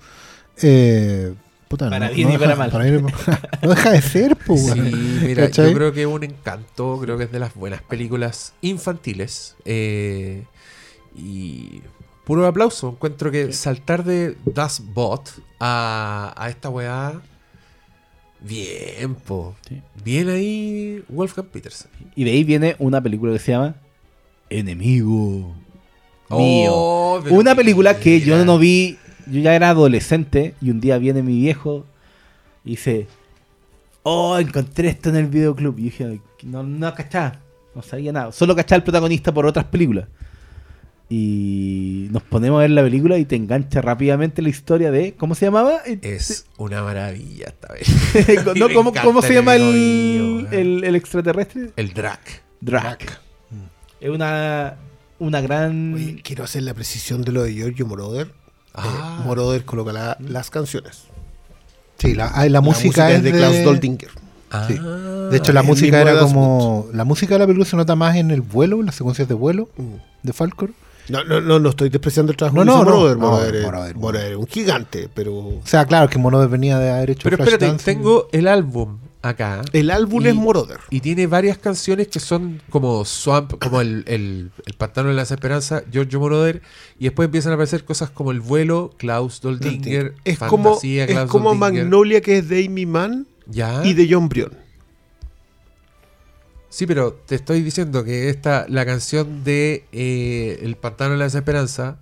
Eh, 0.63 1.33
puta, 1.71 1.89
Para 1.89 2.09
no, 2.09 2.13
bien 2.13 2.27
no 2.27 2.33
y 2.35 2.37
deja, 2.37 2.55
para 2.55 2.69
mal. 2.69 3.01
no 3.63 3.69
deja 3.69 3.91
de 3.91 4.01
ser, 4.01 4.35
pues, 4.45 4.67
Sí, 4.71 4.79
mira, 4.79 5.45
¿Cachai? 5.45 5.69
yo 5.71 5.73
creo 5.77 5.93
que 5.93 6.01
es 6.01 6.07
un 6.07 6.23
encanto, 6.23 6.99
creo 7.01 7.17
que 7.17 7.23
es 7.23 7.31
de 7.31 7.39
las 7.39 7.55
buenas 7.55 7.81
películas 7.81 8.53
infantiles. 8.61 9.55
eh, 9.65 10.43
y 11.15 11.81
puro 12.25 12.45
aplauso. 12.47 12.89
Encuentro 12.89 13.31
que 13.31 13.51
saltar 13.53 14.03
de 14.03 14.37
Das 14.45 14.81
Bot 14.93 15.29
a, 15.59 16.33
a 16.37 16.49
esta 16.49 16.69
weá. 16.69 17.19
Bien, 18.39 19.15
po. 19.15 19.55
Sí. 19.67 19.81
Bien 20.03 20.29
ahí, 20.29 21.03
Wolfgang 21.09 21.47
Peterson. 21.47 21.91
Y 22.15 22.23
de 22.23 22.31
ahí 22.31 22.43
viene 22.43 22.75
una 22.79 23.01
película 23.01 23.33
que 23.33 23.39
se 23.39 23.51
llama 23.51 23.75
Enemigo. 24.49 25.53
Oh, 26.29 27.19
Mío. 27.21 27.35
Una 27.37 27.55
película 27.55 27.97
que 27.99 28.21
yo 28.21 28.43
no 28.45 28.57
vi, 28.57 28.97
yo 29.27 29.39
ya 29.41 29.55
era 29.55 29.69
adolescente 29.69 30.55
y 30.61 30.69
un 30.69 30.79
día 30.79 30.97
viene 30.97 31.23
mi 31.23 31.37
viejo 31.37 31.85
y 32.63 32.71
dice, 32.71 33.07
oh, 34.03 34.37
encontré 34.37 34.89
esto 34.89 35.09
en 35.09 35.15
el 35.15 35.27
videoclub. 35.27 35.77
Y 35.79 35.83
dije, 35.83 36.19
no, 36.43 36.63
no 36.63 36.93
cachaba, 36.93 37.39
no 37.75 37.81
sabía 37.81 38.11
nada, 38.11 38.31
solo 38.31 38.55
cachaba 38.55 38.77
al 38.77 38.83
protagonista 38.83 39.33
por 39.33 39.45
otras 39.45 39.65
películas. 39.65 40.07
Y 41.09 42.07
nos 42.11 42.23
ponemos 42.23 42.59
a 42.59 42.61
ver 42.61 42.69
la 42.69 42.83
película 42.83 43.17
y 43.17 43.25
te 43.25 43.35
engancha 43.35 43.81
rápidamente 43.81 44.41
la 44.41 44.47
historia 44.47 44.91
de, 44.91 45.13
¿cómo 45.15 45.35
se 45.35 45.45
llamaba? 45.45 45.81
Es 45.85 46.45
una 46.57 46.83
maravilla 46.83 47.47
esta 47.47 47.73
vez. 47.73 48.45
No, 48.55 48.69
¿cómo, 48.73 48.93
cómo 48.93 49.21
se 49.21 49.27
el 49.29 49.33
llama 49.33 49.55
el, 49.55 49.61
weón. 49.61 50.47
el, 50.53 50.83
el 50.85 50.95
extraterrestre? 50.95 51.71
El 51.75 51.93
Drac. 51.93 52.43
Drac. 52.61 53.19
Es 53.99 54.09
una, 54.09 54.77
una 55.19 55.41
gran... 55.41 55.93
Oye, 55.95 56.21
quiero 56.23 56.45
hacer 56.45 56.63
la 56.63 56.73
precisión 56.73 57.23
de 57.23 57.33
lo 57.33 57.43
de 57.43 57.53
Giorgio 57.53 57.85
Moroder. 57.85 58.31
Ah. 58.73 59.17
Eh, 59.19 59.23
Moroder 59.25 59.65
coloca 59.65 59.91
la- 59.91 60.17
las 60.19 60.49
canciones. 60.49 61.03
Sí, 61.97 62.15
la, 62.15 62.27
ah, 62.27 62.47
la 62.49 62.61
música, 62.61 63.11
es 63.11 63.21
de 63.23 63.31
Klaus 63.31 63.63
Doldinger. 63.63 64.09
Ah. 64.49 64.65
Sí. 64.67 64.77
De 65.29 65.37
hecho, 65.37 65.53
la 65.53 65.63
música 65.63 66.01
era 66.01 66.19
como. 66.19 66.87
La 66.93 67.03
música 67.05 67.35
de 67.35 67.39
la 67.39 67.45
película 67.45 67.65
se 67.65 67.75
nota 67.77 67.95
más 67.95 68.15
en 68.15 68.31
el 68.31 68.41
vuelo, 68.41 68.79
en 68.79 68.87
las 68.87 68.95
secuencias 68.95 69.27
de 69.27 69.33
vuelo 69.33 69.69
Mm. 69.77 69.95
de 70.23 70.33
Falcor. 70.33 70.71
No, 71.09 71.23
no, 71.23 71.41
no, 71.41 71.59
no 71.59 71.69
estoy 71.69 71.89
despreciando 71.89 72.31
el 72.31 72.37
trabajo 72.37 72.57
No, 72.57 72.63
no, 72.65 72.77
Moroder. 72.77 73.17
no, 73.17 73.31
Moroder, 73.31 73.61
Moroder, 73.63 73.95
Moroder 73.95 74.37
un 74.37 74.47
gigante, 74.47 75.09
pero 75.13 75.35
O 75.35 75.61
sea, 75.65 75.85
claro, 75.85 76.07
que 76.09 76.17
Mono 76.19 76.47
venía 76.47 76.77
de 76.79 76.89
haber 76.91 77.11
hecho 77.11 77.23
Pero 77.29 77.43
espérate, 77.43 77.83
tengo 77.83 78.27
el 78.31 78.47
álbum 78.47 78.97
acá. 79.21 79.61
el 79.73 79.91
álbum 79.91 80.23
Y- 80.25 80.29
es 80.29 80.35
Moroder. 80.35 80.79
Y 80.89 80.99
tiene 81.01 81.27
varias 81.27 81.57
canciones 81.57 82.07
que 82.07 82.19
son 82.19 82.61
como 82.69 83.05
Swamp, 83.05 83.53
como 83.59 83.81
el, 83.81 84.03
el, 84.07 84.51
el 84.65 84.73
Pantano 84.73 85.09
de 85.09 85.15
las 85.15 85.31
Esperanzas, 85.31 85.83
Giorgio 85.91 86.19
Moroder, 86.19 86.61
y 86.99 87.05
después 87.05 87.25
empiezan 87.25 87.51
a 87.51 87.55
aparecer 87.55 87.83
cosas 87.85 88.09
como 88.09 88.31
El 88.31 88.39
Vuelo, 88.39 88.93
Klaus 88.97 89.41
Doldinger, 89.41 90.13
Es 90.23 90.39
como, 90.39 90.69
Fantasía, 90.71 91.03
es 91.05 91.11
Klaus 91.11 91.29
como 91.31 91.53
Doldinger. 91.53 91.83
Magnolia, 91.83 92.21
que 92.21 92.37
es 92.39 92.49
de 92.49 92.65
Amy 92.65 92.85
Mann 92.85 93.27
Ya. 93.47 93.85
y 93.85 93.93
de 93.93 94.07
John 94.09 94.27
Brion. 94.29 94.51
Sí, 96.69 96.85
pero 96.85 97.11
te 97.13 97.35
estoy 97.35 97.61
diciendo 97.61 98.03
que 98.05 98.29
esta, 98.29 98.65
la 98.69 98.85
canción 98.85 99.43
de 99.43 99.83
eh, 99.91 100.59
El 100.63 100.77
Pantano 100.77 101.11
de 101.11 101.17
las 101.17 101.35
Esperanzas 101.35 101.95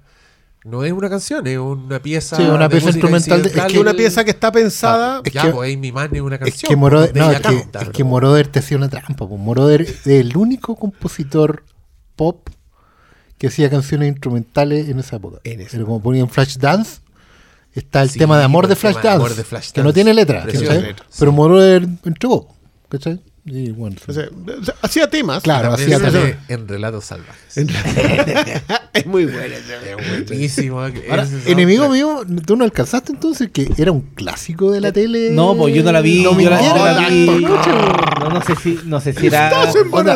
no 0.65 0.83
es 0.83 0.91
una 0.91 1.09
canción, 1.09 1.45
es 1.47 1.57
una 1.57 1.99
pieza. 1.99 2.35
Sí, 2.35 2.43
una 2.43 2.67
de 2.67 2.69
pieza 2.69 2.89
instrumental 2.89 3.41
de-. 3.43 3.49
Es 3.49 3.65
que 3.65 3.79
una 3.79 3.93
pieza 3.93 4.23
que 4.23 4.31
está 4.31 4.51
pensada. 4.51 5.21
Es 5.23 5.31
ya, 5.33 5.43
que- 5.43 5.49
pues 5.51 5.75
Amy 5.75 5.91
Mann 5.91 6.13
es 6.15 6.21
una 6.21 6.35
Es 6.35 6.41
canción. 6.41 6.69
que, 6.69 6.75
Moroder, 6.75 7.07
donde 7.13 7.19
no, 7.21 7.31
es 7.31 7.37
que, 7.37 7.43
canta, 7.43 7.81
es 7.81 7.89
que 7.89 8.03
Moroder 8.03 8.47
te 8.47 8.59
hacía 8.59 8.77
una 8.77 8.89
trampa. 8.89 9.27
Pues 9.27 9.39
Moroder 9.41 9.81
es 9.81 10.05
el 10.07 10.35
único 10.35 10.75
compositor 10.75 11.63
pop 12.15 12.49
que 13.37 13.47
hacía 13.47 13.69
canciones 13.69 14.09
instrumentales 14.09 14.89
en 14.89 14.99
esa 14.99 15.15
época. 15.15 15.39
En 15.45 15.61
esa 15.61 15.71
Pero 15.71 15.85
como 15.85 16.01
ponía 16.01 16.21
en 16.21 16.29
Flashdance, 16.29 16.99
está 17.73 18.01
el 18.01 18.09
Sí, 18.09 18.19
tema 18.19 18.37
de 18.37 18.43
amor 18.43 18.67
pues, 18.67 18.81
de 18.81 18.87
de 18.89 19.43
Flashdance. 19.43 19.73
que 19.73 19.81
no 19.83 19.93
tiene 19.93 20.13
letra. 20.13 20.45
¿cachai? 20.45 20.81
Letra, 20.81 21.05
Pero 21.17 21.31
Moroder 21.31 21.87
entregó. 22.03 22.53
¿cachai? 22.89 23.21
Y 23.51 23.71
bueno, 23.71 23.95
o 24.07 24.13
sea, 24.13 24.25
hacía 24.83 25.09
temas. 25.09 25.41
Claro, 25.41 25.73
hacía 25.73 25.97
sale 25.99 26.19
temas. 26.19 26.35
en 26.49 26.67
Relatos 26.67 27.05
Salvajes. 27.05 27.57
es 28.93 29.05
muy 29.07 29.25
buena. 29.25 29.55
Es 29.55 30.27
buenísimo. 30.27 30.79
Ahora, 30.79 31.27
enemigo 31.45 31.89
mío, 31.89 32.21
¿tú 32.45 32.55
no 32.55 32.63
alcanzaste 32.63 33.11
entonces 33.11 33.49
que 33.51 33.67
era 33.77 33.91
un 33.91 34.01
clásico 34.01 34.71
de 34.71 34.81
la 34.81 34.91
tele? 34.91 35.31
No, 35.31 35.55
pues 35.55 35.73
yo 35.73 35.83
no 35.83 35.91
la 35.91 36.01
vi. 36.01 36.21
No 36.21 36.39
yo 36.39 36.49
la, 36.49 36.57
mintiera. 36.59 36.93
la 36.93 37.09
vi. 37.09 37.25
No, 38.19 38.29
no 38.29 38.41
sé 38.43 38.55
si, 38.61 38.79
no 38.85 39.01
sé 39.01 39.13
si 39.13 39.27
era. 39.27 39.49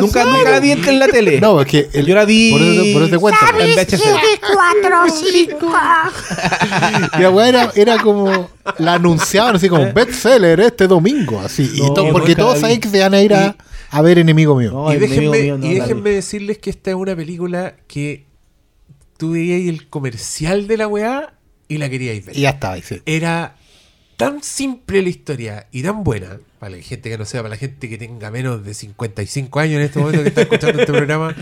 nunca 0.00 0.24
la 0.50 0.60
vi 0.60 0.70
en 0.72 0.98
la 0.98 1.08
tele. 1.08 1.40
No, 1.40 1.60
es 1.60 1.66
que 1.66 1.88
el- 1.92 2.06
Yo 2.06 2.14
la 2.14 2.24
vi- 2.24 2.52
Por 2.52 2.62
eso, 2.62 2.82
por 2.92 3.02
eso 3.02 3.10
te 3.10 3.18
cuento. 3.18 3.40
En 3.58 3.74
VHS. 3.74 4.02
Y 7.18 7.22
la 7.22 7.30
weá 7.30 7.48
era, 7.48 7.70
era 7.74 7.98
como 7.98 8.50
la 8.78 8.94
anunciaban 8.94 9.56
así 9.56 9.68
como 9.68 9.92
bestseller 9.92 10.60
este 10.60 10.86
domingo, 10.86 11.40
así. 11.40 11.70
y 11.74 11.80
No, 11.82 11.94
to- 11.94 12.06
yo 12.06 12.12
porque 12.12 12.34
todos 12.34 12.62
vi. 12.62 12.78
que 12.78 12.88
se 12.88 13.00
van 13.00 13.14
a 13.14 13.20
ir 13.24 13.34
a, 13.34 13.56
a 13.90 14.02
ver 14.02 14.18
enemigo 14.18 14.56
mío. 14.56 14.70
No, 14.72 14.92
y 14.92 14.98
déjenme, 14.98 15.26
enemigo 15.26 15.42
mío 15.42 15.58
no 15.58 15.66
y 15.66 15.68
la 15.68 15.74
vi. 15.74 15.80
déjenme 15.80 16.10
decirles 16.10 16.58
que 16.58 16.70
esta 16.70 16.90
es 16.90 16.96
una 16.96 17.14
película 17.16 17.76
que 17.86 18.26
tú 19.16 19.32
veíais 19.32 19.68
el 19.68 19.88
comercial 19.88 20.66
de 20.66 20.76
la 20.76 20.88
weá 20.88 21.34
y 21.68 21.78
la 21.78 21.88
queríais 21.88 22.24
ver. 22.26 22.36
Y 22.36 22.42
ya 22.42 22.50
estaba, 22.50 22.74
dice. 22.74 23.02
Era 23.06 23.56
tan 24.16 24.42
simple 24.42 25.02
la 25.02 25.08
historia 25.08 25.66
y 25.72 25.82
tan 25.82 26.04
buena, 26.04 26.38
para 26.60 26.76
la 26.76 26.82
gente 26.82 27.10
que 27.10 27.18
no 27.18 27.24
sea, 27.24 27.40
para 27.42 27.50
la 27.50 27.56
gente 27.56 27.88
que 27.88 27.98
tenga 27.98 28.30
menos 28.30 28.64
de 28.64 28.72
55 28.74 29.58
años 29.60 29.76
en 29.76 29.82
este 29.82 29.98
momento 29.98 30.22
que 30.22 30.28
está 30.28 30.42
escuchando 30.42 30.80
este 30.80 30.92
programa. 30.92 31.34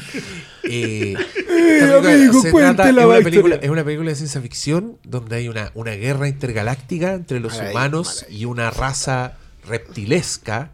eh, 0.64 1.14
esta 1.18 2.00
película 2.00 2.12
amigo, 2.14 2.40
se 2.42 2.50
cuente 2.50 2.74
trata- 2.76 2.92
la 2.92 3.02
es, 3.02 3.08
una 3.08 3.20
película, 3.20 3.54
es 3.56 3.68
una 3.70 3.84
película 3.84 4.10
de 4.10 4.16
ciencia 4.16 4.40
ficción 4.40 4.96
donde 5.04 5.36
hay 5.36 5.48
una, 5.48 5.70
una 5.74 5.92
guerra 5.92 6.28
intergaláctica 6.28 7.12
entre 7.14 7.40
los 7.40 7.58
humanos 7.60 8.20
maravilla. 8.20 8.38
y 8.40 8.44
una 8.46 8.70
raza 8.70 9.36
reptilesca 9.68 10.70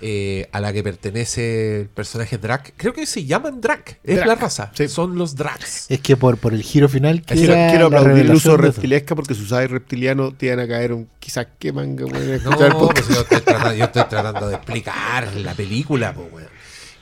eh, 0.00 0.48
a 0.52 0.60
la 0.60 0.72
que 0.72 0.82
pertenece 0.82 1.80
el 1.82 1.88
personaje 1.88 2.36
Drac. 2.38 2.74
Creo 2.76 2.92
que 2.92 3.06
se 3.06 3.24
llaman 3.24 3.60
Drac, 3.60 3.98
es 4.04 4.16
Drac, 4.16 4.26
la 4.26 4.34
raza. 4.34 4.70
sí. 4.74 4.88
Son 4.88 5.16
los 5.16 5.34
Dracs. 5.36 5.86
Es 5.90 6.00
que 6.00 6.16
por, 6.16 6.36
por 6.38 6.52
el 6.54 6.62
giro 6.62 6.88
final. 6.88 7.22
que 7.22 7.34
Quiero, 7.34 7.54
quiero 7.54 7.90
la 7.90 7.98
aplaudir 8.00 8.26
el 8.26 8.34
uso 8.34 8.56
reptilesca 8.56 9.14
porque 9.14 9.34
si 9.34 9.42
usabas 9.42 9.70
reptiliano 9.70 10.32
te 10.34 10.46
iban 10.46 10.60
a 10.60 10.68
caer 10.68 10.92
un 10.92 11.08
quizás 11.18 11.46
queman 11.58 11.96
que 11.96 12.04
pueden 12.06 12.42
No, 12.44 12.50
podcast. 12.50 12.92
pues 12.92 13.08
yo, 13.08 13.20
estoy 13.22 13.40
tratando, 13.40 13.74
yo 13.74 13.84
estoy 13.84 14.04
tratando 14.08 14.48
de 14.48 14.54
explicar 14.56 15.34
la 15.36 15.54
película, 15.54 16.12
pues, 16.14 16.32
weón. 16.32 16.48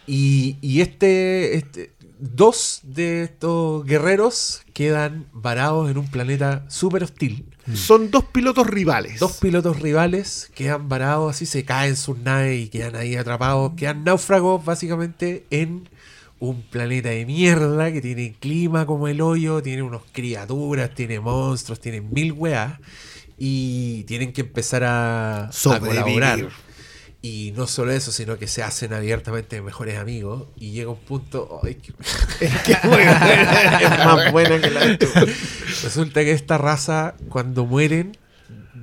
Y, 0.07 0.57
y 0.61 0.80
este, 0.80 1.57
este, 1.57 1.93
dos 2.18 2.80
de 2.82 3.22
estos 3.24 3.84
guerreros 3.84 4.62
quedan 4.74 5.26
varados 5.32 5.90
en 5.90 5.99
un 5.99 6.09
planeta 6.09 6.64
súper 6.68 7.05
hostil. 7.05 7.47
Son 7.75 8.11
dos 8.11 8.25
pilotos 8.25 8.67
rivales. 8.67 9.21
Dos 9.21 9.39
pilotos 9.39 9.81
rivales 9.81 10.51
quedan 10.55 10.89
varados, 10.89 11.35
así 11.35 11.47
se 11.47 11.65
caen 11.65 11.97
sus 11.97 12.19
naves 12.19 12.65
y 12.65 12.69
quedan 12.69 12.97
ahí 12.97 13.17
atrapados, 13.17 13.73
quedan 13.77 14.05
náufragos 14.05 14.65
básicamente 14.65 15.47
en 15.51 15.89
un 16.41 16.63
planeta 16.63 17.11
de 17.11 17.25
mierda 17.25 17.93
que 17.93 18.01
tiene 18.01 18.35
clima 18.41 18.85
como 18.85 19.07
el 19.07 19.21
hoyo, 19.21 19.63
tiene 19.63 19.83
unas 19.83 20.03
criaturas, 20.11 20.93
tiene 20.93 21.21
monstruos, 21.21 21.79
tiene 21.81 22.01
mil 22.01 22.33
weas 22.33 22.81
y 23.39 24.03
tienen 24.05 24.33
que 24.33 24.41
empezar 24.41 24.83
a, 24.85 25.51
colaborar. 25.63 26.49
Y 27.25 27.53
no 27.57 27.68
solo 27.68 27.93
eso, 27.93 28.11
sino 28.11 28.37
que 28.37 28.49
se 28.49 28.64
hacen 28.64 28.93
abiertamente 28.93 29.62
mejores 29.62 29.97
amigos 29.99 30.49
y 30.59 30.73
llega 30.73 30.91
un 30.91 30.99
punto... 30.99 31.61
ay, 31.62 31.75
que- 31.77 31.93
bueno. 32.89 33.12
es 33.81 34.05
más 34.05 34.33
buena 34.33 34.61
que 34.61 34.70
la 34.70 34.99
Resulta 35.85 36.25
que 36.25 36.33
esta 36.33 36.59
raza, 36.59 37.14
cuando 37.29 37.64
mueren, 37.64 38.16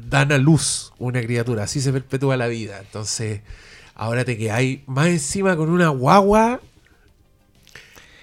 dan 0.10 0.32
a 0.32 0.38
luz 0.38 0.94
una 1.00 1.22
criatura. 1.22 1.64
Así 1.64 1.82
se 1.82 1.92
perpetúa 1.92 2.38
la 2.38 2.48
vida. 2.48 2.80
Entonces, 2.80 3.42
ahora 3.94 4.24
te 4.24 4.38
quedáis 4.38 4.80
más 4.88 5.08
encima 5.08 5.58
con 5.58 5.70
una 5.70 5.90
guagua. 5.90 6.62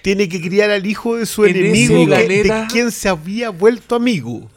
Tiene 0.00 0.28
que 0.30 0.40
criar 0.40 0.70
al 0.70 0.86
hijo 0.86 1.16
de 1.16 1.26
su 1.26 1.44
En 1.44 1.56
enemigo 1.56 2.06
que- 2.06 2.28
de 2.28 2.66
quien 2.70 2.90
se 2.90 3.08
había 3.10 3.50
vuelto 3.50 3.96
amigo. 3.96 4.50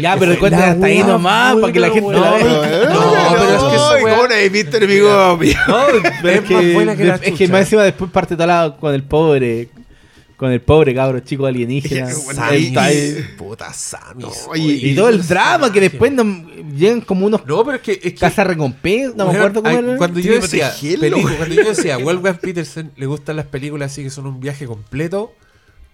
Ya, 0.00 0.16
pero 0.18 0.38
cuéntame 0.38 0.64
hasta 0.64 0.86
ahí 0.86 1.02
nomás, 1.02 1.56
para 1.56 1.72
que 1.72 1.80
la 1.80 1.90
gente 1.90 2.12
la 2.12 2.30
vea. 2.32 2.88
No, 2.92 3.12
pero 3.32 3.54
es 3.54 3.62
que 3.62 3.76
esa 3.76 4.00
¿y 4.00 4.02
wea- 4.04 4.16
¿Cómo 4.16 4.26
no? 4.28 5.36
No, 5.68 5.84
pero 6.22 6.34
Es 6.42 6.50
más 6.50 6.72
buena 6.74 6.96
que 6.96 7.04
la 7.04 7.14
es 7.16 7.20
que 7.20 7.30
chucha. 7.32 7.52
más 7.52 7.60
encima 7.62 7.82
después 7.84 8.10
parte 8.10 8.36
la, 8.46 8.76
con 8.80 8.94
el 8.94 9.02
pobre, 9.02 9.68
con 10.36 10.50
el 10.50 10.60
pobre 10.62 10.94
cabro 10.94 11.20
chico 11.20 11.44
alienígena. 11.46 12.08
Ahí 12.38 12.72
ahí. 12.76 13.24
puta 13.36 13.72
Sammy. 13.74 14.24
Oye, 14.48 14.62
Y 14.72 14.94
todo 14.94 15.10
el 15.10 15.26
drama 15.26 15.70
que 15.70 15.80
después 15.80 16.10
no- 16.12 16.46
llegan 16.74 17.02
como 17.02 17.26
unos 17.26 17.44
No, 17.46 17.62
pero 17.64 17.76
es 17.76 17.82
que. 17.82 17.92
Es 17.92 17.98
que 18.00 18.14
casa 18.14 18.44
recompensa, 18.44 19.14
no 19.16 19.26
me 19.26 19.36
acuerdo 19.36 19.62
cómo 19.62 19.76
era. 19.78 19.96
Cuando 19.98 20.20
yo 20.20 20.32
decía, 20.40 20.72
weón. 20.82 21.36
cuando 21.36 21.54
yo 21.54 21.68
decía, 21.68 21.98
Wolfgang 21.98 22.38
Peterson 22.38 22.92
le 22.96 23.04
gustan 23.06 23.36
las 23.36 23.46
películas 23.46 23.92
así 23.92 24.02
que 24.04 24.10
son 24.10 24.26
un 24.26 24.40
viaje 24.40 24.64
completo, 24.66 25.32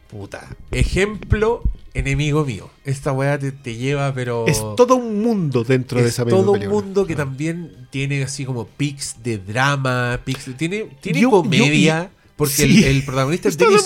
puta. 0.08 0.46
Ejemplo, 0.70 1.62
enemigo 1.98 2.44
mío. 2.44 2.70
Esta 2.84 3.12
weá 3.12 3.38
te, 3.38 3.52
te 3.52 3.74
lleva, 3.76 4.12
pero. 4.14 4.46
Es 4.46 4.58
todo 4.76 4.96
un 4.96 5.22
mundo 5.22 5.64
dentro 5.64 5.98
de 6.00 6.06
es 6.06 6.14
esa 6.14 6.24
misma 6.24 6.38
todo 6.40 6.52
un 6.52 6.58
película. 6.58 6.82
mundo 6.82 7.06
que 7.06 7.16
también 7.16 7.88
tiene 7.90 8.22
así 8.22 8.44
como 8.44 8.66
pics 8.66 9.16
de 9.22 9.38
drama, 9.38 10.20
pics 10.24 10.46
de- 10.46 10.52
tiene, 10.54 10.86
tiene 11.00 11.20
Yo- 11.20 11.30
comedia, 11.30 12.10
porque 12.36 12.52
sí. 12.54 12.84
el, 12.84 12.96
el 12.96 13.02
protagonista 13.04 13.48
es 13.48 13.54
Estás 13.54 13.68
Dennis, 13.68 13.84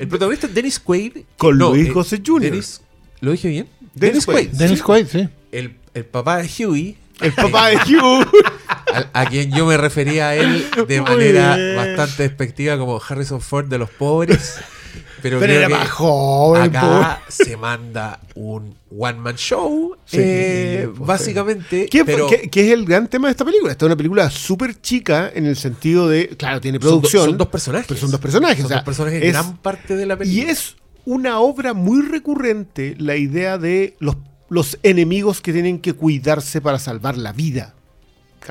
el 0.00 0.08
protagonista 0.08 0.46
es 0.46 0.54
Dennis 0.54 0.78
Quaid. 0.80 1.18
Con 1.36 1.56
no, 1.58 1.70
Louis 1.70 1.88
eh, 1.88 1.92
Gossett 1.92 2.26
Jr.. 2.26 2.50
Dennis- 2.52 2.80
¿Lo 3.20 3.30
dije 3.32 3.48
bien? 3.48 3.68
Dennis 3.94 4.26
Quaid. 4.26 4.48
Dennis 4.50 4.82
Quaid, 4.82 5.06
sí. 5.06 5.28
El, 5.52 5.76
el 5.94 6.04
papá 6.04 6.42
de 6.42 6.48
Huey, 6.66 6.96
El 7.20 7.32
papá 7.32 7.68
de 7.68 7.76
Hugh. 7.96 8.26
a, 8.92 9.20
a 9.20 9.26
quien 9.26 9.52
yo 9.52 9.66
me 9.66 9.76
refería 9.76 10.30
a 10.30 10.34
él 10.34 10.66
de 10.88 11.00
Muy 11.00 11.10
manera 11.10 11.56
bien. 11.56 11.76
bastante 11.76 12.24
despectiva 12.24 12.76
como 12.76 13.00
Harrison 13.08 13.40
Ford 13.40 13.66
de 13.66 13.78
los 13.78 13.88
pobres. 13.90 14.56
Pero, 15.30 15.52
era 15.54 15.66
que 15.68 15.74
más 15.74 15.90
joven, 15.90 16.62
acá 16.62 17.22
se 17.28 17.56
manda 17.56 18.20
un 18.34 18.74
one 18.96 19.18
man 19.18 19.36
show, 19.36 19.96
Sí, 20.04 20.18
eh, 20.20 20.88
pues, 20.96 21.06
básicamente. 21.06 21.86
¿Qué, 21.90 22.04
pero 22.04 22.26
qué- 22.28 22.48
qué 22.50 22.66
es 22.66 22.72
el 22.72 22.84
gran 22.84 23.08
tema 23.08 23.28
de 23.28 23.32
esta 23.32 23.44
película? 23.44 23.72
Esta 23.72 23.84
es 23.84 23.88
una 23.88 23.96
película 23.96 24.30
súper 24.30 24.80
chica 24.80 25.30
en 25.34 25.46
el 25.46 25.56
sentido 25.56 26.08
de, 26.08 26.28
claro, 26.28 26.60
tiene 26.60 26.78
son, 26.78 26.82
do- 26.82 26.90
producción. 27.00 27.24
son 27.26 27.38
dos 27.38 27.48
personajes. 27.48 27.86
pero 27.88 28.00
son 28.00 28.10
dos 28.10 28.20
personajes, 28.20 28.56
Son 28.58 28.66
o 28.66 28.68
sea, 28.68 28.76
dos 28.78 28.84
personajes 28.84 29.22
es- 29.22 29.32
gran 29.32 29.56
parte 29.58 29.96
de 29.96 30.06
la 30.06 30.14
Y 30.14 30.18
película. 30.18 30.52
es 30.52 30.76
una 31.06 31.38
obra 31.40 31.74
muy 31.74 32.02
recurrente 32.02 32.94
la 32.98 33.16
idea 33.16 33.58
de 33.58 33.96
los, 33.98 34.16
los 34.48 34.78
enemigos 34.82 35.40
que 35.40 35.52
tienen 35.52 35.78
que 35.80 35.92
cuidarse 35.94 36.60
para 36.60 36.78
salvar 36.78 37.16
la 37.18 37.32
vida. 37.32 37.74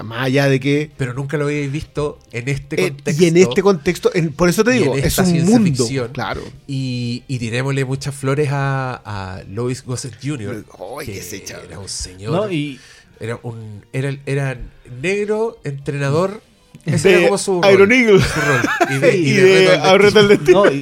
Más 0.02 0.24
allá 0.26 0.48
de 0.48 0.60
que... 0.60 0.90
Pero 0.98 1.14
nunca 1.14 1.38
lo 1.38 1.44
habéis 1.44 1.72
visto 1.72 2.18
en 2.32 2.48
este 2.50 2.84
eh, 2.84 2.88
contexto. 2.90 3.24
y 3.24 3.28
en 3.28 3.38
este 3.38 3.62
contexto, 3.62 4.12
en- 4.16 4.32
por 4.34 4.50
eso 4.50 4.64
te 4.64 4.76
y 4.76 4.80
digo, 4.80 4.94
en 4.94 5.00
es 5.02 5.06
esta 5.06 5.22
un 5.24 5.30
ciencia 5.30 5.60
mundo. 5.60 5.84
ficción. 5.86 6.12
Claro. 6.14 6.42
Y, 6.68 7.24
y 7.28 7.38
tirémosle 7.38 7.86
muchas 7.86 8.16
flores 8.16 8.50
a, 8.52 9.02
a 9.06 9.44
Lois 9.50 9.84
Gossett 9.86 10.16
Jr. 10.24 10.66
Ay, 11.00 11.06
que 11.06 11.12
qué 11.14 11.22
se 11.22 11.36
echa. 11.36 11.60
era 11.68 11.78
un 11.78 11.90
señor. 11.90 12.32
¿no? 12.32 12.52
Y 12.52 12.80
Era 13.20 13.40
un 13.44 13.86
era, 13.94 14.16
era 14.26 14.58
negro, 15.02 15.60
entrenador. 15.64 16.42
De 16.86 16.96
Ese 16.96 17.14
era 17.14 17.24
como 17.26 17.38
su 17.38 17.62
Iron 17.72 17.78
rol, 17.90 17.92
Eagle. 17.92 18.20
su 18.22 18.42
rol. 18.42 18.62
Y 18.90 18.98
de, 19.00 19.18
Y 19.18 19.22
y 19.30 19.32
de, 19.34 19.44
de 19.44 19.60
Reto 19.70 19.74
al 19.84 19.90
Ahorrete 19.90 20.20
al 20.20 20.28
Destino. 20.28 20.66
No, 20.66 20.72
y- 20.72 20.82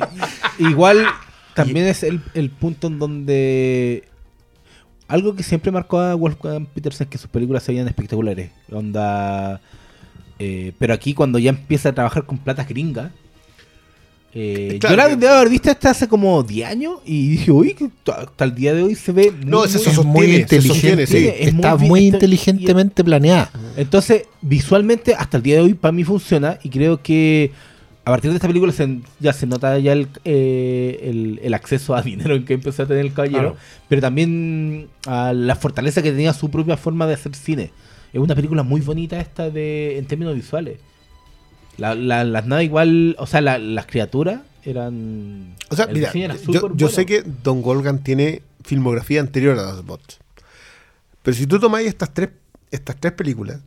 igual 0.70 1.06
también 1.54 1.86
es 1.88 2.04
el, 2.04 2.22
el 2.34 2.50
punto 2.50 2.88
en 2.88 2.98
donde 2.98 4.04
algo 5.12 5.36
que 5.36 5.44
siempre 5.44 5.72
marcó 5.72 6.00
a 6.00 6.16
Wolfgang 6.16 6.66
Peterson 6.66 7.06
es 7.06 7.12
que 7.12 7.18
sus 7.18 7.30
películas 7.30 7.64
se 7.64 7.72
veían 7.72 7.88
espectaculares. 7.88 8.50
Onda. 8.72 9.62
eh, 10.40 10.72
pero 10.80 10.94
aquí 10.94 11.14
cuando 11.14 11.38
ya 11.38 11.50
empieza 11.52 11.90
a 11.90 11.94
trabajar 11.94 12.26
con 12.26 12.38
platas 12.40 12.68
gringas. 12.68 13.12
eh, 14.34 14.78
Claro 14.80 14.96
yo 14.96 14.98
la 15.04 15.10
que- 15.10 15.16
debo 15.18 15.34
haber 15.34 15.50
visto 15.50 15.70
hasta 15.70 15.90
hace 15.92 16.08
como 16.08 16.42
10 16.42 16.68
años 16.70 17.00
y 17.06 17.28
dije, 17.30 17.52
uy, 17.52 17.74
que 17.74 17.90
hasta 18.12 18.46
el 18.46 18.56
día 18.56 18.74
de 18.74 18.82
hoy 18.84 18.96
se 18.96 19.12
ve. 19.12 19.30
muy, 19.32 19.46
No, 19.46 19.66
es 19.66 19.72
muy- 19.74 19.82
eso, 19.82 19.90
Es 19.90 19.96
sostiene, 19.96 20.12
muy 20.12 20.28
se 20.28 20.40
inteligente. 20.40 21.06
sostiene, 21.06 21.08
sí. 21.08 21.28
Es 21.40 21.54
muy 21.54 21.62
Está 21.64 21.76
muy 21.78 22.00
inteligentemente 22.08 23.04
planeada. 23.04 23.52
Entonces, 23.78 24.24
visualmente, 24.42 25.14
hasta 25.16 25.38
el 25.38 25.44
día 25.44 25.56
de 25.56 25.62
hoy, 25.62 25.74
para 25.74 25.92
mí 25.92 26.04
funciona. 26.06 26.58
Y 26.64 26.70
creo 26.70 27.02
que 27.04 27.52
a 28.04 28.10
partir 28.12 28.32
de 28.32 28.38
esta 28.38 28.48
película 28.48 28.72
se- 28.72 29.00
ya 29.20 29.32
se 29.34 29.46
nota 29.46 29.78
ya 29.80 29.94
el, 29.94 30.08
eh, 30.26 31.00
el, 31.04 31.40
el 31.44 31.54
acceso 31.54 31.96
a 31.96 32.02
dinero 32.12 32.36
en 32.36 32.46
que 32.46 32.54
empezó 32.56 32.84
a 32.84 32.86
tener 32.88 33.06
el 33.06 33.14
caballero. 33.14 33.40
Claro. 33.54 33.58
Pero 33.90 34.02
también 34.02 34.88
a 35.06 35.34
la 35.34 35.56
fortaleza 35.56 36.02
que 36.02 36.12
tenía 36.12 36.34
su 36.34 36.50
propia 36.50 36.78
forma 36.78 37.06
de 37.08 37.14
hacer 37.14 37.36
cine. 37.36 37.72
Es 38.14 38.20
una 38.20 38.36
película 38.36 38.64
muy 38.64 38.82
bonita 38.82 39.20
esta 39.20 39.50
de 39.50 39.98
en 39.98 40.06
términos 40.06 40.36
visuales. 40.36 40.80
La- 41.78 41.96
la- 41.96 42.24
las 42.24 42.46
naves 42.48 42.66
igual, 42.66 43.16
o 43.20 43.26
sea, 43.28 43.42
la- 43.42 43.58
las 43.60 43.86
criaturas 43.86 44.42
eran... 44.64 45.56
O 45.70 45.76
sea, 45.76 45.88
mira, 45.88 46.12
yo, 46.14 46.54
yo 46.54 46.62
bueno. 46.70 46.90
sé 46.90 47.06
que 47.06 47.24
Don 47.44 47.62
Golgan 47.62 48.04
tiene 48.04 48.42
filmografía 48.64 49.22
anterior 49.22 49.58
a 49.58 49.72
los 49.72 49.86
bots. 49.86 50.20
Pero 51.24 51.38
si 51.38 51.48
tú 51.48 51.60
tomáis 51.60 51.88
estas 51.88 52.14
tres, 52.14 52.30
estas 52.72 52.98
tres 53.00 53.14
películas, 53.14 53.60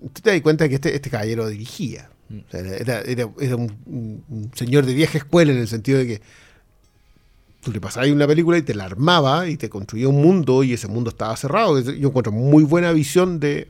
tú 0.00 0.20
te 0.22 0.30
das 0.30 0.40
cuenta 0.40 0.68
que 0.68 0.74
este, 0.76 0.94
este 0.94 1.10
caballero 1.10 1.48
dirigía. 1.48 2.08
Era, 2.52 3.00
era- 3.00 3.30
era 3.40 3.56
un, 3.56 4.50
señor 4.54 4.86
de 4.86 4.94
vieja 4.94 5.18
escuela 5.18 5.52
en 5.52 5.58
el 5.58 5.68
sentido 5.68 5.98
de 5.98 6.06
que 6.06 6.22
tú 7.62 7.72
le 7.72 7.80
pasabas 7.80 8.10
una 8.10 8.26
película 8.26 8.58
y 8.58 8.62
te 8.62 8.74
la 8.74 8.84
armaba 8.84 9.48
y 9.48 9.56
te 9.56 9.68
construía 9.68 10.08
un 10.08 10.20
mundo 10.20 10.62
y 10.64 10.72
ese 10.72 10.88
mundo 10.88 11.10
estaba 11.10 11.36
cerrado. 11.36 11.80
Yo 11.80 12.08
encuentro 12.08 12.32
muy 12.32 12.62
buena 12.64 12.92
visión 12.92 13.40
de, 13.40 13.68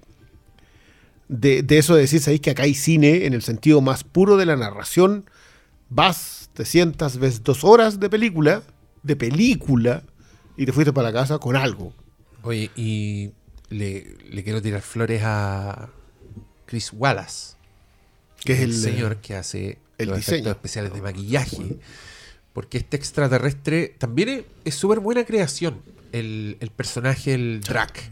de, 1.29 1.65
eso 1.79 1.95
de 1.95 2.03
decir, 2.03 2.21
sabéis 2.21 2.41
que 2.41 2.51
acá 2.51 2.65
hay 2.65 2.75
cine 2.75 3.27
en 3.27 3.35
el 3.35 3.43
sentido 3.43 3.81
más 3.81 4.05
puro 4.05 4.37
de 4.37 4.47
la 4.47 4.57
narración. 4.57 5.25
Vas, 5.91 6.51
te 6.55 6.65
sientas, 6.65 7.19
ves 7.19 7.45
dos 7.45 7.63
horas 7.63 8.01
de 8.01 8.11
película, 8.11 8.63
de 9.03 9.17
película, 9.17 10.03
y 10.57 10.67
te 10.67 10.73
fuiste 10.73 10.93
para 10.93 11.09
la 11.09 11.21
casa 11.21 11.39
con 11.39 11.57
algo. 11.57 11.93
Oye, 12.43 12.71
y 12.77 13.31
le 13.71 14.43
quiero 14.43 14.61
tirar 14.61 14.83
flores 14.83 15.23
a 15.25 15.89
Chris 16.67 16.93
Wallace, 16.93 17.57
Que 18.45 18.53
es 18.55 18.61
el, 18.61 18.71
el, 18.71 18.77
señor 18.77 19.17
que 19.19 19.35
hace 19.35 19.79
el 19.99 20.09
los 20.09 20.17
diseño. 20.19 20.37
efectos 20.37 20.53
especiales 20.57 20.93
de 20.95 21.03
maquillaje. 21.03 21.77
Porque 22.53 22.79
este 22.79 22.97
extraterrestre 22.97 23.95
también 23.99 24.45
es- 24.65 24.75
súper 24.75 25.01
buena 25.01 25.25
creación, 25.25 25.81
el, 26.13 26.57
el 26.61 26.71
personaje, 26.71 27.35
el 27.35 27.61
Drac. 27.61 28.11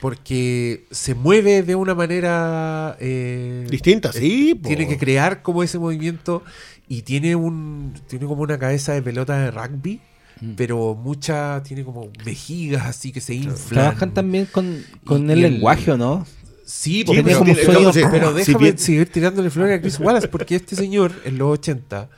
Porque 0.00 0.84
se 0.90 1.14
mueve 1.14 1.62
de 1.62 1.74
una 1.74 1.94
manera... 1.94 2.96
eh, 3.00 3.66
Distinta, 3.70 4.12
sí. 4.12 4.54
po. 4.54 4.68
tiene 4.68 4.86
que 4.86 4.98
crear 4.98 5.42
como 5.42 5.62
ese 5.62 5.78
movimiento 5.78 6.42
y 6.88 7.02
tiene 7.02 7.34
un 7.34 7.94
tiene 8.06 8.26
como 8.26 8.42
una 8.42 8.58
cabeza 8.58 8.92
de 8.92 9.02
pelota 9.02 9.38
de 9.38 9.50
rugby 9.50 10.00
Mm. 10.38 10.52
pero 10.54 10.94
mucha 10.94 11.62
tiene 11.62 11.82
como 11.82 12.10
vejigas 12.22 12.84
así 12.84 13.10
que 13.10 13.22
se 13.22 13.32
inflan 13.32 13.70
Trabajan 13.70 14.12
también 14.12 14.44
con, 14.44 14.84
con 15.06 15.30
Y- 15.30 15.32
el 15.32 15.38
y 15.38 15.44
el- 15.44 15.52
lenguaje, 15.54 15.92
¿o 15.92 15.96
¿no? 15.96 16.26
Sí, 16.66 16.92
Sí, 16.98 17.04
porque- 17.04 17.22
Tenía 17.22 17.38
pero 17.38 17.38
como 17.38 17.54
sí, 17.54 18.00
pero 18.10 18.30
si 18.32 18.52
déjame 18.52 18.76
seguir 18.78 19.10
tirándole 19.12 19.48
flores 19.50 19.78
a 19.78 19.80
Chris 19.80 19.98
Wallace 20.00 20.28
porque 20.28 20.56
este 20.56 20.76
señor 20.76 21.12
en 21.24 21.38
los 21.38 21.48
80 21.58 22.10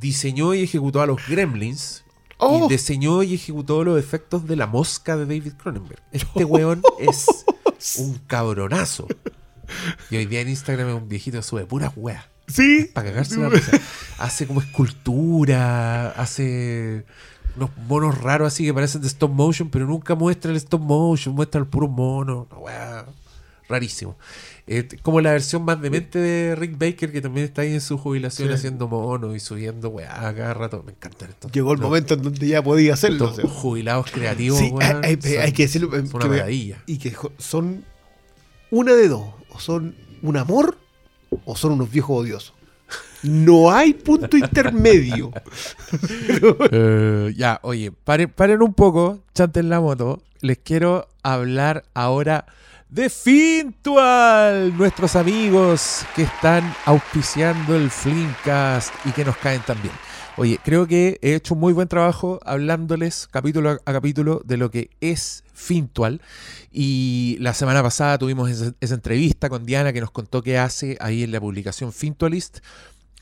diseñó 0.00 0.52
y 0.52 0.62
ejecutó 0.64 1.00
a 1.00 1.06
los 1.06 1.26
Gremlins 1.28 2.02
Oh. 2.38 2.66
y 2.66 2.72
diseñó 2.72 3.22
y 3.22 3.34
ejecutó 3.34 3.84
los 3.84 3.98
efectos 3.98 4.46
de 4.48 4.56
la 4.56 4.66
mosca 4.66 5.16
de 5.16 5.24
David 5.24 5.52
Cronenberg 5.56 6.02
este 6.10 6.44
weón 6.44 6.82
es 6.98 7.26
un 7.98 8.18
cabronazo 8.26 9.06
Y 10.10 10.16
hoy 10.16 10.26
día 10.26 10.40
en 10.40 10.48
Instagram 10.48 10.88
es 10.88 10.94
un 10.96 11.08
viejito 11.08 11.38
que 11.38 11.42
sube 11.42 11.64
puras 11.64 11.92
weas. 11.96 12.24
Sí. 12.48 12.90
Para 12.92 13.08
cagarse 13.10 13.38
la 13.38 13.48
risa. 13.48 13.80
Hace 14.18 14.46
como 14.46 14.60
escultura, 14.60 16.10
hace 16.10 17.06
unos 17.56 17.70
monos 17.88 18.18
raros 18.20 18.48
así 18.52 18.64
que 18.64 18.74
parecen 18.74 19.00
de 19.00 19.06
stop 19.08 19.30
motion, 19.30 19.70
pero 19.70 19.86
nunca 19.86 20.14
muestra 20.14 20.50
el 20.50 20.56
stop 20.58 20.82
motion, 20.82 21.34
muestra 21.34 21.60
el 21.60 21.66
puro 21.66 21.88
mono. 21.88 22.46
Una 22.50 22.60
wea 22.60 23.06
rarísimo. 23.68 24.16
Eh, 24.66 24.88
como 25.02 25.20
la 25.20 25.32
versión 25.32 25.64
más 25.64 25.80
demente 25.80 26.18
de 26.18 26.54
Rick 26.54 26.78
Baker, 26.78 27.12
que 27.12 27.20
también 27.20 27.44
está 27.46 27.62
ahí 27.62 27.72
en 27.74 27.80
su 27.80 27.98
jubilación 27.98 28.48
Sí. 28.48 28.54
haciendo 28.54 28.88
monos 28.88 29.36
y 29.36 29.40
subiendo 29.40 29.88
weá 29.90 30.26
a 30.28 30.34
cada 30.34 30.54
rato. 30.54 30.82
Me 30.86 30.92
encantan 30.92 31.30
estos. 31.30 31.52
Llegó 31.52 31.72
el 31.72 31.78
momento 31.78 32.14
en 32.14 32.22
donde 32.22 32.46
ya 32.48 32.62
podía 32.62 32.94
hacerlo. 32.94 33.30
o 33.30 33.34
sea. 33.34 33.46
jubilados 33.48 34.10
creativos, 34.10 34.58
Sí, 34.58 34.72
hay, 34.80 35.18
hay- 35.22 35.36
hay 35.36 35.52
que 35.52 35.62
decirlo. 35.64 35.88
eh, 35.96 36.06
son 36.06 36.16
una 36.16 36.26
maravilla. 36.26 36.82
y 36.86 36.98
que 36.98 37.14
son 37.38 37.84
una 38.70 38.92
de 38.94 39.08
dos. 39.08 39.26
O 39.50 39.60
son 39.60 39.94
un 40.22 40.36
amor 40.36 40.78
o 41.44 41.56
son 41.56 41.72
unos 41.72 41.90
viejos 41.90 42.20
odiosos. 42.22 42.54
No 43.22 43.70
hay 43.70 43.94
punto 43.94 44.36
intermedio. 44.36 45.30
Eh, 46.70 47.32
ya, 47.36 47.60
oye, 47.62 47.92
paren, 47.92 48.30
paren 48.30 48.62
un 48.62 48.74
poco, 48.74 49.20
chanten 49.34 49.68
la 49.68 49.80
moto. 49.80 50.22
Les 50.40 50.58
quiero 50.58 51.08
hablar 51.22 51.84
ahora 51.94 52.46
de 52.94 53.10
Fintual, 53.10 54.72
nuestros 54.78 55.16
amigos 55.16 56.06
que 56.14 56.22
están 56.22 56.62
auspiciando 56.84 57.74
el 57.74 57.90
Flimcast 57.90 58.94
y 59.04 59.10
que 59.10 59.24
nos 59.24 59.36
caen 59.36 59.62
también. 59.62 59.92
Oye, 60.36 60.60
creo 60.62 60.86
que 60.86 61.18
he 61.20 61.34
hecho 61.34 61.54
un 61.54 61.60
muy 61.60 61.72
buen 61.72 61.88
trabajo 61.88 62.38
hablándoles 62.44 63.26
capítulo 63.28 63.80
a 63.84 63.92
capítulo 63.92 64.42
de 64.44 64.58
lo 64.58 64.70
que 64.70 64.90
es 65.00 65.42
Fintual. 65.52 66.20
Y 66.70 67.36
la 67.40 67.52
semana 67.52 67.82
pasada 67.82 68.16
tuvimos 68.16 68.48
esa, 68.48 68.72
esa 68.80 68.94
entrevista 68.94 69.48
con 69.48 69.66
Diana 69.66 69.92
que 69.92 70.00
nos 70.00 70.12
contó 70.12 70.44
qué 70.44 70.58
hace 70.58 70.96
ahí 71.00 71.24
en 71.24 71.32
la 71.32 71.40
publicación 71.40 71.92
Fintualist. 71.92 72.58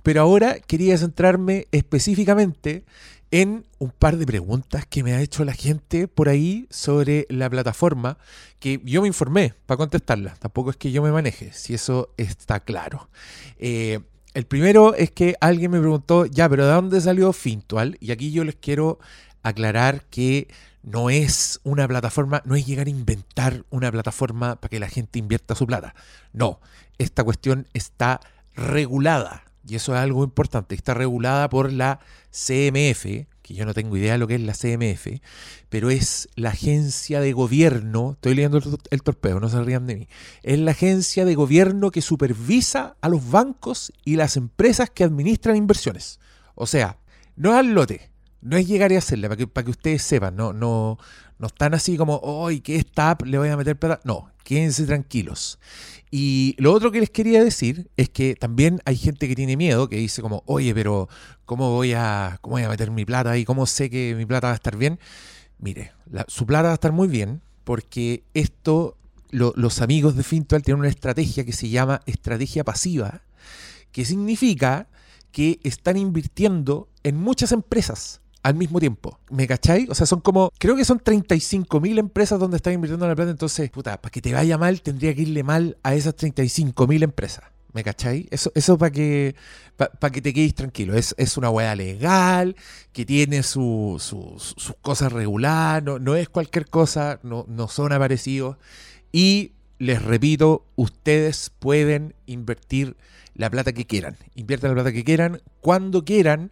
Pero 0.03 0.21
ahora 0.21 0.59
quería 0.61 0.99
centrarme 0.99 1.67
específicamente 1.73 2.85
en 3.33 3.67
un 3.79 3.91
par 3.91 4.19
de 4.19 4.27
preguntas 4.27 4.87
que 4.87 5.03
me 5.03 5.15
ha 5.15 5.23
hecho 5.23 5.45
la 5.45 5.55
gente 5.55 6.07
por 6.07 6.29
ahí 6.29 6.69
sobre 6.71 7.27
la 7.31 7.49
plataforma, 7.49 8.19
que 8.61 8.81
yo 8.85 9.01
me 9.01 9.09
informé 9.09 9.55
para 9.67 9.79
contestarlas. 9.79 10.39
Tampoco 10.39 10.71
es 10.71 10.77
que 10.77 10.93
yo 10.93 11.03
me 11.03 11.11
maneje, 11.11 11.51
si 11.53 11.73
eso 11.75 12.13
está 12.19 12.61
claro. 12.61 13.09
Eh, 13.59 14.01
el 14.35 14.45
primero 14.45 14.95
es 14.95 15.11
que 15.11 15.35
alguien 15.41 15.71
me 15.71 15.81
preguntó, 15.81 16.27
ya, 16.27 16.49
pero 16.49 16.67
¿de 16.67 16.73
dónde 16.73 17.01
salió 17.01 17.33
Fintual? 17.33 17.97
Y 18.01 18.13
aquí 18.13 18.33
yo 18.33 18.45
les 18.45 18.55
quiero 18.57 18.99
aclarar 19.43 20.05
que 20.11 20.49
no 20.83 21.09
es 21.09 21.59
una 21.65 21.89
plataforma, 21.89 22.43
no 22.45 22.55
es 22.55 22.67
llegar 22.67 22.87
a 22.87 22.91
inventar 22.91 23.65
una 23.71 23.91
plataforma 23.91 24.57
para 24.57 24.69
que 24.69 24.81
la 24.81 24.89
gente 24.89 25.19
invierta 25.19 25.55
su 25.55 25.67
plata. 25.67 25.95
No, 26.35 26.61
esta 26.99 27.25
cuestión 27.25 27.67
está 27.73 28.21
regulada. 28.55 29.45
Y 29.67 29.77
eso 29.77 29.95
es 29.95 30.01
algo 30.01 30.25
importante. 30.25 30.75
Está 30.75 30.95
regulada 30.95 31.49
por 31.49 31.73
la 31.73 32.01
CMF, 32.31 33.05
que 33.43 33.55
yo 33.55 33.67
no 33.67 33.75
tengo 33.75 33.97
idea 33.97 34.13
de 34.13 34.19
lo 34.19 34.27
que 34.27 34.37
es 34.37 34.41
la 34.41 34.55
CMF, 34.55 35.21
pero 35.69 35.91
es 35.91 36.29
la 36.37 36.51
agencia 36.51 37.21
de 37.21 37.33
gobierno, 37.33 38.13
estoy 38.13 38.35
leyendo 38.35 38.59
el, 38.59 38.65
el 38.91 39.03
torpeo, 39.03 39.41
no 39.41 39.49
se 39.49 39.63
rían 39.63 39.87
de 39.87 39.97
mí, 39.97 40.09
es 40.43 40.59
la 40.59 40.71
agencia 40.73 41.25
de 41.25 41.35
gobierno 41.35 41.91
que 41.91 42.03
supervisa 42.03 42.97
a 43.01 43.09
los 43.09 43.31
bancos 43.31 43.93
y 44.05 44.17
las 44.17 44.37
empresas 44.37 44.91
que 44.91 45.05
administran 45.05 45.57
inversiones. 45.57 46.21
O 46.55 46.67
sea, 46.67 46.99
no 47.37 47.51
es 47.53 47.57
al 47.57 47.73
lote, 47.73 48.12
no 48.43 48.57
es 48.57 48.67
llegar 48.69 48.93
y 48.93 48.97
hacerla, 48.97 49.29
para 49.29 49.39
que, 49.39 49.47
para 49.47 49.65
que 49.65 49.71
ustedes 49.71 50.03
sepan, 50.03 50.37
no, 50.37 50.53
no, 50.53 50.99
no 51.39 51.47
están 51.47 51.75
así 51.75 51.97
como, 51.97 52.17
hoy 52.19 52.61
que 52.61 52.77
esta 52.77 53.11
app 53.11 53.23
le 53.23 53.39
voy 53.39 53.49
a 53.49 53.57
meter 53.57 53.79
plata. 53.79 54.01
No, 54.05 54.31
quédense 54.45 54.85
tranquilos. 54.85 55.59
Y 56.11 56.55
lo 56.59 56.73
otro 56.73 56.93
que 56.93 57.01
les 57.01 57.11
quería 57.11 57.43
decir 57.43 57.91
es 57.97 58.09
que 58.11 58.35
también 58.35 58.81
hay 58.85 58.97
gente 58.97 59.29
que 59.29 59.35
tiene 59.35 59.57
miedo, 59.57 59.89
que 59.89 59.97
dice 59.97 60.21
como, 60.23 60.43
oye, 60.47 60.75
pero 60.75 61.09
¿cómo 61.47 61.71
voy 61.71 61.93
a, 61.95 62.39
cómo 62.43 62.55
voy 62.57 62.65
a 62.65 62.69
meter 62.69 62.91
mi 62.91 63.05
plata 63.05 63.31
ahí? 63.31 63.45
¿Cómo 63.45 63.67
sé 63.67 63.89
que 63.89 64.15
mi 64.17 64.27
plata 64.27 64.49
va 64.49 64.53
a 64.53 64.57
estar 64.57 64.77
bien? 64.77 64.99
Mire, 65.59 65.93
la- 66.11 66.25
su 66.29 66.45
plata 66.47 66.65
va 66.65 66.71
a 66.73 66.75
estar 66.75 66.93
muy 66.93 67.09
bien 67.09 67.41
porque 67.65 68.25
esto, 68.35 68.97
lo- 69.31 69.53
los 69.57 69.81
amigos 69.81 70.17
de 70.17 70.25
Fintual 70.25 70.63
tienen 70.63 70.81
una 70.81 70.89
estrategia 70.89 71.45
que 71.45 71.53
se 71.53 71.69
llama 71.69 72.03
estrategia 72.07 72.65
pasiva, 72.65 73.23
que 73.93 74.05
significa 74.05 74.89
que 75.31 75.61
están 75.63 75.97
invirtiendo 75.97 76.89
en 77.05 77.17
muchas 77.17 77.53
empresas 77.53 78.22
al 78.43 78.55
mismo 78.55 78.81
tiempo. 78.81 79.19
¿Me 79.31 79.47
cachai? 79.47 79.87
O 79.91 79.95
sea, 79.95 80.07
son 80.07 80.21
como, 80.21 80.51
creo 80.59 80.77
que 80.77 80.85
son 80.85 80.99
35 80.99 81.81
mil 81.81 81.99
empresas 81.99 82.41
donde 82.41 82.57
están 82.57 82.73
invirtiendo 82.75 83.07
la 83.07 83.15
plata. 83.15 83.31
Entonces, 83.31 83.71
puta, 83.71 84.01
para 84.01 84.11
que 84.11 84.21
te 84.21 84.33
vaya 84.33 84.59
mal, 84.59 84.83
tendría 84.83 85.15
que 85.15 85.23
irle 85.23 85.43
mal 85.45 85.77
a 85.83 85.95
esas 85.95 86.15
35 86.17 86.87
mil 86.87 87.03
empresas. 87.03 87.45
¿Me 87.73 87.83
cachai? 87.83 88.29
Eso, 88.31 88.53
eso 88.55 88.77
para 88.77 88.91
que, 88.91 89.35
para 89.77 90.11
que 90.13 90.21
te 90.21 90.35
quedes 90.35 90.55
tranquilo. 90.55 90.95
Es, 90.95 91.15
es 91.17 91.39
una 91.39 91.49
hueá 91.49 91.75
legal, 91.75 92.55
que 92.93 93.07
tiene 93.07 93.43
su- 93.43 93.97
su- 93.99 94.35
su- 94.39 94.55
sus 94.61 94.77
cosas 94.83 95.11
regulares, 95.11 95.83
no, 95.85 95.99
no 95.99 96.15
es 96.15 96.29
cualquier 96.29 96.69
cosa, 96.69 97.19
no, 97.23 97.47
no 97.49 97.69
son 97.69 97.93
aparecidos. 97.93 98.59
Y 99.11 99.53
les 99.79 100.03
repito, 100.03 100.67
ustedes 100.77 101.51
pueden 101.61 102.15
invertir 102.27 102.97
la 103.35 103.49
plata 103.49 103.73
que 103.73 103.87
quieran. 103.87 104.19
Inviertan 104.35 104.71
la 104.73 104.75
plata 104.75 104.93
que 104.93 105.05
quieran, 105.05 105.41
cuando 105.63 106.05
quieran. 106.05 106.51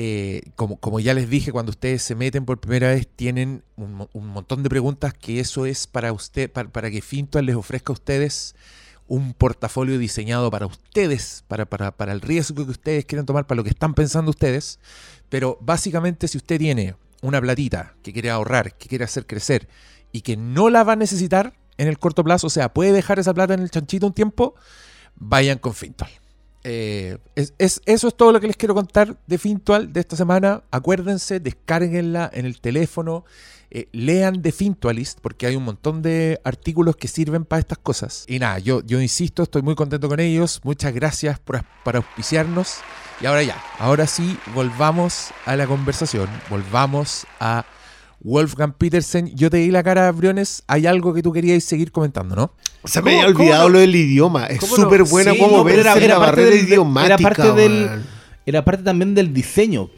Eh, 0.00 0.52
como, 0.54 1.00
ya 1.00 1.12
les 1.12 1.28
dije, 1.28 1.50
cuando 1.50 1.70
ustedes 1.70 2.02
se 2.02 2.14
meten 2.14 2.44
por 2.44 2.60
primera 2.60 2.86
vez, 2.90 3.08
tienen 3.08 3.64
un, 3.74 3.94
mo- 3.94 4.08
un 4.12 4.28
montón 4.28 4.62
de 4.62 4.68
preguntas 4.68 5.12
que 5.12 5.40
eso 5.40 5.66
es 5.66 5.88
para 5.88 6.12
usted, 6.12 6.48
para, 6.52 6.88
que 6.88 7.02
Fintual 7.02 7.46
les 7.46 7.56
ofrezca 7.56 7.90
a 7.92 7.94
ustedes 7.94 8.54
un 9.08 9.34
portafolio 9.34 9.98
diseñado 9.98 10.52
para 10.52 10.66
ustedes, 10.66 11.42
para 11.48 12.12
el 12.12 12.20
riesgo 12.20 12.64
que 12.64 12.70
ustedes 12.70 13.06
quieren 13.06 13.26
tomar, 13.26 13.48
para 13.48 13.56
lo 13.56 13.64
que 13.64 13.70
están 13.70 13.94
pensando 13.94 14.30
ustedes. 14.30 14.78
Pero 15.30 15.58
básicamente, 15.60 16.28
si 16.28 16.38
usted 16.38 16.58
tiene 16.58 16.94
una 17.20 17.40
platita 17.40 17.96
que 18.04 18.12
quiere 18.12 18.30
ahorrar, 18.30 18.76
que 18.76 18.86
quiere 18.86 19.04
hacer 19.04 19.26
crecer 19.26 19.66
y 20.12 20.20
que 20.20 20.36
no 20.36 20.70
la 20.70 20.84
va 20.84 20.92
a 20.92 20.96
necesitar 20.96 21.54
en 21.76 21.88
el 21.88 21.98
corto 21.98 22.22
plazo, 22.22 22.46
o 22.46 22.50
sea, 22.50 22.72
puede 22.72 22.92
dejar 22.92 23.18
esa 23.18 23.34
plata 23.34 23.54
en 23.54 23.60
el 23.62 23.70
chanchito 23.72 24.06
un 24.06 24.14
tiempo, 24.14 24.54
vayan 25.16 25.58
con 25.58 25.74
Fintual. 25.74 26.10
Eh, 26.64 27.18
es, 27.34 27.54
es- 27.58 27.80
eso 27.86 28.08
es 28.08 28.16
todo 28.16 28.32
lo 28.32 28.40
que 28.40 28.46
les 28.48 28.56
quiero 28.56 28.74
contar 28.74 29.16
de 29.26 29.38
Fintual 29.38 29.92
de 29.92 30.00
esta 30.00 30.16
semana. 30.16 30.62
Acuérdense, 30.70 31.40
descárguenla 31.40 32.30
en 32.32 32.46
el 32.46 32.60
teléfono, 32.60 33.24
eh, 33.70 33.88
lean 33.92 34.42
de 34.42 34.50
Fintualist, 34.52 35.18
porque 35.20 35.46
hay 35.46 35.56
un 35.56 35.64
montón 35.64 36.02
de 36.02 36.40
artículos 36.44 36.96
que 36.96 37.06
sirven 37.08 37.44
para 37.44 37.60
estas 37.60 37.78
cosas. 37.78 38.24
Y 38.26 38.38
nada, 38.38 38.58
yo, 38.58 38.82
yo 38.84 39.00
insisto, 39.00 39.42
estoy 39.42 39.62
muy 39.62 39.74
contento 39.74 40.08
con 40.08 40.20
ellos. 40.20 40.60
Muchas 40.64 40.92
gracias 40.94 41.38
por 41.38 41.62
auspiciarnos. 41.84 42.76
Y 43.20 43.26
ahora 43.26 43.42
ya, 43.42 43.62
ahora 43.78 44.06
sí, 44.06 44.38
volvamos 44.54 45.28
a 45.44 45.56
la 45.56 45.66
conversación, 45.66 46.28
volvamos 46.50 47.26
a 47.40 47.64
Wolfgang 48.20 48.72
Petersen. 48.76 49.34
Yo 49.36 49.48
te 49.50 49.58
di 49.58 49.70
la 49.70 49.82
cara, 49.82 50.10
Briones. 50.12 50.62
Hay 50.66 50.86
algo 50.86 51.14
que 51.14 51.22
tú 51.22 51.32
querías 51.32 51.62
seguir 51.64 51.92
comentando, 51.92 52.34
¿no? 52.34 52.52
Se 52.84 53.00
me 53.02 53.12
¿Cómo- 53.12 53.22
había 53.22 53.34
olvidado 53.36 53.62
no? 53.64 53.68
lo 53.70 53.78
del 53.80 53.94
idioma. 53.94 54.46
Es 54.46 54.60
súper 54.66 55.04
buena 55.04 55.32
Sí, 55.32 55.38
como 55.38 55.58
no, 55.58 55.64
pero 55.64 55.82
vence 55.84 56.08
la 56.08 56.18
barrera 56.18 56.50
del- 56.50 56.64
idiomática. 56.68 57.14
era 57.14 57.18
parte 57.22 57.52
del, 57.52 57.88
era 58.46 58.64
parte 58.64 58.82
también 58.82 59.14
del 59.14 59.32
diseño 59.32 59.88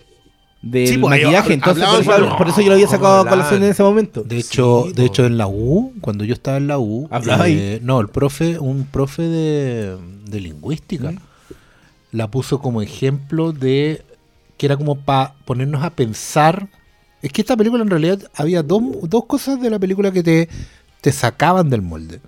del 0.63 0.87
Sí, 0.89 0.99
pues, 0.99 1.11
maquillaje. 1.23 1.55
Entonces, 1.55 1.85
por 1.87 2.01
eso, 2.01 2.29
con- 2.29 2.37
por 2.37 2.49
eso 2.49 2.61
yo 2.61 2.67
lo 2.69 2.73
había 2.75 2.87
¿cómo 2.87 2.97
sacado 2.99 3.21
a 3.21 3.29
colación 3.29 3.63
en 3.63 3.71
ese 3.71 3.83
momento. 3.83 4.23
De 4.23 4.39
hecho, 4.39 4.85
Sí, 4.89 4.93
de 4.93 5.05
hecho 5.07 5.25
en 5.25 5.39
la 5.39 5.47
U, 5.47 5.95
cuando 6.03 6.25
yo 6.25 6.35
estaba 6.35 6.59
en 6.59 6.67
la 6.67 6.79
U, 6.79 7.09
¿Hablaba 7.11 7.49
eh, 7.49 7.81
no, 7.83 8.01
el 8.01 8.09
profe, 8.09 8.59
un 8.59 8.85
profe 8.85 9.23
de, 9.23 9.97
de 10.27 10.41
lingüística, 10.41 11.13
¿Mm? 11.13 11.19
la 12.13 12.31
puso 12.31 12.59
como 12.61 12.83
ejemplo 12.83 13.53
de 13.53 14.05
que 14.59 14.67
era 14.67 14.77
como 14.77 14.97
para 14.97 15.35
ponernos 15.47 15.83
a 15.83 15.91
pensar. 15.91 16.69
Es 17.23 17.33
que 17.33 17.43
esta 17.43 17.57
película 17.57 17.83
en 17.83 17.91
realidad 17.91 18.21
había 18.35 18.63
dos, 18.63 18.83
dos 19.03 19.27
cosas 19.27 19.61
de 19.61 19.71
la 19.71 19.79
película 19.79 20.11
que 20.11 20.23
te, 20.23 20.49
te 21.01 21.13
sacaban 21.13 21.69
del 21.71 21.83
molde. 21.83 22.21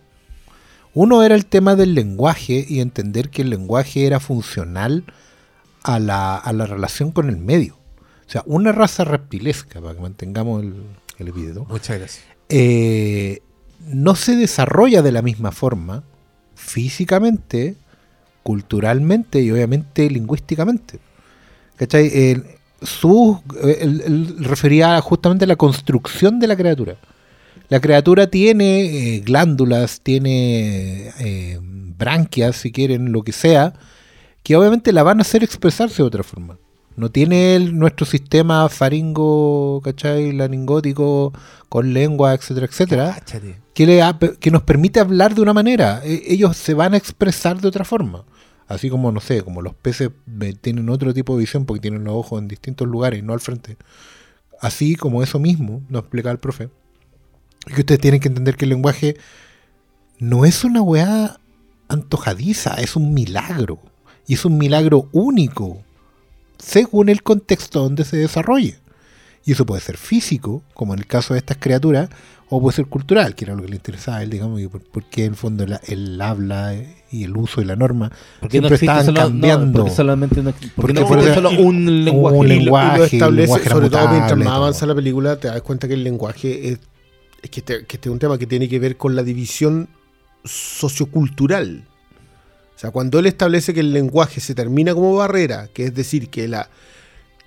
Uno 0.95 1.23
era 1.23 1.35
el 1.35 1.47
tema 1.47 1.75
del 1.75 1.95
lenguaje 1.95 2.67
y 2.69 2.81
entender 2.81 3.31
que 3.31 3.43
el 3.43 3.51
lenguaje 3.51 4.07
era 4.07 4.21
funcional 4.21 5.05
a 5.83 5.99
la, 5.99 6.37
a 6.37 6.53
la 6.53 6.67
relación 6.67 7.11
con 7.13 7.29
el 7.31 7.39
medio. 7.39 7.75
O 8.27 8.31
sea, 8.33 8.43
una 8.47 8.73
raza 8.73 9.05
reptilesca, 9.05 9.81
para 9.81 9.95
que 9.95 10.01
mantengamos 10.01 10.63
el, 10.63 10.75
el 11.19 11.29
epíteto, 11.29 11.65
Muchas 11.71 11.99
gracias. 11.99 12.25
eh, 12.51 13.41
no 13.87 14.15
se 14.15 14.37
desarrolla 14.37 15.01
de 15.03 15.13
la 15.13 15.23
misma 15.23 15.51
forma 15.53 16.05
físicamente, 16.55 17.75
culturalmente 18.43 19.41
y 19.41 19.51
obviamente 19.51 20.09
lingüísticamente. 20.11 20.99
¿Cachai? 21.77 22.11
El- 22.13 22.45
su, 22.85 23.41
él- 23.63 24.03
él 24.07 24.37
refería 24.41 25.01
justamente 25.01 25.45
a 25.45 25.49
la 25.49 25.57
construcción 25.57 26.39
de 26.41 26.47
la 26.47 26.57
criatura. 26.57 26.97
La 27.69 27.81
criatura 27.81 28.27
tiene 28.27 29.17
eh, 29.17 29.21
glándulas, 29.21 30.01
tiene 30.03 31.11
eh, 31.21 31.59
branquias, 31.63 32.57
si 32.57 32.71
quieren, 32.73 33.13
lo 33.13 33.23
que 33.23 33.33
sea, 33.33 33.73
que 34.43 34.57
obviamente 34.57 34.93
la 34.93 35.03
van 35.03 35.19
a 35.19 35.23
hacer 35.23 35.43
expresarse 35.43 35.97
de 36.03 36.07
otra 36.07 36.23
forma. 36.23 36.59
No 36.97 37.11
tiene 37.11 37.57
el- 37.57 37.79
nuestro 37.79 38.05
sistema 38.05 38.69
faringo, 38.69 39.81
¿cachai? 39.83 40.33
Laringótico, 40.33 41.33
con 41.71 41.95
lengua, 41.95 42.35
etcétera, 42.35 42.67
etcétera, 42.67 43.15
Cáchate. 43.19 43.61
que, 43.73 43.87
le 43.87 44.03
ha- 44.03 44.19
que 44.19 44.51
nos 44.51 44.63
permite 44.65 45.01
hablar 45.01 45.35
de 45.35 45.41
una 45.41 45.55
manera. 45.55 46.03
E- 46.05 46.23
Ellos 46.29 46.57
se 46.57 46.75
van 46.75 46.93
a 46.93 46.99
expresar 46.99 47.59
de 47.61 47.69
otra 47.69 47.85
forma. 47.87 48.25
Así 48.73 48.89
como, 48.89 49.13
no 49.13 49.21
sé, 49.21 49.43
como 49.43 49.61
los 49.61 49.75
peces 49.75 50.11
eh, 50.41 50.55
tienen 50.61 50.89
otro 50.89 51.13
tipo 51.13 51.35
de 51.35 51.41
visión 51.41 51.67
porque 51.67 51.81
tienen 51.81 52.05
los 52.05 52.15
ojos 52.15 52.41
en 52.41 52.49
distintos 52.49 52.89
lugares, 52.89 53.23
no 53.23 53.33
al 53.33 53.41
frente. 53.41 53.77
Así 54.61 54.97
como 54.97 55.23
eso 55.23 55.39
mismo, 55.39 55.83
nos 55.89 56.03
explica 56.03 56.31
el 56.31 56.39
profe. 56.39 56.71
Y 57.67 57.75
que 57.75 57.81
ustedes 57.81 58.01
tienen 58.01 58.21
que 58.21 58.29
entender 58.29 58.57
que 58.57 58.65
el 58.65 58.71
lenguaje 58.71 59.17
no 60.19 60.45
es 60.45 60.65
una 60.65 60.83
weá 60.83 61.39
antojadiza, 61.89 62.75
es 62.75 62.97
un 62.97 63.13
milagro. 63.13 63.79
Y 64.27 64.35
es 64.35 64.45
un 64.45 64.57
milagro 64.57 65.09
único, 65.13 65.83
según 66.59 67.09
el 67.09 67.23
contexto 67.23 67.83
donde 67.83 68.05
se 68.05 68.17
desarrolle. 68.17 68.79
Y 69.45 69.53
eso 69.53 69.67
puede 69.67 69.83
ser 69.83 69.97
físico, 69.97 70.63
como 70.73 70.95
en 70.95 71.01
el 71.01 71.07
caso 71.07 71.35
de 71.35 71.41
estas 71.41 71.59
criaturas, 71.59 72.09
o 72.49 72.61
puede 72.61 72.77
ser 72.77 72.87
cultural, 72.87 73.35
que 73.35 73.45
era 73.45 73.55
lo 73.55 73.63
que 73.63 73.69
le 73.69 73.77
interesaba 73.77 74.19
a 74.19 74.23
él, 74.23 74.31
digamos, 74.31 74.61
porque 74.93 75.25
en 75.25 75.33
el 75.33 75.37
fondo 75.37 75.67
el 75.87 76.21
habla 76.21 76.75
y 77.13 77.25
el 77.25 77.37
uso 77.37 77.61
y 77.61 77.65
la 77.67 77.77
norma 77.77 78.11
Porque 78.41 78.61
no 78.61 78.69
siempre 78.69 78.75
existe 78.77 78.85
estaban 78.87 79.05
solo, 79.05 79.21
no, 79.21 79.27
cambiando. 79.29 79.79
porque 79.81 79.95
solamente 79.95 80.43
no, 80.43 80.51
porque 80.53 80.69
Porque 80.75 80.93
no 80.95 81.01
existe 81.03 81.35
solo 81.35 81.51
un 81.51 82.05
lenguaje. 82.05 82.37
un 82.39 82.47
Y 82.47 82.49
lo- 82.49 82.55
y 82.55 82.59
lenguaje, 82.65 82.99
lo 82.99 83.05
establece, 83.05 83.43
lenguaje 83.53 83.69
sobre 83.71 83.91
todo 83.91 84.09
mientras 84.09 84.39
más 84.39 84.49
avanza 84.49 84.87
la 84.87 84.95
película, 84.95 85.37
te 85.37 85.49
das 85.49 85.63
cuenta 85.63 85.87
que 85.89 85.95
el 85.95 86.03
lenguaje 86.05 86.69
es, 86.71 86.79
es 87.43 87.51
que, 87.51 87.61
este, 87.61 87.85
que 87.87 87.97
este 87.97 88.09
es 88.09 88.13
un 88.13 88.19
tema 88.19 88.39
que 88.39 88.47
tiene 88.47 88.69
que 88.69 88.79
ver 88.79 88.97
con 88.97 89.15
la 89.15 89.23
división 89.23 89.89
sociocultural. 90.45 91.85
O 92.75 92.79
sea, 92.79 92.91
cuando 92.91 93.19
él 93.19 93.27
establece 93.27 93.73
que 93.75 93.81
el 93.81 93.93
lenguaje 93.93 94.41
se 94.41 94.55
termina 94.55 94.95
como 94.95 95.15
barrera, 95.15 95.69
que 95.73 95.85
es 95.85 95.95
decir, 95.95 96.29
que, 96.31 96.49
la, 96.49 96.69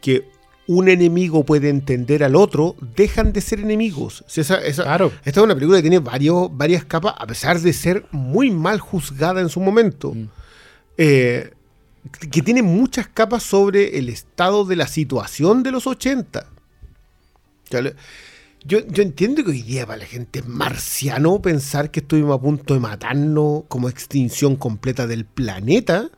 que 0.01 0.27
un 0.67 0.89
enemigo 0.89 1.43
puede 1.45 1.69
entender 1.69 2.23
al 2.23 2.35
otro, 2.35 2.75
dejan 2.95 3.33
de 3.33 3.41
ser 3.41 3.59
enemigos. 3.59 4.23
Esa- 4.35 4.63
esa- 4.65 4.83
Claro. 4.83 5.11
esta 5.23 5.39
es 5.39 5.43
una 5.43 5.53
película 5.53 5.77
que 5.77 5.83
tiene 5.83 5.99
varios, 5.99 6.49
varias 6.55 6.83
capas, 6.85 7.13
a 7.17 7.27
pesar 7.27 7.59
de 7.59 7.71
ser 7.73 8.05
muy 8.11 8.49
mal 8.51 8.79
juzgada 8.79 9.41
en 9.41 9.49
su 9.49 9.59
momento. 9.59 10.13
Mm. 10.13 10.27
Eh, 10.97 11.51
que 12.31 12.41
tiene 12.41 12.61
muchas 12.63 13.07
capas 13.07 13.43
sobre 13.43 13.97
el 13.97 14.09
estado 14.09 14.63
de 14.65 14.75
la 14.75 14.87
situación 14.87 15.63
de 15.63 15.71
los 15.71 15.87
80. 15.87 16.47
Ya 17.69 17.81
le- 17.81 17.95
Yo, 18.67 18.79
yo 18.87 19.03
entiendo 19.03 19.43
que 19.43 19.51
hoy 19.51 19.61
día 19.61 19.85
para 19.85 19.99
la 19.99 20.05
gente 20.07 20.39
es 20.39 20.47
marciano 20.47 21.39
pensar 21.39 21.91
que 21.91 21.99
estuvimos 21.99 22.35
a 22.35 22.41
punto 22.41 22.73
de 22.73 22.79
matarnos 22.79 23.63
como 23.67 23.89
extinción 23.89 24.55
completa 24.55 25.05
del 25.05 25.25
planeta 25.25 26.09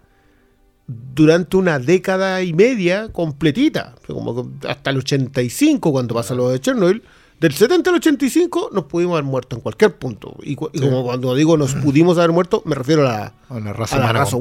durante 0.88 1.58
una 1.58 1.80
década 1.80 2.42
y 2.42 2.54
media 2.54 3.10
completita, 3.12 3.96
como 4.08 4.52
hasta 4.68 4.90
el 4.92 4.98
85 4.98 5.92
cuando 5.92 6.16
pasa 6.16 6.34
lo 6.34 6.50
de 6.50 6.60
Chernobyl. 6.62 7.04
Del 7.40 7.54
70 7.54 7.92
al 7.92 7.98
85 7.98 8.72
nos 8.74 8.86
pudimos 8.86 9.14
haber 9.14 9.26
muerto 9.26 9.56
en 9.56 9.62
cualquier 9.62 9.96
punto. 9.96 10.36
Y, 10.42 10.56
cu- 10.56 10.70
y 10.74 10.80
Sí. 10.80 10.84
como 10.86 11.04
cuando 11.04 11.36
digo 11.36 11.56
nos 11.56 11.76
pudimos 11.76 12.18
haber 12.18 12.32
muerto, 12.32 12.64
me 12.66 12.74
refiero 12.74 13.02
a 13.08 13.12
la, 13.12 13.34
A 13.50 13.60
la 13.60 13.74
raza 13.74 13.96
a 13.98 14.00
la 14.00 14.06
humana. 14.06 14.20
raza 14.20 14.32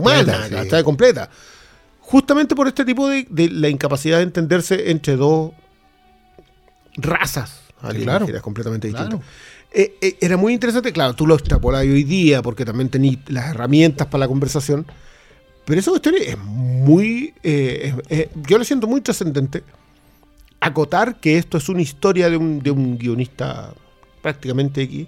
completa, 0.83 1.23
humana, 1.25 1.31
sí. 1.31 2.01
Justamente 2.01 2.55
por 2.55 2.69
este 2.69 2.85
tipo 2.87 3.09
de, 3.09 3.27
de 3.29 3.51
la 3.51 3.69
incapacidad 3.69 4.19
de 4.19 4.23
entenderse 4.23 4.91
entre 4.93 5.17
dos 5.17 5.51
razas 6.97 7.61
alienígenas 7.83 8.23
claro. 8.29 8.43
completamente 8.43 8.89
Claro. 8.91 9.05
distintas. 9.05 9.29
Eh, 9.75 9.95
eh, 10.01 10.17
era 10.21 10.37
muy 10.39 10.55
interesante, 10.55 10.93
claro, 10.93 11.15
tú 11.15 11.27
lo 11.27 11.35
extrapolas 11.35 11.83
hoy 11.83 12.05
día 12.05 12.41
porque 12.41 12.65
también 12.65 12.89
tenés 12.89 13.19
las 13.27 13.51
herramientas 13.51 14.07
para 14.07 14.21
la 14.21 14.29
conversación, 14.29 14.87
pero 15.67 15.79
esa 15.81 15.91
cuestión 15.91 16.15
es 16.19 16.39
muy, 16.39 17.35
eh, 17.43 17.93
es- 18.09 18.19
es- 18.21 18.29
yo 18.49 18.57
lo 18.59 18.65
siento 18.65 18.87
muy 18.87 19.01
trascendente, 19.03 19.63
acotar 20.61 21.21
que 21.21 21.39
esto 21.39 21.59
es 21.59 21.69
una 21.69 21.83
historia 21.83 22.31
de 22.31 22.37
un, 22.37 22.61
de 22.61 22.71
un 22.71 22.97
guionista 22.99 23.75
prácticamente 24.23 24.83
X, 24.83 25.07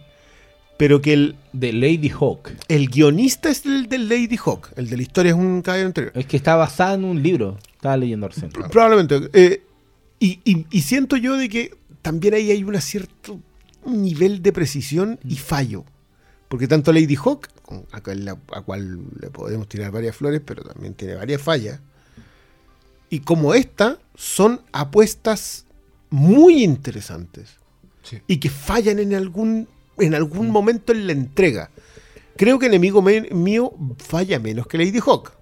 pero 0.76 1.00
que 1.00 1.12
el, 1.12 1.36
De 1.52 1.72
Lady 1.72 2.08
Hawk. 2.10 2.50
el 2.68 2.88
guionista 2.88 3.48
es 3.50 3.64
el 3.66 3.88
del 3.88 4.08
Lady 4.08 4.36
Hawk, 4.36 4.68
el 4.76 4.88
de 4.88 4.96
la 4.96 5.02
historia 5.02 5.30
es 5.32 5.38
un 5.38 5.62
caballero 5.62 5.88
anterior. 5.88 6.12
Es 6.14 6.26
que 6.26 6.36
está 6.36 6.54
basada 6.54 6.94
en 6.94 7.04
un 7.04 7.20
libro. 7.22 7.58
Estaba 7.74 7.96
leyendo 7.96 8.28
recién. 8.28 8.50
Probablemente. 8.50 9.28
eh, 9.32 9.62
y, 10.20 10.40
y- 10.44 10.66
y 10.70 10.80
siento 10.82 11.16
yo 11.16 11.36
de 11.36 11.48
que 11.48 11.74
también 12.02 12.34
ahí 12.34 12.50
hay 12.50 12.62
un 12.62 12.80
cierto 12.80 13.40
nivel 13.84 14.42
de 14.42 14.52
precisión 14.52 15.18
y 15.28 15.36
fallo. 15.36 15.84
Porque 16.48 16.66
tanto 16.66 16.92
Lady 16.92 17.14
Hawk, 17.16 17.48
a, 17.92 18.00
cual, 18.00 18.24
la- 18.24 18.38
a 18.52 18.62
cual 18.62 18.98
le 19.20 19.28
podemos 19.30 19.68
tirar 19.68 19.90
varias 19.90 20.16
flores, 20.16 20.40
pero 20.44 20.62
también 20.64 20.94
tiene 20.94 21.14
varias 21.14 21.42
fallas, 21.42 21.80
y 23.10 23.20
como 23.20 23.54
esta, 23.54 23.98
son 24.14 24.60
apuestas 24.72 25.66
muy 26.10 26.62
interesantes 26.64 27.56
Sí. 28.02 28.18
y 28.26 28.38
que 28.38 28.48
fallan 28.48 28.98
en 28.98 29.14
algún, 29.14 29.68
en 29.98 30.14
algún 30.14 30.50
momento 30.50 30.92
en 30.92 31.06
la 31.06 31.12
entrega. 31.12 31.70
Creo 32.36 32.58
que 32.58 32.66
Enemigo 32.66 33.02
Mío 33.02 33.72
falla 33.98 34.38
menos 34.38 34.66
que 34.66 34.78
Lady 34.78 35.00
Hawk. 35.04 35.32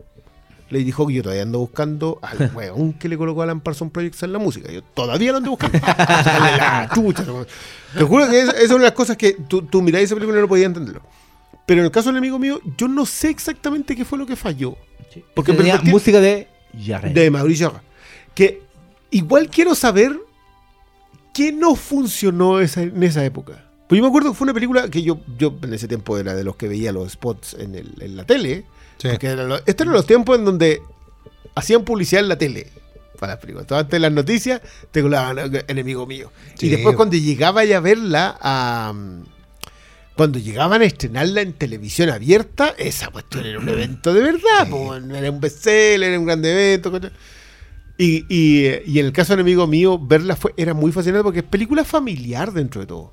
Lady 0.71 0.91
Hawk 0.91 1.11
yo 1.11 1.23
todavía 1.23 1.43
ando 1.45 1.59
buscando 1.61 2.19
al 2.23 2.51
weón 2.55 2.93
que 2.95 3.09
le 3.09 3.17
colocó 3.17 3.41
a 3.43 3.45
Alan 3.45 3.61
Parsons 3.61 3.93
Projects 3.93 4.23
en 4.25 4.33
la 4.33 4.39
música. 4.39 4.71
Yo 4.73 4.83
todavía 4.83 5.31
lo 5.33 5.39
ando 5.39 5.51
buscando. 5.51 5.79
La 5.87 6.91
chucha. 6.95 7.25
Te 7.97 8.03
juro 8.05 8.29
que 8.29 8.41
es- 8.41 8.49
esa 8.49 8.59
es 8.59 8.71
una 8.71 8.79
de 8.79 8.85
las 8.85 8.93
cosas 8.93 9.17
que 9.17 9.33
tú, 9.49 9.63
tú 9.63 9.81
mirás 9.83 10.03
esa 10.03 10.15
película 10.15 10.39
y 10.39 10.43
no 10.43 10.49
podías 10.49 10.67
entenderlo. 10.67 11.03
Pero 11.67 11.81
en 11.81 11.87
el 11.87 11.91
caso 11.91 12.09
del 12.09 12.17
Enemigo 12.17 12.39
Mío, 12.39 12.61
yo 12.77 12.89
no 12.89 13.07
sé 13.07 13.29
exactamente 13.31 13.97
qué 13.97 14.05
fue 14.05 14.19
lo 14.19 14.27
que 14.27 14.37
falló. 14.37 14.77
Porque 15.35 15.53
Tenía 15.53 15.81
música 15.83 16.21
de 16.21 16.47
Jared. 16.85 17.13
de 17.13 17.31
Mauricio 17.31 17.71
Jarra. 17.71 17.83
Que 18.35 18.63
igual 19.11 19.49
quiero 19.49 19.75
saber 19.75 20.17
qué 21.33 21.53
no 21.53 21.75
funcionó 21.75 22.61
esa- 22.61 22.83
en 22.83 23.03
esa 23.03 23.25
época. 23.25 23.65
Pues 23.89 23.99
yo 23.99 24.03
me 24.03 24.09
acuerdo 24.09 24.31
que 24.31 24.37
fue 24.37 24.45
una 24.47 24.55
película 24.55 24.89
que 24.91 25.03
yo, 25.03 25.21
yo 25.39 25.55
en 25.63 25.73
ese 25.73 25.87
tiempo 25.89 26.19
era 26.19 26.35
de 26.35 26.45
los 26.45 26.57
que 26.57 26.67
veía 26.69 26.93
los 26.93 27.13
spots 27.13 27.55
en, 27.59 27.75
el- 27.75 27.95
en 28.01 28.17
la 28.17 28.25
tele. 28.25 28.65
Sí. 28.99 29.09
Porque 29.11 29.31
estos 29.67 29.85
eran 29.85 29.93
los 29.95 30.07
tiempos 30.07 30.39
en 30.39 30.45
donde 30.45 30.83
hacían 31.55 31.85
publicidad 31.85 32.23
en 32.23 32.29
la 32.29 32.39
tele 32.39 32.69
para 33.19 33.35
las 33.35 33.41
películas. 33.41 33.67
Todas 33.67 33.85
antes 33.85 34.01
las 34.01 34.13
noticias 34.13 34.61
te 34.91 35.03
colaban 35.03 35.55
"Eh, 35.55 35.65
enemigo 35.69 36.07
mío. 36.07 36.31
Sí, 36.55 36.67
y 36.67 36.71
después 36.71 36.97
cuando 36.97 37.17
llegaba 37.17 37.65
ya 37.65 37.79
a 37.79 37.81
verla 37.81 38.37
a... 38.41 38.95
Cuando 40.17 40.39
llegaban 40.39 40.81
a 40.81 40.87
estrenarla 40.87 41.43
en 41.43 41.53
televisión 41.53 42.09
abierta, 42.09 42.75
esa 42.79 43.09
cuestión 43.09 43.45
era 43.45 43.59
un 43.59 43.69
evento 43.69 44.15
de 44.15 44.23
verdad. 44.23 44.67
po, 44.71 44.95
era 44.95 45.31
un 45.31 45.41
bestseller, 45.41 46.09
era 46.09 46.19
un 46.19 46.25
gran 46.25 46.43
evento. 46.43 46.91
¿cachai? 46.91 47.11
Y, 47.99 48.25
y, 48.29 48.65
eh, 48.65 48.83
y 48.87 48.99
en 48.99 49.07
el 49.07 49.13
caso 49.13 49.35
de 49.35 49.41
enemigo 49.43 49.67
mío, 49.67 49.99
verla 49.99 50.35
fue, 50.37 50.55
era 50.57 50.73
muy 50.73 50.91
fascinante 50.91 51.23
porque 51.23 51.41
es 51.41 51.45
película 51.45 51.85
familiar 51.85 52.53
dentro 52.53 52.81
de 52.81 52.87
todo. 52.87 53.13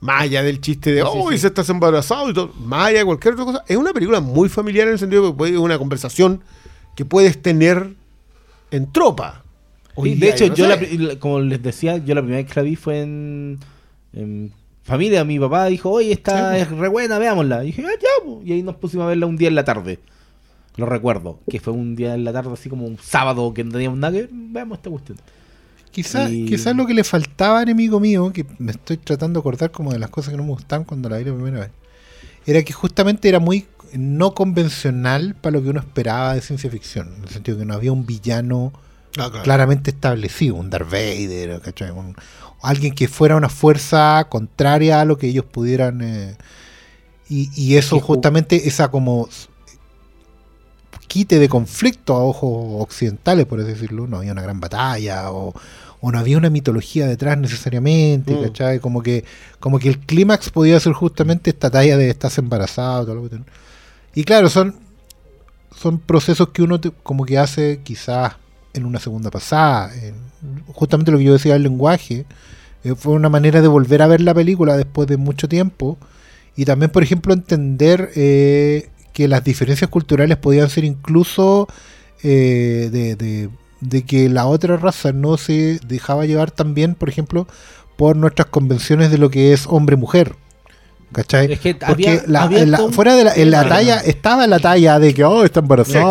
Más 0.00 0.22
allá 0.22 0.42
del 0.42 0.60
chiste 0.60 0.92
de, 0.92 1.02
Sí, 1.02 1.08
sí, 1.12 1.18
oh, 1.20 1.36
se 1.36 1.46
estás 1.46 1.68
embarazado 1.68 2.30
y 2.30 2.34
todo. 2.34 2.52
Más 2.54 2.86
allá 2.86 3.00
de 3.00 3.04
cualquier 3.04 3.34
otra 3.34 3.44
cosa. 3.44 3.64
Es 3.68 3.76
una 3.76 3.92
película 3.92 4.20
muy 4.20 4.48
familiar 4.48 4.86
en 4.86 4.94
el 4.94 4.98
sentido 4.98 5.30
de 5.30 5.36
que 5.36 5.50
es 5.52 5.58
una 5.58 5.78
conversación 5.78 6.42
que 6.96 7.04
puedes 7.04 7.40
tener 7.40 7.94
en 8.70 8.90
tropa. 8.92 9.44
Sí, 10.02 10.14
de 10.14 10.30
hecho, 10.30 10.46
no 10.48 10.54
yo, 10.54 10.66
la 10.66 11.16
como 11.18 11.40
les 11.40 11.62
decía, 11.62 11.98
yo 11.98 12.14
la 12.14 12.22
primera 12.22 12.42
vez 12.42 12.50
que 12.50 12.60
la 12.60 12.64
vi 12.64 12.76
fue 12.76 13.02
en, 13.02 13.58
en 14.14 14.52
familia. 14.82 15.24
Mi 15.24 15.38
papá 15.38 15.66
dijo, 15.66 15.90
oye, 15.90 16.12
esta 16.12 16.54
Sí, 16.54 16.62
es 16.62 16.70
re 16.70 16.88
buena, 16.88 17.18
veámosla. 17.18 17.62
Y 17.64 17.66
dije, 17.68 17.84
ah, 17.86 17.98
ya, 18.00 18.24
po". 18.24 18.40
y 18.44 18.52
ahí 18.52 18.62
nos 18.62 18.76
pusimos 18.76 19.04
a 19.04 19.08
verla 19.08 19.26
un 19.26 19.36
día 19.36 19.48
en 19.48 19.54
la 19.54 19.64
tarde. 19.64 19.98
Lo 20.76 20.86
recuerdo, 20.86 21.40
que 21.50 21.60
fue 21.60 21.74
un 21.74 21.94
día 21.96 22.14
en 22.14 22.24
la 22.24 22.32
tarde, 22.32 22.50
así 22.52 22.70
como 22.70 22.86
un 22.86 22.96
sábado 22.98 23.52
que 23.52 23.64
no 23.64 23.72
teníamos 23.72 23.98
nada 23.98 24.12
que 24.14 24.20
ver. 24.22 24.30
Veamos 24.32 24.78
esta 24.78 24.88
cuestión. 24.88 25.18
Quizás 25.90 26.30
Y- 26.30 26.44
quizá 26.46 26.72
lo 26.72 26.86
que 26.86 26.94
le 26.94 27.04
faltaba 27.04 27.62
enemigo 27.62 27.98
mío, 28.00 28.32
que 28.32 28.46
me 28.58 28.70
estoy 28.72 28.96
tratando 28.96 29.38
de 29.38 29.42
acordar 29.42 29.70
como 29.70 29.92
de 29.92 29.98
las 29.98 30.10
cosas 30.10 30.30
que 30.30 30.36
no 30.36 30.44
me 30.44 30.50
gustaban 30.50 30.84
cuando 30.84 31.08
la 31.08 31.18
vi 31.18 31.24
la 31.24 31.34
primera 31.34 31.60
vez, 31.60 31.70
era 32.46 32.62
que 32.62 32.72
justamente 32.72 33.28
era 33.28 33.40
muy 33.40 33.66
no 33.92 34.34
convencional 34.34 35.34
para 35.34 35.56
lo 35.56 35.62
que 35.64 35.70
uno 35.70 35.80
esperaba 35.80 36.34
de 36.34 36.40
ciencia 36.42 36.70
ficción. 36.70 37.12
En 37.16 37.22
el 37.24 37.28
sentido 37.30 37.58
que 37.58 37.64
no 37.64 37.74
había 37.74 37.90
un 37.92 38.06
villano 38.06 38.72
Ah, 39.18 39.28
claro. 39.28 39.42
claramente 39.42 39.90
establecido, 39.90 40.54
un 40.54 40.70
Darth 40.70 40.88
Vader, 40.90 41.60
¿cachai? 41.60 41.90
Un- 41.90 42.14
alguien 42.62 42.94
que 42.94 43.08
fuera 43.08 43.34
una 43.34 43.48
fuerza 43.48 44.24
contraria 44.28 45.00
a 45.00 45.04
lo 45.04 45.18
que 45.18 45.26
ellos 45.26 45.44
pudieran... 45.44 46.00
eh, 46.02 46.36
y, 47.28 47.50
y 47.56 47.76
eso 47.76 47.98
justamente, 48.00 48.68
esa 48.68 48.90
como 48.90 49.28
quite 51.12 51.40
de 51.40 51.48
conflicto 51.48 52.14
a 52.14 52.22
ojos 52.24 52.80
occidentales, 52.80 53.44
por 53.46 53.58
así 53.60 53.70
decirlo, 53.70 54.06
no 54.06 54.18
había 54.18 54.30
una 54.32 54.42
gran 54.42 54.60
batalla 54.60 55.32
o, 55.32 55.52
o 56.00 56.12
no 56.12 56.18
había 56.20 56.38
una 56.38 56.50
mitología 56.50 57.06
detrás 57.08 57.36
necesariamente, 57.36 58.32
Mm. 58.32 58.42
¿cachai? 58.44 58.78
Como 58.78 59.02
que, 59.02 59.24
como 59.58 59.80
que 59.80 59.88
el 59.88 59.98
clímax 59.98 60.50
podía 60.50 60.78
ser 60.78 60.92
justamente 60.92 61.50
esta 61.50 61.68
talla 61.68 61.96
de 61.96 62.08
estás 62.10 62.38
embarazado, 62.38 63.04
todo 63.06 63.14
lo 63.16 63.28
que 63.28 63.38
Y 64.14 64.22
claro, 64.22 64.48
son, 64.48 64.76
son 65.76 65.98
procesos 65.98 66.50
que 66.50 66.62
uno 66.62 66.80
te- 66.80 66.92
como 67.02 67.24
que 67.24 67.38
hace 67.38 67.80
quizás 67.82 68.34
en 68.72 68.84
una 68.86 69.00
segunda 69.00 69.30
pasada. 69.30 69.90
en- 69.94 70.14
justamente 70.72 71.10
lo 71.10 71.18
que 71.18 71.24
yo 71.24 71.32
decía 71.32 71.54
del 71.54 71.64
lenguaje, 71.64 72.24
eh, 72.84 72.94
fue 72.96 73.14
una 73.14 73.28
manera 73.28 73.60
de 73.60 73.68
volver 73.68 74.00
a 74.02 74.06
ver 74.06 74.20
la 74.20 74.32
película 74.32 74.76
después 74.76 75.08
de 75.08 75.16
mucho 75.16 75.48
tiempo. 75.48 75.98
Y 76.56 76.64
también, 76.64 76.90
por 76.92 77.02
ejemplo, 77.02 77.32
entender 77.34 78.10
eh, 78.16 78.88
que 79.12 79.28
las 79.28 79.44
diferencias 79.44 79.90
culturales 79.90 80.36
podían 80.38 80.68
ser 80.70 80.84
incluso 80.84 81.68
eh, 82.22 82.88
de, 82.92 83.16
de- 83.16 83.50
de 83.80 84.02
que 84.02 84.28
la 84.28 84.46
otra 84.46 84.76
raza 84.76 85.12
no 85.12 85.38
se 85.38 85.80
dejaba 85.86 86.26
llevar 86.26 86.50
también, 86.50 86.94
por 86.94 87.08
ejemplo, 87.08 87.46
por 87.96 88.14
nuestras 88.16 88.48
convenciones 88.48 89.10
de 89.10 89.16
lo 89.18 89.30
que 89.30 89.52
es 89.54 89.66
hombre-mujer. 89.66 90.34
¿Cachai? 91.12 91.52
Es 91.52 91.58
que 91.58 91.74
Porque 91.74 92.08
había- 92.08 92.22
la- 92.28 92.42
había 92.44 92.60
en 92.62 92.70
la- 92.70 92.76
todo 92.76 92.86
un 92.86 92.92
fuera 92.92 93.16
de 93.16 93.24
la, 93.24 93.34
en 93.34 93.50
la 93.50 93.68
talla, 93.68 93.98
estaba 93.98 94.46
la 94.46 94.60
talla 94.60 94.98
de 95.00 95.12
que, 95.12 95.24
oh, 95.24 95.44
está 95.44 95.58
embarazada. 95.60 96.04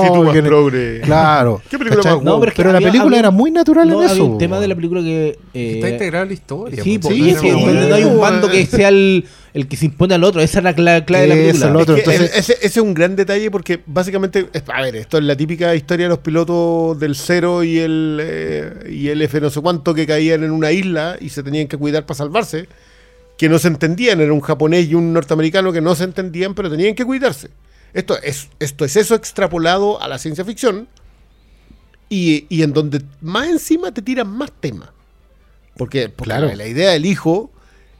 Claro. 1.03 1.61
¿Qué 1.69 1.77
película 1.77 2.03
¿cachai? 2.03 2.15
más 2.17 2.23
No, 2.25 2.39
pero 2.39 2.49
es 2.49 2.55
que 2.55 2.61
pero 2.63 2.73
la 2.73 2.79
película 2.79 3.03
había- 3.05 3.19
era 3.19 3.31
muy 3.31 3.51
natural 3.51 3.87
No, 3.89 4.03
en 4.03 4.09
eso. 4.09 4.25
un 4.25 4.37
tema 4.37 4.59
de 4.59 4.67
la 4.67 4.75
película 4.75 5.01
que... 5.01 5.37
eh, 5.53 5.71
Está 5.75 5.89
integrado 5.89 6.23
en 6.23 6.29
la 6.29 6.33
historia. 6.33 6.83
Sí, 6.83 6.99
Sí, 7.01 7.29
es 7.29 7.39
que 7.39 7.51
sí, 7.53 7.65
no, 7.65 7.95
hay 7.95 8.03
un 8.03 8.19
bando 8.19 8.49
que 8.49 8.65
sea 8.65 8.89
el, 8.89 9.25
el 9.53 9.67
que 9.69 9.77
se 9.77 9.85
impone 9.85 10.15
al 10.15 10.23
otro. 10.25 10.41
Esa 10.41 10.57
es 10.59 10.63
la 10.65 10.75
cla- 10.75 11.05
clave 11.05 11.27
de 11.27 11.29
la 11.29 11.35
película. 11.35 11.69
lo 11.71 11.79
otro. 11.79 11.95
Es 11.95 12.03
que 12.03 12.11
entonces- 12.15 12.37
ese, 12.37 12.53
ese 12.55 12.65
es 12.67 12.77
un 12.77 12.93
gran 12.93 13.15
detalle 13.15 13.49
porque 13.49 13.79
básicamente, 13.85 14.47
a 14.67 14.81
ver, 14.81 14.97
esto 14.97 15.17
es 15.17 15.23
la 15.23 15.35
típica 15.37 15.73
historia 15.75 16.05
de 16.07 16.09
los 16.09 16.19
pilotos 16.19 16.99
del 16.99 17.15
cero 17.15 17.63
y 17.63 17.79
el, 17.79 18.19
eh, 18.21 18.73
y 18.91 19.07
el 19.07 19.21
F 19.21 19.39
no 19.39 19.49
sé 19.49 19.61
cuánto 19.61 19.93
que 19.93 20.05
caían 20.05 20.43
en 20.43 20.51
una 20.51 20.73
isla 20.73 21.15
y 21.21 21.29
se 21.29 21.41
tenían 21.41 21.67
que 21.67 21.77
cuidar 21.77 22.05
para 22.05 22.17
salvarse, 22.17 22.67
que 23.39 23.47
no 23.49 23.57
se 23.57 23.69
entendían, 23.69 24.19
era 24.19 24.33
un 24.33 24.41
japonés 24.41 24.89
y 24.89 24.95
un 24.95 25.13
norteamericano 25.13 25.71
que 25.71 25.79
no 25.79 25.95
se 25.95 26.03
entendían, 26.03 26.53
pero 26.53 26.69
tenían 26.69 26.93
que 26.93 27.05
cuidarse. 27.05 27.49
Esto 27.93 28.21
es, 28.21 28.49
esto 28.59 28.83
es 28.83 28.97
eso 28.97 29.15
extrapolado 29.15 29.99
a 30.01 30.09
la 30.09 30.19
ciencia 30.19 30.43
ficción 30.43 30.89
y, 32.09 32.45
y 32.49 32.63
en 32.63 32.73
donde 32.73 33.01
más 33.21 33.47
encima 33.47 33.93
te 33.93 34.01
tiran 34.01 34.27
más 34.29 34.51
temas. 34.51 34.89
Porque, 35.77 36.09
porque 36.09 36.31
Claro. 36.33 36.53
la, 36.53 36.67
idea 36.67 36.89
del 36.91 37.05
hijo 37.05 37.49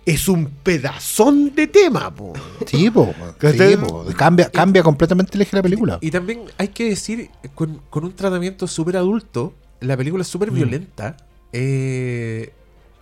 es 0.06 0.28
un 0.28 0.48
pedazón 0.48 1.56
de 1.56 1.68
tema, 1.68 2.14
po. 2.14 2.34
Sí, 2.66 2.90
po, 2.90 3.14
sí. 3.40 4.14
Cambia, 4.18 4.50
cambia 4.50 4.84
completamente 4.84 5.32
el 5.38 5.42
eje 5.44 5.52
de 5.52 5.58
la 5.58 5.64
película. 5.64 5.98
Y 6.02 6.12
también 6.12 6.42
hay 6.58 6.68
que 6.68 6.90
decir, 6.90 7.30
con, 7.56 7.82
con 7.90 8.04
un 8.04 8.14
tratamiento 8.14 8.68
súper 8.68 8.98
adulto, 8.98 9.54
la 9.80 9.96
película 9.96 10.22
es 10.24 10.28
súper 10.28 10.52
violenta. 10.52 11.16
eh, 11.54 12.52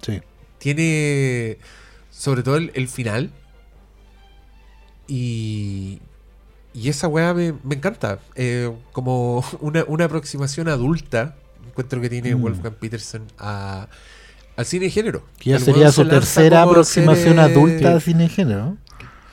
Sí. 0.03 0.21
tiene 0.59 1.57
sobre 2.17 2.43
todo 2.43 2.57
el, 2.57 2.71
el 2.73 2.87
final. 2.87 3.31
Y, 5.07 5.99
y 6.73 6.89
esa 6.89 7.07
weá 7.07 7.33
me, 7.33 7.53
me 7.63 7.75
encanta. 7.75 8.19
Eh, 8.35 8.71
como 8.91 9.43
una, 9.61 9.83
una 9.87 10.05
aproximación 10.05 10.67
adulta, 10.67 11.35
encuentro 11.67 12.01
que 12.01 12.09
tiene 12.09 12.35
Mm. 12.35 12.41
Wolfgang 12.41 12.73
Peterson 12.73 13.23
a, 13.37 13.87
al 14.55 14.65
cine 14.65 14.85
de 14.85 14.91
género. 14.91 15.23
Que 15.39 15.51
ya 15.51 15.55
El 15.57 15.61
sería 15.63 15.91
su 15.91 16.07
tercera 16.07 16.63
aproximación 16.63 17.39
eh, 17.39 17.41
adulta 17.41 17.91
al 17.93 18.01
cine 18.01 18.23
de 18.23 18.29
género. 18.29 18.77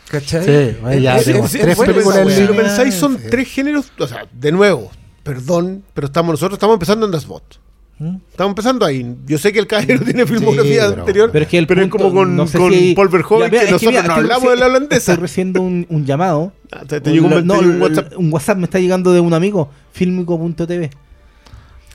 ¿Cachai? 0.09 0.45
Sí, 0.45 0.77
bueno, 0.81 1.01
ya 1.01 1.17
Es- 1.17 1.27
es- 1.29 1.51
tres 1.53 1.79
películas. 1.79 2.33
Si 2.33 2.45
lo 2.45 2.55
pensáis, 2.55 2.95
son 2.95 3.19
Sí. 3.19 3.25
tres 3.31 3.49
géneros. 3.49 3.91
O 3.99 4.07
sea, 4.07 4.29
de 4.33 4.53
nuevo, 4.53 4.91
perdón, 5.25 5.83
pero 5.95 6.07
estamos 6.07 6.35
nosotros 6.35 6.57
estamos 6.57 6.75
empezando 6.75 7.07
en 7.07 7.13
Das 7.13 7.27
Bot. 7.27 7.59
¿Mm? 7.99 8.17
Estamos 8.31 8.51
empezando 8.51 8.85
ahí. 8.85 9.15
Yo 9.27 9.39
sé 9.39 9.53
que 9.53 9.61
el 9.61 9.67
caballero 9.69 10.05
tiene 10.05 10.27
filmografía 10.27 10.89
pero- 10.89 11.01
anterior, 11.03 11.31
Pero 11.33 11.43
es 11.45 11.49
que 11.51 11.59
el 11.59 11.67
pero 11.69 11.81
punto- 11.83 11.97
es 11.97 12.03
como 12.03 12.15
con, 12.15 12.37
no 12.37 12.47
sé 12.49 12.59
con 12.59 12.73
si- 12.73 12.95
Paul 12.95 13.09
Verhoeven, 13.09 13.51
que 13.51 13.57
es 13.57 13.71
nosotros 13.71 13.93
mira, 13.93 14.03
no 14.03 14.15
hablamos 14.15 14.51
de 14.51 14.57
la 14.57 14.67
holandesa. 14.67 15.13
Estoy 15.13 15.23
recibiendo 15.23 15.63
un, 15.63 15.87
un 15.89 16.05
llamado. 16.05 16.53
Ah, 16.73 16.83
te, 16.87 17.01
te 17.01 17.13
llegó 17.13 17.29
un, 17.29 17.47
No, 17.47 17.61
el- 17.61 17.81
WhatsApp. 17.81 18.13
un 18.19 18.33
WhatsApp 18.33 18.59
me 18.59 18.65
está 18.65 18.81
llegando 18.81 19.13
de 19.13 19.21
un 19.21 19.33
amigo, 19.33 19.71
filmico.tv. 19.93 20.91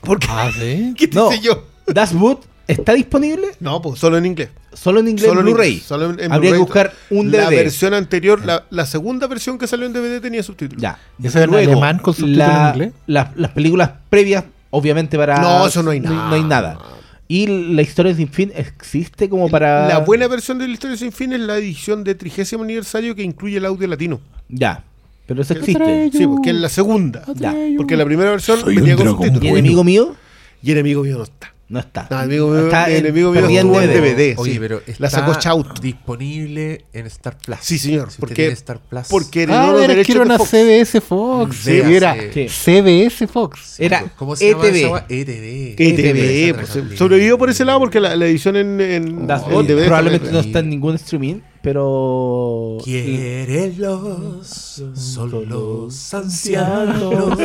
¿Por 0.01 0.19
qué? 0.19 0.27
Ah, 0.29 0.49
sí. 0.57 0.93
¿Qué 0.97 1.07
te 1.07 1.15
No. 1.17 1.33
yo? 1.41 1.65
Das 1.87 2.13
Boot 2.13 2.45
está 2.67 2.93
disponible 2.93 3.47
No, 3.59 3.81
pues 3.81 3.99
solo 3.99 4.17
en 4.17 4.25
inglés. 4.27 4.49
solo 4.73 4.99
en 4.99 5.07
inglés 5.09 5.27
Solo 5.27 5.39
en 5.41 5.45
Blu-ray. 5.47 5.69
inglés, 5.71 5.85
solo 5.87 6.09
en- 6.11 6.19
en 6.19 6.31
Habría 6.31 6.51
que 6.53 6.57
buscar 6.59 6.93
un 7.09 7.31
La 7.31 7.49
DVD. 7.49 7.55
versión 7.63 7.93
anterior, 7.93 8.45
la, 8.45 8.65
la 8.69 8.85
segunda 8.85 9.27
versión 9.27 9.57
que 9.57 9.67
salió 9.67 9.85
en 9.87 9.93
DVD 9.93 10.21
tenía 10.21 10.43
subtítulos. 10.43 10.81
Ya. 10.81 10.97
¿Eso 11.21 11.39
en 11.41 11.49
Luego, 11.49 11.71
alemán 11.71 11.97
con 11.99 12.13
subtítulos 12.13 12.47
la- 12.47 12.69
en 12.69 12.75
inglés? 12.75 12.93
Las 13.07 13.51
películas 13.51 13.91
previas, 14.09 14.43
obviamente 14.69 15.17
para... 15.17 15.39
No, 15.39 15.67
eso 15.67 15.83
no 15.83 15.91
hay 15.91 15.99
nada. 15.99 16.29
No 16.29 16.35
hay 16.35 16.43
nada. 16.43 16.79
Y 17.27 17.45
la 17.73 17.83
historia 17.83 18.15
sin 18.15 18.27
fin 18.27 18.51
existe 18.55 19.29
como 19.29 19.49
para... 19.49 19.87
La 19.87 19.99
buena 19.99 20.27
versión 20.27 20.57
de 20.57 20.67
la 20.67 20.73
historia 20.73 20.97
sin 20.97 21.11
fin 21.11 21.31
es 21.33 21.39
la 21.39 21.57
edición 21.57 22.03
de 22.03 22.15
trigésimo 22.15 22.63
aniversario 22.63 23.15
que 23.15 23.21
incluye 23.23 23.57
el 23.57 23.65
audio 23.65 23.87
latino. 23.87 24.19
Ya. 24.47 24.83
Pero 25.27 25.43
eso 25.43 25.53
¿Qué 25.53 25.59
existe. 25.59 26.09
Sí, 26.11 26.25
porque 26.25 26.49
es 26.49 26.55
la 26.55 26.69
segunda. 26.69 27.23
Ya. 27.35 27.55
Porque 27.77 27.95
la 27.95 28.03
primera 28.05 28.31
versión 28.31 28.59
venía 28.65 28.95
con. 28.95 29.43
¿Y 29.43 29.47
enemigo 29.47 29.83
mío? 29.83 30.15
Y 30.63 30.71
enemigo 30.71 31.03
mío 31.03 31.17
no 31.17 31.23
está. 31.23 31.53
No 31.69 31.79
está. 31.79 32.07
No, 32.09 32.17
enemigo 32.23 32.47
mío, 32.49 32.65
Está 32.65 32.89
en- 32.89 32.97
enemigo 32.97 33.31
mío 33.31 33.45
en 33.45 33.51
estuvo 33.57 33.79
en 33.81 33.87
DVD. 33.89 34.15
DVD. 34.15 34.33
Oye, 34.39 34.53
sí. 34.53 34.59
pero 34.59 34.81
la 34.97 35.09
sacó 35.11 35.35
Chaut. 35.35 35.79
disponible 35.79 36.85
en 36.93 37.05
Star 37.05 37.37
Plus. 37.37 37.57
Sí, 37.61 37.77
señor, 37.77 38.11
Si 38.11 38.19
porque- 38.19 38.33
tiene 38.35 38.53
Star 38.53 38.79
Plus, 38.79 39.07
Porque 39.07 39.45
Ah, 39.47 39.75
era 39.79 40.03
que 40.03 40.11
era 40.11 40.21
una 40.23 40.37
Fox. 40.37 40.49
CBS 40.49 40.99
Fox. 41.01 41.55
Sí, 41.57 41.71
era 41.79 42.15
sí. 42.33 42.47
CBS 42.49 43.27
Fox. 43.27 43.59
Sí, 43.77 43.85
Era 43.85 44.03
¿Cómo 44.17 44.35
se 44.35 44.49
llama 44.49 44.65
ETV. 44.65 45.03
ETV. 45.09 45.75
ETV, 45.77 46.53
pues, 46.55 46.97
sobrevivió 46.97 47.37
por 47.37 47.49
ese 47.51 47.63
lado 47.65 47.79
porque 47.79 47.99
la, 47.99 48.15
la 48.15 48.25
edición 48.25 48.55
en, 48.55 48.81
en, 48.81 49.27
Das 49.27 49.43
en 49.43 49.51
Boot 49.51 49.67
DVD 49.67 49.85
probablemente 49.85 50.31
no 50.31 50.39
está 50.39 50.59
en 50.59 50.69
ningún 50.69 50.95
streaming, 50.95 51.35
pero... 51.61 52.77
Quierelos 52.83 54.83
son 54.93 55.49
los 55.49 56.13
ancianos. 56.13 57.37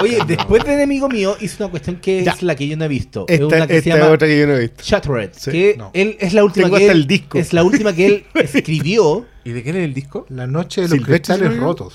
Oye, 0.00 0.18
después 0.26 0.64
de 0.64 0.74
Enemigo 0.74 1.08
Mío 1.08 1.36
hizo 1.40 1.64
una 1.64 1.70
cuestión 1.70 1.96
que 1.96 2.24
Ya. 2.24 2.32
es 2.32 2.42
la 2.42 2.54
que 2.54 2.68
yo 2.68 2.76
no 2.76 2.84
he 2.84 2.88
visto. 2.88 3.24
es 3.28 3.40
Esta, 3.40 3.46
una 3.56 3.66
que 3.66 3.76
esta 3.76 3.84
se 3.84 3.90
es 3.90 3.96
llama 4.02 4.14
otra 4.14 4.28
que 4.28 4.38
yo 4.38 4.46
no 4.46 4.54
he 4.54 4.60
visto. 4.60 4.82
Shattered. 4.84 5.30
Sí. 5.36 5.50
que 5.50 5.74
No. 5.78 5.90
él 5.94 6.16
es 6.20 6.32
la 6.32 6.44
última 6.44 6.66
Tengo 6.66 6.76
que 6.78 6.84
hasta 6.84 6.92
él, 6.92 6.98
el 7.00 7.06
disco. 7.06 7.38
es 7.38 7.52
la 7.52 7.64
última 7.64 7.92
que 7.92 8.06
él 8.06 8.24
escribió. 8.34 9.26
¿Y 9.44 9.50
de 9.52 9.62
quién 9.62 9.76
es 9.76 9.84
el 9.84 9.94
disco? 9.94 10.26
La 10.28 10.46
noche 10.46 10.82
de 10.82 10.88
los 10.88 10.98
Silvestre 10.98 11.34
cristales 11.36 11.58
rotos. 11.60 11.94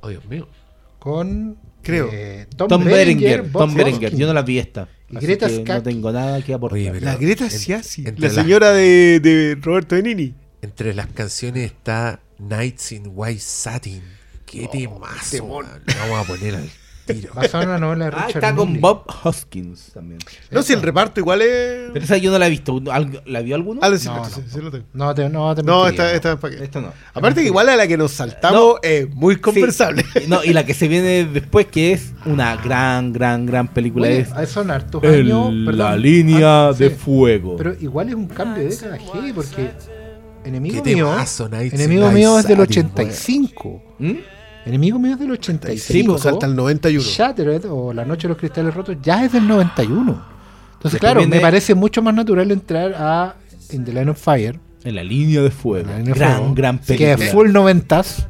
Oh, 0.00 0.08
Dios 0.08 0.24
mío. 0.26 0.48
Con 0.98 1.56
Creo. 1.88 2.10
eh, 2.12 2.46
Tom, 2.56 2.84
Berenger. 2.84 3.42
Bob 3.44 3.62
Tom 3.62 3.74
Berenger. 3.74 4.14
Yo 4.14 4.26
no 4.26 4.34
las 4.34 4.44
vi 4.44 4.58
esta. 4.58 4.82
Así 5.14 5.26
Greta 5.26 5.48
que 5.48 5.64
no 5.64 5.82
tengo 5.82 6.12
nada 6.12 6.42
que 6.42 6.52
aportar. 6.52 6.78
Oye, 6.78 7.00
La 7.00 7.16
Greta 7.16 7.48
Siasi, 7.48 8.02
la 8.02 8.12
las- 8.18 8.34
señora 8.34 8.72
de, 8.72 9.20
de 9.20 9.56
Roberto 9.60 9.94
Benini. 9.96 10.34
Entre 10.60 10.92
las 10.92 11.06
canciones 11.06 11.64
está 11.66 12.20
Nights 12.38 12.92
in 12.92 13.04
White 13.14 13.40
Satin. 13.40 14.02
Qué 14.44 14.68
temazo. 14.68 15.46
man. 15.46 15.82
Lo 15.86 15.94
vamos 16.10 16.18
a 16.20 16.24
poner 16.24 16.54
al 16.56 16.68
tiro. 17.14 17.34
Basado 17.34 17.62
en 17.64 17.68
una 17.70 17.78
novela 17.78 18.04
de 18.06 18.10
Ah, 18.16 18.26
Richard 18.26 18.44
está 18.44 18.54
con 18.54 18.68
Mille. 18.68 18.80
Bob 18.80 19.04
Hoskins 19.24 19.90
también. 19.94 20.18
No, 20.50 20.62
si 20.62 20.72
el 20.72 20.82
reparto 20.82 21.20
igual 21.20 21.42
es. 21.42 21.90
Pero 21.92 22.04
esa 22.04 22.16
yo 22.16 22.30
no 22.30 22.38
la 22.38 22.46
he 22.46 22.50
visto. 22.50 22.80
¿Al- 22.90 23.22
¿La 23.26 23.40
vio 23.40 23.54
alguno? 23.54 23.80
Ah, 23.82 23.90
sí, 23.96 24.06
No, 24.08 24.24
sí, 24.24 24.40
no. 24.40 24.48
sí, 24.52 24.60
lo 24.60 24.70
tengo. 24.70 24.84
No, 24.92 25.14
te, 25.14 25.28
no, 25.28 25.54
te 25.54 25.62
No, 25.62 25.84
mentiría, 25.84 26.06
esta, 26.12 26.16
esta 26.16 26.32
es 26.32 26.38
para 26.38 26.56
qué. 26.56 26.64
Esta 26.64 26.80
no. 26.80 26.92
Aparte 27.14 27.40
que 27.42 27.46
igual 27.46 27.68
a 27.68 27.76
la 27.76 27.86
que 27.86 27.96
nos 27.96 28.12
saltamos 28.12 28.60
No. 28.60 28.76
es 28.82 29.08
muy 29.14 29.36
conversable. 29.36 30.04
Sí. 30.12 30.20
No, 30.28 30.44
y 30.44 30.52
la 30.52 30.64
que 30.66 30.74
se 30.74 30.88
viene 30.88 31.24
después, 31.24 31.66
que 31.66 31.92
es 31.92 32.12
una 32.26 32.56
gran, 32.56 33.12
gran, 33.12 33.46
gran 33.46 33.68
película, 33.68 34.06
Oye, 34.08 34.20
es 34.20 34.28
ah, 34.34 34.44
son 34.46 34.70
hartos 34.70 35.02
El- 35.04 35.26
años. 35.26 35.46
perdón, 35.66 35.78
La 35.78 35.96
línea 35.96 36.68
ah, 36.68 36.72
de 36.72 36.90
sí. 36.90 36.94
fuego. 36.94 37.56
Pero 37.56 37.74
igual 37.80 38.08
es 38.08 38.14
un 38.14 38.26
cambio 38.28 38.64
de 38.64 38.70
década 38.70 38.98
heavy 38.98 39.32
porque 39.32 39.70
Enemigo 40.44 40.82
Qué 40.82 40.94
mío, 40.94 41.10
temazo, 41.10 41.48
Enemigo 41.52 42.10
mío 42.10 42.38
es 42.38 42.46
del 42.46 42.58
Satin, 42.58 42.82
85. 42.84 43.82
¿Mm? 43.98 44.12
Enemigo 44.66 44.98
mío 44.98 45.12
es 45.14 45.18
del 45.18 45.28
Sí, 45.28 45.32
85. 45.34 46.12
pues 46.12 46.22
salta 46.22 46.46
el 46.46 46.54
91. 46.56 47.04
Shattered 47.04 47.64
o 47.70 47.92
La 47.92 48.04
Noche 48.04 48.22
de 48.22 48.28
los 48.30 48.38
Cristales 48.38 48.74
Rotos 48.74 48.96
ya 49.02 49.24
es 49.24 49.32
del 49.32 49.46
91. 49.48 50.00
Entonces, 50.00 50.22
Después 50.82 51.00
claro, 51.00 51.20
viene- 51.20 51.36
me 51.36 51.42
parece 51.42 51.74
mucho 51.74 52.02
más 52.02 52.14
natural 52.14 52.50
entrar 52.50 52.94
a 52.96 53.34
In 53.72 53.84
the 53.84 53.92
Line 53.92 54.10
of 54.10 54.18
Fire. 54.22 54.58
En 54.84 54.94
la 54.94 55.02
línea 55.02 55.42
de 55.42 55.50
fuego. 55.50 55.88
La 55.88 55.98
Línea 55.98 56.14
de 56.14 56.18
gran, 56.20 56.36
Fuego, 56.38 56.54
gran 56.54 56.78
que 56.78 56.84
película. 56.86 57.24
es 57.26 57.32
full 57.32 57.50
noventas. 57.52 58.26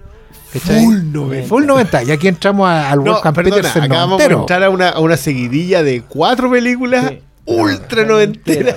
Full 0.51 1.13
90. 1.13 1.47
Full 1.49 1.67
90. 1.67 2.03
Y 2.05 2.11
aquí 2.11 2.27
entramos 2.29 2.67
a- 2.69 2.91
al 2.91 2.99
No, 3.05 3.13
Wolfgang 3.13 3.35
perdona, 3.35 3.57
Petersen 3.57 3.83
acá 3.83 3.95
vamos 3.97 4.15
a 4.15 4.25
noventero. 4.25 4.41
entrar 4.41 4.63
a 4.65 4.71
una, 4.71 4.89
a 4.89 5.01
una 5.01 5.17
seguidilla 5.19 5.83
de 5.83 6.01
cuatro 6.03 6.51
películas 6.51 7.11
Sí. 7.11 7.19
ultra 7.45 8.05
noventeras. 8.07 8.77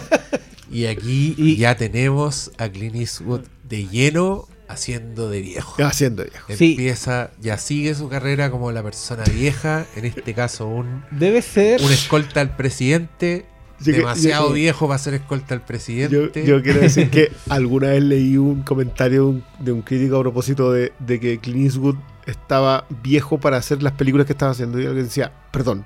Y 0.70 0.86
aquí 0.88 1.34
Y- 1.38 1.56
ya 1.56 1.76
tenemos 1.76 2.52
a 2.58 2.68
Clint 2.70 2.95
Eastwood 2.95 3.41
de 3.70 3.88
lleno 3.88 4.47
haciendo 4.72 5.30
de 5.30 5.41
viejo. 5.41 5.84
Haciendo 5.84 6.24
viejo. 6.24 6.47
Sí. 6.55 6.72
Empieza, 6.72 7.32
ya 7.39 7.57
sigue 7.57 7.93
su 7.95 8.09
carrera 8.09 8.49
como 8.51 8.72
la 8.72 8.82
persona 8.84 9.24
vieja, 9.34 9.86
en 9.95 10.05
este 10.05 10.34
caso 10.34 10.67
un, 10.67 11.03
Debe 11.11 11.41
ser. 11.41 11.82
un 11.82 11.91
escolta 11.91 12.41
al 12.41 12.55
presidente, 12.55 13.45
Yo 13.80 13.86
que- 13.93 13.99
demasiado 13.99 14.49
yo- 14.49 14.53
viejo 14.53 14.88
para 14.88 14.97
ser 14.99 15.13
escolta 15.15 15.53
al 15.55 15.61
Yo, 15.61 15.65
presidente. 15.65 16.45
yo 16.45 16.61
quiero 16.61 16.80
decir 16.82 17.09
que 17.09 17.32
alguna 17.49 17.88
vez 17.89 18.03
leí 18.03 18.38
un 18.38 18.63
comentario 18.63 19.24
de 19.24 19.28
un- 19.30 19.43
de 19.59 19.72
un 19.72 19.82
crítico 19.82 20.17
a 20.17 20.22
propósito 20.22 20.72
de, 20.72 20.91
de 20.99 21.19
que 21.19 21.39
Clint 21.39 21.65
Eastwood 21.65 21.95
estaba 22.26 22.86
viejo 23.03 23.39
para 23.39 23.57
hacer 23.57 23.82
las 23.82 23.93
películas 23.93 24.28
que 24.28 24.34
estaba 24.34 24.51
haciendo. 24.51 24.80
Y 24.80 24.86
alguien 24.86 25.05
decía, 25.05 25.32
perdón, 25.51 25.86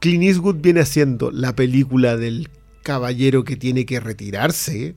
Clint 0.00 0.24
Eastwood 0.24 0.56
viene 0.56 0.80
haciendo 0.80 1.30
la 1.30 1.54
película 1.54 2.16
del 2.16 2.50
caballero 2.82 3.44
que 3.44 3.56
tiene 3.56 3.86
que 3.86 4.00
retirarse 4.00 4.94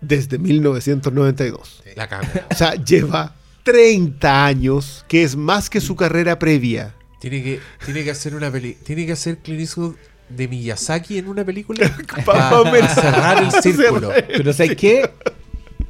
desde 0.00 0.38
1992. 0.38 1.82
La 1.96 2.08
caga. 2.08 2.46
O 2.50 2.54
sea, 2.54 2.74
lleva 2.74 3.34
30 3.62 4.46
años, 4.46 5.04
que 5.08 5.22
es 5.22 5.36
más 5.36 5.68
que 5.70 5.80
su 5.80 5.96
carrera 5.96 6.38
previa. 6.38 6.94
Tiene 7.20 7.42
que, 7.42 7.60
tiene 7.84 8.02
que 8.04 8.10
hacer 8.10 8.34
una 8.34 8.50
peli, 8.50 8.74
tiene 8.82 9.04
que 9.06 9.12
hacer 9.12 9.38
Clint 9.38 9.60
Eastwood 9.60 9.94
de 10.30 10.48
Miyazaki 10.48 11.18
en 11.18 11.28
una 11.28 11.44
película 11.44 11.90
Pa- 12.08 12.22
para 12.24 12.50
pa- 12.50 12.70
pa- 12.70 12.88
cerrar 12.88 13.42
el 13.42 13.50
círculo. 13.62 14.10
Pero 14.28 14.52
¿sabes 14.52 14.76
qué? 14.76 15.10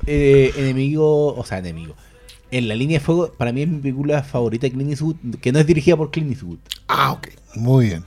Eh, 0.06 0.52
enemigo. 0.56 1.34
O 1.36 1.44
sea, 1.44 1.58
enemigo. 1.58 1.94
En 2.50 2.66
la 2.66 2.74
línea 2.74 2.98
de 2.98 3.04
fuego, 3.04 3.32
para 3.32 3.52
mí 3.52 3.62
es 3.62 3.68
mi 3.68 3.78
película 3.78 4.24
favorita 4.24 4.66
de 4.66 4.72
Clint 4.72 4.90
Eastwood, 4.90 5.16
que 5.40 5.52
no 5.52 5.60
es 5.60 5.66
dirigida 5.66 5.96
por 5.96 6.10
Clint 6.10 6.32
Eastwood. 6.32 6.58
Ah, 6.88 7.12
ok. 7.12 7.28
Muy 7.54 7.86
bien. 7.86 8.04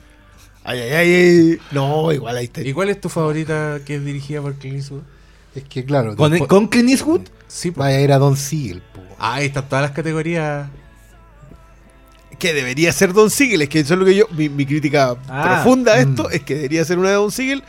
Ay, 0.65 0.79
ay, 0.79 0.91
ay, 0.91 1.13
ay. 1.13 1.57
No, 1.71 2.11
igual 2.11 2.35
ahí 2.35 2.45
está. 2.45 2.61
¿Y 2.61 2.73
cuál 2.73 2.89
es 2.89 2.99
tu 2.99 3.07
favorita 3.09 3.79
que 3.85 3.95
es 3.95 4.03
dirigida 4.05 4.41
por 4.41 4.55
Clint 4.55 4.77
Eastwood? 4.77 5.03
Es 5.55 5.63
que 5.65 5.85
claro, 5.85 6.15
¿Con, 6.15 6.31
después 6.31 6.49
con 6.49 6.67
Clint 6.67 6.89
Eastwood? 6.89 7.21
Sí, 7.47 7.69
vaya 7.69 7.97
a 7.97 8.01
ir 8.01 8.11
a 8.11 8.17
Don 8.17 8.35
Siegel. 8.37 8.81
po. 8.81 9.01
Ah, 9.19 9.35
ahí 9.35 9.45
están 9.47 9.67
todas 9.69 9.83
las 9.83 9.91
categorías. 9.91 10.67
Que 12.39 12.53
debería 12.53 12.91
ser 12.91 13.13
Don 13.13 13.29
Siegel. 13.29 13.61
Es 13.61 13.69
que 13.69 13.79
eso 13.79 13.93
es 13.93 13.99
lo 13.99 14.05
que 14.05 14.15
yo. 14.15 14.25
Mi, 14.31 14.49
mi 14.49 14.65
crítica 14.65 15.15
Ah. 15.29 15.61
profunda 15.61 15.93
a 15.93 15.99
esto 15.99 16.23
Mm. 16.23 16.33
es 16.33 16.41
que 16.43 16.55
debería 16.55 16.83
ser 16.83 16.97
una 16.99 17.09
de 17.09 17.15
Don 17.15 17.31
Siegel. 17.31 17.63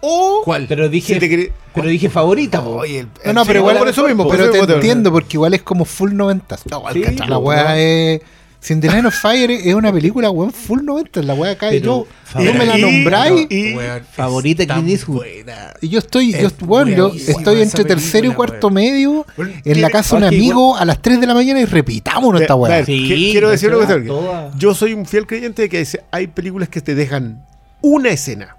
O. 0.00 0.42
¿Cuál? 0.44 0.66
Pero 0.68 0.88
dije, 0.88 1.14
Si 1.14 1.20
te 1.20 1.28
querés- 1.28 1.52
pero 1.74 1.88
dije 1.88 2.08
favorita, 2.10 2.62
po. 2.62 2.70
Oye, 2.76 3.00
el- 3.00 3.08
No, 3.26 3.32
no, 3.32 3.42
sí, 3.42 3.46
pero 3.48 3.60
igual 3.60 3.78
por 3.78 3.88
eso 3.88 4.06
mismo. 4.06 4.28
pero 4.28 4.50
te 4.50 4.58
entiendo, 4.74 5.10
porque 5.12 5.36
igual 5.36 5.54
es 5.54 5.62
como 5.62 5.84
full 5.84 6.12
90. 6.14 6.56
No, 6.70 6.82
Sí. 6.92 7.02
La 7.26 7.38
weá 7.38 7.78
es. 7.78 8.20
Line 8.68 9.06
of 9.06 9.14
Fire 9.14 9.50
es 9.52 9.72
una 9.74 9.92
película, 9.92 10.30
weón, 10.30 10.52
full 10.52 10.82
90. 10.84 11.22
La 11.22 11.34
weá 11.34 11.56
cae. 11.56 11.78
Pero, 11.80 12.06
Yo, 12.34 12.52
tú 12.52 12.58
me 12.58 12.66
la 12.66 12.76
Y- 12.78 12.82
nombráis. 12.82 13.46
y- 13.50 13.74
Weón, 13.74 14.02
Favorita 14.12 14.66
Clint 14.66 14.88
Eastwood. 14.90 15.16
buena. 15.18 15.72
Y 15.80 15.88
yo 15.88 15.98
estoy, 16.00 16.32
yo, 16.32 16.48
Es 16.48 16.58
bueno, 16.58 16.90
yo 16.90 17.12
estoy 17.14 17.62
entre 17.62 17.84
tercero 17.84 18.26
y 18.30 18.34
cuarto 18.34 18.66
weón. 18.66 18.74
medio 18.74 19.26
en 19.64 19.80
la 19.80 19.88
casa 19.90 20.16
de 20.16 20.22
un 20.22 20.28
amigo 20.34 20.76
a 20.76 20.84
las 20.84 21.00
3 21.00 21.20
de 21.20 21.26
la 21.28 21.34
mañana 21.34 21.60
y 21.60 21.64
repitamos 21.66 22.32
nuestra 22.32 22.56
Ver, 22.56 22.62
weá. 22.62 22.84
Sí, 22.84 22.92
qui- 23.08 23.30
quiero 23.32 23.48
decir 23.50 23.68
una 23.68 23.76
cuestión. 23.86 24.06
toda. 24.06 24.50
Yo 24.58 24.74
soy 24.74 24.92
un 24.92 25.06
fiel 25.06 25.26
creyente 25.26 25.62
de 25.62 25.68
que 25.68 25.86
hay 26.10 26.26
películas 26.26 26.68
que 26.68 26.80
te 26.80 26.94
dejan 26.94 27.46
una 27.80 28.10
escena. 28.10 28.56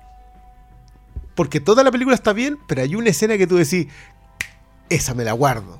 Porque 1.35 1.59
toda 1.59 1.83
la 1.83 1.91
película 1.91 2.15
está 2.15 2.33
bien, 2.33 2.57
pero 2.67 2.81
hay 2.81 2.95
una 2.95 3.09
escena 3.09 3.37
que 3.37 3.47
tú 3.47 3.57
decís, 3.57 3.87
esa 4.89 5.13
me 5.13 5.23
la 5.23 5.33
guardo. 5.33 5.79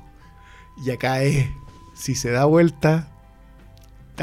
Y 0.86 0.90
acá 0.90 1.22
es, 1.22 1.46
si 1.94 2.14
se 2.14 2.30
da 2.30 2.44
vuelta, 2.44 3.08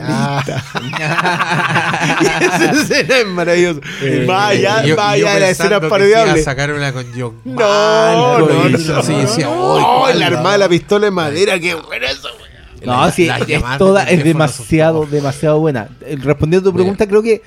Ah. 0.03 0.43
y 2.21 2.45
esa 2.45 2.71
escena 2.81 3.17
es 3.17 3.25
maravillosa. 3.27 3.79
Eh, 4.01 4.25
más 4.27 4.49
allá, 4.51 4.83
Yo- 4.85 4.95
la 4.95 5.49
escena 5.49 5.79
parodiable. 5.81 6.39
a 6.39 6.43
sacar 6.43 6.71
una 6.71 6.91
con 6.93 7.05
John. 7.17 7.35
No, 7.45 8.37
no, 8.39 8.47
no, 8.47 8.69
hizo, 8.69 8.93
no, 8.93 9.03
sí, 9.03 9.13
decía, 9.15 9.45
no, 9.45 9.75
"Uy, 9.75 9.83
¿cuál, 9.99 10.19
la 10.19 10.29
no?" 10.29 10.37
armada 10.37 10.53
de 10.53 10.59
la 10.59 10.69
pistola 10.69 11.05
de 11.05 11.11
madera, 11.11 11.59
qué 11.59 11.75
buena 11.75 12.07
esa 12.07 12.27
wea. 12.27 12.47
No, 12.85 13.05
La- 13.05 13.11
sí, 13.11 13.27
es, 13.29 13.63
toda, 13.77 14.03
es 14.03 14.23
demasiado, 14.23 15.05
demasiado 15.05 15.59
buena. 15.59 15.89
Eh, 16.01 16.17
Respondiendo 16.21 16.69
a 16.69 16.71
tu 16.71 16.77
Mira. 16.77 16.83
pregunta, 16.85 17.07
creo 17.07 17.23
que. 17.23 17.41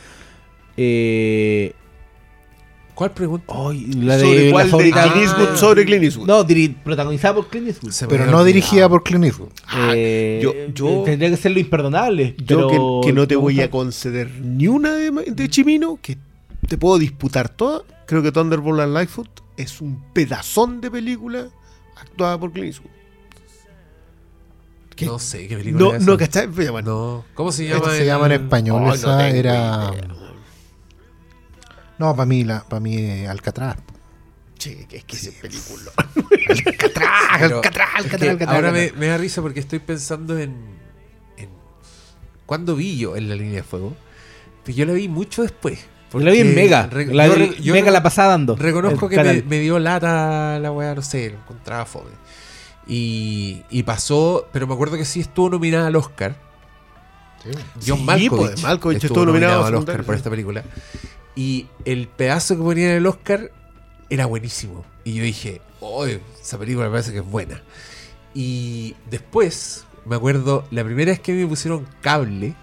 Eh, 0.77 1.75
¿Cuál 3.01 3.13
pregunta? 3.13 3.47
la 3.97 4.19
¿Sobre 4.19 4.39
de 4.41 4.51
la 4.51 4.67
de. 4.67 5.11
Clint 5.11 5.17
Eastwood 5.17 5.49
Ah. 5.55 5.57
sobre 5.57 5.85
Clint 5.87 6.05
Eastwood? 6.05 6.27
No, 6.27 6.45
protagonizada 6.85 7.35
por 7.35 7.49
Clint 7.49 7.69
Eastwood. 7.69 7.93
Se 7.93 8.07
Pero 8.07 8.19
no 8.19 8.25
olvidado. 8.25 8.45
dirigida 8.45 8.89
por 8.91 9.03
Clint 9.03 9.25
Eastwood. 9.25 9.49
Eh, 9.95 10.41
yo- 10.43 10.53
yo- 10.75 11.03
tendría 11.05 11.31
que 11.31 11.39
ser 11.39 11.53
lo 11.53 11.61
imperdonable. 11.61 12.35
Yo 12.37 12.69
pero 12.69 13.01
que, 13.03 13.07
que 13.09 13.13
no 13.15 13.27
te 13.27 13.37
voy 13.37 13.55
gusta. 13.55 13.65
a 13.65 13.71
conceder 13.71 14.31
ni 14.43 14.69
una 14.69 14.93
de, 14.97 15.11
de 15.13 15.49
Chimino, 15.49 15.99
que 16.03 16.19
te 16.69 16.77
puedo 16.77 16.99
disputar 16.99 17.49
toda. 17.49 17.85
Creo 18.05 18.23
que 18.23 18.33
Thunderbolt 18.33 18.81
and 18.81 18.93
Lightfoot 18.93 19.31
es 19.57 19.81
un 19.81 20.03
pedazón 20.13 20.83
de 20.83 20.91
película 20.91 21.47
actuada 21.97 22.39
por 22.39 22.53
Clint 22.53 22.67
Eastwood. 22.67 22.91
¿Qué? 24.95 25.07
No 25.07 25.19
sé 25.19 25.49
qué 25.49 25.57
película 25.57 25.83
No, 25.87 25.95
es 25.95 26.03
no. 26.83 27.25
¿Cómo 27.33 27.51
se 27.51 27.65
Esto 27.65 27.79
llama? 27.79 27.93
se 27.95 28.01
el- 28.03 28.07
llama 28.07 28.27
en 28.27 28.33
español. 28.33 28.93
Esa 28.95 29.27
era. 29.31 29.91
idea. 29.95 30.17
No, 32.01 32.17
para 32.17 32.25
mí, 32.25 32.45
la, 32.45 32.65
para 32.65 32.81
mí 32.81 32.97
es 32.97 33.29
Alcatraz. 33.29 33.77
Che, 34.57 34.87
que 34.87 34.97
es 34.97 35.05
que 35.05 35.17
ese 35.17 35.33
película. 35.33 35.91
Pero 36.31 36.39
Alcatraz, 36.49 37.37
es 37.37 37.43
Alcatraz, 37.43 38.07
que 38.19 38.31
Alcatraz, 38.31 38.57
Ahora 38.57 38.73
me, 38.73 38.81
Alcatraz. 38.81 39.01
me 39.01 39.07
da 39.09 39.19
risa 39.19 39.43
porque 39.43 39.61
estoy 39.61 39.81
pensando 39.81 40.39
en. 40.39 40.55
en 41.37 41.51
¿Cuándo 42.47 42.75
vi 42.75 42.97
yo 42.97 43.17
en 43.17 43.29
la 43.29 43.35
línea 43.35 43.57
de 43.57 43.63
fuego? 43.63 43.95
Pues 44.65 44.75
yo 44.75 44.87
la 44.87 44.95
vi 44.95 45.09
mucho 45.09 45.43
después. 45.43 45.79
Yo 46.11 46.21
la 46.21 46.31
vi 46.31 46.39
en 46.41 46.47
porque 46.49 46.63
Mega. 46.63 46.89
la 47.13 47.27
yo 47.27 47.53
yo 47.61 47.75
Mega 47.75 47.91
la 47.91 48.03
pasaba 48.03 48.31
dando. 48.31 48.57
Reconozco 48.57 49.07
que 49.07 49.45
me, 49.47 49.61
dio 49.61 49.79
lata 49.79 50.59
la 50.59 50.73
weá, 50.73 50.95
no 50.95 51.03
sé, 51.03 51.29
lo 51.29 51.37
encontraba 51.37 51.85
fome. 51.85 52.13
Y, 52.87 53.63
y 53.69 53.83
pasó, 53.83 54.49
pero 54.55 54.67
me 54.67 54.73
acuerdo 54.73 54.97
que 54.97 55.05
sí 55.05 55.21
estuvo 55.21 55.51
nominada 55.51 55.89
al 55.89 55.97
Oscar. 55.97 56.35
John 57.87 57.99
Sí, 57.99 58.05
Malkovich, 58.05 58.31
pues, 58.31 58.63
Malkovich 58.63 59.05
estuvo 59.05 59.27
nominado 59.27 59.67
al 59.67 59.75
a 59.75 59.79
Oscar 59.79 60.03
por 60.03 60.15
sí. 60.15 60.19
esta 60.19 60.31
película. 60.31 60.65
Y 61.37 61.67
el 61.85 62.09
pedazo 62.09 62.57
que 62.57 62.63
ponía 62.63 62.91
en 62.91 62.97
el 62.97 63.07
Oscar 63.07 63.51
era 64.09 64.27
buenísimo. 64.27 64.85
Y 65.05 65.15
yo 65.15 65.23
dije, 65.23 65.61
oh, 65.81 66.05
esa 66.07 66.59
película 66.59 66.87
me 66.87 66.91
parece 66.93 67.13
que 67.13 67.19
es 67.19 67.25
buena. 67.27 67.63
Y 68.35 68.95
después, 69.11 69.87
me 70.05 70.17
acuerdo, 70.17 70.65
la 70.71 70.85
primera 70.85 71.13
vez 71.13 71.21
que 71.21 71.33
me 71.33 71.47
pusieron 71.47 71.87
cable 72.01 72.55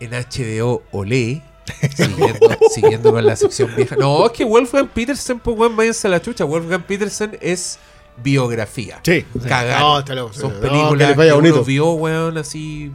en 0.00 0.10
HBO 0.12 0.82
Olé, 0.92 1.42
siguiendo, 1.96 2.48
siguiendo 2.70 3.12
con 3.12 3.26
la 3.26 3.36
sección 3.36 3.74
vieja. 3.76 3.96
No, 3.96 4.26
es 4.26 4.32
que 4.32 4.44
Wolfgang 4.44 4.88
Petersen, 4.88 5.38
pues 5.40 5.56
weón, 5.58 5.76
váyanse 5.76 6.06
a 6.06 6.10
la 6.10 6.22
chucha. 6.22 6.44
Wolfgang 6.44 6.82
Petersen 6.84 7.36
es 7.40 7.78
biografía. 8.22 9.00
Sí. 9.04 9.24
Cagar. 9.46 9.80
No. 9.80 10.32
Son 10.32 10.52
No, 10.54 10.60
películas 10.60 10.90
que 10.92 10.96
les 10.98 11.08
que, 11.08 11.14
vaya 11.14 11.34
uno 11.34 11.48
bonito. 11.48 11.64
vio, 11.64 11.90
weón, 11.92 12.38
así. 12.38 12.92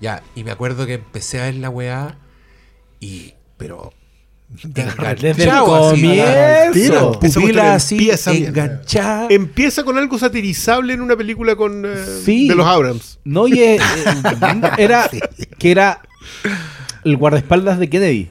Ya, 0.00 0.22
y 0.34 0.44
me 0.44 0.50
acuerdo 0.50 0.86
que 0.86 0.94
empecé 0.94 1.40
a 1.40 1.44
ver 1.44 1.54
la 1.56 1.70
weá 1.70 2.18
y. 3.00 3.34
Pero. 3.64 3.92
Desde 4.62 5.42
el 5.44 5.50
así, 5.50 5.56
comienzo. 5.56 7.18
Pupila 7.18 7.74
así, 7.74 7.94
empieza 7.96 8.32
enganchada. 8.32 9.26
Empieza 9.30 9.82
con 9.84 9.96
algo 9.98 10.18
satirizable 10.18 10.92
en 10.92 11.00
una 11.00 11.16
película 11.16 11.56
con 11.56 11.84
eh, 11.86 11.94
Sí. 12.24 12.46
de 12.48 12.54
los 12.54 12.66
Abrams. 12.66 13.18
No, 13.24 13.48
y 13.48 13.58
eh, 13.58 13.76
eh, 13.76 13.80
era 14.78 15.10
que 15.58 15.70
era 15.70 16.02
el 17.04 17.16
guardaespaldas 17.16 17.78
de 17.78 17.88
Kennedy. 17.88 18.30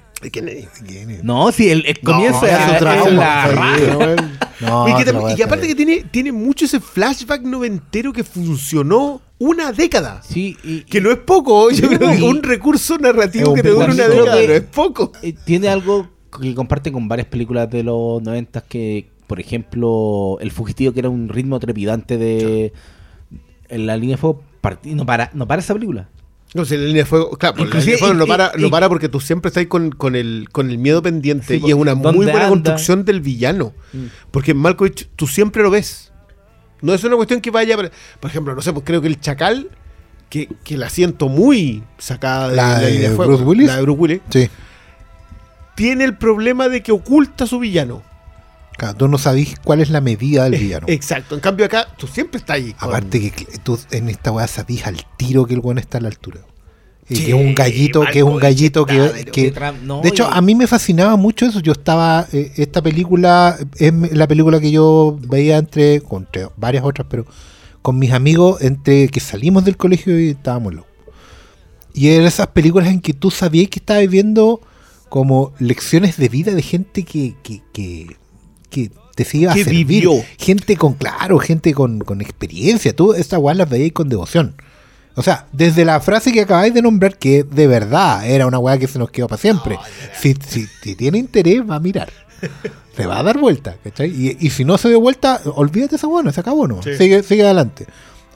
No, 1.24 1.52
sí, 1.52 1.70
el, 1.70 1.86
el 1.86 2.00
comienzo 2.00 2.46
ya 2.46 2.70
era- 2.70 2.80
trauma, 2.80 3.10
la 3.12 3.48
sí, 3.50 3.56
raja. 3.56 4.16
No, 4.62 4.88
y, 4.88 5.04
que, 5.04 5.12
y 5.34 5.36
que 5.36 5.44
aparte 5.44 5.68
que 5.68 5.76
tiene, 5.76 6.06
tiene 6.10 6.32
mucho 6.32 6.64
ese 6.64 6.80
flashback 6.80 7.42
noventero 7.42 8.14
que 8.14 8.24
funcionó 8.24 9.20
una 9.46 9.72
década. 9.72 10.22
Sí, 10.24 10.58
y, 10.64 10.82
Que 10.82 11.02
no 11.02 11.12
es 11.12 11.18
poco, 11.18 11.70
yo 11.72 11.88
creo 11.90 12.12
que 12.12 12.20
Y- 12.20 12.22
un 12.24 12.42
recurso 12.44 12.98
narrativo 12.98 13.54
que 13.54 13.64
te 13.64 13.70
dura 13.70 13.86
una 13.86 14.08
década, 14.08 14.36
no 14.36 14.54
es 14.54 14.62
poco. 14.64 15.12
eh, 15.22 15.34
tiene 15.46 15.70
algo 15.70 16.10
que 16.42 16.56
comparte 16.56 16.92
con 16.92 17.08
varias 17.08 17.28
películas 17.28 17.70
de 17.70 17.84
los 17.84 18.22
90 18.24 18.62
que, 18.62 19.10
por 19.28 19.40
ejemplo, 19.40 20.38
El 20.42 20.52
Fugitivo, 20.52 20.94
que 20.94 21.00
era 21.00 21.10
un 21.10 21.30
ritmo 21.30 21.60
trepidante 21.60 22.18
de 22.18 22.74
en 23.70 23.86
la 23.88 23.98
línea 23.98 24.16
de 24.16 24.22
fuego, 24.22 24.44
no 24.86 25.06
para, 25.06 25.32
no 25.34 25.48
para 25.48 25.62
esa 25.62 25.74
película. 25.74 26.10
No, 26.54 26.66
si 26.66 26.78
la 26.78 26.84
línea 26.84 27.02
de 27.02 27.06
fuego, 27.06 27.32
claro, 27.32 27.56
pues 27.56 27.64
la 27.70 27.80
Inclusive, 27.80 27.96
línea 27.96 27.96
de 27.96 28.00
fuego 28.00 28.14
y- 28.14 28.18
no 28.20 28.28
para, 28.28 28.52
y- 28.56 28.62
no 28.62 28.70
para 28.70 28.88
porque 28.90 29.10
tú 29.10 29.20
siempre 29.20 29.50
estás 29.50 29.66
con, 29.66 29.90
con, 29.92 30.16
el, 30.16 30.48
con 30.52 30.70
el 30.70 30.78
miedo 30.78 31.02
pendiente 31.02 31.58
Sí, 31.58 31.62
y 31.66 31.70
es 31.70 31.74
una 31.76 31.96
muy 31.96 32.04
¿dónde 32.04 32.18
buena 32.32 32.34
anda? 32.46 32.50
construcción 32.50 33.06
del 33.06 33.22
villano. 33.22 33.74
Mm. 33.92 34.06
Porque 34.30 34.52
en 34.52 34.58
Malkovich 34.58 35.10
tú 35.16 35.26
siempre 35.28 35.64
lo 35.64 35.72
ves. 35.72 36.13
No 36.84 36.94
es 36.94 37.04
una 37.04 37.16
cuestión 37.16 37.42
que 37.42 37.50
vaya. 37.50 37.76
Por 37.78 38.30
ejemplo, 38.30 38.54
no 38.54 38.62
sé, 38.62 38.72
pues 38.74 38.86
creo 38.86 39.02
que 39.02 39.08
el 39.08 39.20
Chacal, 39.20 39.70
que, 40.30 40.48
que 40.64 40.78
la 40.78 40.90
siento 40.90 41.30
muy 41.30 41.82
sacada 41.98 42.50
de 42.50 42.56
¿La 42.56 42.68
la, 42.74 42.80
de 42.80 42.92
línea 42.92 43.10
de 43.10 43.16
fuego, 43.16 43.32
Bruce 43.32 43.44
Willis? 43.46 43.68
la 43.68 43.76
de 43.78 43.82
Bruce 43.82 44.00
Willis, 44.00 44.22
Sí. 44.30 44.50
tiene 45.76 46.04
el 46.04 46.16
problema 46.18 46.70
de 46.70 46.84
que 46.84 46.92
oculta 46.92 47.46
a 47.46 47.48
su 47.48 47.58
villano. 47.60 48.04
Claro, 48.78 48.96
tú 48.98 49.08
no 49.08 49.18
sabís 49.18 49.56
cuál 49.64 49.82
es 49.82 49.90
la 49.90 50.02
medida 50.02 50.44
del 50.50 50.60
villano. 50.60 50.86
Exacto. 50.90 51.36
En 51.36 51.42
cambio, 51.42 51.66
acá 51.66 51.88
tú 51.98 52.08
siempre 52.08 52.40
estás 52.40 52.56
ahí. 52.58 52.74
con- 52.74 52.90
Aparte 52.90 53.32
que 53.32 53.46
tú 53.60 53.80
en 53.92 54.10
esta 54.10 54.32
weá 54.32 54.48
sabís 54.48 54.86
al 54.86 54.98
tiro 55.18 55.46
que 55.46 55.54
el 55.54 55.60
weón 55.60 55.78
está 55.78 56.00
a 56.00 56.02
la 56.02 56.10
altura. 56.10 56.42
Y 57.10 57.16
Sí, 57.18 57.24
que 57.26 57.30
es 57.32 57.36
un 57.36 57.54
gallito, 57.54 58.02
que 58.12 58.20
es 58.20 58.24
un 58.24 58.38
gallito 58.38 58.86
que, 58.86 59.26
que- 59.32 59.44
De 59.44 59.52
Trump, 59.52 59.78
no, 59.84 60.02
de 60.02 60.10
hecho, 60.10 60.24
y- 60.24 60.38
a 60.38 60.42
mí 60.42 60.56
me 60.56 60.68
fascinaba 60.68 61.16
mucho 61.18 61.46
eso. 61.46 61.60
Yo 61.60 61.74
estaba, 61.74 62.28
eh, 62.32 62.52
esta 62.56 62.82
película 62.82 63.58
es 63.78 63.94
la 64.14 64.28
película 64.28 64.60
que 64.62 64.72
yo 64.72 65.18
veía 65.28 65.58
entre, 65.58 65.96
entre 65.96 66.48
varias 66.56 66.84
otras, 66.86 67.08
pero 67.10 67.26
con 67.82 68.00
mis 68.00 68.12
amigos 68.14 68.62
entre 68.62 69.10
que 69.10 69.20
salimos 69.20 69.66
del 69.66 69.76
colegio 69.76 70.18
y 70.20 70.30
estábamos 70.30 70.74
locos. 70.76 70.90
Y 71.94 72.08
eran 72.08 72.26
esas 72.26 72.48
películas 72.48 72.88
en 72.90 73.02
que 73.02 73.14
tú 73.14 73.30
sabías 73.30 73.68
que 73.70 73.80
estabas 73.80 74.08
viendo 74.10 74.62
como 75.10 75.54
lecciones 75.60 76.18
de 76.18 76.30
vida 76.30 76.54
de 76.56 76.62
gente 76.62 77.04
que, 77.04 77.36
que, 77.44 77.62
que, 77.74 78.16
que 78.70 78.90
te 79.14 79.26
sigue 79.26 79.48
a 79.50 79.54
servir. 79.54 79.86
vivió. 79.86 80.14
Gente 80.40 80.76
con, 80.78 80.94
claro, 80.94 81.38
gente 81.38 81.74
con, 81.74 82.00
con 82.00 82.22
experiencia. 82.22 82.96
Tú 82.96 83.14
estas 83.14 83.40
weas 83.40 83.58
las 83.58 83.70
veías 83.70 83.92
con 83.92 84.10
devoción. 84.10 84.56
O 85.16 85.22
sea, 85.22 85.46
desde 85.52 85.86
la 85.86 86.00
frase 86.00 86.32
que 86.32 86.42
acabáis 86.42 86.74
de 86.74 86.82
nombrar, 86.82 87.18
que 87.18 87.44
de 87.44 87.68
verdad 87.68 88.26
era 88.28 88.48
una 88.48 88.60
weá 88.60 88.78
que 88.78 88.88
se 88.88 88.98
nos 89.00 89.12
quedó 89.12 89.28
para 89.28 89.42
siempre. 89.42 89.78
Si, 90.20 90.36
si, 90.48 90.68
si 90.82 90.96
tiene 90.96 91.20
interés, 91.20 91.62
va 91.70 91.76
a 91.76 91.80
mirar. 91.80 92.12
Se 92.96 93.08
va 93.08 93.18
a 93.18 93.24
dar 93.24 93.40
vuelta, 93.40 93.76
¿cachai? 93.84 94.10
Y, 94.10 94.38
y 94.40 94.52
si 94.52 94.64
no 94.66 94.78
se 94.78 94.88
dio 94.88 95.00
vuelta, 95.00 95.42
olvídate 95.56 95.96
esa 95.96 96.06
no 96.06 96.32
se 96.32 96.40
acabó, 96.40 96.68
¿no? 96.68 96.84
Sí. 96.84 96.96
Sigue, 96.96 97.24
sigue 97.24 97.44
adelante. 97.44 97.88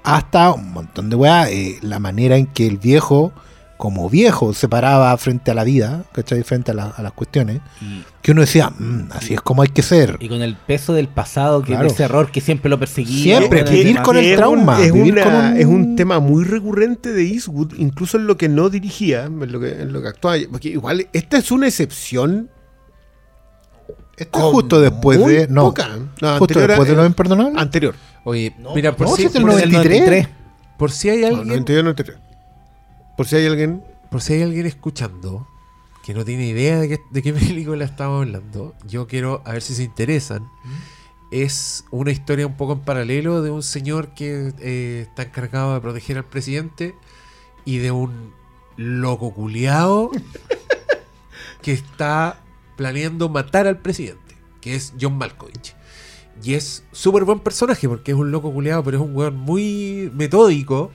Hasta 0.02 0.52
un 0.52 0.72
montón 0.72 1.12
de 1.12 1.16
weá, 1.16 1.48
eh, 1.52 1.78
la 1.84 2.00
manera 2.00 2.38
en 2.38 2.48
que 2.48 2.66
el 2.66 2.78
viejo 2.78 3.32
como 3.78 4.10
viejo 4.10 4.54
se 4.54 4.68
paraba 4.68 5.16
frente 5.18 5.52
a 5.52 5.54
la 5.54 5.64
vida, 5.64 6.04
¿cachai? 6.12 6.42
Frente 6.44 6.72
a, 6.72 6.74
la- 6.74 6.88
a 6.90 7.02
las 7.04 7.12
cuestiones, 7.14 7.62
Y, 7.80 8.04
que 8.24 8.32
uno 8.32 8.42
decía, 8.42 8.72
"Mm, 8.72 9.10
así 9.12 9.36
es 9.36 9.42
como 9.42 9.62
hay 9.62 9.68
que 9.70 9.84
ser. 9.84 10.18
y 10.20 10.28
con 10.30 10.42
el 10.42 10.56
peso 10.56 10.94
del 10.94 11.08
pasado, 11.08 11.62
que 11.62 11.74
Claro. 11.74 11.88
ese 11.88 12.04
error 12.04 12.32
que 12.32 12.42
siempre 12.42 12.70
lo 12.70 12.80
perseguía. 12.80 13.38
Siempre, 13.38 13.64
vivir 13.64 14.02
con 14.02 14.18
el 14.18 14.36
trauma, 14.36 14.82
es, 14.82 14.92
vivir 14.92 15.14
una- 15.14 15.24
con 15.24 15.36
un- 15.36 15.58
es 15.58 15.66
un 15.68 15.96
tema 15.96 16.20
muy 16.20 16.44
recurrente 16.44 17.14
de 17.14 17.24
Eastwood, 17.24 17.74
incluso 17.78 18.18
en 18.18 18.26
lo 18.26 18.36
que 18.36 18.50
no 18.50 18.70
dirigía, 18.70 19.26
en 19.26 19.52
lo 19.52 19.60
que, 19.60 19.82
en 19.82 19.94
lo 19.94 20.02
que 20.02 20.08
actuaba. 20.08 20.38
Porque 20.52 20.70
igual, 20.70 21.08
esta 21.14 21.38
es 21.38 21.52
una 21.52 21.68
excepción. 21.68 22.50
Esto 24.18 24.40
es 24.40 24.46
justo 24.46 24.82
después 24.82 25.20
muy 25.20 25.34
de. 25.34 25.48
No, 25.48 25.66
poca. 25.66 25.88
No, 26.22 26.38
justo 26.40 26.60
después 26.60 26.80
a- 26.88 26.92
de 26.92 26.96
los 26.98 27.06
imperdonables. 27.06 27.62
Anterior. 27.62 27.94
Oye, 28.24 28.56
No, 28.58 28.74
mira, 28.74 28.96
por, 28.96 29.08
no, 29.08 29.16
si, 29.16 29.26
es 29.26 29.36
el 29.36 29.46
93. 29.46 30.28
por 30.78 30.92
si 30.92 31.10
hay 31.10 31.22
No, 31.22 31.28
alguien, 31.28 31.48
91, 31.48 31.84
93. 31.84 32.18
Por 33.18 33.26
si 33.28 33.36
hay 33.36 33.48
alguien. 33.48 33.84
por 34.12 34.22
si 34.22 34.34
hay 34.34 34.44
alguien 34.44 34.68
escuchando 34.68 35.48
que 36.04 36.14
no 36.14 36.24
tiene 36.24 36.46
idea 36.46 36.80
de 36.80 36.88
qué, 36.88 37.02
de 37.10 37.22
qué 37.24 37.34
película 37.34 37.84
estamos 37.84 38.22
hablando, 38.22 38.76
yo 38.88 39.08
quiero 39.08 39.42
a 39.44 39.54
ver 39.54 39.62
si 39.64 39.74
se 39.74 39.84
interesan. 39.84 40.50
Es 41.32 41.84
una 41.92 42.12
historia 42.12 42.48
un 42.48 42.56
poco 42.56 42.74
en 42.74 42.80
paralelo 42.80 43.42
de 43.42 43.50
un 43.50 43.64
señor 43.64 44.14
que 44.14 44.54
eh, 44.60 45.08
está 45.10 45.24
encargado 45.24 45.74
de 45.74 45.82
proteger 45.82 46.18
al 46.18 46.24
presidente 46.24 46.96
y 47.66 47.80
de 47.80 47.92
un 47.92 48.32
loco 48.78 49.34
culiao 49.34 50.12
que 51.62 51.74
está 51.74 52.40
planeando 52.78 53.28
matar 53.28 53.68
al 53.68 53.80
presidente, 53.80 54.38
que 54.62 54.76
es 54.76 54.94
John 55.02 55.18
Malkovich. 55.18 55.76
Y 56.44 56.54
es 56.54 56.84
súper 56.92 57.26
buen 57.26 57.40
personaje 57.40 57.90
porque 57.90 58.12
es 58.12 58.18
un 58.18 58.32
loco 58.32 58.54
culiado, 58.54 58.84
pero 58.84 58.98
es 58.98 59.04
un 59.04 59.16
weón 59.16 59.36
muy 59.36 60.12
metódico 60.14 60.92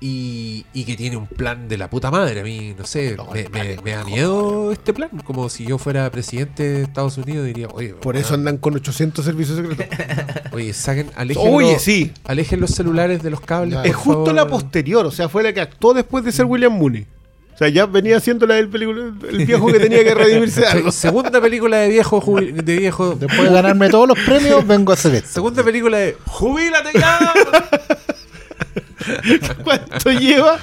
y, 0.00 0.64
y 0.72 0.84
que 0.84 0.96
tiene 0.96 1.16
un 1.16 1.26
plan 1.26 1.68
de 1.68 1.76
la 1.76 1.90
puta 1.90 2.10
madre. 2.10 2.40
A 2.40 2.42
mí, 2.42 2.74
no 2.78 2.86
sé, 2.86 3.16
me, 3.34 3.48
me- 3.50 3.76
me 3.82 3.90
da 3.92 4.04
miedo 4.04 4.72
este 4.72 4.92
plan. 4.94 5.10
Como 5.24 5.48
si 5.48 5.66
yo 5.66 5.76
fuera 5.78 6.10
presidente 6.10 6.62
de 6.62 6.82
Estados 6.82 7.18
Unidos, 7.18 7.44
diría, 7.46 7.68
oye, 7.72 7.90
Por 7.94 8.16
eso 8.16 8.34
andan 8.34 8.56
con 8.56 8.74
800 8.74 9.24
servicios 9.24 9.58
secretos. 9.58 9.86
oye, 10.52 10.72
saquen, 10.72 11.10
alejen, 11.16 11.42
Oye, 11.54 11.72
los, 11.74 11.82
sí. 11.82 12.12
alejen 12.24 12.60
los 12.60 12.70
celulares 12.70 13.22
de 13.22 13.30
los 13.30 13.40
cables. 13.40 13.74
Ya. 13.74 13.82
por 13.82 13.90
Es 13.90 13.96
justo 13.96 14.32
la 14.32 14.46
posterior, 14.48 15.04
o 15.06 15.10
sea, 15.10 15.28
fue 15.28 15.42
la 15.42 15.52
que 15.52 15.60
actuó 15.60 15.92
después 15.94 16.24
de 16.24 16.32
ser 16.32 16.46
William 16.46 16.72
Mooney. 16.72 17.06
O 17.54 17.58
sea, 17.62 17.68
ya 17.68 17.84
venía 17.84 18.16
haciendo 18.16 18.46
la 18.46 18.54
del 18.54 18.70
película, 18.70 19.12
el 19.28 19.44
viejo 19.44 19.66
que 19.66 19.78
tenía 19.80 20.02
que 20.02 20.14
redimirse 20.14 20.64
algo. 20.66 20.90
Se- 20.90 21.00
Segunda 21.08 21.42
película 21.42 21.76
de 21.76 21.90
viejo, 21.90 22.24
de 22.40 22.78
viejo. 22.78 23.16
Después 23.16 23.42
de 23.42 23.54
ganarme 23.54 23.90
todos 23.90 24.08
los 24.08 24.18
premios, 24.18 24.66
vengo 24.66 24.92
a 24.92 24.94
hacer 24.94 25.14
esto. 25.16 25.28
Segunda 25.30 25.62
película 25.62 25.98
de 25.98 26.16
¡Jubílate 26.24 26.98
ya! 26.98 27.18
¿Cuánto 29.64 30.10
lleva? 30.10 30.58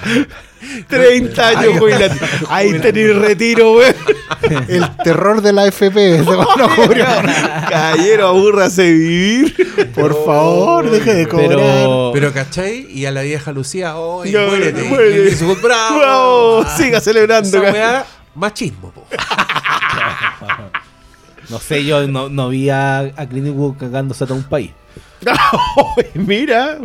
30 0.88 1.48
años 1.48 1.78
jubilado. 1.78 2.14
Ahí 2.48 2.78
tenéis 2.80 3.16
retiro, 3.16 3.74
güey. 3.74 3.94
El 4.68 4.96
terror 5.04 5.40
de 5.40 5.52
la 5.52 5.66
FP. 5.66 6.24
se 6.24 6.30
van 6.30 6.46
a. 6.60 7.68
Caballero, 7.68 8.34
vivir. 8.76 9.54
Por 9.94 10.24
favor, 10.24 10.90
deje 10.90 11.14
de 11.14 11.28
cobrar. 11.28 11.48
Pero, 11.48 12.10
Pero, 12.12 12.32
¿cachai? 12.32 12.86
Y 12.90 13.06
a 13.06 13.12
la 13.12 13.22
vieja 13.22 13.52
Lucía, 13.52 13.96
¡oh, 13.96 14.24
Ya, 14.24 14.46
muérete! 14.46 14.84
Y 14.84 14.88
muérete. 14.88 15.16
el 15.16 15.28
Eastwood, 15.28 15.60
¡bravo! 15.60 15.98
Bravo, 15.98 16.66
siga 16.76 17.00
celebrando. 17.00 17.62
Esa 17.64 18.06
machismo, 18.34 18.90
po. 18.90 19.04
no 21.48 21.58
sé, 21.58 21.84
yo 21.84 22.06
no, 22.06 22.28
no 22.28 22.48
vi 22.48 22.70
a, 22.70 22.98
a 22.98 23.26
Clint 23.28 23.48
Eastwood 23.48 23.76
cagándose 23.78 24.24
a 24.24 24.26
todo 24.26 24.38
un 24.38 24.44
país. 24.44 24.70
Ay, 25.26 26.10
mira, 26.14 26.78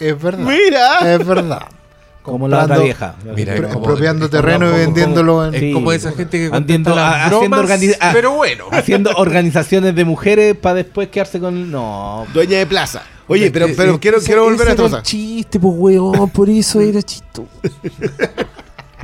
Es 0.00 0.20
verdad. 0.22 0.44
mira. 0.44 1.14
Es 1.14 1.26
verdad. 1.26 1.62
Como 2.22 2.46
la 2.46 2.64
otra 2.64 2.78
vieja. 2.78 3.14
Mira, 3.34 3.54
es 3.54 3.60
como- 3.72 3.94
es 3.94 4.00
como- 4.12 4.28
terreno 4.28 4.66
y 4.66 4.68
como- 4.68 4.78
vendiéndolo 4.80 5.46
en. 5.46 5.54
Es 5.54 5.60
Sí. 5.60 5.72
como 5.72 5.92
esa 5.92 6.12
gente 6.12 6.38
que 6.38 6.54
Haciendo- 6.54 6.94
las 6.94 7.26
haciendo 7.32 7.56
bromas, 7.56 7.70
organi- 7.80 7.96
ah. 8.00 8.10
pero 8.12 8.32
bueno. 8.32 8.66
Haciendo 8.70 9.10
organizaciones 9.16 9.94
de 9.94 10.04
mujeres 10.04 10.54
para 10.54 10.74
después 10.74 11.08
quedarse 11.08 11.40
con. 11.40 11.70
No. 11.70 12.26
Dueña 12.34 12.58
de 12.58 12.66
plaza. 12.66 13.02
Oye, 13.28 13.50
pero, 13.50 13.66
Eh, 13.66 13.74
pero 13.74 13.94
eh, 13.94 13.98
quiero, 13.98 14.18
ese- 14.18 14.26
quiero 14.26 14.44
volver 14.44 14.68
a 14.68 14.70
esta 14.72 14.82
era 14.82 14.90
cosa. 14.90 15.02
chiste, 15.02 15.58
pues, 15.58 15.74
weón. 15.76 16.28
Por 16.30 16.50
eso 16.50 16.80
era 16.82 17.00
chistoso. 17.00 17.48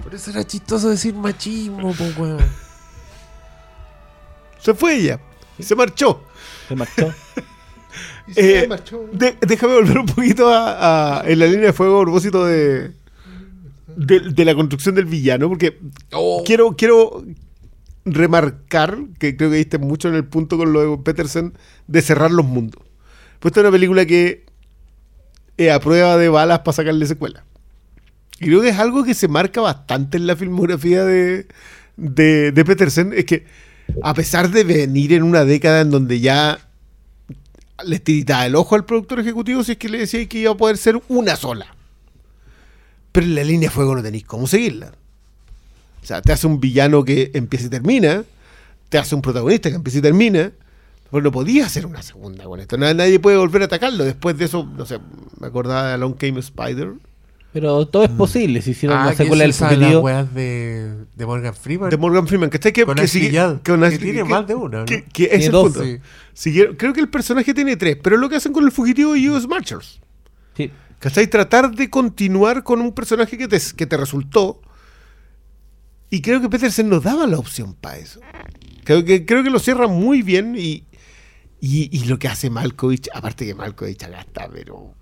Por 0.03 0.15
eso 0.15 0.31
era 0.31 0.45
chistoso 0.45 0.91
decir 0.91 1.15
machismo, 1.15 1.95
pues, 1.97 2.19
weón. 2.19 2.45
Se 4.59 4.75
fue 4.75 4.97
ella. 4.97 5.19
Se 5.59 5.75
marchó. 5.75 6.23
Se 6.69 6.75
marchó. 6.77 7.11
Eh, 8.37 8.67
marchó. 8.69 9.09
De- 9.13 9.37
déjame 9.47 9.75
volver 9.75 9.99
un 9.99 10.07
poquito 10.07 10.49
a, 10.49 11.21
a- 11.21 11.29
en 11.29 11.39
la 11.39 11.47
línea 11.47 11.67
de 11.67 11.73
fuego 11.73 12.01
a 12.01 12.03
propósito 12.05 12.45
de, 12.47 12.93
de, 13.97 14.21
de 14.31 14.45
la 14.45 14.55
construcción 14.55 14.95
del 14.95 15.05
villano, 15.07 15.49
porque 15.49 15.79
Oh, 16.13 16.43
quiero, 16.47 16.75
quiero 16.77 17.25
remarcar 18.05 18.99
que 19.19 19.37
creo 19.37 19.51
que 19.51 19.57
diste 19.57 19.79
mucho 19.79 20.09
en 20.09 20.15
el 20.15 20.25
punto 20.25 20.57
con 20.59 20.73
lo 20.73 20.97
de 20.97 21.03
Peterson 21.03 21.55
de 21.87 22.03
cerrar 22.03 22.31
los 22.31 22.45
mundos. 22.47 22.83
Pues 23.41 23.51
esta 23.51 23.61
es 23.61 23.65
una 23.65 23.73
película 23.73 24.05
que 24.07 24.45
es 25.57 25.71
a 25.71 25.81
prueba 25.81 26.17
de 26.17 26.29
balas 26.29 26.61
para 26.61 26.75
sacarle 26.75 27.07
secuela. 27.07 27.45
Y 28.41 28.47
creo 28.47 28.61
que 28.63 28.71
es 28.71 28.79
algo 28.79 29.05
que 29.05 29.15
se 29.15 29.29
marca 29.29 29.61
bastante 29.61 30.17
en 30.17 30.27
la 30.27 30.35
filmografía 30.37 31.05
de, 31.05 31.47
de, 31.97 32.53
de 32.53 32.65
Peterson. 32.65 33.13
Es 33.15 33.25
que 33.27 33.45
a 34.03 34.13
pesar 34.15 34.51
de 34.51 34.65
venir 34.65 35.13
en 35.13 35.23
una 35.23 35.45
década 35.45 35.83
en 35.83 35.91
donde 35.91 36.21
ya 36.21 36.64
le 37.85 37.99
tiritaba 37.99 38.47
el 38.47 38.55
ojo 38.55 38.75
al 38.75 38.85
productor 38.85 39.21
ejecutivo 39.21 39.65
si 39.65 39.73
es 39.73 39.79
que 39.79 39.89
le 39.89 39.99
decía 39.99 40.27
que 40.29 40.39
iba 40.39 40.53
a 40.53 40.57
poder 40.57 40.77
ser 40.77 41.01
una 41.09 41.37
sola. 41.37 41.67
Pero 43.13 43.27
en 43.27 43.35
la 43.35 43.45
línea 43.45 43.69
de 43.69 43.75
fuego 43.75 43.95
no 43.95 44.03
tenéis 44.03 44.25
cómo 44.25 44.47
seguirla. 44.47 44.93
O 46.03 46.07
sea, 46.07 46.21
te 46.21 46.33
hace 46.33 46.47
un 46.47 46.61
villano 46.61 47.05
que 47.05 47.31
empieza 47.35 47.67
y 47.67 47.71
termina, 47.71 48.25
te 48.89 48.99
hace 48.99 49.15
un 49.15 49.23
protagonista 49.23 49.71
que 49.71 49.77
empieza 49.77 49.99
y 49.99 50.03
termina, 50.03 50.53
pues 51.11 51.25
no 51.25 51.33
podía 51.33 51.67
hacer 51.67 51.87
una 51.87 52.03
segunda 52.03 52.45
con 52.45 52.61
esto. 52.61 52.77
Nadie, 52.77 53.21
puede 53.21 53.37
volver 53.37 53.63
a 53.63 53.65
atacarlo. 53.67 54.05
Después 54.05 54.37
de 54.37 54.47
eso, 54.47 54.65
no 54.65 54.85
sé, 54.85 54.99
me 55.39 55.47
acordaba 55.47 55.89
de 55.89 55.95
Along 55.95 56.15
Came 56.15 56.41
Spider. 56.41 56.93
Pero 57.55 57.87
todo 57.87 58.03
es 58.03 58.11
posible. 58.11 58.61
Si 58.63 58.73
hicieron 58.73 58.99
ah, 58.99 59.07
la 59.07 59.15
secuela 59.15 59.45
del 59.45 59.53
de 59.53 60.03
las 60.03 60.35
de, 60.35 61.05
de 61.15 61.25
Morgan 61.25 61.55
Freeman. 61.55 61.89
De 61.89 61.97
Morgan 61.97 62.27
Freeman, 62.27 62.51
que 62.51 62.57
está 62.57 62.73
que, 62.73 62.85
Con 62.85 62.97
que 62.97 63.03
que 63.03 63.99
tiene 64.01 64.25
más 64.25 64.45
de 64.49 64.57
una, 64.57 64.81
¿no? 64.81 64.85
Que, 64.87 65.05
es 65.31 65.47
el 65.47 65.53
dos, 65.53 65.73
punto. 65.73 65.85
sí. 65.85 66.01
Siguieron- 66.35 66.75
creo 66.75 66.93
que 66.93 67.01
el 67.01 67.09
personaje 67.09 67.55
tiene 67.55 67.77
tres, 67.77 67.97
pero 68.03 68.17
es 68.17 68.21
lo 68.21 68.29
que 68.29 68.35
hacen 68.35 68.53
con 68.53 68.65
el 68.65 68.73
fugitivo 68.73 69.15
y 69.15 69.29
US 69.29 69.47
Marshals. 69.47 70.01
Sí. 70.57 70.69
¿Cachai? 70.99 71.29
Tratar 71.29 71.71
de 71.71 71.89
continuar 71.89 72.65
con 72.65 72.81
un 72.81 72.93
personaje 72.93 73.39
que 73.39 73.47
te, 73.47 73.61
que 73.77 73.87
te 73.87 73.97
resultó. 73.97 74.61
Y 76.11 76.23
creo 76.23 76.41
que 76.41 76.49
Petersen 76.49 76.89
nos 76.89 77.05
daba 77.05 77.25
la 77.29 77.39
opción 77.39 77.75
para 77.75 77.99
eso. 77.99 78.19
Creo 78.83 79.05
que, 79.05 79.25
creo 79.25 79.45
que 79.45 79.51
lo 79.51 79.61
cierra 79.61 79.87
muy 79.87 80.23
bien 80.23 80.57
y, 80.59 80.89
y, 81.61 81.89
y 81.97 82.07
lo 82.07 82.19
que 82.19 82.27
hace 82.27 82.51
Malkovich, 82.51 83.09
aparte 83.15 83.47
que 83.47 83.55
Malkovich 83.55 84.03
acá 84.03 84.23
está, 84.23 84.49
pero... 84.53 84.93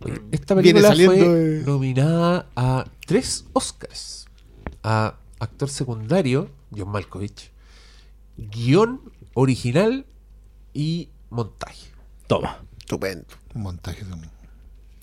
Oye, 0.00 0.20
Esta 0.30 0.54
película 0.54 0.94
fue 0.94 1.16
de- 1.18 1.62
nominada 1.64 2.46
a 2.56 2.84
tres 3.06 3.44
Oscars. 3.52 4.26
A 4.82 5.16
actor 5.40 5.68
secundario, 5.68 6.50
John 6.76 6.90
Malkovich, 6.90 7.50
guion 8.36 9.00
original 9.34 10.06
y 10.72 11.08
montaje. 11.30 11.88
Toma. 12.26 12.58
Estupendo. 12.78 13.24
Un 13.54 13.62
montaje 13.62 14.04
de 14.04 14.12
un- 14.12 14.38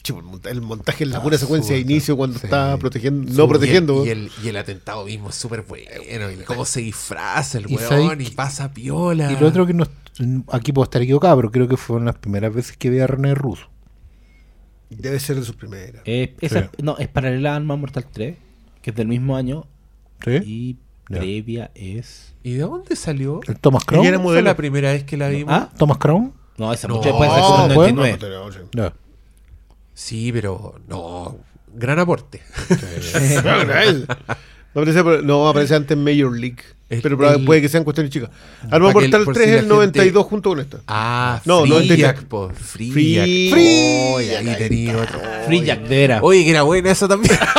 el 0.08 0.24
monta- 0.24 0.50
el 0.52 0.62
montaje 0.62 1.04
en 1.04 1.10
la 1.10 1.18
Ah, 1.18 1.24
pura 1.24 1.36
secuencia 1.38 1.74
de 1.74 1.82
inicio 1.82 2.16
cuando 2.16 2.38
sí. 2.38 2.46
está 2.46 2.78
protegiendo, 2.78 3.32
no 3.34 3.48
protegiendo. 3.48 4.06
Y 4.06 4.10
el, 4.10 4.20
y 4.20 4.22
el- 4.39 4.46
y 4.46 4.50
el 4.50 4.58
atentado 4.58 5.04
mismo 5.06 5.30
es 5.30 5.36
súper 5.36 5.64
bueno. 5.64 5.89
Y 6.32 6.38
cómo 6.43 6.64
se 6.64 6.82
disfraza 6.82 7.58
el 7.58 7.70
Y 7.72 7.76
weón 7.76 8.22
y 8.22 8.30
pasa 8.30 8.72
piola. 8.72 9.32
Y 9.32 9.38
lo 9.39 9.48
otro 9.48 9.66
que 9.66 9.74
no. 9.74 9.86
Aquí 10.52 10.72
puedo 10.72 10.84
estar 10.84 11.02
equivocado, 11.02 11.36
pero 11.38 11.52
creo 11.52 11.68
que 11.68 11.76
fueron 11.76 12.06
las 12.06 12.15
primeras 12.18 12.53
veces 12.53 12.78
que 12.78 12.90
vi 12.91 12.99
a 12.99 13.07
René 13.07 13.34
Russo. 13.34 13.68
Debe 14.90 15.20
ser 15.20 15.36
de 15.38 15.44
sus 15.44 15.56
primeras. 15.56 16.02
Eh, 16.06 16.36
esa- 16.41 16.62
Sí. 16.64 16.68
No, 16.84 16.98
es 16.98 17.07
paralela 17.07 17.53
a 17.53 17.56
Arma 17.57 17.76
Mortal 17.76 18.06
3, 18.12 18.38
que 18.82 18.90
es 18.91 18.95
del 18.95 19.07
mismo 19.07 19.36
año. 19.36 19.66
¿Sí? 20.24 20.40
Y 20.45 20.78
previa 21.07 21.72
es. 21.76 22.34
¿Y 22.44 22.53
de 22.53 22.60
dónde 22.62 22.95
salió? 22.95 23.41
El 23.48 23.60
Thomas 23.60 23.84
Ella 23.84 23.88
Crown. 23.88 24.06
era 24.07 24.18
¿Fue 24.18 24.24
modelo. 24.24 24.45
la 24.45 24.56
primera 24.56 24.91
vez 24.91 25.03
que 25.03 25.18
la 25.18 25.30
vimos? 25.30 25.53
¿Ah? 25.53 25.70
Thomas 25.78 25.98
Crown. 25.98 26.34
No, 26.57 26.72
esa 26.72 26.88
No, 26.88 26.95
mucho 26.95 27.10
después 27.10 27.30
no, 27.30 27.66
el. 27.66 27.74
99. 27.76 28.70
Ya. 28.74 28.94
Sí, 29.94 30.32
pero 30.32 30.80
no. 30.88 31.38
Gran 31.74 31.99
aporte. 31.99 32.41
No, 33.44 33.66
no. 33.66 33.74
No 34.74 34.82
aparece, 34.82 35.24
no 35.24 35.48
aparece 35.48 35.76
antes 35.76 35.98
en 35.98 36.03
Major 36.03 36.36
League. 36.38 36.57
El- 36.88 37.02
pero 37.02 37.32
el- 37.34 37.44
puede 37.45 37.62
que 37.62 37.70
sean 37.70 37.84
cuestiones 37.84 38.12
chicas. 38.14 38.30
Que 38.70 38.76
el- 38.76 38.82
Mortal 38.82 39.24
por 39.24 39.34
3 39.34 39.45
si 39.48 39.49
es 39.49 39.56
la 39.56 39.56
el 39.56 39.64
gente- 39.66 39.74
92 39.76 40.26
junto 40.28 40.49
con 40.52 40.60
esta. 40.60 40.78
Ah, 40.88 41.41
No, 41.45 41.62
no, 41.66 41.76
no, 41.76 41.80
el- 41.80 42.16
po. 42.30 42.49
Ahí 42.49 43.52
Friac, 43.52 44.57
tenía 44.57 44.98
otro. 44.98 45.20
Free 45.48 45.62
Jack, 45.62 45.80
de 45.82 45.98
veras. 45.98 46.20
Oye, 46.24 46.44
que 46.44 46.49
era 46.52 46.62
buena 46.64 46.91
esa 46.91 47.07
también. 47.07 47.36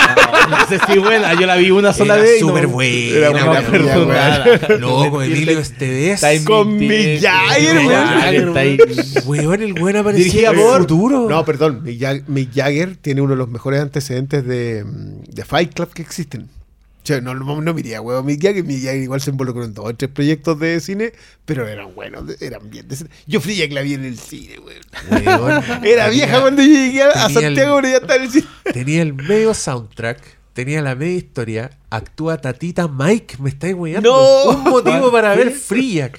No 0.46 0.68
sé 0.68 0.78
si 0.86 0.98
buena, 1.00 1.34
yo 1.34 1.44
la 1.44 1.56
vi 1.56 1.72
una 1.72 1.92
sola 1.92 2.14
Era 2.14 2.22
vez. 2.22 2.38
y 2.38 2.42
no- 2.42 2.48
súper 2.50 2.68
buena, 2.68 3.16
Era 3.16 3.30
una 3.32 3.62
perdonada. 3.62 4.46
No, 4.78 5.10
con 5.10 5.24
Emilio 5.24 5.58
Estevez. 5.58 6.20
Con 6.44 6.76
mi 6.76 6.86
Mick 6.86 6.98
tele. 7.00 7.20
Jagger, 7.20 8.46
Mick 8.46 8.54
weón. 8.54 8.78
Weón, 9.26 9.62
el 9.62 9.72
weón 9.82 9.96
aparecía 9.96 10.50
el 10.50 10.56
por- 10.56 10.78
futuro. 10.82 11.28
No, 11.28 11.44
perdón. 11.44 11.82
Mick 11.82 12.54
Jagger 12.54 12.94
tiene 12.96 13.22
uno 13.22 13.30
de 13.32 13.38
los 13.38 13.48
mejores 13.48 13.80
antecedentes 13.80 14.46
de, 14.46 14.84
mm, 14.84 15.24
de 15.34 15.44
Fight 15.44 15.74
Club 15.74 15.88
que 15.92 16.02
existen. 16.02 16.48
Che, 17.06 17.20
no, 17.20 17.34
no, 17.34 17.60
no 17.60 17.72
miría, 17.72 17.98
Jagger, 18.02 18.24
Mick 18.24 18.42
Jagger 18.42 18.96
igual 19.00 19.20
se 19.20 19.30
involucró 19.30 19.62
en 19.64 19.72
dos 19.74 19.84
o 19.86 19.94
tres 19.94 20.10
proyectos 20.10 20.58
de 20.58 20.80
cine, 20.80 21.12
pero 21.44 21.64
eran 21.68 21.94
buenos, 21.94 22.24
eran 22.42 22.68
bien. 22.68 22.88
de- 22.88 22.96
Yo 23.28 23.40
fui 23.40 23.54
que 23.54 23.68
la 23.68 23.82
vi 23.82 23.94
en 23.94 24.04
el 24.04 24.18
cine, 24.18 24.58
weón. 24.58 24.80
Weón, 25.24 25.62
Era 25.84 26.06
tenía- 26.06 26.08
vieja 26.08 26.40
cuando 26.40 26.62
yo 26.62 26.68
llegué 26.68 27.02
a, 27.04 27.28
Santiago, 27.30 27.76
pero 27.76 27.88
ya 27.88 27.96
estaba 27.98 28.16
en 28.16 28.22
el 28.22 28.30
cine. 28.32 28.46
Tenía 28.72 29.02
el 29.02 29.14
medio 29.14 29.54
soundtrack, 29.54 30.18
tenía 30.52 30.82
la 30.82 30.96
media 30.96 31.16
historia. 31.18 31.70
Actúa 31.90 32.38
Tatita 32.38 32.88
Mike, 32.88 33.36
me 33.38 33.50
estáis 33.50 33.76
weyando. 33.76 34.10
No. 34.10 34.50
Un 34.50 34.64
motivo 34.64 35.12
para 35.12 35.32
ver 35.36 35.52
Friac. 35.52 36.18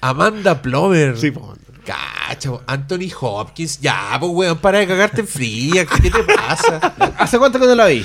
Amanda 0.00 0.60
Plomer. 0.60 1.16
Sí, 1.16 1.30
po. 1.30 1.54
Cacho, 1.84 2.62
Anthony 2.66 3.10
Hopkins. 3.20 3.80
Ya, 3.80 4.16
pues 4.18 4.32
weón, 4.32 4.58
para 4.58 4.80
de 4.80 4.86
cagarte 4.88 5.20
en 5.20 5.28
Friac. 5.28 6.00
¿Qué 6.02 6.10
te 6.10 6.22
pasa? 6.24 6.78
¿Hace 7.18 7.38
cuánto 7.38 7.60
que 7.60 7.66
no 7.66 7.74
la 7.76 7.86
vi? 7.86 8.04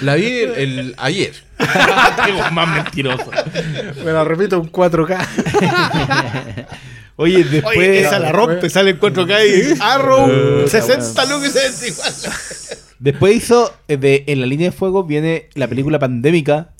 La 0.00 0.14
vi 0.14 0.26
el, 0.26 0.50
el- 0.54 0.94
ayer. 0.98 1.32
Qué 1.58 2.32
más 2.52 2.68
mentiroso. 2.68 3.30
Me 4.04 4.12
la 4.12 4.24
repito 4.24 4.56
en 4.56 4.70
4K. 4.70 5.26
Oye, 7.16 7.42
después. 7.42 7.76
Oye, 7.76 8.00
esa 8.00 8.20
la 8.20 8.30
rompe, 8.30 8.70
sale 8.70 8.90
en 8.90 9.00
4K 9.00 9.74
y 9.76 9.78
Arrow, 9.80 10.68
60 10.68 11.24
lucas 11.26 11.56
es 11.56 11.88
igual. 11.88 12.12
Después 13.00 13.36
hizo 13.36 13.72
eh, 13.86 13.96
de 13.96 14.24
En 14.26 14.40
la 14.40 14.46
línea 14.48 14.70
de 14.70 14.76
fuego 14.76 15.04
viene 15.04 15.48
la 15.54 15.68
película 15.68 16.00
pandémica 16.00 16.70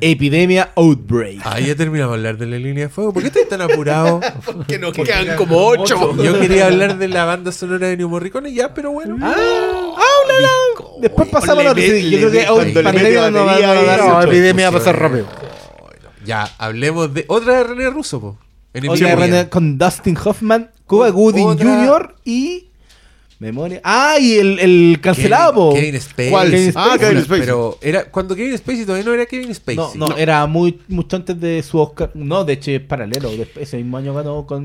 Epidemia 0.00 0.70
Outbreak. 0.76 1.40
Ahí 1.44 1.66
ya 1.66 1.74
terminamos 1.74 2.12
de 2.12 2.18
hablar 2.18 2.38
de 2.38 2.46
la 2.46 2.58
línea 2.58 2.84
de 2.84 2.88
fuego. 2.90 3.12
¿Por 3.12 3.22
qué 3.22 3.28
estás 3.28 3.48
tan 3.48 3.60
apurado? 3.60 4.20
Que 4.68 4.78
nos 4.78 4.92
quedan 4.92 5.36
como 5.36 5.56
8. 5.66 6.22
Yo 6.22 6.38
quería 6.38 6.66
hablar 6.66 6.96
de 6.98 7.08
la 7.08 7.24
banda 7.24 7.50
sonora 7.50 7.88
de 7.88 7.96
New 7.96 8.08
Morricone 8.08 8.52
ya, 8.52 8.72
pero 8.72 8.92
bueno. 8.92 9.16
Después 11.00 11.28
pasamos 11.28 11.64
a 11.66 11.74
la 11.74 11.80
Yo 11.80 12.18
creo 12.18 12.30
que 12.30 12.46
cuando 12.46 12.82
le 12.82 12.82
pandemia 12.82 13.20
mete 13.22 13.30
no 13.30 13.44
va 13.44 13.52
batería 13.52 13.74
no 13.74 13.96
no, 13.96 14.14
No, 14.14 14.22
epidemia 14.22 14.70
va 14.70 14.76
a 14.76 14.78
pasar 14.78 14.98
rápido. 14.98 15.26
Ya, 16.24 16.48
hablemos 16.58 17.12
de 17.12 17.24
otra 17.28 17.58
de 17.58 17.64
René 17.64 17.90
Russo, 17.90 18.20
po. 18.20 18.38
En 18.72 18.88
Otra. 18.88 19.14
René 19.14 19.48
con 19.48 19.78
Dustin 19.78 20.16
Hoffman, 20.24 20.70
Cuba 20.86 21.10
Gooding 21.10 21.58
Jr. 21.58 22.16
y. 22.24 22.68
Memoria. 23.38 23.80
Ah, 23.84 24.16
y 24.18 24.36
el, 24.38 24.58
el 24.58 25.00
cancelado, 25.02 25.74
Kevin, 25.74 25.92
po. 25.92 25.98
Kevin 25.98 26.00
Spacey. 26.00 26.30
¿Cuál? 26.30 26.50
Kevin 26.50 26.72
Ah, 26.74 26.84
Spacey. 26.84 26.98
Kevin 26.98 27.24
Spacey. 27.24 27.40
Pero 27.40 27.78
era 27.82 28.04
cuando 28.06 28.34
Kevin 28.34 28.56
Spacey 28.56 28.84
todavía 28.86 29.04
no 29.04 29.12
era 29.14 29.26
Kevin 29.26 29.54
Spacey. 29.54 29.76
No, 29.76 30.08
no, 30.08 30.16
era 30.16 30.46
muy 30.46 30.80
mucho 30.88 31.16
antes 31.16 31.38
de 31.38 31.62
su 31.62 31.78
Oscar. 31.78 32.10
No, 32.14 32.44
de 32.44 32.54
hecho 32.54 32.70
es 32.70 32.80
paralelo. 32.80 33.30
Después, 33.30 33.68
ese 33.68 33.76
mismo 33.76 33.98
año 33.98 34.14
ganó 34.14 34.46
con 34.46 34.64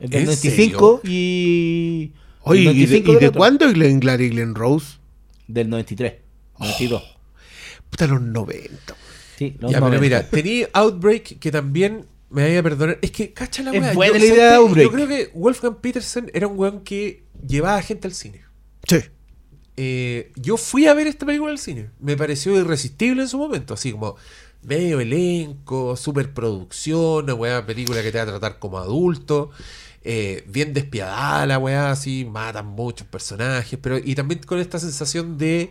el 0.00 0.10
del 0.10 0.20
¿En 0.20 0.26
95 0.26 1.00
y. 1.04 2.12
Oye, 2.48 2.60
¿y 2.62 2.64
de, 2.64 2.70
95 3.00 3.12
y 3.12 3.16
de 3.16 3.30
cuándo 3.30 3.68
Glenn 3.72 4.00
Glary 4.00 4.24
y 4.26 4.28
Glenn 4.30 4.54
Rose? 4.54 4.98
Del 5.48 5.68
93. 5.68 6.14
92. 6.58 7.02
Puta, 7.90 8.06
los 8.06 8.20
90. 8.22 8.96
Sí, 9.36 9.56
los 9.60 9.70
Ya, 9.70 9.78
pero 9.78 9.86
90. 9.88 10.00
mira, 10.00 10.28
tenía 10.30 10.68
Outbreak 10.72 11.38
que 11.38 11.50
también 11.50 12.06
me 12.30 12.42
vaya 12.42 12.60
a 12.60 12.62
perdonar. 12.62 12.98
Es 13.02 13.10
que, 13.10 13.32
cacha 13.32 13.62
la 13.62 13.72
Es 13.72 13.80
weá. 13.80 13.92
buena 13.94 14.14
yo, 14.14 14.18
la 14.18 14.24
idea 14.24 14.36
¿sabes 14.36 14.50
de? 14.50 14.56
Outbreak. 14.56 14.84
Yo 14.86 14.92
creo 14.92 15.08
que 15.08 15.30
Wolfgang 15.34 15.76
Petersen 15.80 16.30
era 16.34 16.46
un 16.46 16.58
weón 16.58 16.80
que 16.80 17.24
llevaba 17.46 17.80
gente 17.82 18.08
al 18.08 18.14
cine. 18.14 18.42
Sí. 18.88 18.98
Eh, 19.76 20.32
yo 20.36 20.56
fui 20.56 20.86
a 20.86 20.94
ver 20.94 21.06
esta 21.06 21.26
película 21.26 21.52
al 21.52 21.58
cine. 21.58 21.90
Me 22.00 22.16
pareció 22.16 22.56
irresistible 22.58 23.22
en 23.22 23.28
su 23.28 23.38
momento. 23.38 23.74
Así 23.74 23.92
como 23.92 24.16
medio 24.62 25.00
elenco, 25.00 25.96
superproducción, 25.96 27.24
una 27.24 27.34
weá 27.34 27.66
película 27.66 28.02
que 28.02 28.10
te 28.10 28.18
va 28.18 28.24
a 28.24 28.26
tratar 28.26 28.58
como 28.58 28.78
adulto. 28.78 29.50
Eh, 30.06 30.44
bien 30.48 30.72
despiadada 30.72 31.44
la 31.46 31.58
weá, 31.58 31.90
así, 31.90 32.24
matan 32.24 32.66
muchos 32.66 33.06
personajes. 33.06 33.78
Pero, 33.82 33.98
y 33.98 34.14
también 34.14 34.40
con 34.46 34.58
esta 34.60 34.78
sensación 34.78 35.36
de 35.36 35.70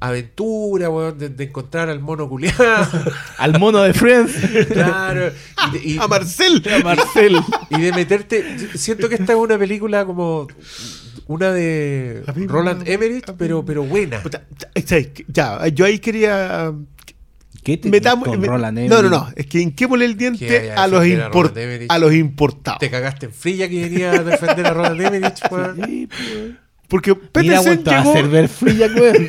aventura, 0.00 0.90
weón, 0.90 1.18
de, 1.18 1.28
de 1.28 1.44
encontrar 1.44 1.88
al 1.88 2.00
mono 2.00 2.28
culiado. 2.28 2.86
Al 3.38 3.58
mono 3.58 3.82
de 3.82 3.94
Friends. 3.94 4.32
claro. 4.68 5.32
Y, 5.68 5.70
de- 5.78 5.88
y- 5.94 5.98
A 5.98 6.06
Marcel. 6.08 6.62
Marcel. 6.82 7.36
y 7.70 7.80
de 7.80 7.92
meterte. 7.92 8.58
Siento 8.76 9.08
que 9.08 9.14
esta 9.16 9.32
es 9.32 9.38
una 9.38 9.58
película 9.58 10.04
como 10.04 10.46
una 11.26 11.52
de 11.52 12.22
A 12.26 12.32
Roland 12.32 12.86
Emmerich, 12.88 13.24
pero, 13.38 13.64
pero 13.64 13.82
buena. 13.84 14.20
Ya, 15.28 15.66
yo 15.68 15.84
ahí 15.84 15.98
quería. 15.98 16.72
¿Qué 17.64 17.76
te 17.78 17.88
metamos- 17.88 18.28
con 18.28 18.38
me- 18.40 18.46
Roland 18.46 18.78
no, 18.78 18.88
no, 18.88 18.98
Emmerich? 18.98 19.10
no. 19.10 19.28
Es 19.36 19.46
que 19.46 19.60
hinquémosle 19.60 20.04
el 20.04 20.16
diente 20.16 20.70
a 20.72 20.86
los, 20.86 21.00
a 21.00 21.06
import- 21.06 21.56
Emmerich. 21.56 21.90
a 21.90 21.98
los 21.98 22.12
importados. 22.14 22.78
Te 22.78 22.90
cagaste 22.90 23.26
en 23.26 23.32
frilla 23.32 23.68
que 23.68 23.82
venía 23.88 24.12
a 24.12 24.22
defender 24.22 24.66
a 24.66 24.74
Roland 24.74 25.00
Emmerich, 25.00 25.40
weón. 25.50 25.80
Sí, 25.86 26.06
pues. 26.06 26.54
Porque 26.86 27.16
Mira, 27.40 27.60
weón, 27.62 27.82
te 27.82 27.90
va 27.90 27.96
a 27.96 28.00
llegó. 28.04 28.10
hacer 28.12 28.28
ver 28.28 28.50
Jack, 28.76 28.92
weón. 29.00 29.28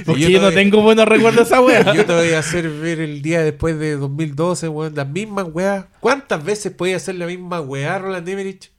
Porque 0.06 0.20
yo 0.22 0.28
yo, 0.30 0.40
no 0.40 0.52
tengo 0.52 0.80
buenos 0.80 1.06
recuerdos 1.08 1.48
de 1.48 1.54
esa 1.54 1.60
wea. 1.60 1.92
Yo 1.94 2.06
te 2.06 2.14
voy 2.14 2.30
a 2.30 2.38
hacer 2.38 2.70
ver 2.70 3.00
el 3.00 3.20
día 3.20 3.42
después 3.42 3.78
de 3.78 3.96
2012, 3.96 4.68
weón, 4.68 4.94
las 4.94 5.08
mismas 5.08 5.46
weas. 5.52 5.86
¿Cuántas 6.00 6.42
veces 6.44 6.72
podía 6.72 6.96
hacer 6.96 7.16
la 7.16 7.26
misma 7.26 7.60
weá 7.60 7.98
Roland 7.98 8.26
Emmerich? 8.28 8.70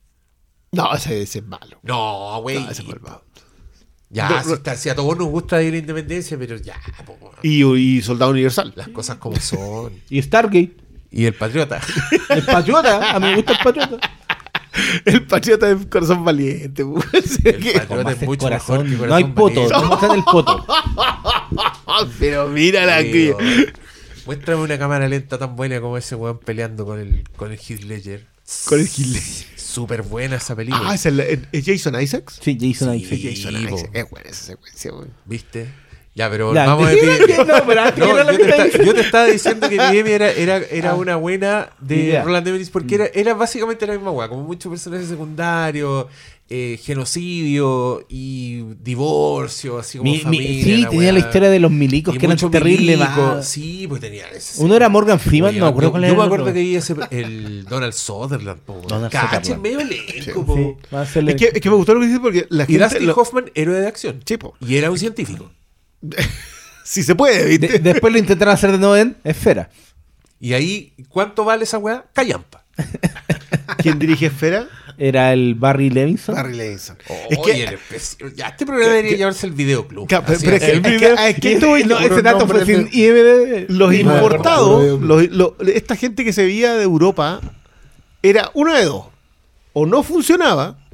No, 0.71 0.93
ese, 0.95 1.21
ese 1.21 1.39
es 1.39 1.45
malo. 1.45 1.77
No, 1.83 2.37
wey. 2.39 2.59
No, 2.63 2.71
ese 2.71 2.83
fue 2.83 2.93
el 2.95 3.01
malo. 3.01 3.23
Ya, 4.09 4.29
No, 4.29 4.41
si, 4.43 4.49
no. 4.49 4.55
está- 4.55 4.75
si 4.75 4.89
a 4.89 4.95
todos 4.95 5.17
nos 5.17 5.27
gusta 5.27 5.61
ir 5.61 5.69
a 5.69 5.71
la 5.71 5.77
independencia, 5.77 6.37
pero 6.37 6.57
ya, 6.57 6.75
po. 7.05 7.17
Y, 7.43 7.63
y 7.63 8.01
Soldado 8.01 8.31
Universal. 8.31 8.73
las 8.75 8.87
cosas 8.89 9.17
como 9.17 9.39
son. 9.39 9.93
Y 10.09 10.21
Stargate. 10.21 10.71
Y 11.11 11.25
el 11.25 11.33
patriota. 11.33 11.81
El 12.29 12.43
Patriota. 12.45 13.15
A 13.15 13.19
mí 13.19 13.27
me 13.27 13.35
gusta 13.37 13.53
el 13.53 13.57
Patriota. 13.63 14.11
El 15.05 15.25
patriota 15.25 15.65
de 15.73 15.89
corazón 15.89 16.23
valiente. 16.23 16.85
pues. 16.85 17.43
El 17.43 17.73
patriota 17.73 18.11
es 18.11 18.21
mucho 18.21 18.41
corazón. 18.45 18.89
mejor 18.89 19.01
que 19.05 19.09
No 19.09 19.15
hay 19.15 19.23
poto. 19.25 19.55
Valiente. 19.61 19.73
No 19.81 19.87
muestran 19.87 20.11
el 20.17 20.23
poto. 20.23 20.65
Pero 22.19 22.47
mira 22.47 22.85
la 22.85 23.01
Sí, 23.01 23.11
que. 23.11 23.31
weón. 23.33 23.65
Muéstrame 24.25 24.61
una 24.61 24.77
cámara 24.77 25.07
lenta 25.09 25.37
tan 25.39 25.55
buena 25.55 25.81
como 25.81 25.97
ese 25.97 26.13
weón 26.15 26.37
peleando 26.39 26.85
con 26.85 26.99
el, 26.99 27.23
con 27.35 27.51
el 27.51 27.57
Heath 27.57 27.81
Ledger. 27.83 28.25
Con 28.65 28.79
el 28.79 28.85
Heath 28.85 29.07
Ledger. 29.07 29.47
Súper 29.69 30.01
buena 30.01 30.37
esa 30.37 30.55
película. 30.55 30.89
Ah, 30.89 30.95
¿es, 30.95 31.05
el- 31.05 31.19
es 31.51 31.65
Jason 31.65 32.01
Isaacs? 32.01 32.39
Sí, 32.41 32.57
Jason 32.59 32.93
Sí. 32.93 33.01
Isaacs. 33.03 33.23
Es 33.23 33.43
Jason. 33.43 33.61
Isaacs. 33.61 33.89
Es 33.93 34.09
buena 34.09 34.29
esa 34.29 34.43
secuencia, 34.43 34.91
güey. 34.91 35.07
¿Viste? 35.25 35.67
Ya, 36.15 36.29
pero 36.29 36.53
vamos 36.53 36.87
a 36.87 36.89
¿qué- 36.89 37.01
decir. 37.05 37.25
qué- 37.27 37.37
no, 37.45 37.65
pero 37.67 37.81
antes 37.81 37.97
No, 37.99 38.05
que 38.07 38.11
era 38.11 38.23
la 38.23 38.31
yo, 38.31 38.37
te 38.39 38.49
está 38.49 38.65
esta- 38.65 38.83
yo 38.83 38.93
te 38.95 39.01
estaba 39.01 39.25
diciendo 39.25 39.69
que 39.69 39.75
Epidemia 39.75 40.15
era, 40.15 40.31
era, 40.31 40.57
era 40.57 40.89
Ah. 40.91 40.95
una 40.95 41.15
buena 41.15 41.69
de 41.79 41.95
Idea. 41.97 42.23
Roland 42.23 42.47
Emmerich 42.47 42.71
porque 42.71 42.95
era, 42.95 43.05
era 43.13 43.33
básicamente 43.35 43.85
la 43.87 43.93
misma 43.93 44.11
weá, 44.11 44.27
como 44.27 44.43
muchos 44.43 44.69
personajes 44.71 45.07
secundarios, 45.07 46.07
eh, 46.51 46.79
genocidio 46.83 48.05
y 48.09 48.63
divorcio, 48.81 49.77
así 49.77 49.99
como 49.99 50.09
Mi- 50.09 50.17
mi- 50.17 50.23
familia. 50.23 50.63
sí, 50.63 50.77
la 50.81 50.89
tenía 50.89 51.11
la 51.11 51.19
historia 51.19 51.49
de 51.49 51.59
los 51.59 51.69
milicos 51.71 52.15
Y 52.15 52.17
que 52.17 52.25
eran 52.25 52.35
mucho 52.37 52.49
terribles. 52.49 52.97
milico. 52.97 53.21
más. 53.21 53.47
Sí, 53.47 53.85
pues 53.87 54.01
tenía 54.01 54.27
ese. 54.29 54.61
Uno 54.63 54.75
era 54.75 54.89
Morgan 54.89 55.19
Freeman, 55.19 55.51
Oye, 55.51 55.59
no 55.59 55.65
me 55.65 55.69
acuerdo 55.69 55.87
yo, 55.89 55.91
cuál 55.91 56.01
yo 56.03 56.07
era. 56.07 56.17
me 56.17 56.23
acuerdo 56.23 56.43
otro. 56.45 56.53
que 56.55 56.59
vi 56.61 56.75
ese, 56.75 56.95
el 57.11 57.65
Donald 57.65 57.93
Sutherland, 57.93 58.61
po. 58.61 58.81
Donald 58.87 59.13
medio 59.61 59.79
elenco, 59.79 60.45
po. 60.45 60.55
Sí, 61.05 61.19
Es 61.27 61.35
que, 61.35 61.51
es 61.53 61.61
que 61.61 61.69
me 61.69 61.75
gustó 61.75 61.93
lo 61.93 61.99
que 61.99 62.07
dices 62.07 62.21
porque 62.21 62.47
la 62.49 62.63
Y 62.63 62.67
gente. 62.67 62.83
Dustin 62.83 63.07
lo- 63.07 63.13
Hoffman, 63.15 63.51
héroe 63.53 63.79
de 63.79 63.87
acción. 63.87 64.21
Sí, 64.25 64.37
po. 64.37 64.55
Y 64.59 64.75
era 64.77 64.89
un 64.91 64.97
científico. 64.97 65.51
Si 66.83 67.03
se 67.03 67.13
puede, 67.13 67.45
¿viste? 67.45 67.67
De- 67.67 67.79
después 67.93 68.11
lo 68.11 68.17
intentaron 68.17 68.51
hacer 68.51 68.71
de 68.71 68.79
nuevo 68.79 68.95
en 68.95 69.15
Esfera. 69.23 69.69
Y 70.39 70.53
ahí, 70.53 70.93
¿cuánto 71.09 71.45
vale 71.45 71.63
esa 71.65 71.77
weá? 71.77 72.05
Callampa. 72.13 72.65
¿Quién 73.77 73.99
dirige 73.99 74.25
Esfera? 74.27 74.67
Era 75.01 75.31
el 75.31 75.55
Barry 75.55 75.89
Levinson. 75.89 76.35
Barry 76.35 76.55
Levinson. 76.57 76.97
es 77.29 77.37
es 77.37 77.37
que. 77.39 77.77
que 78.19 78.35
ya 78.35 78.49
este 78.49 78.65
programa 78.65 78.93
debería 78.93 79.17
llamarse 79.17 79.47
el 79.47 79.53
videoclub. 79.53 80.07
Pero- 80.09 80.23
pero 80.25 80.35
es 80.35 80.43
que- 80.43 80.71
el 80.71 80.77
es 80.77 80.81
que- 80.81 80.89
video- 80.89 81.15
es 81.15 81.39
que 81.39 81.53
esto- 81.53 81.67
No, 81.87 81.99
ese 81.99 82.09
los 82.09 82.23
dato 82.23 82.47
fue 82.47 82.65
sin 82.65 82.89
IMDb. 82.91 83.65
Los 83.69 83.93
importados, 83.95 84.99
los- 85.01 85.53
esta 85.73 85.95
gente 85.95 86.25
que 86.25 86.33
se 86.33 86.43
veía 86.43 86.73
de 86.73 86.83
Europa, 86.83 87.39
era 88.21 88.51
una 88.53 88.77
de 88.77 88.85
dos. 88.85 89.05
O 89.71 89.85
no 89.85 90.03
funcionaba, 90.03 90.85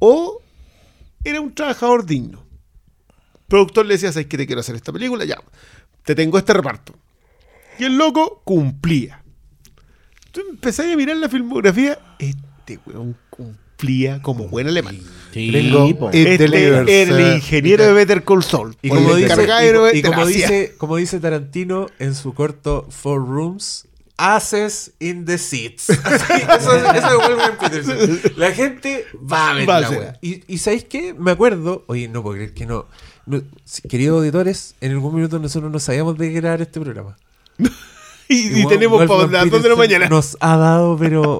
o 0.00 0.40
era 1.22 1.40
un 1.40 1.54
trabajador 1.54 2.04
digno. 2.04 2.44
El 3.34 3.46
productor 3.46 3.86
le 3.86 3.94
decía, 3.94 4.10
¿sabes 4.12 4.26
que 4.26 4.36
te 4.36 4.46
quiero 4.46 4.60
hacer 4.60 4.74
esta 4.74 4.92
película? 4.92 5.24
Ya, 5.24 5.36
te 6.04 6.14
tengo 6.16 6.38
este 6.38 6.54
reparto. 6.54 6.94
Y 7.78 7.84
el 7.84 7.96
loco 7.96 8.40
cumplía. 8.44 9.22
Tú 10.32 10.40
empezás 10.50 10.86
a 10.86 10.96
mirar 10.96 11.16
la 11.18 11.28
filmografía, 11.28 11.98
este 12.64 12.78
weón 12.86 13.16
cumplía. 13.30 14.22
como 14.22 14.46
buen 14.48 14.68
alemán. 14.68 14.98
Sí, 15.32 15.50
Este 16.12 16.44
era 16.44 16.80
el 16.80 16.88
eh, 16.88 17.34
ingeniero 17.36 17.84
de 17.84 17.92
Better 17.92 18.22
Call 18.24 18.42
Saul. 18.44 18.76
Y 18.82 18.88
como, 18.88 19.14
dice, 19.14 19.46
y- 19.94 19.98
y 19.98 20.02
como 20.02 20.26
dice, 20.26 20.74
como 20.78 20.96
dice 20.96 21.18
Tarantino 21.20 21.86
en 21.98 22.14
su 22.14 22.32
corto 22.34 22.86
Four 22.90 23.26
Rooms, 23.28 23.86
haces 24.18 24.92
in 25.00 25.24
the 25.24 25.38
seats. 25.38 25.90
Así, 26.04 26.32
eso, 26.58 26.76
eso 26.76 26.94
es 27.20 27.28
Wolfgang 27.28 27.58
Peterson. 27.58 28.20
La 28.36 28.52
gente 28.52 29.06
va 29.20 29.50
a 29.50 29.54
ver 29.54 29.68
Va 29.68 29.80
la 29.80 29.90
wea. 29.90 30.18
Y, 30.22 30.42
y 30.52 30.58
¿sabéis 30.58 30.84
qué? 30.84 31.14
Me 31.14 31.32
acuerdo, 31.32 31.84
oye, 31.88 32.08
no 32.08 32.22
puedo 32.22 32.36
creer 32.36 32.54
que 32.54 32.66
no. 32.66 32.86
no, 33.26 33.42
si- 33.64 33.82
queridos 33.88 34.18
auditores, 34.18 34.76
en 34.80 34.92
algún 34.92 35.14
minuto 35.16 35.38
nosotros 35.40 35.72
no 35.72 35.80
sabíamos 35.80 36.16
de 36.18 36.30
grabar 36.32 36.60
este 36.62 36.80
programa. 36.80 37.16
Y, 38.28 38.66
tenemos 38.66 39.04
para 39.06 39.26
las 39.26 39.50
2 39.50 39.62
de 39.62 39.68
la 39.68 39.76
mañana. 39.76 40.08
Nos 40.08 40.38
ha 40.40 40.56
dado, 40.56 40.96
pero. 40.96 41.38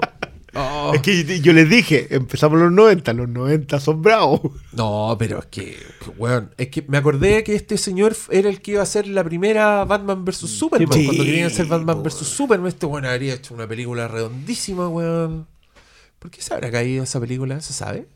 Oh. 0.55 0.93
Es 0.95 1.01
que 1.01 1.41
yo 1.41 1.53
les 1.55 1.69
dije, 1.71 2.09
empezamos 2.15 2.59
los 2.61 2.71
90, 2.71 3.13
los 3.15 3.29
90 3.29 3.81
son 3.81 4.03
bravos. 4.03 4.41
No, 4.73 5.17
pero 5.19 5.39
es 5.39 5.47
que, 5.47 5.77
weón, 6.19 6.51
es 6.59 6.69
que 6.69 6.85
me 6.89 6.99
acordé 6.99 7.43
que 7.43 7.55
este 7.55 7.79
señor 7.79 8.15
era 8.31 8.51
el 8.51 8.61
que 8.61 8.73
iba 8.73 8.81
a 8.81 8.83
hacer 8.83 9.07
la 9.09 9.25
primera 9.25 9.85
Batman 9.87 10.25
vs. 10.27 10.37
Superman. 10.51 10.93
Sí, 10.93 11.05
cuando 11.07 11.25
querían 11.25 11.47
hacer 11.47 11.67
Batman 11.67 12.03
vs. 12.03 12.15
Superman, 12.27 12.67
este 12.69 12.85
weón 12.87 13.07
habría 13.07 13.35
hecho 13.35 13.55
una 13.55 13.67
película 13.67 14.09
redondísima, 14.09 14.89
weón. 14.89 15.47
¿Por 16.19 16.31
qué 16.31 16.43
se 16.43 16.53
habrá 16.53 16.71
caído 16.71 17.03
esa 17.03 17.19
película? 17.19 17.61
¿Se 17.63 17.73
sabe? 17.73 18.07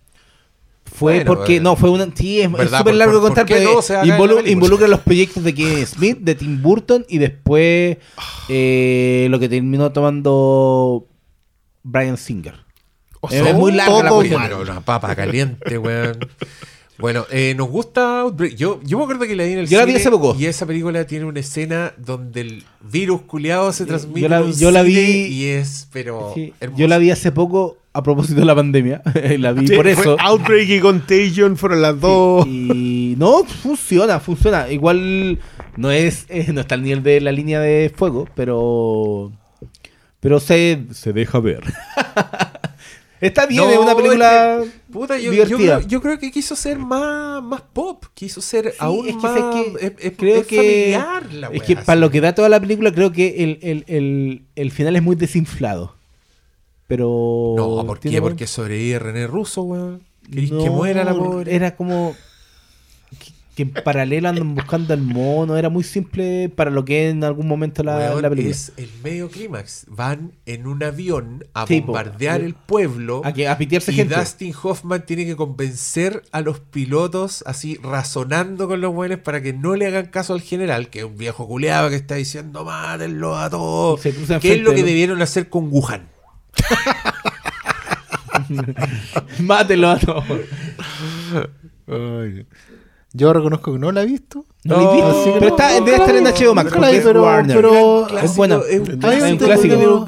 Fue 0.84 1.14
Bueno, 1.14 1.34
porque, 1.34 1.58
no, 1.58 1.74
fue 1.74 1.90
una. 1.90 2.06
Sí, 2.14 2.40
es 2.42 2.48
súper 2.50 2.68
¿Por- 2.84 2.94
largo 2.94 3.14
por- 3.14 3.22
contar, 3.30 3.46
pero 3.46 3.74
no 3.74 3.82
se 3.82 3.94
va 3.94 4.02
a 4.02 4.02
caer 4.06 4.14
involu- 4.14 4.26
la 4.26 4.34
película? 4.34 4.50
involucra 4.52 4.88
los 4.88 5.00
proyectos 5.00 5.42
de 5.42 5.52
Kevin 5.54 5.86
Smith, 5.86 6.18
de 6.20 6.34
Tim 6.36 6.62
Burton 6.62 7.04
y 7.08 7.18
después 7.18 7.96
eh, 8.48 9.26
lo 9.30 9.38
que 9.40 9.48
terminó 9.48 9.90
tomando 9.90 11.06
Brian 11.88 12.16
Singer. 12.16 12.54
O 13.20 13.28
Es 13.30 13.54
muy 13.54 13.72
larga 13.72 14.02
la. 14.02 14.10
Pero 14.42 14.60
una 14.62 14.80
papa 14.80 15.14
caliente, 15.16 15.78
weón. 15.78 16.18
Bueno, 16.98 17.26
eh, 17.30 17.54
nos 17.56 17.68
gusta 17.68 18.20
Outbreak. 18.20 18.54
Yo, 18.56 18.80
yo 18.82 18.96
me 18.98 19.04
acuerdo 19.04 19.26
que 19.26 19.36
la 19.36 19.44
vi 19.44 19.52
en 19.52 19.58
el 19.60 19.66
Yo 19.68 19.78
la 19.78 19.84
vi 19.84 19.92
cine 19.92 20.00
hace 20.00 20.10
poco. 20.10 20.34
Y 20.38 20.46
esa 20.46 20.64
película 20.64 21.06
tiene 21.06 21.26
una 21.26 21.40
escena 21.40 21.92
donde 21.98 22.40
el 22.40 22.64
virus 22.90 23.22
culiado 23.22 23.70
se 23.72 23.84
transmite. 23.84 24.20
yo 24.22 24.28
la- 24.30 24.38
en 24.38 24.44
un 24.44 24.52
yo 24.54 24.70
la 24.70 24.82
cine 24.82 25.00
vi- 25.00 25.26
Y 25.26 25.44
es, 25.46 25.88
pero. 25.92 26.32
Sí. 26.34 26.54
Yo 26.76 26.88
la 26.88 26.96
vi 26.98 27.10
hace 27.10 27.32
poco 27.32 27.76
a 27.92 28.02
propósito 28.02 28.40
de 28.40 28.46
la 28.46 28.54
pandemia. 28.54 29.02
la 29.38 29.52
vi 29.52 29.66
Sí, 29.68 29.76
por 29.76 29.84
fue 29.92 29.92
eso. 30.02 30.16
Outbreak 30.20 30.68
y 30.70 30.80
Contagion 30.80 31.56
fueron 31.58 31.82
las 31.82 32.00
dos. 32.00 32.46
Y 32.46 33.14
no, 33.18 33.44
funciona, 33.44 34.18
funciona. 34.18 34.70
Igual 34.70 35.38
no 35.76 35.90
es, 35.90 36.24
eh, 36.30 36.50
no 36.52 36.62
está 36.62 36.76
al 36.76 36.82
nivel 36.82 37.02
de 37.02 37.20
la 37.20 37.32
línea 37.32 37.60
de 37.60 37.92
fuego, 37.94 38.26
pero 38.34 39.32
pero 40.26 40.40
se, 40.40 40.86
se 40.92 41.12
deja 41.12 41.38
ver. 41.38 41.62
está 43.20 43.46
bien, 43.46 43.62
No, 43.62 43.70
es 43.70 43.78
una 43.78 43.94
película 43.94 44.58
es 44.62 44.68
que, 44.72 44.92
puta, 44.92 45.16
yo, 45.18 45.24
yo 45.24 45.30
divertida. 45.44 45.76
creo, 45.78 45.88
yo 45.88 46.00
creo 46.02 46.18
que 46.18 46.30
quiso 46.30 46.56
ser 46.56 46.78
más, 46.78 47.42
más 47.42 47.62
pop, 47.72 48.04
quiso 48.14 48.40
ser 48.40 48.70
Sí, 48.72 48.76
aún 48.80 49.08
es 49.08 49.14
que 49.16 49.22
más. 49.22 49.54
que 49.54 49.86
es, 49.86 49.92
es- 49.98 50.12
creo 50.16 50.40
es 50.40 50.46
que 50.46 50.56
familiar 50.56 51.32
la 51.32 51.48
es 51.48 51.62
que 51.62 51.76
para 51.76 52.00
lo 52.00 52.10
que 52.10 52.20
da 52.20 52.34
toda 52.34 52.48
la 52.48 52.60
película 52.60 52.92
creo 52.92 53.12
que 53.12 53.44
el, 53.44 53.58
el, 53.62 53.84
el, 53.86 54.42
el 54.56 54.70
final 54.72 54.96
es 54.96 55.02
muy 55.02 55.16
desinflado. 55.16 55.94
Pero 56.88 57.54
No, 57.56 57.84
¿por 57.86 57.98
qué? 58.00 58.20
Porque 58.20 58.46
sobrevive 58.46 58.98
René 58.98 59.26
Russo, 59.26 59.62
weón. 59.62 60.02
Querís 60.30 60.50
que 60.50 60.70
muera 60.70 61.04
la 61.04 61.14
pobre. 61.14 61.54
Era 61.54 61.74
como 61.76 62.14
que, 63.56 63.62
en 63.62 63.70
paralelo 63.72 64.28
andan 64.28 64.54
buscando 64.54 64.92
al 64.94 65.00
mono, 65.00 65.56
era 65.56 65.68
muy 65.70 65.82
simple 65.82 66.48
para 66.54 66.70
lo 66.70 66.84
que 66.84 67.06
es 67.08 67.12
en 67.14 67.24
algún 67.24 67.48
momento 67.48 67.82
la, 67.82 67.96
Weón, 67.96 68.22
la 68.22 68.28
película. 68.30 68.54
es 68.54 68.72
el 68.76 68.88
medio 69.02 69.28
clímax. 69.30 69.86
Van 69.88 70.32
en 70.46 70.66
un 70.68 70.82
avión 70.84 71.44
a 71.54 71.66
Sí, 71.66 71.80
po. 71.80 71.86
bombardear 71.88 72.42
el 72.42 72.54
pueblo. 72.54 73.22
A, 73.24 73.32
que, 73.32 73.48
a 73.48 73.56
pitearse 73.58 73.90
Y 73.92 73.96
gente. 73.96 74.14
Dustin 74.14 74.54
Hoffman 74.62 75.04
tiene 75.06 75.24
que 75.26 75.34
convencer 75.34 76.22
a 76.32 76.42
los 76.42 76.60
pilotos, 76.60 77.42
así 77.46 77.78
razonando 77.82 78.68
con 78.68 78.80
los 78.80 78.92
buenos 78.94 79.18
para 79.20 79.40
que 79.42 79.52
no 79.54 79.74
le 79.74 79.86
hagan 79.86 80.06
caso 80.06 80.34
al 80.34 80.42
general, 80.42 80.88
que 80.90 81.00
es 81.00 81.04
un 81.06 81.16
viejo 81.16 81.48
culeado 81.48 81.88
que 81.88 81.96
está 81.96 82.14
diciendo 82.16 82.64
mátenlo 82.64 83.36
a 83.36 83.48
todos. 83.50 84.00
¿Qué 84.02 84.10
es 84.54 84.60
lo 84.60 84.70
que 84.70 84.76
de- 84.76 84.82
debieron 84.84 85.20
hacer 85.22 85.48
con 85.48 85.68
Wuhan? 85.72 86.08
Mátelo 89.40 89.90
a 89.90 89.98
todos. 89.98 90.24
Yo 93.12 93.32
reconozco 93.32 93.72
que 93.72 93.78
no 93.78 93.92
la 93.92 94.02
he 94.02 94.06
visto. 94.06 94.44
No, 94.64 94.76
lo 94.76 94.90
he 94.90 94.94
visto, 94.96 95.08
así 95.10 95.24
que 95.32 95.38
pero 95.38 95.40
no, 95.40 95.56
está, 95.56 95.72
debe 95.74 95.90
la 95.92 95.96
estar 95.96 96.16
en 96.16 96.24
HBO 96.24 96.54
Max. 96.54 96.70
la 96.70 96.76
porque 96.76 96.90
vi, 96.92 96.96
es 96.98 97.04
pero- 97.04 97.22
Warner. 97.22 97.56
pero- 97.56 98.18
es 98.18 98.36
buena. 98.36 98.60
Es 98.68 98.80
un 98.80 99.04
Es 99.04 99.38
clásico. 99.38 100.06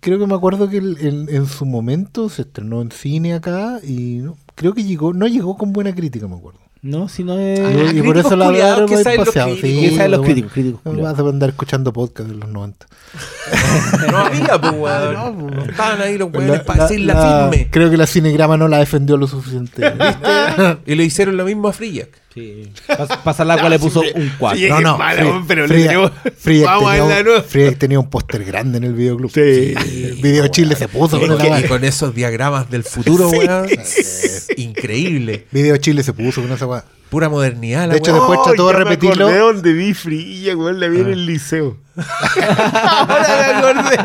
Creo 0.00 0.18
que 0.18 0.26
me 0.26 0.34
acuerdo 0.34 0.68
que 0.68 0.76
el- 0.78 0.98
en, 1.00 1.34
en 1.34 1.46
su 1.46 1.64
momento 1.64 2.28
se 2.28 2.42
estrenó 2.42 2.82
en 2.82 2.90
cine 2.90 3.34
acá 3.34 3.78
y 3.82 4.16
no- 4.18 4.36
creo 4.54 4.74
que 4.74 4.84
llegó, 4.84 5.14
no 5.14 5.26
llegó 5.26 5.56
con 5.56 5.72
buena 5.72 5.94
crítica, 5.94 6.28
me 6.28 6.36
acuerdo. 6.36 6.58
No, 6.82 7.08
si 7.08 7.24
no 7.24 7.38
es. 7.38 7.60
Ah, 7.60 7.92
y, 7.94 7.98
y 8.00 8.02
por 8.02 8.18
eso 8.18 8.36
la 8.36 8.50
verdad 8.50 8.84
que 8.84 9.02
saben 9.02 9.20
los 9.24 9.30
críticos. 9.30 9.60
Sí, 9.62 9.80
Que 9.88 9.96
saben 9.96 10.10
los 10.10 10.20
bueno, 10.20 10.34
críticos, 10.34 10.52
críticos 10.52 10.80
No 10.84 11.02
vas 11.02 11.18
a 11.18 11.22
andar 11.22 11.48
escuchando 11.48 11.92
podcast 11.94 12.28
de 12.28 12.34
los 12.34 12.48
90. 12.50 12.86
No 14.10 14.18
había, 14.18 14.60
pues, 14.60 14.72
weón. 14.74 15.46
No 15.46 15.64
estaban 15.64 16.00
ahí 16.02 16.18
los 16.18 16.30
weones 16.30 16.58
La- 16.58 16.64
para 16.64 16.78
la- 16.82 16.88
decir 16.88 17.06
la, 17.06 17.14
la- 17.14 17.48
firme. 17.50 17.70
Creo 17.70 17.88
que 17.90 17.96
la 17.96 18.06
cinegrama 18.06 18.58
no 18.58 18.68
la 18.68 18.78
defendió 18.80 19.16
lo 19.16 19.26
suficiente. 19.26 19.82
Y 20.86 20.94
le 20.94 21.04
hicieron 21.04 21.38
lo 21.38 21.46
mismo 21.46 21.68
a 21.68 21.72
Frillac. 21.72 22.08
Sí. 22.34 22.68
Pas- 22.88 23.22
Pasa 23.22 23.44
el 23.44 23.50
agua 23.52 23.68
le 23.70 23.78
puso 23.78 24.00
un 24.00 24.32
4. 24.38 24.58
Sí, 24.58 24.68
no, 24.68 24.80
no. 24.80 24.98
mala, 24.98 25.20
Friedrich- 25.22 25.44
pero 25.46 25.66
le 25.68 25.74
Friedrich- 25.74 25.86
tenemos- 25.86 26.12
Friedrich 26.36 26.66
Vamos 26.66 26.82
a 26.88 26.92
tenía, 26.96 27.14
de 27.14 27.20
un, 27.20 27.26
nuevo. 27.28 27.42
Friedrich 27.44 27.78
tenía 27.78 28.00
un 28.00 28.10
póster 28.10 28.44
grande 28.44 28.78
en 28.78 28.84
el 28.84 28.92
videoclub. 28.94 29.30
Sí. 29.32 29.74
Video 30.20 30.48
Chile 30.48 30.74
se 30.74 30.88
puso 30.88 31.20
con 31.20 31.30
Y, 31.30 31.34
esa 31.34 31.60
y 31.60 31.64
con 31.64 31.84
esos 31.84 32.14
diagramas 32.14 32.68
del 32.70 32.82
futuro, 32.82 33.28
weón. 33.30 33.68
Increíble. 34.56 35.46
Video 35.52 35.76
Chile 35.76 36.02
se 36.02 36.12
puso 36.12 36.42
con 36.42 36.50
esa 36.52 36.66
weá. 36.66 36.84
Pura 37.10 37.28
modernidad, 37.28 37.86
la 37.86 37.92
De 37.94 37.98
hecho, 37.98 38.10
weá. 38.12 38.20
después 38.20 38.40
trató 38.44 38.66
de 38.66 38.72
me 38.72 38.78
repetirlo. 38.80 39.26
acordé 39.26 39.38
donde 39.38 39.72
vi 39.72 39.94
Frilla, 39.94 40.54
güey, 40.54 40.74
la 40.76 40.88
vi 40.88 41.00
en 41.00 41.10
el 41.10 41.26
liceo. 41.26 41.76
Ahora 41.96 43.26
me 43.28 43.58
acordé. 43.58 43.96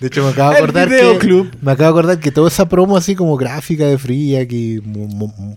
De 0.00 0.06
hecho, 0.06 0.24
me 0.24 0.30
acabo 0.30 0.50
de 0.50 0.56
acordar 0.58 0.88
que. 0.88 1.46
Me 1.60 1.72
acabo 1.72 1.94
de 1.94 2.00
acordar 2.00 2.20
que 2.20 2.30
toda 2.32 2.48
esa 2.48 2.68
promo 2.68 2.96
así 2.96 3.14
como 3.14 3.36
gráfica 3.36 3.86
de 3.86 3.98
Fría, 3.98 4.46
que 4.46 4.80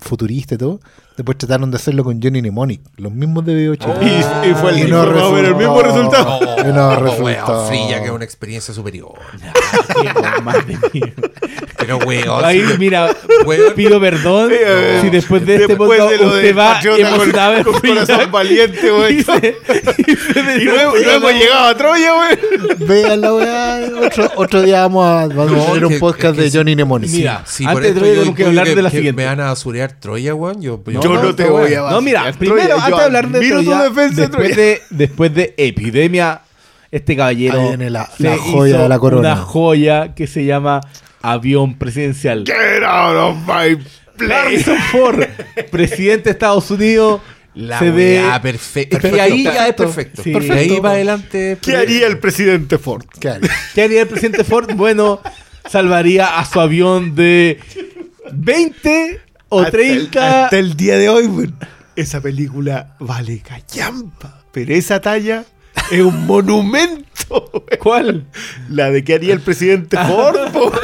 futurista 0.02 0.56
y 0.56 0.58
todo, 0.58 0.80
después 1.18 1.38
trataron 1.38 1.72
de 1.72 1.78
hacerlo 1.78 2.04
con 2.04 2.22
Johnny 2.22 2.42
Mnemonic, 2.42 2.82
los 2.98 3.12
mismos 3.12 3.46
de 3.46 3.56
Video 3.56 3.76
Chile. 3.76 3.94
Y, 4.02 4.50
y 4.50 4.54
fue 4.56 4.72
el 4.72 4.78
Y 4.80 4.84
mismo, 4.84 4.98
no 5.04 5.12
más 5.12 5.24
o 5.24 5.32
menos 5.32 5.50
el 5.52 5.56
mismo 5.56 5.82
resultó. 5.82 6.12
resultado. 6.12 6.70
Y 6.70 6.74
no 6.74 6.88
Oh, 6.90 6.96
resultó. 6.96 7.24
weón, 7.24 7.68
Frilla, 7.68 8.00
que 8.00 8.06
es 8.06 8.12
una 8.12 8.26
experiencia 8.26 8.74
superior. 8.74 9.14
Pero, 11.78 11.98
weón. 12.00 12.44
Ahí, 12.44 12.64
mira, 12.80 13.16
weón, 13.46 13.74
pido 13.76 14.00
perdón 14.00 14.50
Eh, 14.54 15.00
si 15.02 15.10
después 15.10 15.46
de 15.46 15.56
este 15.56 15.68
después 15.68 15.90
podcast 15.90 16.12
de 16.12 16.18
lo 16.18 16.34
de 16.36 16.50
usted 16.52 16.58
va 16.58 16.80
con- 17.64 17.74
con 17.74 17.82
corazón 17.82 18.32
valiente, 18.32 18.92
güey. 18.92 19.20
Y 19.20 19.24
se- 19.24 19.56
y 20.08 20.16
se 20.16 20.56
Y 20.62 20.64
luego, 20.66 20.98
y 20.98 21.04
luego 21.04 21.30
llegado 21.32 21.66
a 21.68 21.76
Troya, 21.78 22.12
güey. 22.14 22.78
Vean 22.88 23.22
la 23.22 23.34
weá. 23.34 23.80
Otro, 24.06 24.32
otro 24.36 24.62
día 24.62 24.82
vamos 24.82 25.06
a, 25.06 25.28
vamos 25.28 25.52
a 25.52 25.56
No, 25.56 25.64
hacer 25.64 25.80
que- 25.80 25.86
un 25.86 26.00
podcast 26.00 26.36
que 26.36 26.42
de. 26.44 26.52
Johnny 26.58 26.76
Mnemonic. 26.76 27.10
Mira, 27.12 27.44
Sí, 27.46 27.66
antes 27.66 27.74
por 27.74 27.84
de 27.84 27.92
Troya 27.94 28.14
tenemos 28.14 28.36
que 28.36 28.46
hablar 28.46 28.68
de 28.68 28.82
la 28.82 28.90
siguiente. 28.90 29.22
Me 29.22 29.26
van 29.26 29.40
a 29.42 29.46
basurear 29.46 29.92
Troya, 30.00 30.34
weón. 30.34 30.62
Yo, 30.62 30.82
Yo 30.88 31.05
no 31.14 31.36
te 31.36 31.46
voy 31.46 31.74
a 31.74 31.82
No, 31.92 32.02
mira, 32.02 32.32
primero, 32.34 32.68
yo 32.70 32.76
antes 32.78 32.98
de 32.98 33.04
hablar 33.04 33.30
de 33.30 33.40
defensa, 33.40 34.22
después, 34.22 34.56
de, 34.56 34.82
después 34.90 35.34
de 35.34 35.54
Epidemia, 35.58 36.42
este 36.92 37.16
caballero 37.16 37.60
Ahí 37.62 37.68
viene 37.70 37.90
la- 37.90 38.06
se 38.08 38.24
la 38.24 38.38
joya 38.38 38.74
hizo 38.76 38.84
de 38.84 38.90
la 38.90 39.00
corona. 39.00 39.34
Una 39.34 39.36
joya 39.42 40.14
que 40.16 40.28
se 40.28 40.46
llama 40.46 40.82
Avión 41.22 41.78
Presidencial. 41.78 42.44
Get 42.46 42.84
out 42.84 43.16
of 43.16 43.38
my 43.48 43.76
place. 44.18 44.34
Harrison 44.34 44.78
Ford, 44.92 45.24
presidente 45.72 46.26
de 46.26 46.32
Estados 46.32 46.70
Unidos, 46.72 47.22
La 47.54 47.80
se 47.80 47.90
ve 47.92 48.22
weá 48.24 48.42
perfecta. 48.42 48.98
perfecto. 49.00 49.18
Y 49.18 49.20
ahí 49.20 49.44
ya 49.44 49.68
es 49.68 49.74
perfecto. 49.76 50.24
Sí. 50.24 50.32
Y 50.32 50.36
ahí 50.36 50.48
Perfecto. 50.48 50.82
va 50.82 50.92
adelante. 50.92 51.58
¿Qué 51.62 51.76
haría 51.76 52.08
el 52.08 52.20
presidente 52.20 52.78
Ford? 52.78 53.06
¿Qué 53.20 53.30
haría? 53.30 53.50
¿Qué 53.74 53.82
haría 53.84 54.02
el 54.04 54.08
presidente 54.08 54.44
Ford? 54.44 54.72
Bueno, 54.76 55.20
salvaría 55.70 56.38
a 56.38 56.46
su 56.46 56.60
avión 56.62 57.16
de 57.16 57.60
20 58.32 59.20
o 59.56 59.62
Hasta 59.62 59.78
el- 59.78 60.10
30. 60.10 60.44
Hasta 60.46 60.58
el 60.60 60.76
día 60.76 60.98
de 60.98 61.10
hoy, 61.10 61.54
esa 61.96 62.22
película 62.22 62.96
vale 63.00 63.40
callampa. 63.42 64.44
Pero 64.52 64.74
esa 64.74 65.00
talla 65.02 65.46
es 65.92 66.02
un 66.02 66.26
monumento. 66.26 67.06
¿Cuál? 67.80 68.28
La 68.70 68.92
de 68.92 69.04
qué 69.04 69.16
haría 69.16 69.34
el 69.34 69.42
presidente 69.42 69.98
Ford. 69.98 70.38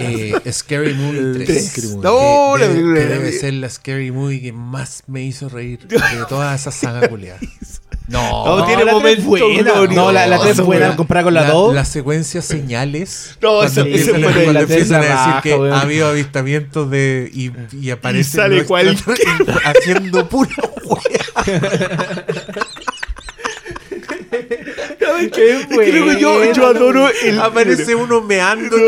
Eh, 0.00 0.34
Scary 0.50 0.94
Movie 0.94 1.44
3. 1.44 1.46
Tres. 1.46 1.72
Que 1.74 1.82
No, 2.02 2.56
la 2.56 2.66
debe, 2.66 2.74
película 2.74 2.94
que 3.00 3.06
de- 3.06 3.14
debe 3.18 3.32
ser 3.32 3.54
la 3.54 3.68
Scary 3.68 4.10
Movie 4.10 4.40
que 4.40 4.52
más 4.52 5.02
me 5.06 5.22
hizo 5.22 5.48
reír 5.48 5.86
de 5.86 5.98
toda 6.28 6.54
esa 6.54 6.70
saga 6.70 7.08
culiada. 7.08 7.38
No, 8.08 8.44
No, 8.58 8.66
tiene 8.66 8.84
la 8.84 8.92
momentos 8.92 9.24
buena. 9.24 9.72
No, 9.94 10.12
la, 10.12 10.26
la 10.26 10.38
3 10.38 10.58
es 10.58 10.64
buena 10.64 10.96
comparada 10.96 11.24
con 11.24 11.34
la 11.34 11.44
2. 11.50 11.74
Las 11.74 11.88
secuencias 11.88 12.44
señales. 12.44 13.38
No, 13.40 13.56
cuando 13.58 13.66
esa- 13.70 13.80
empiezan, 13.82 14.16
esa 14.16 14.26
a- 14.28 14.32
fue 14.32 14.32
cuando 14.32 14.52
la 14.52 14.60
empiezan 14.60 15.02
a 15.02 15.04
decir 15.04 15.42
que 15.42 15.52
ha 15.72 15.80
habido 15.80 16.08
avistamientos 16.08 16.90
de. 16.90 17.30
y, 17.32 17.50
y 17.80 17.90
aparece. 17.90 18.36
sale 18.36 18.64
cual- 18.64 18.96
haciendo 19.64 20.28
pura 20.28 20.50
wea. 20.84 22.24
Qué 25.32 25.66
Creo 25.68 26.06
que 26.06 26.20
yo, 26.20 26.52
yo 26.52 26.66
adoro 26.66 27.08
el. 27.24 27.40
Aparece 27.40 27.94
uno 27.94 28.20
meando. 28.20 28.76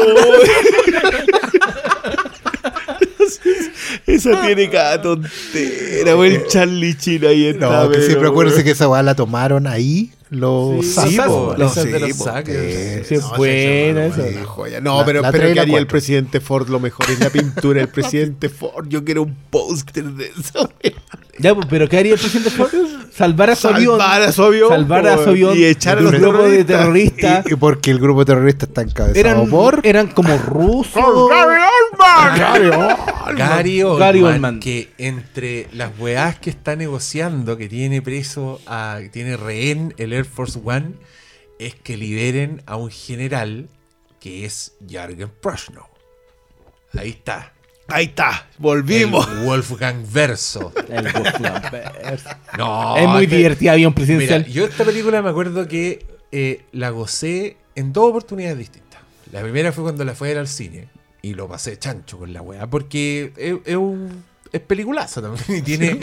Esa 4.07 4.43
tiene 4.47 4.69
cada 4.71 5.01
tontera, 5.03 6.17
o 6.17 6.25
el 6.25 6.47
Charlie 6.47 6.97
China 6.97 7.29
ahí 7.29 7.47
está. 7.47 7.83
No, 7.85 7.89
que 7.89 7.97
pero, 7.97 8.07
siempre 8.07 8.29
acuérdense 8.29 8.65
que 8.65 8.71
esa 8.73 8.89
weá 8.89 9.03
la 9.03 9.15
tomaron 9.15 9.67
ahí 9.67 10.11
los 10.31 10.85
Sí, 10.85 11.17
po, 11.25 11.55
Los- 11.57 11.75
sí, 11.75 11.89
po, 12.19 12.25
Suckers. 12.25 12.47
sí, 12.49 13.05
Sí, 13.05 13.15
es 13.17 13.21
no, 13.23 13.37
buena 13.37 14.07
esa 14.07 14.27
esa. 14.27 14.39
Una 14.39 14.47
joya. 14.47 14.81
No, 14.81 14.99
La- 14.99 15.05
pero, 15.05 15.23
la 15.23 15.31
pero 15.31 15.43
tres 15.43 15.51
y 15.51 15.53
¿qué 15.53 15.57
la 15.57 15.63
haría 15.63 15.79
el 15.79 15.87
presidente 15.87 16.41
Ford? 16.41 16.69
Lo 16.71 16.81
mejor 16.81 17.09
es 17.11 17.21
la 17.21 17.31
pintura 17.31 17.79
del 17.81 17.89
presidente 17.93 18.49
Ford. 18.49 18.87
Yo 18.89 19.05
quiero 19.05 19.23
un 19.23 19.37
póster 19.51 20.05
de 20.05 20.33
eso. 20.37 20.71
Ya, 21.39 21.55
pero 21.69 21.89
¿qué 21.89 21.99
haría 21.99 22.15
el 22.15 22.19
presidente 22.19 22.51
Ford? 22.51 22.71
Salvar 23.15 23.51
a 23.51 23.55
su 23.57 23.69
avión. 23.69 23.99
Salvar 23.99 24.23
a 24.23 24.33
su 24.33 24.43
avión. 24.43 24.69
Salvar 24.71 25.07
a 25.07 25.19
su 25.19 25.25
po, 25.25 25.31
avión 25.31 25.57
Y 25.57 25.65
echar 25.67 25.99
a 25.99 26.01
los 26.01 26.13
un 26.15 26.21
grupo 26.21 26.39
de 26.49 26.65
terroristas. 26.65 27.21
terroristas. 27.21 27.47
Y, 27.47 27.53
y 27.53 27.57
porque 27.57 27.91
el 27.93 28.01
grupo 28.01 28.25
terrorista 28.25 28.67
está 28.67 28.83
encabezado 28.83 29.21
Eran, 29.21 29.49
por 29.49 29.81
eran 29.85 30.09
como 30.09 30.37
rusos. 30.39 30.95
Gary 32.37 32.69
Oldman. 32.69 33.37
Gary 33.37 33.83
Oldman, 33.83 33.99
Gary 33.99 34.23
Oldman. 34.23 34.61
que 34.61 34.93
entre 34.99 35.69
las 35.73 35.99
weás 35.99 36.39
que 36.39 36.51
está 36.51 36.77
negociando, 36.77 37.57
que 37.57 37.69
tiene 37.69 38.03
preso, 38.03 38.61
a, 38.67 38.99
que 39.01 39.09
tiene 39.09 39.37
rehén 39.37 39.95
el 39.97 40.13
Air 40.13 40.25
Force 40.25 40.61
One, 40.63 40.93
es 41.59 41.75
que 41.75 41.97
liberen 41.97 42.63
a 42.67 42.77
un 42.77 42.91
general 42.91 43.69
que 44.21 44.45
es 44.45 44.75
Jürgen 44.87 45.31
Prochnow. 45.41 45.87
Ahí 46.97 47.11
está. 47.11 47.53
Ahí 47.89 48.07
está. 48.07 48.47
Volvimos. 48.59 49.29
El 49.29 49.45
Wolfgang 49.45 50.05
Verso. 50.11 50.73
El 50.89 51.05
Wolfgang 51.13 51.71
Verso. 51.71 52.31
No, 52.57 52.97
es 52.97 53.09
muy 53.09 53.27
divertida 53.27 53.73
avión 53.73 53.93
Mira, 53.95 54.07
presidencial. 54.07 54.47
yo 54.47 54.65
esta 54.65 54.85
película 54.85 55.21
me 55.21 55.29
acuerdo 55.31 55.69
que 55.69 56.07
eh, 56.33 56.65
la 56.73 56.91
gocé 56.91 57.57
en 57.75 57.93
dos 57.93 58.09
oportunidades 58.11 58.59
distintas. 58.59 59.01
La 59.33 59.43
primera 59.43 59.73
fue 59.73 59.85
cuando 59.85 60.05
la 60.05 60.15
fui 60.15 60.29
a 60.29 60.31
ver 60.31 60.39
al 60.39 60.49
cine 60.49 60.89
y 61.25 61.35
lo 61.35 61.49
pasé 61.49 61.79
chancho 61.79 62.19
con 62.19 62.33
la 62.33 62.43
weá, 62.43 62.69
porque 62.69 63.33
es, 63.37 63.55
es 63.65 63.77
un 63.77 64.25
es 64.53 64.61
peliculazo 64.61 65.21
también 65.21 65.59
y 65.59 65.63
tiene, 65.63 65.97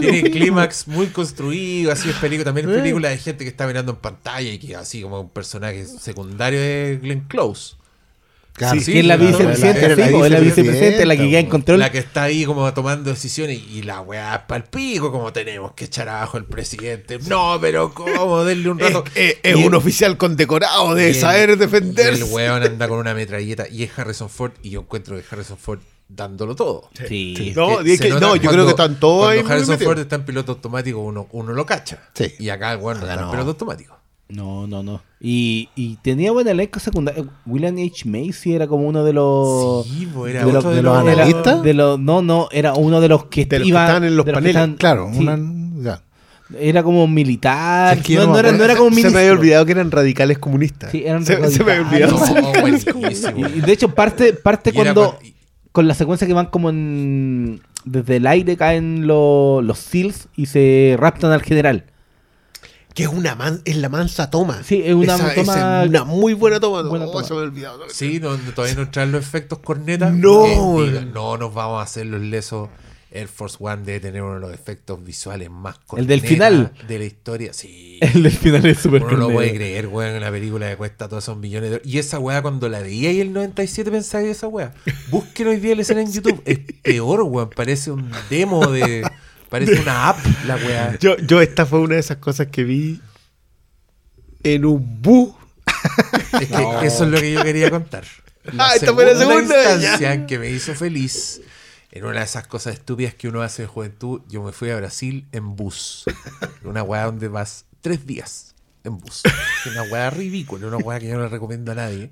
tiene 0.00 0.30
clímax 0.30 0.88
muy 0.88 1.06
construido, 1.06 1.90
así 1.90 2.10
es 2.10 2.16
película, 2.16 2.44
también 2.44 2.68
es 2.68 2.76
película 2.76 3.08
de 3.08 3.16
gente 3.16 3.44
que 3.44 3.50
está 3.50 3.66
mirando 3.66 3.92
en 3.92 3.98
pantalla 3.98 4.50
y 4.50 4.58
que 4.58 4.76
así 4.76 5.00
como 5.00 5.20
un 5.20 5.30
personaje 5.30 5.86
secundario 5.86 6.60
de 6.60 6.98
Glenn 7.00 7.20
Close. 7.28 7.76
Claro, 8.56 8.80
Sí, 8.80 8.92
que 8.92 9.00
es 9.00 9.04
la 9.06 9.18
sí, 9.18 9.26
vicepresidenta, 9.26 9.80
sí, 9.80 9.86
la 10.12 10.26
es 10.26 10.30
la 10.30 10.38
vicepresidenta, 10.40 11.04
la 11.06 11.16
que 11.16 11.28
queda 11.28 11.40
en 11.40 11.46
control. 11.48 11.78
La 11.80 11.90
que 11.90 11.98
está 11.98 12.22
ahí 12.22 12.44
como 12.44 12.72
tomando 12.72 13.10
decisiones 13.10 13.60
y 13.68 13.82
la 13.82 14.00
weá 14.00 14.34
es 14.36 14.40
pa'l 14.42 14.62
pico, 14.64 15.10
como 15.10 15.32
tenemos 15.32 15.72
que 15.72 15.86
echar 15.86 16.08
abajo 16.08 16.36
al 16.36 16.44
presidente. 16.44 17.18
No, 17.26 17.58
pero 17.60 17.92
¿cómo? 17.92 18.44
Denle 18.44 18.70
un 18.70 18.78
rato. 18.78 19.02
es- 19.16 19.38
un 19.56 19.62
el- 19.64 19.74
oficial 19.74 20.16
condecorado 20.16 20.94
de 20.94 21.08
el- 21.08 21.14
saber 21.16 21.58
defenderse. 21.58 22.22
El 22.22 22.30
weón 22.32 22.62
anda 22.62 22.86
con 22.86 22.98
una 22.98 23.12
metralleta 23.12 23.66
y 23.68 23.82
es 23.82 23.98
Harrison 23.98 24.30
Ford 24.30 24.52
y 24.62 24.70
yo 24.70 24.80
encuentro 24.82 25.16
que 25.16 25.24
Harrison 25.28 25.58
Ford 25.58 25.80
dándolo 26.08 26.54
todo. 26.54 26.90
Sí. 27.08 27.52
No, 27.56 27.78
Que 27.78 27.92
es 27.94 27.98
se 27.98 28.04
que- 28.04 28.10
nota 28.10 28.20
no, 28.26 28.36
yo 28.36 28.42
cuando- 28.42 28.50
creo 28.52 28.64
que 28.66 28.70
están 28.70 29.00
todos 29.00 29.30
ahí 29.30 29.38
Cuando 29.42 29.54
Harrison. 29.54 29.78
Ford 29.80 29.98
está 29.98 30.14
en 30.14 30.24
piloto 30.24 30.52
automático, 30.52 31.00
uno, 31.00 31.26
uno 31.32 31.52
lo 31.54 31.66
cacha. 31.66 32.08
Sí. 32.14 32.32
Y 32.38 32.50
acá 32.50 32.72
el 32.74 32.78
weón 32.78 33.00
no 33.00 33.08
está 33.08 33.20
en 33.20 33.30
piloto 33.30 33.48
automático. 33.50 33.98
No, 34.28 34.66
no, 34.66 34.82
no. 34.82 35.02
Y, 35.20 35.68
y 35.76 35.96
tenía 35.96 36.32
buen 36.32 36.48
elenco 36.48 36.80
secundario. 36.80 37.28
William 37.46 37.76
H. 37.78 38.08
Macy 38.08 38.54
era 38.54 38.66
como 38.66 38.86
uno 38.88 39.04
de 39.04 39.12
los. 39.12 39.86
Sí, 39.86 40.06
po, 40.06 40.26
era 40.26 40.44
de 40.44 40.52
los, 40.52 40.64
de 40.64 40.82
los 40.82 40.96
analistas. 40.96 41.62
de 41.62 41.74
los- 41.74 41.98
no, 41.98 42.22
no, 42.22 42.48
era 42.50 42.74
uno 42.74 43.00
de 43.00 43.08
los 43.08 43.26
que 43.26 43.44
De 43.44 43.58
los 43.60 43.66
que 43.66 43.70
estaban 43.72 44.04
en 44.04 44.16
los 44.16 44.24
paneles, 44.24 44.50
estaban- 44.50 44.74
Claro, 44.76 45.10
sí, 45.12 45.18
una, 45.20 45.38
ya. 45.82 46.02
era 46.58 46.82
como 46.82 47.06
militar. 47.06 47.98
Sí, 48.02 48.16
no, 48.16 48.38
era, 48.38 48.52
no 48.52 48.64
era 48.64 48.76
como 48.76 48.88
se 48.90 48.96
ministro. 48.96 49.12
me 49.12 49.20
había 49.20 49.32
olvidado 49.32 49.66
que 49.66 49.72
eran 49.72 49.90
radicales 49.90 50.38
comunistas. 50.38 50.90
Sí, 50.90 51.02
eran 51.04 51.24
se, 51.24 51.50
se 51.50 51.62
me 51.62 51.72
había 51.72 51.86
olvidado. 51.86 52.16
radicales. 52.18 52.54
No, 52.54 52.60
buenísimo. 53.02 53.46
Y, 53.48 53.60
de 53.60 53.72
hecho, 53.72 53.94
parte, 53.94 54.32
parte 54.32 54.70
era 54.70 54.94
cuando. 54.94 55.18
Con 55.72 55.86
la 55.88 55.94
secuencia 55.94 56.26
que 56.26 56.32
van 56.32 56.46
como 56.46 56.70
en. 56.70 57.60
Desde 57.84 58.16
el 58.16 58.26
aire 58.26 58.56
caen 58.56 59.06
lo- 59.06 59.60
los 59.60 59.78
SEALs 59.78 60.28
y 60.34 60.46
se 60.46 60.96
raptan 60.98 61.30
al 61.32 61.42
general. 61.42 61.84
Que 62.94 63.02
es 63.04 63.08
una 63.08 63.34
man- 63.34 63.60
es 63.64 63.76
la 63.76 63.88
mansa 63.88 64.30
toma. 64.30 64.62
Sí, 64.62 64.80
es 64.84 64.94
una 64.94 65.16
Esa- 65.16 65.34
toma- 65.34 65.52
esa 65.54 65.82
es 65.82 65.88
una 65.88 66.04
muy 66.04 66.32
buena 66.32 66.60
toma. 66.60 66.82
Buena 66.88 67.06
Oh, 67.06 67.10
toma. 67.12 67.24
se 67.24 67.34
me 67.34 67.40
olvidado. 67.40 67.82
Sí, 67.90 68.20
no, 68.20 68.36
no, 68.36 68.52
todavía 68.52 68.76
no 68.76 68.82
entran 68.82 69.10
los 69.10 69.20
efectos 69.24 69.58
corneta. 69.58 70.10
No, 70.10 70.80
no 71.12 71.36
nos 71.36 71.52
vamos 71.52 71.80
a 71.80 71.82
hacer 71.82 72.06
los 72.06 72.20
lesos. 72.20 72.68
Air 73.10 73.28
Force 73.28 73.58
One 73.60 73.82
debe 73.84 74.00
tener 74.00 74.22
uno 74.22 74.34
de 74.34 74.40
los 74.40 74.52
efectos 74.52 75.02
visuales 75.04 75.48
más 75.48 75.76
El 75.96 76.08
del 76.08 76.20
final. 76.20 76.72
de 76.88 76.98
la 76.98 77.04
historia. 77.04 77.52
Sí. 77.52 77.98
El 78.00 78.24
del 78.24 78.32
final 78.32 78.66
es 78.66 78.78
súper 78.78 79.02
Uno 79.04 79.12
no 79.12 79.16
lo 79.18 79.24
corneta. 79.26 79.38
puede 79.38 79.54
creer, 79.54 79.86
weón, 79.86 80.16
una 80.16 80.30
película 80.32 80.68
que 80.70 80.76
cuesta 80.76 81.08
todos 81.08 81.22
esos 81.22 81.36
millones 81.36 81.70
de 81.70 81.80
Y 81.84 81.98
esa 81.98 82.18
weá, 82.18 82.42
cuando 82.42 82.68
la 82.68 82.80
veía 82.80 83.12
y 83.12 83.20
el 83.20 83.32
97 83.32 83.92
pensaba 83.92 84.24
que 84.24 84.30
esa 84.32 84.48
weá. 84.48 84.74
Busquen 85.12 85.46
hoy 85.46 85.56
día 85.60 85.76
la 85.76 85.82
escena 85.82 86.00
en 86.00 86.10
YouTube. 86.12 86.42
Es 86.44 86.58
peor, 86.82 87.22
weón. 87.22 87.50
Parece 87.50 87.92
un 87.92 88.10
demo 88.30 88.66
de. 88.66 89.08
Parece 89.48 89.80
una 89.80 90.08
app, 90.10 90.18
la 90.46 90.56
weá. 90.56 90.98
Yo, 90.98 91.16
yo 91.18 91.40
esta 91.40 91.66
fue 91.66 91.80
una 91.80 91.94
de 91.94 92.00
esas 92.00 92.18
cosas 92.18 92.48
que 92.48 92.64
vi 92.64 93.00
en 94.42 94.64
un 94.64 95.02
bus. 95.02 95.34
Es 96.40 96.48
que 96.48 96.86
eso 96.86 97.04
es 97.04 97.10
lo 97.10 97.20
que 97.20 97.32
yo 97.32 97.42
quería 97.44 97.70
contar. 97.70 98.04
Ah, 98.58 98.72
esta 98.74 98.92
fue 98.92 99.06
la 99.06 99.16
segunda, 99.16 99.40
instancia 99.40 100.14
ya. 100.14 100.26
que 100.26 100.38
me 100.38 100.50
hizo 100.50 100.74
feliz. 100.74 101.40
En 101.92 102.04
una 102.04 102.18
de 102.18 102.24
esas 102.24 102.48
cosas 102.48 102.74
estúpidas 102.74 103.14
que 103.14 103.28
uno 103.28 103.42
hace 103.42 103.62
en 103.62 103.68
juventud, 103.68 104.22
yo 104.28 104.42
me 104.42 104.50
fui 104.50 104.70
a 104.70 104.76
Brasil 104.76 105.26
en 105.30 105.54
bus. 105.54 106.04
Una 106.64 106.82
weá 106.82 107.04
donde 107.04 107.28
vas 107.28 107.66
tres 107.80 108.04
días 108.04 108.56
en 108.82 108.98
bus. 108.98 109.22
Una 109.70 109.82
weá 109.84 110.10
ridícula, 110.10 110.66
una 110.66 110.78
weá 110.78 110.98
que 110.98 111.06
yo 111.06 111.14
no 111.14 111.22
le 111.22 111.28
recomiendo 111.28 111.70
a 111.70 111.76
nadie. 111.76 112.10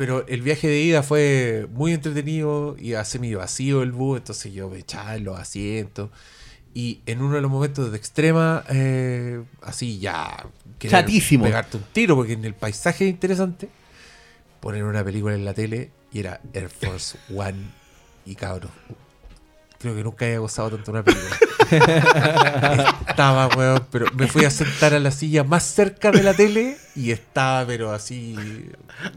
Pero 0.00 0.26
el 0.28 0.40
viaje 0.40 0.66
de 0.66 0.80
ida 0.80 1.02
fue 1.02 1.68
muy 1.74 1.92
entretenido 1.92 2.74
y 2.78 2.94
a 2.94 3.04
semi 3.04 3.34
vacío 3.34 3.82
el 3.82 3.92
bus, 3.92 4.16
entonces 4.16 4.50
yo 4.50 4.70
me 4.70 4.78
echaba 4.78 5.14
en 5.14 5.24
los 5.24 5.38
asientos. 5.38 6.08
Y 6.72 7.02
en 7.04 7.20
uno 7.20 7.34
de 7.34 7.42
los 7.42 7.50
momentos 7.50 7.90
de 7.90 7.98
extrema, 7.98 8.64
eh, 8.70 9.42
así 9.60 9.98
ya. 9.98 10.46
Chatísimo. 10.78 11.44
Pegarte 11.44 11.76
un 11.76 11.82
tiro, 11.92 12.16
porque 12.16 12.32
en 12.32 12.46
el 12.46 12.54
paisaje 12.54 13.04
es 13.04 13.10
interesante. 13.10 13.68
Poner 14.60 14.84
una 14.84 15.04
película 15.04 15.34
en 15.34 15.44
la 15.44 15.52
tele 15.52 15.90
y 16.10 16.20
era 16.20 16.40
Air 16.54 16.70
Force 16.70 17.18
One. 17.36 17.58
Y 18.24 18.36
cabros, 18.36 18.70
creo 19.78 19.94
que 19.94 20.02
nunca 20.02 20.24
había 20.24 20.38
gozado 20.38 20.70
tanto 20.70 20.92
una 20.92 21.04
película. 21.04 21.36
estaba, 23.08 23.48
weón, 23.56 23.84
pero 23.90 24.06
me 24.16 24.26
fui 24.26 24.44
a 24.44 24.50
sentar 24.50 24.94
a 24.94 25.00
la 25.00 25.10
silla 25.10 25.44
más 25.44 25.62
cerca 25.64 26.10
de 26.10 26.22
la 26.22 26.34
tele 26.34 26.76
y 26.96 27.10
estaba, 27.12 27.64
pero 27.66 27.92
así. 27.92 28.36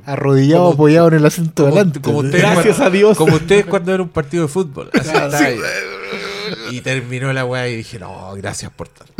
Arrodillado, 0.06 0.64
Como- 0.64 0.74
apoyado 0.74 1.08
en 1.10 1.14
el 1.16 1.26
asiento 1.26 1.64
Como, 1.64 1.76
delante. 1.76 2.02
como 2.02 2.18
ustedes 2.20 2.42
Gracias 2.42 2.66
cuando- 2.78 2.86
a 2.86 2.90
Dios. 2.90 3.18
Como 3.18 3.36
ustedes 3.36 3.66
cuando 3.66 3.94
era 3.94 4.04
un 4.04 4.10
partido 4.10 4.44
de 4.44 4.50
fútbol. 4.50 4.90
Así. 4.94 5.44
Y 6.72 6.82
terminó 6.82 7.32
la 7.34 7.46
weá 7.46 7.68
y 7.68 7.76
dije, 7.78 8.00
no, 8.00 8.34
gracias 8.36 8.72
por 8.72 8.88
tanto. 8.88 9.14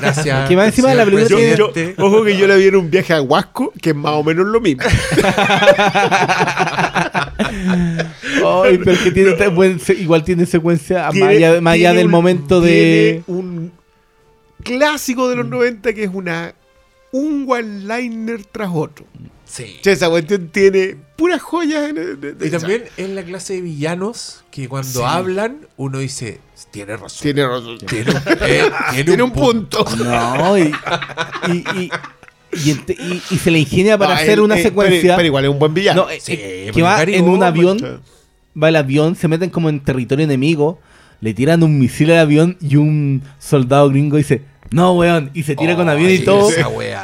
Gracias. 0.00 0.48
Que 0.48 0.56
más 0.56 0.66
encima 0.66 0.90
de 0.90 0.94
la 0.94 1.04
película 1.04 1.28
Yo, 1.56 1.72
ojo 1.98 2.24
que 2.24 2.36
yo 2.36 2.46
la 2.46 2.54
vi 2.56 2.68
en 2.68 2.76
un 2.76 2.90
viaje 2.90 3.12
a 3.14 3.20
Huasco, 3.22 3.72
que 3.80 3.90
es 3.90 3.96
más 3.96 4.12
o 4.12 4.22
menos 4.24 4.46
lo 4.46 4.60
mismo. 4.60 4.82
Ay, 8.64 8.78
pero 8.84 9.02
que 9.02 9.10
tiene 9.10 9.32
tan 9.32 9.54
buen 9.54 9.78
se- 9.80 9.94
igual 9.94 10.24
tiene 10.24 10.46
secuencia 10.46 11.04
más 11.04 11.12
Tiene- 11.12 11.28
allá, 11.46 11.60
más 11.60 11.74
allá 11.74 11.90
tiene 11.90 11.96
del 11.98 12.06
un- 12.06 12.12
momento 12.12 12.60
de. 12.60 13.22
tiene 13.26 13.38
un 13.40 13.72
clásico 14.62 15.28
de 15.28 15.36
los 15.36 15.46
90 15.46 15.92
que 15.92 16.04
es 16.04 16.10
una 16.12 16.54
un 17.12 17.46
one-liner 17.48 18.44
tras 18.46 18.70
otro. 18.72 19.06
Sí. 19.44 19.78
Che, 19.80 19.92
esa 19.92 20.10
cuestión 20.10 20.48
tiene 20.48 20.96
puras 21.16 21.40
joyas. 21.40 21.88
en 21.90 21.98
el- 21.98 22.20
de- 22.20 22.32
de- 22.34 22.46
Y 22.48 22.50
también 22.50 22.84
es 22.96 23.08
la 23.10 23.22
clase 23.22 23.54
de 23.54 23.60
villanos 23.62 24.44
que 24.50 24.68
cuando 24.68 24.88
Sí. 24.90 25.04
hablan 25.06 25.58
uno 25.76 25.98
dice, 26.00 26.40
tiene 26.72 26.96
razón. 26.96 27.22
Tiene 27.22 27.46
razón. 27.46 27.78
Tiene 27.78 28.10
un, 28.10 28.16
eh, 28.16 28.70
tiene 28.90 29.04
Tiene 29.04 29.22
un 29.22 29.30
punto. 29.32 29.84
No, 30.04 30.58
y, 30.58 30.72
y, 31.52 31.78
y, 31.80 31.90
y 32.64 32.70
ente- 32.70 32.96
y- 32.98 33.34
y 33.34 33.38
se 33.38 33.50
le 33.50 33.58
ingenia 33.60 33.96
para 33.98 34.14
No, 34.14 34.20
hacer 34.20 34.40
una 34.40 34.58
eh, 34.58 34.62
secuencia. 34.62 35.00
Pero, 35.02 35.16
pero 35.16 35.26
igual 35.26 35.44
es 35.44 35.50
un 35.50 35.58
buen 35.58 35.74
villano. 35.74 36.04
no, 36.04 36.10
eh, 36.10 36.18
Sí, 36.20 36.32
eh, 36.38 36.70
que 36.74 36.82
va 36.82 37.02
en 37.02 37.28
un 37.28 37.42
avión, 37.42 37.78
va 38.60 38.68
el 38.68 38.76
avión, 38.76 39.14
se 39.16 39.28
meten 39.28 39.50
como 39.50 39.68
en 39.68 39.80
territorio 39.80 40.24
enemigo, 40.24 40.78
le 41.20 41.34
tiran 41.34 41.62
un 41.62 41.78
misil 41.78 42.10
al 42.12 42.18
avión 42.18 42.56
y 42.60 42.76
un 42.76 43.22
soldado 43.38 43.88
gringo 43.90 44.16
dice, 44.16 44.42
no, 44.70 44.92
weón, 44.94 45.30
y 45.32 45.44
se 45.44 45.54
tira 45.54 45.76
con 45.76 45.88
Oh, 45.88 45.92
avión 45.92 46.10
y 46.10 46.18
todo, 46.18 46.50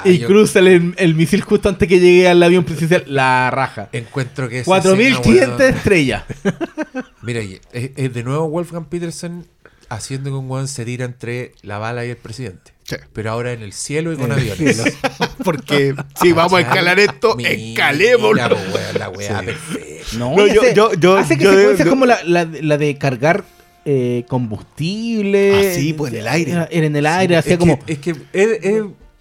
y 0.04 0.18
yo 0.18 0.26
cruza 0.26 0.58
el, 0.58 0.94
el 0.96 1.14
misil 1.14 1.42
justo 1.42 1.68
antes 1.68 1.88
que 1.88 2.00
llegue 2.00 2.28
al 2.28 2.42
avión 2.42 2.64
presidencial, 2.64 3.04
la 3.06 3.50
raja. 3.52 3.88
Encuentro 3.92 4.48
que 4.48 4.58
esa 4.60 4.66
4500 4.66 5.26
escena, 5.26 5.56
weón, 5.56 5.74
estrellas. 5.76 6.24
Mira, 7.22 7.40
es, 7.40 7.90
es 7.96 8.12
de 8.14 8.22
nuevo 8.24 8.48
Wolfgang 8.48 8.86
Peterson 8.86 9.46
haciendo 9.88 10.30
que 10.30 10.36
un 10.36 10.50
weón 10.50 10.66
se 10.68 10.84
tira 10.84 11.04
entre 11.04 11.52
la 11.62 11.78
bala 11.78 12.04
y 12.04 12.10
el 12.10 12.16
presidente. 12.16 12.71
Sí. 12.84 12.96
Pero 13.12 13.30
ahora 13.30 13.52
en 13.52 13.62
el 13.62 13.72
cielo 13.72 14.12
y 14.12 14.16
con 14.16 14.32
aviones. 14.32 14.82
Porque 15.44 15.94
si 16.20 16.32
vamos 16.32 16.54
a 16.54 16.60
escalar 16.62 16.98
esto, 16.98 17.36
escalémoslo. 17.38 18.48
po, 18.48 18.54
weón, 18.56 18.98
la 18.98 19.08
weá 19.08 19.40
perfecta. 19.42 20.16
No, 20.18 20.46
yo- 20.46 20.62
hace, 20.62 20.74
yo- 20.74 20.92
yo- 20.94 21.16
hace 21.16 21.38
que 21.38 21.44
yo- 21.44 21.50
secuencias 21.54 21.86
yo- 21.86 21.90
como 21.90 22.06
la, 22.06 22.22
la, 22.24 22.44
la 22.44 22.78
de 22.78 22.98
cargar 22.98 23.44
eh, 23.84 24.24
combustible. 24.28 25.70
Ah, 25.70 25.74
sí, 25.74 25.92
pues, 25.92 26.12
en 26.12 26.20
el 26.20 26.28
aire. 26.28 26.52
Era, 26.52 26.68
era 26.70 26.86
en 26.86 26.96
el 26.96 27.06
aire, 27.06 27.36
hacía 27.36 27.52
es 27.54 27.58
como. 27.58 27.78
Que, 27.84 27.92
es 27.94 27.98
que 27.98 28.14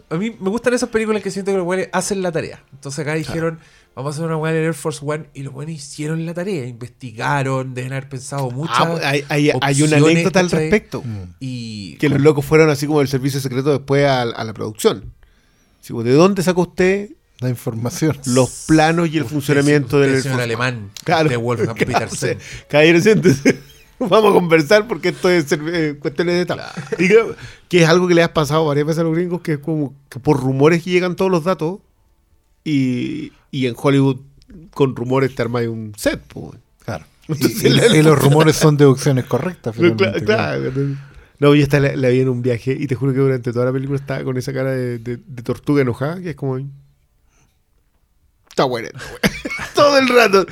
a 0.10 0.16
mí 0.18 0.36
me 0.40 0.50
gustan 0.50 0.74
esas 0.74 0.90
películas 0.90 1.24
que 1.24 1.32
siento 1.32 1.52
que 1.52 1.58
los 1.58 1.66
güeyes 1.66 1.90
hacen 1.94 2.22
la 2.22 2.32
tarea. 2.32 2.62
Entonces 2.74 3.00
acá 3.00 3.14
dijeron, 3.14 3.60
vamos 3.96 4.14
a 4.14 4.18
hacer 4.18 4.26
una 4.26 4.38
weá 4.38 4.54
de 4.54 4.64
Air 4.64 4.74
Force 4.74 5.00
One 5.04 5.26
y 5.34 5.44
los 5.44 5.54
güeyes 5.54 5.76
hicieron 5.78 6.26
la 6.26 6.34
tarea, 6.34 6.66
investigaron, 6.66 7.74
deben 7.74 7.92
haber 7.94 8.10
pensado 8.10 8.50
muchas 8.52 8.78
Ah, 8.80 9.00
hay, 9.04 9.24
hay- 9.30 9.52
hay 9.62 9.82
una 9.84 9.98
opciones, 9.98 10.04
anécdota 10.04 10.40
al 10.40 10.50
respecto. 10.52 11.04
Y 11.40 11.96
Que 11.98 12.10
los 12.10 12.22
locos 12.22 12.46
fueron 12.46 12.70
así 12.70 12.88
como 12.88 13.02
el 13.02 13.08
servicio 13.08 13.40
secreto 13.40 13.72
después 13.72 14.06
a, 14.06 14.22
a 14.22 14.44
la 14.44 14.54
producción. 14.54 15.14
Así 15.82 15.94
como, 15.94 16.04
¿De 16.04 16.14
dónde 16.14 16.44
sacó 16.44 16.62
usted 16.62 17.10
La 17.40 17.50
información. 17.50 18.18
los 18.26 18.66
planos 18.68 19.10
y 19.10 19.18
el 19.18 19.24
Usted- 19.24 19.34
funcionamiento 19.34 19.98
usted, 19.98 20.12
del 20.14 20.22
señor 20.22 20.40
Air 20.42 20.48
Force 20.58 20.64
alemán 20.66 20.92
Claro. 21.04 21.30
de 21.30 21.38
Wolfgang 21.38 21.76
Petersen. 21.78 22.38
Vamos 24.00 24.32
a 24.32 24.34
conversar 24.34 24.88
porque 24.88 25.10
esto 25.10 25.30
es 25.30 25.46
eh, 25.52 25.96
cuestiones 26.00 26.34
de 26.36 26.42
Estado. 26.42 26.64
Y 26.98 27.08
que, 27.08 27.24
que 27.70 27.84
es 27.84 27.88
algo 27.88 28.08
que 28.08 28.16
le 28.16 28.24
has 28.24 28.30
pasado 28.30 28.66
varias 28.66 28.88
veces 28.88 29.02
a 29.02 29.04
los 29.04 29.14
gringos, 29.14 29.42
que 29.42 29.54
es 29.54 29.60
como 29.60 29.94
que 30.10 30.20
por 30.20 30.40
rumores 30.42 30.84
llegan 30.84 31.16
todos 31.16 31.30
los 31.30 31.44
datos 31.44 31.80
y, 32.64 33.32
y 33.52 33.68
en 33.68 33.76
Hollywood 33.78 34.18
con 34.74 34.96
rumores 34.96 35.34
te 35.36 35.42
armáis 35.42 35.68
un 35.70 35.94
set. 35.98 36.22
pues. 36.28 36.56
Claro. 36.86 37.06
Entonces, 37.28 37.64
Y, 37.64 37.68
y- 37.68 37.70
la- 37.72 37.98
y 37.98 38.02
los 38.04 38.18
rumores 38.22 38.56
son 38.56 38.78
deducciones 38.78 39.26
correctas. 39.26 39.76
Claro, 39.76 39.96
finalmente, 39.98 40.26
claro. 40.26 40.72
No, 41.40 41.56
y 41.56 41.62
esta 41.62 41.80
la, 41.80 41.96
la 41.96 42.10
vi 42.10 42.20
en 42.20 42.30
un 42.30 42.42
viaje 42.44 42.76
y 42.80 42.86
te 42.86 42.94
juro 42.96 43.14
que 43.14 43.20
durante 43.20 43.52
toda 43.52 43.66
la 43.66 43.72
película 43.72 43.98
estaba 43.98 44.24
con 44.24 44.38
esa 44.38 44.54
cara 44.54 44.72
de, 44.72 45.00
de- 45.00 45.18
de 45.26 45.42
tortuga 45.44 45.82
enojada, 45.82 46.22
que 46.22 46.32
es 46.32 46.36
como... 46.36 46.60
Está 48.50 48.66
buena. 48.66 48.90
Todo 49.76 49.98
el 49.98 50.08
rato. 50.10 50.46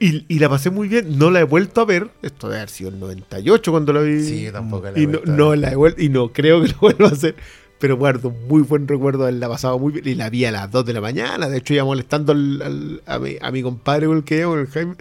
Y, 0.00 0.24
y 0.28 0.38
la 0.38 0.48
pasé 0.48 0.70
muy 0.70 0.88
bien. 0.88 1.18
No 1.18 1.30
la 1.30 1.40
he 1.40 1.44
vuelto 1.44 1.80
a 1.80 1.84
ver. 1.84 2.10
Esto 2.22 2.48
debe 2.48 2.58
haber 2.60 2.68
sido 2.70 2.90
el 2.90 2.98
98 3.00 3.70
cuando 3.70 3.92
la 3.92 4.00
vi. 4.00 4.22
Sí, 4.22 4.42
yo 4.42 4.52
tampoco 4.52 4.90
la 4.90 4.98
he 4.98 5.02
y 5.02 5.06
no, 5.06 5.20
no 5.24 5.54
la 5.56 5.72
he 5.72 5.76
vuelto 5.76 6.02
y 6.02 6.08
no 6.08 6.32
creo 6.32 6.62
que 6.62 6.68
lo 6.68 6.78
vuelva 6.80 7.08
a 7.08 7.12
hacer. 7.12 7.34
Pero 7.78 7.96
guardo 7.96 8.30
muy 8.30 8.62
buen 8.62 8.88
recuerdo 8.88 9.24
de 9.24 9.28
haberla 9.30 9.48
pasado 9.48 9.78
muy 9.78 9.92
bien. 9.92 10.08
Y 10.08 10.14
la 10.14 10.30
vi 10.30 10.44
a 10.46 10.50
las 10.52 10.70
2 10.70 10.86
de 10.86 10.92
la 10.94 11.00
mañana. 11.00 11.48
De 11.48 11.58
hecho, 11.58 11.74
iba 11.74 11.84
molestando 11.84 12.32
al- 12.32 12.62
al- 12.62 13.02
a, 13.06 13.18
mi, 13.18 13.36
a 13.40 13.50
mi 13.50 13.62
compadre 13.62 14.06
con 14.06 14.16
el 14.18 14.24
que 14.24 14.40
el 14.42 14.66
Jaime. 14.68 14.94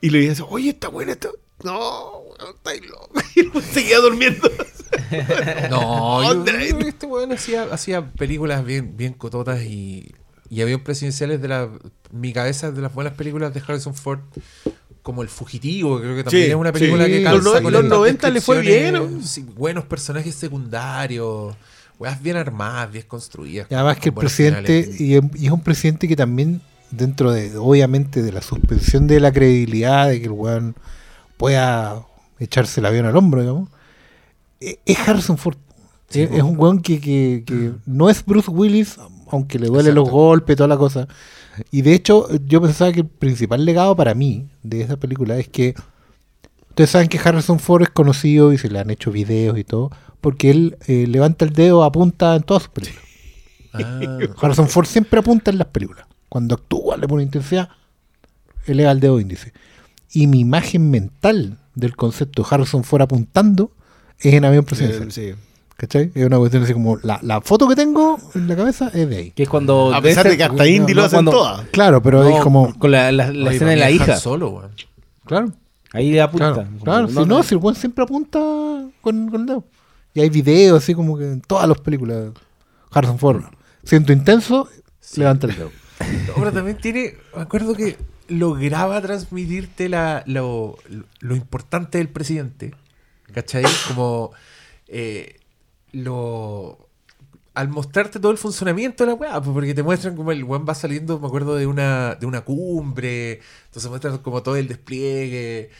Y 0.00 0.10
le 0.10 0.18
dije, 0.20 0.42
oye, 0.48 0.70
está 0.70 0.88
buena 0.88 1.12
esto. 1.12 1.34
No, 1.64 2.22
estáis 2.54 2.82
loco. 2.88 3.10
Y 3.36 3.60
seguía 3.62 3.98
durmiendo. 3.98 4.48
No, 5.70 6.22
yo, 6.22 6.34
¿Dónde 6.34 6.52
la 6.52 6.60
yo 6.64 6.66
creo 6.70 6.78
que 6.78 6.88
este 6.88 7.06
weón 7.06 7.32
hacía, 7.32 7.64
hacía 7.64 8.10
películas 8.12 8.64
bien, 8.64 8.96
bien 8.96 9.12
cototas 9.12 9.62
y, 9.62 10.12
y 10.48 10.62
había 10.62 10.82
presidenciales 10.82 11.42
de 11.42 11.48
la. 11.48 11.68
Mi 12.12 12.32
cabeza 12.32 12.70
de 12.70 12.80
las 12.80 12.94
buenas 12.94 13.14
películas 13.14 13.52
de 13.52 13.60
Harrison 13.66 13.94
Ford, 13.94 14.20
como 15.02 15.22
El 15.22 15.28
Fugitivo, 15.28 15.98
creo 16.00 16.14
que 16.14 16.22
también 16.24 16.44
Sí, 16.44 16.50
es 16.50 16.54
una 16.56 16.70
película 16.72 17.06
sí. 17.06 17.10
que 17.10 17.20
Los 17.22 17.32
calza 17.32 17.58
no- 17.58 17.62
con 17.64 17.72
los 17.72 17.82
estas 17.84 17.98
90 17.98 18.30
le 18.30 18.40
fue 18.40 18.60
bien, 18.60 18.72
descripciones, 18.92 19.20
¿no? 19.22 19.26
sí, 19.26 19.42
buenos 19.56 19.84
personajes 19.84 20.34
secundarios, 20.36 21.56
weas 22.04 22.22
bien 22.22 22.36
armadas, 22.36 22.92
bien 22.92 23.04
construidas. 23.08 23.66
Y 23.70 23.74
además 23.74 23.98
que 23.98 24.10
el 24.10 24.14
presidente, 24.14 24.90
y 24.98 25.14
es, 25.16 25.50
un 25.50 25.60
presidente 25.62 26.06
que 26.06 26.16
también, 26.16 26.60
dentro 26.90 27.32
de, 27.32 27.56
obviamente, 27.56 28.22
de 28.22 28.30
la 28.32 28.42
suspensión 28.42 29.06
de 29.06 29.18
la 29.20 29.32
credibilidad, 29.32 30.08
de 30.08 30.18
que 30.20 30.26
el 30.26 30.32
weón 30.32 30.76
pueda 31.36 32.04
echarse 32.38 32.80
el 32.80 32.86
avión 32.86 33.06
al 33.06 33.16
hombro, 33.16 33.40
digamos, 33.40 33.68
e- 34.60 34.78
es 34.84 34.98
Harrison 35.08 35.38
Ford. 35.38 35.56
Sí, 36.08 36.22
es, 36.22 36.42
un 36.42 36.56
weón 36.58 36.80
que, 36.80 37.00
que- 37.00 37.42
que 37.46 37.72
no 37.86 38.08
es 38.10 38.24
Bruce 38.24 38.50
Willis, 38.50 38.96
aunque 39.30 39.58
le 39.58 39.66
duele 39.66 39.92
los 39.92 40.08
golpes, 40.08 40.56
toda 40.56 40.68
la 40.68 40.76
cosa. 40.76 41.08
Y 41.70 41.82
de 41.82 41.94
hecho, 41.94 42.28
yo 42.46 42.60
pensaba 42.60 42.92
que 42.92 43.00
el 43.00 43.06
principal 43.06 43.64
legado 43.64 43.96
para 43.96 44.14
mí 44.14 44.46
de 44.62 44.82
esa 44.82 44.96
película 44.96 45.36
es 45.38 45.48
que 45.48 45.74
ustedes 46.70 46.90
saben 46.90 47.08
que 47.08 47.18
Harrison 47.18 47.58
Ford 47.58 47.82
es 47.82 47.90
conocido 47.90 48.52
y 48.52 48.58
se 48.58 48.68
le 48.68 48.78
han 48.80 48.90
hecho 48.90 49.10
videos 49.10 49.58
y 49.58 49.64
todo, 49.64 49.90
porque 50.24 50.50
él 50.50 50.76
eh, 50.86 51.06
levanta 51.06 51.44
el 51.44 51.52
dedo, 51.52 51.84
apunta 51.84 52.34
en 52.34 52.42
todas 52.42 52.64
sus 52.64 52.72
películas. 52.72 53.04
Ah, 53.76 54.00
Harrison 54.40 54.68
Ford 54.68 54.86
siempre 54.86 55.18
apunta 55.18 55.50
en 55.50 55.58
las 55.58 55.66
películas. 55.66 56.06
Cuando 56.28 56.54
actúa, 56.54 56.96
le 56.96 57.08
pone 57.08 57.24
intensidad, 57.24 57.68
eleva 58.66 58.92
el 58.92 59.00
dedo 59.00 59.18
índice. 59.18 59.52
Y 60.12 60.28
mi 60.28 60.38
imagen 60.40 60.90
mental 60.92 61.58
del 61.74 61.96
concepto 61.96 62.42
de 62.42 62.48
Harrison 62.52 62.84
Ford 62.84 63.02
apuntando 63.02 63.72
es 64.20 64.32
en 64.32 64.44
avión 64.44 64.64
presidencial. 64.64 65.10
Sí. 65.10 65.34
¿Cachai? 65.76 66.12
Es 66.14 66.24
una 66.24 66.38
cuestión 66.38 66.62
así 66.62 66.72
como 66.72 66.98
la, 67.02 67.18
la 67.22 67.40
foto 67.40 67.66
que 67.66 67.74
tengo 67.74 68.16
en 68.36 68.46
la 68.46 68.54
cabeza 68.54 68.92
es 68.94 69.08
de 69.10 69.16
ahí. 69.16 69.30
Que 69.32 69.42
es 69.42 69.48
cuando. 69.48 69.92
A 69.92 70.00
pesar 70.00 70.28
de 70.28 70.36
que 70.36 70.44
hasta 70.44 70.68
Indy 70.68 70.94
no, 70.94 71.00
lo 71.00 71.06
hacen 71.06 71.16
cuando- 71.16 71.30
todas. 71.32 71.66
Claro, 71.72 72.00
pero 72.00 72.22
no, 72.22 72.28
es 72.36 72.40
como. 72.44 72.78
Con 72.78 72.92
la, 72.92 73.10
la- 73.10 73.32
la 73.32 73.48
oye, 73.48 73.56
escena 73.56 73.72
de 73.72 73.76
la 73.78 73.90
hija. 73.90 74.16
Solo, 74.18 74.50
weón. 74.50 74.70
Claro, 75.26 75.52
Ahí 75.92 76.12
le 76.12 76.20
apunta. 76.22 76.52
claro. 76.52 76.68
Claro. 76.84 77.08
Si 77.08 77.24
no, 77.28 77.42
si 77.42 77.54
el 77.56 77.58
buen 77.58 77.74
siempre 77.74 78.04
apunta 78.04 78.38
con, 79.00 79.28
con 79.30 79.40
el 79.40 79.46
dedo. 79.46 79.64
Y 80.14 80.20
hay 80.20 80.30
videos 80.30 80.82
así 80.82 80.94
como 80.94 81.18
que 81.18 81.24
en 81.24 81.40
todas 81.40 81.68
las 81.68 81.80
películas. 81.80 82.32
Harrison 82.90 83.18
Ford, 83.18 83.42
siento 83.82 84.12
intenso, 84.12 84.68
levanta 85.16 85.48
el 85.48 85.56
dedo. 85.56 85.72
Ahora 86.36 86.52
también 86.52 86.78
tiene, 86.78 87.16
me 87.34 87.42
acuerdo 87.42 87.74
que 87.74 87.96
lograba 88.28 89.00
transmitirte 89.02 89.88
la, 89.88 90.22
lo, 90.26 90.78
lo 91.18 91.34
importante 91.34 91.98
del 91.98 92.08
presidente, 92.08 92.72
¿cachai? 93.32 93.64
Como 93.88 94.32
eh, 94.86 95.40
lo... 95.92 96.88
Al 97.54 97.68
mostrarte 97.68 98.18
todo 98.18 98.32
el 98.32 98.38
funcionamiento 98.38 99.04
de 99.04 99.10
la 99.10 99.14
weá, 99.14 99.40
pues, 99.40 99.54
porque 99.54 99.74
te 99.74 99.84
muestran 99.84 100.16
como 100.16 100.32
el 100.32 100.42
weón 100.42 100.66
va 100.68 100.74
saliendo, 100.74 101.20
me 101.20 101.28
acuerdo, 101.28 101.54
de 101.54 101.68
una, 101.68 102.16
de 102.16 102.26
una 102.26 102.40
cumbre, 102.40 103.40
entonces 103.66 103.88
muestran 103.88 104.18
como 104.18 104.42
todo 104.42 104.56
el 104.56 104.66
despliegue 104.66 105.70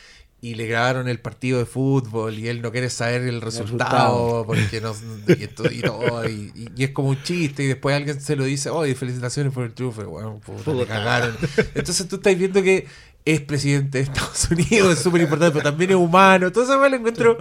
y 0.44 0.54
le 0.56 0.66
grabaron 0.66 1.08
el 1.08 1.20
partido 1.20 1.58
de 1.58 1.64
fútbol 1.64 2.38
y 2.38 2.48
él 2.48 2.60
no 2.60 2.70
quiere 2.70 2.90
saber 2.90 3.22
el 3.22 3.40
resultado 3.40 4.44
resultado. 4.44 4.46
porque 4.46 4.80
no 4.80 4.94
y, 5.28 5.46
to- 5.46 5.70
y 5.72 5.80
todo 5.80 6.28
y, 6.28 6.52
y- 6.54 6.68
y 6.76 6.84
es 6.84 6.90
como 6.90 7.08
un 7.10 7.22
chiste 7.22 7.62
y 7.64 7.66
después 7.68 7.96
alguien 7.96 8.20
se 8.20 8.36
lo 8.36 8.44
dice 8.44 8.68
oye 8.70 8.94
felicitaciones 8.94 9.52
por 9.54 9.64
el 9.64 9.72
triunfo 9.72 10.02
y 10.02 10.04
bueno 10.04 10.40
puta, 10.44 10.72
le 10.74 10.84
cagaron 10.86 11.34
entonces 11.74 12.06
tú 12.08 12.16
estás 12.16 12.36
viendo 12.36 12.62
que 12.62 12.86
es 13.24 13.40
presidente 13.40 13.98
de 13.98 14.04
Estados 14.04 14.48
Unidos 14.50 14.92
es 14.92 14.98
súper 14.98 15.22
importante 15.22 15.52
pero 15.52 15.70
también 15.70 15.90
es 15.92 15.96
humano 15.96 16.52
todo 16.52 16.64
eso 16.64 16.76
lo 16.88 16.94
encuentro 16.94 17.38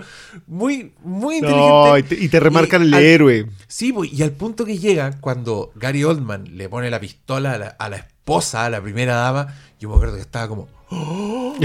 muy 0.47 0.93
muy 1.03 1.41
No, 1.41 1.47
y 1.49 1.51
inteligente 1.99 2.15
te, 2.15 2.23
y 2.23 2.29
te 2.29 2.39
remarcan 2.39 2.83
el 2.83 2.93
al- 2.93 3.03
héroe. 3.03 3.47
Sí, 3.67 3.91
pues, 3.91 4.13
y 4.13 4.23
al 4.23 4.31
punto 4.31 4.63
que 4.65 4.77
llega 4.77 5.19
cuando 5.19 5.71
Gary 5.75 6.05
Oldman 6.05 6.55
le 6.57 6.69
pone 6.69 6.89
la 6.89 6.99
pistola 7.01 7.53
a 7.53 7.57
la, 7.57 7.67
a 7.67 7.89
la 7.89 8.07
esposa, 8.27 8.69
la 8.69 8.81
primera 8.81 9.15
dama, 9.15 9.53
yo 9.81 9.89
me 9.89 9.95
acuerdo 9.95 10.15
que 10.15 10.21
estaba 10.21 10.47
como, 10.47 10.69
¡Oh! 10.89 11.55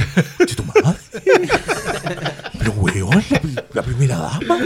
¿che 0.44 0.54
tu 0.56 0.64
madre? 0.64 0.98
Pero 2.58 2.72
weón, 2.72 3.22
la, 3.30 3.64
la 3.74 3.82
primera 3.82 4.16
dama. 4.16 4.58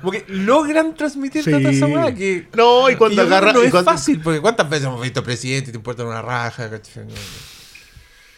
Como 0.00 0.10
que 0.12 0.24
logran 0.28 0.94
transmitir 0.94 1.42
Sí. 1.42 1.50
tanta 1.52 1.70
esa 1.70 1.86
weá 1.86 2.14
que. 2.14 2.48
No, 2.54 2.90
y 2.90 2.96
cuando 2.96 3.22
agarra- 3.22 3.52
No 3.54 3.62
y 3.62 3.66
es 3.66 3.70
cuando- 3.70 3.90
fácil, 3.90 4.20
porque 4.20 4.40
¿cuántas 4.40 4.68
veces 4.68 4.86
hemos 4.88 5.00
visto 5.00 5.22
presidente 5.24 5.70
y 5.70 5.72
te 5.72 5.78
importa 5.78 6.04
una 6.04 6.20
raja? 6.20 6.68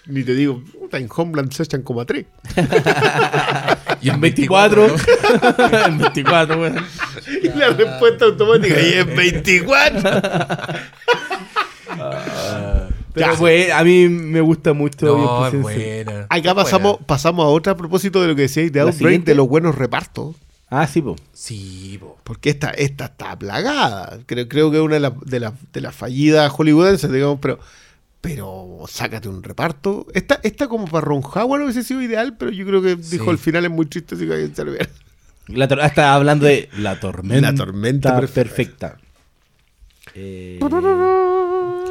Ni 0.07 0.23
te 0.25 0.35
digo, 0.35 0.63
puta, 0.79 0.99
en 0.99 1.09
Homeland 1.15 1.53
se 1.53 1.65
echan 1.65 1.83
como 1.83 2.01
a 2.01 2.07
tres. 2.07 2.27
Y 4.03 4.11
en 4.11 4.21
24. 4.21 4.87
24. 4.89 5.79
en 5.87 5.99
24, 5.99 6.61
weón. 6.61 6.87
Y 7.43 7.49
la 7.51 7.69
respuesta 7.71 8.25
automática, 8.27 8.81
y 8.81 8.95
es 8.95 9.07
24. 9.07 10.11
Pero 13.15 13.33
Ya. 13.33 13.39
pues, 13.39 13.71
a 13.73 13.85
mí 13.85 14.09
me 14.09 14.41
gusta 14.41 14.73
mucho. 14.73 15.05
No, 15.07 15.47
es 15.47 15.61
buena. 15.61 16.27
Acá 16.31 16.51
Es 16.51 16.55
pasamos, 16.55 16.93
buena. 16.93 17.07
pasamos 17.07 17.45
a 17.45 17.49
otra 17.49 17.73
a 17.75 17.77
propósito 17.77 18.23
de 18.23 18.29
lo 18.29 18.35
que 18.35 18.43
decíais 18.43 18.73
de 18.73 18.81
¿La 18.81 18.87
Outbreak, 18.91 19.25
de 19.25 19.35
los 19.35 19.49
buenos 19.49 19.75
repartos. 19.75 20.35
Ah, 20.71 20.87
sí, 20.87 21.03
po. 21.03 21.17
Sí, 21.35 21.99
po. 22.01 22.17
Porque 22.25 22.49
esta, 22.49 22.71
esta 22.71 23.05
está 23.07 23.39
plagada. 23.39 24.19
Creo, 24.25 24.49
creo 24.49 24.71
que 24.71 24.79
es 24.79 24.83
una 24.83 24.95
de 24.95 25.01
las 25.01 25.13
de 25.21 25.41
las 25.41 25.53
de 25.73 25.81
las 25.83 25.95
fallidas 25.95 26.51
hollywoodenses, 26.51 27.13
digamos, 27.13 27.39
pero, 27.43 27.59
pero 28.23 28.79
sácate 28.89 29.29
un 29.29 29.43
reparto. 29.43 30.07
Esta, 30.15 30.41
esta 30.43 30.69
como 30.69 30.87
para 30.87 31.03
Ron 31.05 31.23
Howard 31.23 31.63
hubiese 31.65 31.83
sido 31.83 32.01
ideal, 32.01 32.37
pero 32.39 32.51
yo 32.51 32.65
creo 32.65 32.81
que 32.81 32.97
Sí. 33.03 33.19
dijo 33.19 33.31
el 33.31 33.37
final 33.39 33.67
es 33.67 33.71
muy 33.71 33.85
triste, 33.85 34.15
así 34.15 34.27
que 34.27 34.33
hay 34.33 34.49
que. 34.49 34.89
La 35.49 35.67
ah, 35.67 35.87
está 35.87 36.15
hablando 36.15 36.47
de 36.47 36.71
la 36.79 36.99
tormenta. 36.99 37.51
La 37.53 37.55
tormenta 37.55 38.19
perfecta. 38.21 38.97
Eh, 40.15 40.57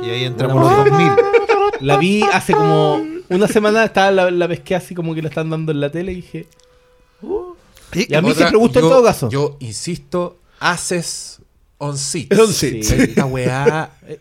Y 0.04 0.10
ahí 0.10 0.24
entramos 0.26 0.62
los 0.62 0.86
2000. 0.86 1.12
la 1.82 1.98
vi 1.98 2.24
hace 2.24 2.54
como 2.54 3.02
una 3.30 3.48
semana, 3.48 3.84
estaba 3.86 4.12
la, 4.12 4.32
la 4.32 4.48
pesqué 4.48 4.76
así 4.76 4.94
como 4.96 5.14
que 5.16 5.22
la 5.22 5.30
están 5.30 5.50
dando 5.50 5.72
en 5.72 5.80
la 5.80 5.92
tele 5.92 6.12
y 6.14 6.16
dije. 6.16 6.48
Y 7.94 8.14
a 8.16 8.22
mí 8.22 8.30
Otra- 8.30 8.36
siempre 8.50 8.52
me 8.52 8.58
gustó 8.58 8.80
en 8.80 8.86
yo- 8.86 8.90
todo 8.90 9.04
caso. 9.04 9.30
Yo 9.30 9.58
insisto, 9.60 10.40
haces 10.60 11.40
on. 11.78 11.98
Sí. 11.98 12.28
Esta 12.32 13.26
weá 13.26 13.92
eh, 14.08 14.20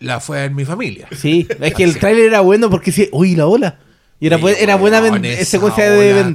la 0.00 0.20
fue 0.20 0.38
a 0.38 0.42
ver 0.42 0.50
mi 0.52 0.64
familia. 0.64 1.08
Sí, 1.16 1.46
es 1.60 1.74
que 1.74 1.84
el 1.84 1.98
tráiler 1.98 2.26
era 2.26 2.40
bueno 2.40 2.70
porque 2.70 2.90
sí, 2.92 3.08
uy, 3.12 3.36
la 3.36 3.46
ola. 3.46 3.78
Y 4.22 4.26
era, 4.26 4.38
bu- 4.38 4.54
era 4.58 4.76
buena 4.76 5.00
secuencia 5.44 5.90
de 5.90 6.32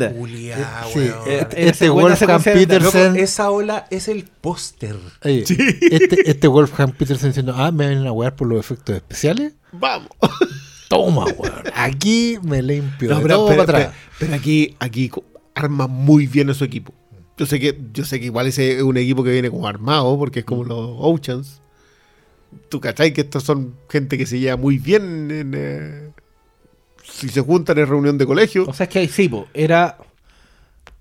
Sí, 0.91 0.99
weón. 0.99 1.20
Eh, 1.28 1.48
este 1.56 1.90
Wolfgang. 1.90 2.30
Loco, 2.41 2.44
Petersen. 2.44 3.16
esa 3.18 3.52
ola 3.52 3.86
es 3.91 4.07
el 4.07 4.24
póster. 4.24 4.95
Este, 5.22 6.30
este 6.30 6.48
Wolfgang 6.48 6.94
Petersen 6.94 7.30
diciendo, 7.30 7.53
ah, 7.56 7.72
me 7.72 7.88
vienen 7.88 8.07
a 8.07 8.12
wear 8.12 8.36
por 8.36 8.48
los 8.48 8.60
efectos 8.60 8.95
especiales. 8.95 9.53
Vamos. 9.72 10.10
Toma, 10.90 11.26
weón. 11.26 11.53
Aquí 11.76 12.38
me 12.41 12.62
limpio. 12.64 13.10
No, 13.12 13.18
de 13.18 13.22
pero, 13.22 13.36
todo 13.38 13.48
pero- 13.49 13.66
para 13.66 13.78
atrás. 13.80 13.94
pero- 14.20 14.32
pero 14.32 14.34
aquí, 14.36 14.76
aquí 14.80 15.12
arma 15.53 15.88
muy 15.88 16.26
bien 16.28 16.49
a 16.49 16.53
su 16.56 16.64
equipo. 16.64 16.91
Yo 17.38 17.45
sé 17.45 17.60
que, 17.60 17.78
yo 17.94 18.03
sé 18.06 18.20
que 18.20 18.26
igual 18.28 18.48
ese 18.48 18.78
es 18.78 18.82
un 18.84 18.98
equipo 18.98 19.24
que 19.24 19.32
viene 19.32 19.49
como 19.52 19.68
armado, 19.68 20.18
porque 20.18 20.40
es 20.40 20.45
como 20.45 20.64
Mm. 20.64 20.68
los 20.70 20.90
Oceans. 20.98 21.62
Tú 22.70 22.80
cachai 22.80 23.14
que 23.14 23.22
estos 23.22 23.44
son 23.44 23.76
gente 23.90 24.18
que 24.18 24.26
se 24.26 24.40
lleva 24.40 24.56
muy 24.57 24.78
bien 24.80 25.30
en, 25.30 25.53
eh, 25.56 26.05
si 27.15 27.29
se 27.29 27.41
juntan 27.41 27.77
en 27.77 27.87
reunión 27.87 28.17
de 28.17 28.25
colegio. 28.25 28.65
O 28.67 28.73
sea, 28.73 28.85
es 28.85 28.89
que 28.89 28.99
ahí 28.99 29.07
sí, 29.07 29.29
po, 29.29 29.47
era 29.53 29.97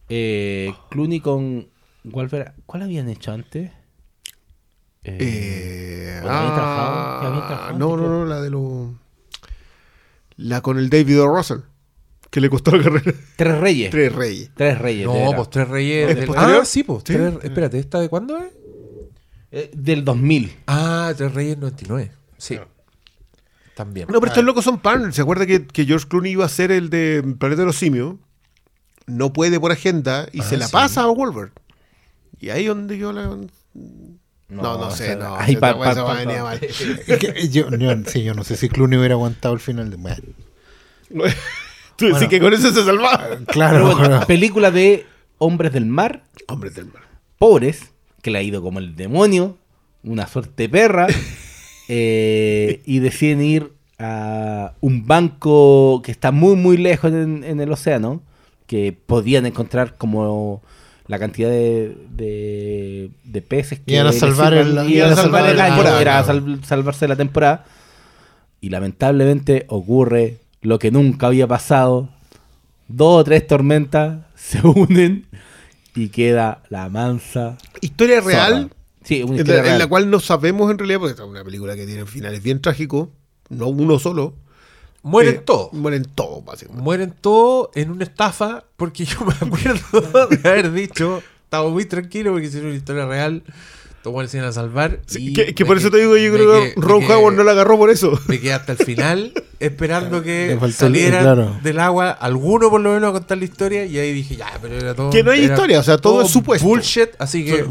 eh, 0.08 0.72
Clooney 0.90 1.20
con 1.20 1.68
Wolverine. 2.04 2.52
¿Cuál 2.66 2.82
habían 2.84 3.08
hecho 3.08 3.32
antes? 3.32 3.70
Eh, 5.02 5.18
Eh, 5.20 6.20
¿o 6.24 6.28
habían 6.28 6.54
trabajado? 6.54 7.22
¿Ya 7.22 7.28
habían 7.28 7.42
ah, 7.42 7.46
trabajado 7.46 7.78
no, 7.78 7.96
no, 7.96 8.08
no, 8.08 8.24
la 8.26 8.40
de 8.40 8.50
los. 8.50 8.88
La 10.36 10.60
con 10.62 10.78
el 10.78 10.88
David 10.90 11.20
O. 11.22 11.26
Russell, 11.28 11.58
que 12.30 12.40
le 12.40 12.48
costó 12.50 12.76
la 12.76 12.82
carrera. 12.82 13.12
Tres 13.36 13.58
Reyes. 13.58 13.90
Tres, 13.90 14.12
Tres 14.12 14.78
Reyes. 14.78 14.78
Reyes. 14.80 15.06
No, 15.06 15.14
era. 15.14 15.36
pues 15.36 15.50
Tres 15.50 15.68
Reyes. 15.68 16.10
¿Es 16.10 16.16
del- 16.16 16.26
posterior? 16.26 16.60
Ah, 16.62 16.64
sí, 16.64 16.82
pues. 16.84 16.98
Sí. 17.06 17.12
Tres- 17.12 17.34
Espérate, 17.42 17.78
¿esta 17.78 18.00
de 18.00 18.08
cuándo 18.08 18.38
es? 18.38 18.52
Eh, 19.52 19.70
del 19.74 20.04
2000. 20.04 20.56
Ah, 20.66 21.12
Tres 21.16 21.32
Reyes 21.34 21.58
99. 21.58 22.10
Sí. 22.38 22.58
También. 23.74 24.06
No, 24.10 24.20
pero 24.20 24.30
estos 24.30 24.44
locos 24.44 24.64
son 24.64 24.78
pan. 24.78 25.12
¿Se 25.12 25.22
acuerda 25.22 25.46
que, 25.46 25.66
que 25.66 25.84
George 25.84 26.06
Clooney 26.08 26.32
iba 26.32 26.44
a 26.44 26.48
ser 26.48 26.70
el 26.70 26.90
de 26.90 27.22
Planeta 27.38 27.62
de 27.62 27.66
los 27.66 27.76
Simios? 27.76 28.16
No 29.06 29.32
puede 29.32 29.58
por 29.60 29.72
agenda 29.72 30.28
y 30.32 30.40
Ah, 30.40 30.44
se 30.44 30.56
la 30.56 30.66
sí. 30.66 30.72
pasa 30.72 31.02
a 31.02 31.06
Wolver. 31.06 31.50
Y 32.40 32.50
ahí 32.50 32.66
donde 32.66 32.96
yo 32.98 33.12
la. 33.12 33.24
No, 33.24 33.48
no, 34.48 34.78
o 34.78 34.90
sé, 34.90 35.16
no. 35.16 35.34
ahí 35.36 35.56
pa- 35.56 35.76
pa- 35.78 35.94
pa- 35.94 36.24
mal. 36.24 36.60
Yo, 37.50 37.70
yo- 37.70 37.94
sí, 38.06 38.22
yo 38.22 38.34
no 38.34 38.44
sé 38.44 38.56
si 38.56 38.68
Clooney 38.68 38.98
hubiera 38.98 39.14
aguantado 39.14 39.54
el 39.54 39.60
final 39.60 39.90
de. 39.90 39.96
Bueno, 39.96 40.22
Tú 41.96 42.06
decís 42.06 42.28
que 42.28 42.40
con 42.40 42.52
eso 42.52 42.70
se 42.72 42.84
salvaba. 42.84 43.38
claro, 43.46 43.84
Pero 43.86 43.96
bueno, 43.98 44.26
película 44.26 44.70
de 44.70 45.06
hombres 45.38 45.72
del 45.72 45.86
mar, 45.86 46.24
Hombre 46.48 46.70
del 46.70 46.86
mar. 46.86 47.02
pobres, 47.38 47.92
que 48.22 48.30
le 48.30 48.38
ha 48.38 48.42
ido 48.42 48.62
como 48.62 48.78
el 48.80 48.94
demonio, 48.96 49.56
una 50.02 50.26
suerte 50.26 50.68
perra, 50.68 51.06
eh, 51.88 52.80
y 52.86 52.98
deciden 53.00 53.42
ir 53.42 53.72
a 53.98 54.72
un 54.80 55.06
banco 55.06 56.02
que 56.04 56.10
está 56.10 56.32
muy, 56.32 56.56
muy 56.56 56.76
lejos 56.76 57.12
en, 57.12 57.44
en 57.44 57.60
el 57.60 57.70
océano, 57.72 58.22
que 58.66 58.92
podían 59.06 59.46
encontrar 59.46 59.96
como 59.96 60.62
la 61.06 61.18
cantidad 61.18 61.50
de, 61.50 61.94
de, 62.10 63.10
de 63.24 63.42
peces 63.42 63.78
que 63.80 63.92
Iban 63.94 64.06
a 64.06 64.12
salvar 64.12 64.54
el- 64.54 64.90
iban 64.90 65.12
a 65.12 65.16
salvar 65.16 65.46
el 65.50 65.56
la 65.58 65.64
año, 65.66 65.74
temporada, 65.74 66.00
era 66.00 66.22
claro. 66.24 66.40
sal- 66.40 66.64
salvarse 66.64 67.06
la 67.08 67.16
temporada. 67.16 67.64
Y 68.60 68.70
lamentablemente 68.70 69.66
ocurre 69.68 70.38
lo 70.62 70.78
que 70.78 70.90
nunca 70.90 71.26
había 71.26 71.46
pasado. 71.46 72.08
Dos 72.88 73.20
o 73.20 73.24
tres 73.24 73.46
tormentas 73.46 74.20
se 74.34 74.66
unen 74.66 75.26
y 75.94 76.08
queda 76.08 76.62
la 76.70 76.88
mansa. 76.88 77.58
Historia 77.82 78.20
real. 78.22 78.70
Sí, 79.04 79.22
una 79.22 79.40
en 79.40 79.46
la, 79.46 79.56
en 79.58 79.62
real. 79.64 79.78
la 79.78 79.86
cual 79.86 80.10
no 80.10 80.18
sabemos 80.20 80.70
en 80.70 80.78
realidad, 80.78 80.98
porque 80.98 81.10
esta 81.12 81.22
es 81.24 81.28
una 81.28 81.44
película 81.44 81.76
que 81.76 81.86
tiene 81.86 82.04
finales 82.06 82.42
bien 82.42 82.60
trágicos, 82.60 83.08
no 83.50 83.68
uno 83.68 83.98
solo. 83.98 84.34
Mueren 85.02 85.34
Eh, 85.34 85.42
todos. 85.44 85.72
Mueren 85.74 86.06
todos, 86.14 86.44
básicamente. 86.44 86.82
Mueren 86.82 87.14
todos 87.20 87.68
en 87.74 87.90
una 87.90 88.04
estafa, 88.04 88.64
porque 88.76 89.04
yo 89.04 89.18
me 89.24 89.32
acuerdo 89.40 90.26
de 90.30 90.48
haber 90.48 90.72
dicho, 90.72 91.22
estaba 91.44 91.68
muy 91.68 91.84
tranquilo 91.84 92.32
porque 92.32 92.46
hicieron 92.46 92.68
una 92.70 92.78
historia 92.78 93.04
real, 93.06 93.42
todos 94.02 94.30
se 94.30 94.38
iban 94.38 94.48
a 94.48 94.52
salvar. 94.52 95.00
Sí, 95.06 95.34
y 95.36 95.54
que, 95.54 95.64
por 95.66 95.76
eso 95.76 95.90
que- 95.90 95.98
te 95.98 96.02
digo, 96.02 96.16
yo 96.16 96.32
creo 96.32 96.62
que- 96.62 96.74
que 96.74 96.80
Ron 96.80 97.04
Howard 97.04 97.34
no 97.36 97.42
la 97.44 97.52
agarró 97.52 97.76
por 97.76 97.90
eso. 97.90 98.18
Me 98.28 98.40
quedé 98.40 98.54
hasta 98.54 98.72
el 98.72 98.78
final 98.78 99.32
esperando 99.60 100.22
que 100.22 100.56
claro. 101.10 101.58
del 101.62 101.78
agua 101.80 102.10
alguno 102.10 102.70
por 102.70 102.80
lo 102.80 102.92
menos 102.94 103.10
a 103.10 103.12
contar 103.12 103.36
la 103.38 103.44
historia 103.44 103.84
y 103.84 103.98
ahí 103.98 104.12
dije, 104.14 104.36
ya, 104.36 104.58
pero 104.62 104.74
era 104.76 104.94
todo... 104.94 105.10
Que 105.10 105.22
no 105.22 105.30
hay 105.32 105.44
historia, 105.44 105.80
o 105.80 105.82
sea, 105.82 105.98
todo 105.98 106.22
es 106.22 106.30
supuesto. 106.30 106.66
Bullshit, 106.66 107.10
así 107.18 107.44
que 107.44 107.64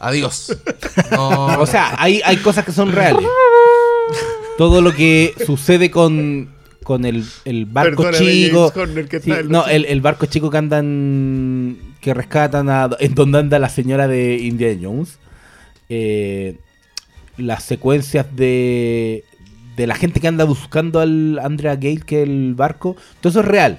adiós. 0.00 0.56
No, 1.12 1.46
O 1.60 1.66
sea, 1.66 1.94
hay, 1.98 2.20
hay 2.24 2.36
cosas 2.38 2.64
que 2.64 2.72
son 2.72 2.92
reales. 2.92 3.24
Todo 4.58 4.82
lo 4.82 4.92
que 4.94 5.34
sucede 5.46 5.90
con, 5.90 6.50
con 6.84 7.04
el, 7.04 7.24
el 7.44 7.64
barco 7.66 8.02
Perdóname, 8.02 8.32
chico. 8.32 8.68
James 8.70 8.76
Horner, 8.76 9.08
que 9.08 9.20
Sí, 9.20 9.30
está 9.30 9.40
en 9.42 9.48
no, 9.48 9.66
el, 9.66 9.84
el 9.86 10.00
barco 10.00 10.26
chico 10.26 10.50
que 10.50 10.58
andan. 10.58 11.78
que 12.00 12.12
rescatan 12.14 12.68
a. 12.68 12.90
en 13.00 13.14
donde 13.14 13.38
anda 13.38 13.58
la 13.58 13.68
señora 13.68 14.06
de 14.08 14.36
Indiana 14.38 14.80
Jones. 14.82 15.18
Eh, 15.88 16.58
las 17.38 17.64
secuencias 17.64 18.26
de. 18.36 19.24
de 19.76 19.86
la 19.86 19.94
gente 19.94 20.20
que 20.20 20.28
anda 20.28 20.44
buscando 20.44 21.00
al 21.00 21.38
Andrea 21.42 21.76
Gale, 21.76 22.02
que 22.04 22.22
es 22.22 22.28
el 22.28 22.54
barco. 22.54 22.96
Todo 23.20 23.30
eso 23.30 23.40
es 23.40 23.46
real. 23.46 23.78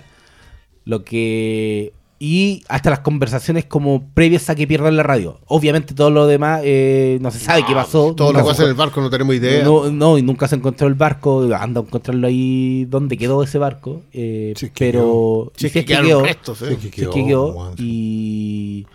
Lo 0.85 1.03
que. 1.03 1.93
Y 2.23 2.63
hasta 2.69 2.91
las 2.91 2.99
conversaciones 2.99 3.65
como 3.65 4.03
previas 4.13 4.47
a 4.51 4.53
que 4.55 4.67
pierdan 4.67 4.95
la 4.95 5.01
radio. 5.01 5.39
Obviamente 5.47 5.95
todo 5.95 6.11
lo 6.11 6.27
demás 6.27 6.61
eh, 6.63 7.17
no 7.19 7.31
se 7.31 7.39
sabe 7.39 7.65
qué 7.65 7.73
pasó. 7.73 8.13
Todo 8.13 8.31
lo 8.31 8.37
que 8.39 8.45
pasa 8.45 8.61
en 8.61 8.69
el 8.69 8.75
barco 8.75 9.01
no 9.01 9.09
tenemos 9.09 9.33
idea. 9.33 9.63
no, 9.63 9.89
no, 9.89 10.19
y 10.19 10.21
nunca 10.21 10.47
se 10.47 10.55
encontró 10.55 10.87
el 10.87 10.93
barco. 10.93 11.49
Anda 11.59 11.81
a 11.81 11.83
encontrarlo 11.83 12.27
ahí 12.27 12.85
donde 12.85 13.17
quedó 13.17 13.41
ese 13.41 13.57
barco. 13.57 14.03
eh, 14.13 14.53
Si 14.55 14.67
es 14.67 14.71
que 14.71 14.85
pero. 14.85 15.51
Si 15.55 15.65
es 15.65 15.73
que 15.73 15.83
quedaron 15.83 16.07
quedó, 16.07 16.23
restos, 16.23 16.61
¿eh? 16.61 16.77
Sí, 16.79 16.89
que 16.91 17.01
si 17.01 17.07
es 17.07 17.09
que 17.09 17.25
quedó. 17.25 17.73
Y. 17.79 18.85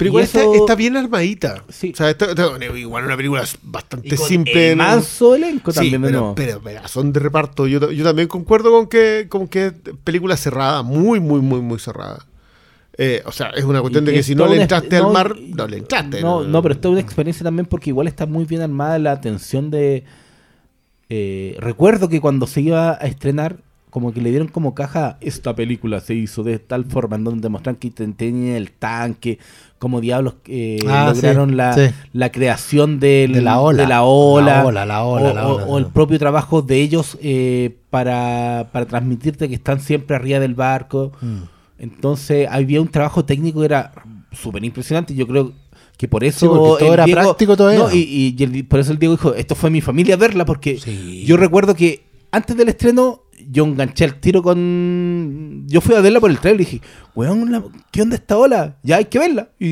Pero 0.00 0.08
igual 0.08 0.24
eso- 0.24 0.54
está, 0.54 0.74
bien 0.74 0.96
armadita. 0.96 1.62
Sí. 1.68 1.90
O 1.92 1.96
sea, 1.96 2.08
está- 2.08 2.30
está- 2.30 2.48
igual 2.76 3.04
una 3.04 3.16
película 3.16 3.44
bastante 3.62 4.08
y 4.08 4.16
con 4.16 4.26
simple. 4.26 4.70
el 4.70 4.76
manso 4.76 5.34
elenco 5.34 5.70
Sí, 5.72 5.76
también, 5.76 6.02
pero, 6.02 6.32
pero, 6.34 6.60
pero 6.64 6.88
son 6.88 7.12
de 7.12 7.20
reparto. 7.20 7.66
Yo, 7.66 7.90
yo 7.92 8.02
también 8.02 8.26
concuerdo 8.26 8.70
con 8.70 8.86
que, 8.86 9.26
con 9.28 9.46
que 9.46 9.72
película 10.02 10.38
cerrada, 10.38 10.82
muy, 10.82 11.20
muy, 11.20 11.40
muy, 11.42 11.60
muy 11.60 11.78
cerrada. 11.78 12.26
Eh, 12.96 13.22
o 13.26 13.32
sea, 13.32 13.50
es 13.50 13.64
una 13.64 13.80
cuestión 13.82 14.04
de 14.06 14.12
que 14.12 14.18
es 14.20 14.26
si 14.26 14.34
no 14.34 14.46
le 14.46 14.62
entraste 14.62 14.96
al 14.96 15.02
no, 15.04 15.10
mar, 15.12 15.36
no 15.38 15.66
le 15.68 15.76
entraste. 15.78 16.20
No, 16.22 16.44
no, 16.44 16.62
pero 16.62 16.74
es 16.74 16.80
toda 16.80 16.92
una 16.92 17.00
experiencia 17.02 17.44
también 17.44 17.66
porque 17.66 17.90
igual 17.90 18.08
está 18.08 18.24
muy 18.26 18.46
bien 18.46 18.62
armada 18.62 18.98
la 18.98 19.12
atención 19.12 19.70
de. 19.70 20.04
eh, 21.08 21.56
recuerdo 21.60 22.08
que 22.08 22.20
cuando 22.20 22.46
se 22.46 22.60
iba 22.62 22.92
a 22.92 23.06
estrenar, 23.06 23.56
como 23.90 24.12
que 24.12 24.20
le 24.20 24.30
dieron 24.30 24.48
como 24.48 24.74
caja, 24.74 25.18
esta 25.20 25.54
película 25.54 26.00
se 26.00 26.14
hizo 26.14 26.42
de 26.42 26.58
tal 26.58 26.84
forma 26.84 27.16
en 27.16 27.24
donde 27.24 27.48
muestran 27.48 27.76
que 27.76 27.90
te- 27.90 28.06
tenían 28.08 28.56
el 28.56 28.70
tanque, 28.72 29.38
como 29.78 30.00
diablos 30.00 30.34
eh, 30.46 30.78
Ah, 30.88 31.12
lograron 31.14 31.50
sí, 31.50 31.54
la, 31.56 31.72
sí. 31.74 31.82
la 32.12 32.30
creación 32.32 33.00
del- 33.00 33.32
De 33.32 33.40
la 33.42 33.58
ola. 33.60 33.82
de 33.82 33.88
la 33.88 34.02
ola, 34.04 34.56
La 34.58 34.64
ola, 34.66 34.86
la 34.86 35.04
ola, 35.04 35.30
o, 35.30 35.34
la 35.34 35.48
o- 35.48 35.54
ola, 35.56 35.64
o 35.66 35.78
el 35.78 35.86
propio 35.86 36.18
trabajo 36.18 36.62
de 36.62 36.76
ellos 36.80 37.18
eh, 37.22 37.76
para, 37.90 38.68
para 38.72 38.86
transmitirte 38.86 39.48
que 39.48 39.54
están 39.56 39.80
siempre 39.80 40.16
arriba 40.16 40.38
del 40.38 40.54
barco. 40.54 41.12
Mm. 41.20 41.38
Entonces 41.78 42.46
había 42.50 42.80
un 42.80 42.88
trabajo 42.88 43.24
técnico 43.24 43.60
que 43.60 43.66
era 43.66 43.92
súper 44.32 44.64
impresionante. 44.64 45.14
Yo 45.14 45.26
creo 45.26 45.52
que 45.96 46.08
por 46.08 46.24
eso. 46.24 46.38
Sí, 46.40 46.46
todo 46.46 46.78
el 46.78 46.92
era 46.92 47.04
práctico 47.06 47.56
todavía. 47.56 47.80
No, 47.80 47.90
y, 47.92 47.98
y- 48.00 48.34
y 48.38 48.42
el- 48.44 48.64
por 48.66 48.80
eso 48.80 48.92
el 48.92 48.98
Diego 48.98 49.14
dijo: 49.16 49.34
Esto 49.34 49.54
fue 49.54 49.70
mi 49.70 49.80
familia 49.80 50.16
verla, 50.16 50.44
porque 50.44 50.76
yo 51.24 51.36
recuerdo 51.36 51.74
que 51.74 52.04
antes 52.32 52.56
del 52.56 52.68
estreno 52.68 53.22
yo 53.50 53.64
enganché 53.64 54.04
el 54.04 54.14
tiro 54.16 54.42
con. 54.42 55.64
Yo 55.66 55.80
fui 55.80 55.94
a 55.94 56.00
verla 56.00 56.20
por 56.20 56.30
el 56.30 56.38
trailer 56.38 56.60
y 56.60 56.64
dije: 56.64 56.80
Weón, 57.14 57.72
¿qué 57.90 58.02
onda 58.02 58.16
esta 58.16 58.36
ola? 58.36 58.76
Ya 58.82 58.96
hay 58.96 59.04
que 59.06 59.18
verla. 59.18 59.48
Y, 59.58 59.68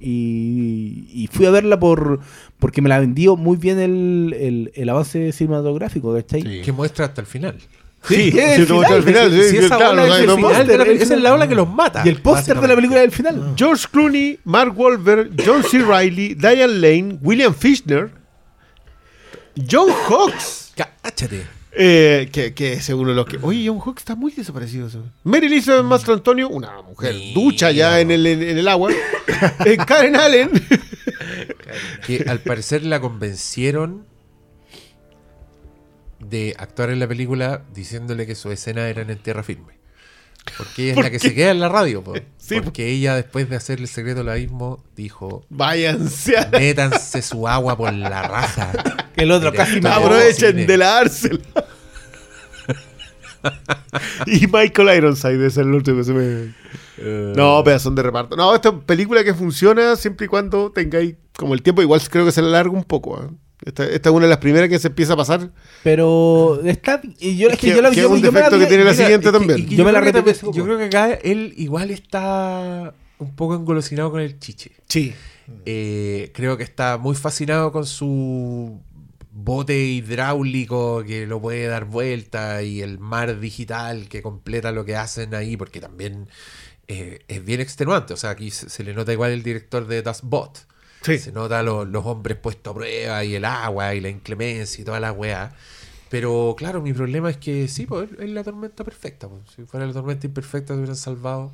y- 0.00 1.06
y 1.12 1.28
fui 1.32 1.46
a 1.46 1.50
verla 1.50 1.78
por 1.78 2.20
porque 2.58 2.82
me 2.82 2.88
la 2.88 2.98
vendió 2.98 3.36
muy 3.36 3.56
bien 3.56 3.78
el, 3.78 4.34
el, 4.38 4.72
el 4.74 4.88
avance 4.88 5.32
cinematográfico, 5.32 6.14
¿cachai? 6.14 6.42
Sí. 6.42 6.62
que 6.62 6.72
muestra 6.72 7.06
hasta 7.06 7.20
el 7.20 7.26
final. 7.26 7.56
Sí, 8.02 8.30
Sí, 8.32 8.38
el 8.38 8.66
final, 8.66 9.04
esa 9.04 9.20
es 9.20 9.52
el 9.52 9.68
final 9.68 9.96
la 9.96 10.06
el 10.06 10.66
película, 10.66 10.84
esa 11.02 11.14
es 11.14 11.20
la 11.20 11.34
ola 11.34 11.46
que 11.46 11.54
los 11.54 11.68
mata. 11.68 12.02
Y 12.02 12.08
el 12.08 12.22
póster 12.22 12.58
de 12.58 12.66
la 12.68 12.74
película 12.74 13.00
del 13.00 13.10
final. 13.10 13.52
George 13.56 13.86
Clooney, 13.92 14.38
Mark 14.44 14.72
Wahlberg, 14.78 15.32
John 15.44 15.62
C. 15.62 15.80
Reilly, 15.80 16.34
Diane 16.34 16.66
Lane, 16.68 17.18
William 17.20 17.52
Fichtner, 17.54 18.10
John 19.70 19.90
Hawkes. 20.08 20.72
Cáchate. 21.02 21.59
Eh, 21.72 22.28
que, 22.32 22.52
que 22.52 22.76
de 22.76 23.14
los 23.14 23.26
que. 23.26 23.38
Oye, 23.42 23.68
John 23.68 23.78
Hawkes 23.78 24.02
está 24.02 24.16
muy 24.16 24.32
desaparecido. 24.32 24.88
Mary 25.24 25.46
Elizabeth 25.46 25.84
Mastro 25.84 26.14
Antonio, 26.14 26.48
una 26.48 26.82
mujer 26.82 27.14
Mira. 27.14 27.40
ducha 27.40 27.70
ya 27.70 28.00
en 28.00 28.10
el, 28.10 28.26
en, 28.26 28.58
el 28.58 28.68
agua. 28.68 28.90
Eh, 29.64 29.76
Karen 29.76 30.16
Allen. 30.16 30.50
Que 32.06 32.24
al 32.28 32.40
parecer 32.40 32.84
la 32.84 33.00
convencieron 33.00 34.04
de 36.18 36.54
actuar 36.58 36.90
en 36.90 36.98
la 36.98 37.08
película 37.08 37.64
diciéndole 37.72 38.26
que 38.26 38.34
sus 38.34 38.52
escenas 38.52 38.90
eran 38.90 39.08
en 39.08 39.18
tierra 39.18 39.42
firme. 39.42 39.79
Porque 40.56 40.82
ella 40.82 40.90
es 40.90 40.94
¿Por 40.94 41.04
la 41.04 41.10
que 41.10 41.18
qué? 41.18 41.28
se 41.28 41.34
queda 41.34 41.50
en 41.50 41.60
la 41.60 41.68
radio. 41.68 42.02
po. 42.02 42.14
Sí, 42.38 42.56
po. 42.56 42.64
Porque 42.64 42.88
ella, 42.88 43.14
después 43.14 43.48
de 43.48 43.56
hacer 43.56 43.78
el 43.78 43.86
secreto 43.86 44.18
del 44.20 44.28
abismo, 44.30 44.82
dijo: 44.96 45.44
Váyanse 45.50 46.34
Métanse 46.50 47.22
su 47.22 47.46
agua 47.46 47.76
por 47.76 47.92
la 47.92 48.22
raja. 48.22 48.72
Que 49.14 49.22
el 49.24 49.32
otro 49.32 49.52
casi 49.52 49.78
Aprovechen 49.84 50.66
de 50.66 50.76
la 50.76 50.86
dársela. 50.86 51.38
y 54.26 54.46
Michael 54.46 54.96
Ironside 54.98 55.46
es 55.46 55.56
el 55.56 55.68
último 55.68 55.98
que 55.98 56.04
se 56.04 56.12
me. 56.12 56.54
No, 57.34 57.62
pero 57.64 57.78
son 57.78 57.94
de 57.94 58.02
reparto. 58.02 58.36
No, 58.36 58.54
esta 58.54 58.78
película 58.78 59.24
que 59.24 59.34
funciona 59.34 59.96
siempre 59.96 60.26
y 60.26 60.28
cuando 60.28 60.70
tengáis 60.70 61.16
como 61.36 61.54
el 61.54 61.62
tiempo. 61.62 61.82
Igual 61.82 62.00
creo 62.10 62.24
que 62.24 62.32
se 62.32 62.42
la 62.42 62.48
larga 62.48 62.72
un 62.72 62.84
poco. 62.84 63.22
¿eh? 63.22 63.28
Esta, 63.64 63.84
esta 63.84 64.08
es 64.08 64.14
una 64.14 64.24
de 64.24 64.30
las 64.30 64.38
primeras 64.38 64.68
que 64.68 64.78
se 64.78 64.88
empieza 64.88 65.12
a 65.12 65.16
pasar. 65.16 65.50
Pero 65.84 66.60
está. 66.64 67.00
Y 67.18 67.36
yo, 67.36 67.48
es 67.48 67.58
que 67.58 67.68
Que- 67.70 67.76
yo 67.76 67.82
la 67.82 67.90
que 67.90 67.96
yo- 67.96 68.02
es 68.06 68.10
un 68.10 68.22
yo 68.22 68.32
me 68.32 68.40
la 68.40 68.46
defecto 68.46 68.58
que 68.58 68.66
tiene 68.66 68.84
la 68.84 68.94
siguiente 68.94 69.26
es 69.28 69.32
que- 69.32 69.38
también. 69.38 69.66
Yo, 69.68 69.76
yo 69.76 69.84
me 69.84 69.92
la 69.92 70.00
creo 70.00 70.12
que 70.12 70.18
repetí 70.18 70.38
también- 70.40 70.56
yo 70.56 70.64
creo 70.64 70.78
que 70.78 70.84
acá 70.84 71.12
él 71.22 71.54
igual 71.56 71.90
está 71.90 72.94
un 73.18 73.36
poco 73.36 73.54
engolosinado 73.54 74.10
con 74.10 74.20
el 74.20 74.38
chiche. 74.38 74.70
Sí. 74.88 75.12
Eh, 75.66 76.30
creo 76.34 76.56
que 76.56 76.62
está 76.62 76.96
muy 76.96 77.14
fascinado 77.16 77.70
con 77.72 77.84
su 77.84 78.80
bote 79.32 79.78
hidráulico 79.78 81.04
que 81.04 81.26
lo 81.26 81.40
puede 81.40 81.66
dar 81.66 81.84
vuelta 81.84 82.62
y 82.62 82.82
el 82.82 82.98
mar 82.98 83.40
digital 83.40 84.08
que 84.08 84.22
completa 84.22 84.72
lo 84.72 84.84
que 84.84 84.96
hacen 84.96 85.34
ahí, 85.34 85.56
porque 85.56 85.80
también 85.80 86.28
eh, 86.88 87.20
es 87.28 87.44
bien 87.44 87.60
extenuante. 87.60 88.14
O 88.14 88.16
sea, 88.16 88.30
aquí 88.30 88.50
se, 88.50 88.68
se 88.68 88.82
le 88.84 88.94
nota 88.94 89.12
igual 89.12 89.30
el 89.32 89.42
director 89.42 89.86
de 89.86 90.02
Das 90.02 90.22
Bot. 90.22 90.66
Sí. 91.02 91.18
Se 91.18 91.32
nota 91.32 91.62
lo- 91.62 91.84
los 91.84 92.04
hombres 92.06 92.36
puestos 92.38 92.70
a 92.72 92.74
prueba 92.74 93.24
y 93.24 93.34
el 93.34 93.44
agua 93.44 93.94
y 93.94 94.00
la 94.00 94.08
inclemencia 94.10 94.82
y 94.82 94.84
toda 94.84 95.00
la 95.00 95.12
weá. 95.12 95.52
Pero 96.10 96.54
claro, 96.58 96.82
mi 96.82 96.92
problema 96.92 97.30
es 97.30 97.36
que 97.36 97.68
sí, 97.68 97.86
pues 97.86 98.08
es 98.18 98.30
la 98.30 98.42
tormenta 98.44 98.84
perfecta. 98.84 99.28
pues. 99.28 99.42
Si 99.54 99.62
fuera 99.64 99.86
la 99.86 99.92
tormenta 99.92 100.26
imperfecta, 100.26 100.74
se 100.74 100.78
hubieran 100.78 100.96
salvado. 100.96 101.52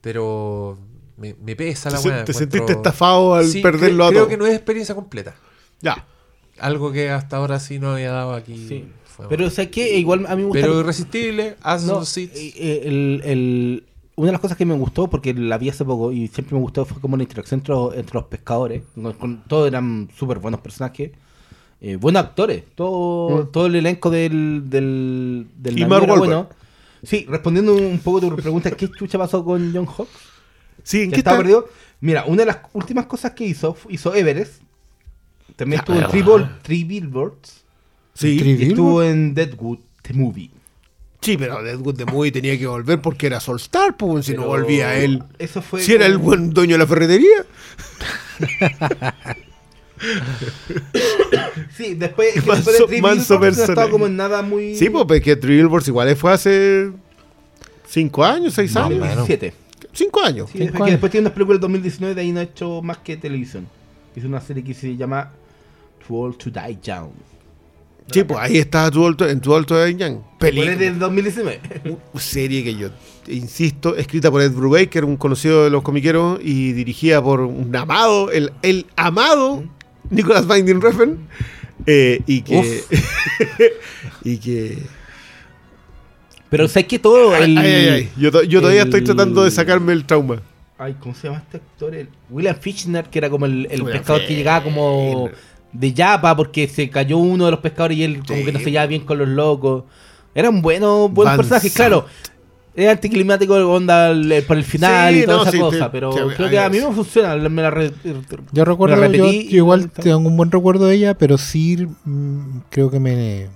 Pero 0.00 0.78
me, 1.16 1.34
me 1.42 1.56
pesa 1.56 1.90
la 1.90 1.96
weá. 2.00 2.24
te 2.24 2.32
encuentro- 2.32 2.34
sentiste 2.34 2.72
estafado 2.72 3.34
al 3.34 3.46
Sí, 3.48 3.62
perderlo 3.62 4.04
cre- 4.04 4.06
a 4.06 4.10
creo 4.10 4.20
todo. 4.22 4.28
que 4.28 4.36
no 4.36 4.46
es 4.46 4.54
experiencia 4.54 4.94
completa. 4.94 5.34
Ya. 5.80 6.04
Algo 6.58 6.92
que 6.92 7.10
hasta 7.10 7.38
ahora 7.38 7.58
sí 7.60 7.78
no 7.78 7.92
había 7.92 8.12
dado 8.12 8.34
aquí. 8.34 8.66
Sí. 8.68 8.88
Fue 9.04 9.28
Pero, 9.28 9.46
o 9.46 9.50
sea, 9.50 9.70
que 9.70 9.96
igual 9.96 10.26
a 10.28 10.36
mí 10.36 10.42
me 10.42 10.48
gusta. 10.48 10.60
Pero 10.66 10.80
irresistible, 10.80 11.56
as 11.62 11.84
No, 11.84 12.02
eh, 12.16 12.82
el- 12.84 13.22
el- 13.24 13.84
una 14.16 14.26
de 14.26 14.32
las 14.32 14.40
cosas 14.40 14.56
que 14.56 14.64
me 14.64 14.74
gustó, 14.74 15.08
porque 15.10 15.34
la 15.34 15.58
vi 15.58 15.68
hace 15.70 15.84
poco 15.84 16.12
y 16.12 16.28
siempre 16.28 16.54
me 16.54 16.60
gustó, 16.60 16.84
fue 16.84 17.00
como 17.00 17.16
la 17.16 17.22
interacción 17.24 17.60
entre, 17.60 17.74
los- 17.74 17.94
entre 17.96 18.14
los 18.14 18.24
pescadores. 18.24 18.82
Con- 19.18 19.42
todos 19.48 19.66
eran 19.68 20.08
súper 20.16 20.38
buenos 20.38 20.60
personajes. 20.60 21.10
eh, 21.80 21.96
buenos 21.96 22.22
actores. 22.22 22.64
Todo, 22.74 23.46
todo 23.48 23.66
el 23.66 23.74
elenco 23.74 24.08
del, 24.08 24.62
del, 24.70 25.46
del 25.56 25.78
Y 25.78 25.84
Mark 25.84 26.06
bueno. 26.06 26.48
Sí, 27.02 27.26
respondiendo 27.28 27.74
un 27.76 27.98
poco 27.98 28.18
a 28.18 28.20
tu 28.22 28.36
pregunta, 28.36 28.70
¿qué 28.70 28.90
chucha 28.90 29.18
pasó 29.18 29.44
con 29.44 29.70
John 29.74 29.84
Hawks? 29.84 30.08
Sí, 30.82 31.02
¿en 31.02 31.10
qué 31.10 31.16
estaba 31.18 31.36
está? 31.36 31.42
perdido. 31.42 31.68
Mira, 32.00 32.24
una 32.26 32.38
de 32.38 32.46
las 32.46 32.58
últimas 32.72 33.04
cosas 33.06 33.32
que 33.32 33.44
hizo, 33.44 33.76
hizo 33.90 34.14
Everest. 34.14 34.62
También 35.56 35.82
Ya, 35.86 35.94
estuvo 35.96 36.38
en 36.38 36.48
Three, 36.62 36.84
Billboards. 36.84 37.64
Sí, 38.14 38.40
Y 38.42 38.62
estuvo 38.70 39.02
en 39.02 39.34
Deadwood, 39.34 39.78
The 40.02 40.14
Movie. 40.14 40.50
Sí, 41.24 41.36
pero 41.36 41.62
Deadwood 41.62 41.96
the 41.96 42.04
Movie 42.04 42.30
tenía 42.32 42.58
que 42.58 42.66
volver 42.66 43.00
porque 43.00 43.26
era 43.26 43.40
Solstar, 43.40 43.96
pues, 43.96 44.26
si 44.26 44.34
no 44.34 44.46
volvía 44.46 44.94
él. 44.96 45.22
Eso 45.38 45.62
fue. 45.62 45.80
Si 45.82 45.92
era 45.92 46.06
el 46.06 46.18
buen 46.18 46.50
dueño 46.50 46.74
de 46.74 46.78
la 46.78 46.86
ferretería. 46.86 47.44
Sí, 51.76 51.94
después, 51.94 52.36
es 52.36 52.42
que 52.42 52.50
Manso- 52.50 52.70
después 52.70 52.90
de 52.90 53.00
manso 53.02 53.34
Billboards 53.38 53.56
no 53.58 53.64
estaba 53.64 53.90
como 53.90 54.06
en 54.06 54.16
nada 54.16 54.42
muy. 54.42 54.74
Sí, 54.74 54.90
pues, 54.90 55.04
porque 55.06 55.36
Three 55.36 55.56
Billboards 55.62 55.88
igual 55.88 56.14
fue 56.16 56.32
hace 56.32 56.90
cinco 57.88 58.24
años, 58.24 58.54
seis 58.54 58.72
Más 58.74 58.82
o 58.84 58.86
años. 58.86 59.00
menos. 59.00 59.16
2017. 59.28 59.54
Cinco 59.92 60.22
años. 60.22 60.50
Sí, 60.50 60.58
Cinco 60.58 60.64
después, 60.64 60.78
que 60.78 60.82
años. 60.82 60.90
después 60.92 61.12
tiene 61.12 61.22
unas 61.26 61.32
películas 61.34 61.56
del 61.56 61.60
2019 61.62 62.14
de 62.14 62.20
ahí 62.20 62.32
no 62.32 62.40
ha 62.40 62.42
hecho 62.42 62.82
más 62.82 62.98
que 62.98 63.16
televisión. 63.16 63.66
Hizo 64.16 64.26
una 64.26 64.40
serie 64.40 64.62
que 64.64 64.74
se 64.74 64.96
llama 64.96 65.30
Too 66.06 66.16
Old 66.16 66.36
to 66.36 66.50
Die 66.50 66.78
Young. 66.82 67.10
Sí, 68.10 68.22
pues 68.24 68.38
ahí 68.40 68.58
está 68.58 68.90
tu 68.90 69.06
alto, 69.06 69.28
en 69.28 69.40
tu 69.40 69.54
alto 69.54 69.76
de 69.76 69.94
Yang. 69.94 70.20
Película. 70.38 70.76
del 70.76 70.98
2019. 70.98 71.60
serie 72.18 72.62
que 72.62 72.74
yo 72.74 72.90
insisto, 73.28 73.96
escrita 73.96 74.30
por 74.30 74.42
Ed 74.42 74.52
Brubaker, 74.52 75.04
un 75.04 75.16
conocido 75.16 75.64
de 75.64 75.70
los 75.70 75.82
comiqueros, 75.82 76.38
y 76.42 76.72
dirigida 76.72 77.22
por 77.22 77.40
un 77.40 77.74
amado, 77.74 78.30
el, 78.30 78.52
el 78.62 78.86
amado 78.96 79.64
Nicolas 80.10 80.46
Winding 80.48 80.80
Refn, 80.80 81.18
eh, 81.86 82.20
y 82.26 82.42
que. 82.42 82.82
y 84.24 84.36
que. 84.38 84.78
Pero 86.50 86.68
sé 86.68 86.86
que 86.86 86.98
todo 86.98 87.34
el. 87.36 87.56
Ay, 87.58 87.66
ay, 87.66 87.88
ay, 87.88 88.10
Yo, 88.16 88.42
yo 88.42 88.60
todavía 88.60 88.82
el- 88.82 88.88
estoy 88.88 89.02
tratando 89.02 89.44
de 89.44 89.50
sacarme 89.50 89.92
el 89.92 90.04
trauma. 90.04 90.42
Ay, 90.76 90.96
¿cómo 90.98 91.14
se 91.14 91.28
llama 91.28 91.38
este 91.38 91.58
actor? 91.58 91.94
El 91.94 92.08
William 92.30 92.56
Fichtner, 92.60 93.04
que 93.04 93.18
era 93.18 93.30
como 93.30 93.46
el, 93.46 93.68
el 93.70 93.84
pescador 93.84 94.26
que 94.26 94.34
llegaba 94.34 94.62
como 94.64 95.30
de 95.74 95.92
Yapa 95.92 96.34
porque 96.36 96.66
se 96.68 96.88
cayó 96.88 97.18
uno 97.18 97.44
de 97.44 97.50
los 97.50 97.60
pescadores 97.60 97.98
y 97.98 98.04
él 98.04 98.22
como 98.26 98.38
Sí. 98.38 98.44
que 98.46 98.52
no 98.52 98.58
se 98.60 98.70
llevaba 98.70 98.86
bien 98.86 99.04
con 99.04 99.18
los 99.18 99.28
locos. 99.28 99.84
Era 100.34 100.48
un 100.48 100.62
bueno, 100.62 101.08
buen 101.10 101.26
Van 101.26 101.36
personaje, 101.36 101.68
Sant. 101.68 101.76
claro. 101.76 102.06
Era 102.76 102.90
anticlimático 102.92 103.54
onda 103.70 104.08
por 104.48 104.56
el 104.56 104.64
final 104.64 105.14
Sí, 105.14 105.20
y 105.20 105.24
toda 105.26 105.36
no, 105.36 105.42
esa 105.42 105.52
sí, 105.52 105.58
cosa, 105.60 105.84
te- 105.84 105.90
pero 105.90 106.10
te- 106.10 106.34
creo 106.34 106.50
que 106.50 106.58
a 106.58 106.68
mí 106.68 106.78
me 106.80 106.92
funciona. 106.92 107.36
Me 107.36 107.62
la 107.62 107.70
re- 107.70 107.92
Yo 108.50 108.64
recuerdo, 108.64 108.96
la 108.96 109.06
yo, 109.08 109.30
yo 109.30 109.56
igual 109.58 109.90
tengo 109.90 110.16
un 110.18 110.36
buen 110.36 110.50
recuerdo 110.50 110.86
de 110.86 110.96
ella, 110.96 111.14
pero 111.16 111.38
sí 111.38 111.86
mm, 112.04 112.58
creo 112.70 112.90
que 112.90 112.98
me, 112.98 113.46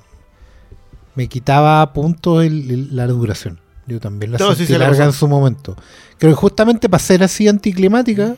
me 1.16 1.27
quitaba 1.27 1.93
puntos 1.93 2.45
el- 2.45 2.70
el- 2.70 2.97
la 2.97 3.07
duración. 3.09 3.59
Yo 3.86 3.99
también 4.01 4.32
la 4.32 4.39
No, 4.39 4.55
sentí 4.55 4.73
larga 4.77 5.05
en 5.07 5.12
su 5.12 5.27
momento. 5.27 5.74
Creo 6.19 6.32
que 6.32 6.36
justamente 6.36 6.89
para 6.89 7.03
ser 7.03 7.23
así 7.24 7.49
anticlimática, 7.49 8.36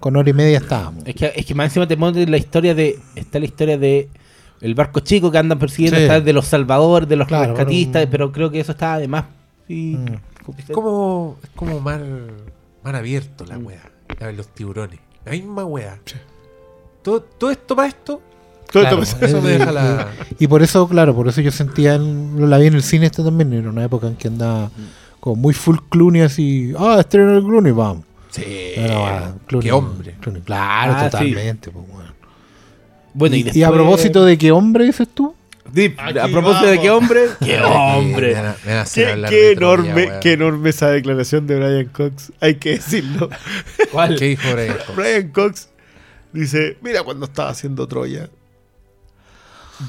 con 0.00 0.16
hora 0.16 0.28
y 0.30 0.32
media 0.32 0.58
estábamos. 0.58 1.04
Es 1.06 1.14
que, 1.14 1.32
es 1.34 1.44
que 1.46 1.54
más 1.54 1.66
encima 1.66 1.86
te 1.88 1.96
ponen 1.96 2.30
la 2.30 2.36
historia 2.36 2.74
de. 2.74 2.98
Está 3.14 3.38
la 3.38 3.44
historia 3.46 3.78
de. 3.78 4.08
El 4.60 4.74
barco 4.74 5.00
chico 5.00 5.30
que 5.30 5.38
andan 5.38 5.58
persiguiendo, 5.58 5.96
Sí. 5.98 6.02
está 6.02 6.20
de 6.20 6.32
los 6.32 6.46
salvadores, 6.46 7.08
de 7.08 7.14
los 7.16 7.28
Claro, 7.28 7.54
rescatistas, 7.54 8.02
pero- 8.06 8.10
pero 8.10 8.32
creo 8.32 8.50
que 8.50 8.60
eso 8.60 8.72
está 8.72 8.94
además. 8.94 9.24
Sí. 9.68 9.96
Mm. 9.98 10.14
Es 10.58 10.70
como, 10.72 11.36
es 11.42 11.50
como 11.54 11.78
mar, 11.80 12.00
mar 12.82 12.96
abierto 12.96 13.44
Mm. 13.44 13.48
la 13.48 13.58
wea. 13.58 13.82
La 14.18 14.26
de 14.28 14.32
los 14.32 14.48
tiburones. 14.48 14.98
La 15.24 15.32
misma 15.32 15.64
wea. 15.64 15.98
Todo, 17.02 17.20
todo 17.22 17.50
esto 17.50 17.76
para 17.76 17.88
esto. 17.88 18.20
Todo 18.72 18.82
Claro, 18.82 19.02
esto- 19.02 19.24
Eso 19.24 19.40
me 19.40 19.50
deja 19.50 19.70
la. 19.72 20.08
Y 20.38 20.46
por 20.46 20.62
eso, 20.62 20.86
claro, 20.88 21.14
por 21.14 21.28
eso 21.28 21.40
yo 21.40 21.50
sentía, 21.50 21.94
en- 21.94 22.50
la 22.50 22.58
vi 22.58 22.66
en 22.66 22.74
el 22.74 22.82
cine 22.82 23.06
esta 23.06 23.22
también, 23.24 23.52
era 23.52 23.70
una 23.70 23.84
época 23.84 24.08
en 24.08 24.16
que 24.16 24.28
andaba 24.28 24.70
como 25.20 25.36
muy 25.36 25.54
full 25.54 25.76
Clooney 25.88 26.22
así, 26.22 26.72
ah, 26.78 26.96
estreno 27.00 27.36
el 27.36 27.44
Clooney, 27.44 27.72
vamos. 27.72 28.04
Sí. 28.30 28.74
Ah, 28.90 29.32
Clooney- 29.46 29.62
Qué 29.62 29.72
hombre. 29.72 30.14
Clooney, 30.20 30.42
Claro, 30.42 30.92
Ah, 30.96 31.04
sí. 31.04 31.10
totalmente. 31.10 31.70
pues, 31.70 31.86
bueno. 31.88 32.12
Bueno, 33.14 33.36
y, 33.36 33.48
y, 33.52 33.58
y 33.58 33.62
a 33.62 33.70
propósito 33.70 34.24
de 34.24 34.36
qué 34.38 34.52
hombre 34.52 34.84
dices 34.84 35.08
tú, 35.12 35.34
Aquí 35.70 36.18
a 36.18 36.28
propósito 36.28 36.66
de 36.66 36.80
qué 36.80 36.88
hombre, 36.90 37.20
qué 37.40 37.58
Me 37.58 37.64
hombre. 37.64 38.32
van 38.34 38.46
a- 38.46 38.56
me 38.64 38.70
van 38.70 38.78
a 38.78 38.82
hacer 38.82 39.20
Qué, 39.28 39.52
enorme, 39.52 40.12
qué 40.22 40.32
enorme 40.32 40.70
esa 40.70 40.88
declaración 40.90 41.46
de 41.46 41.56
Brian 41.56 41.86
Cox. 41.92 42.32
Hay 42.40 42.54
que 42.54 42.70
decirlo. 42.76 43.28
¿Cuál? 43.92 44.16
¿Qué 44.18 44.28
dijo 44.28 44.50
Brian 44.52 44.76
Cox? 44.86 44.96
Brian 44.96 45.28
Cox 45.28 45.68
dice, 46.32 46.78
mira 46.80 47.02
cuando 47.02 47.26
estaba 47.26 47.50
haciendo 47.50 47.86
Troya. 47.86 48.30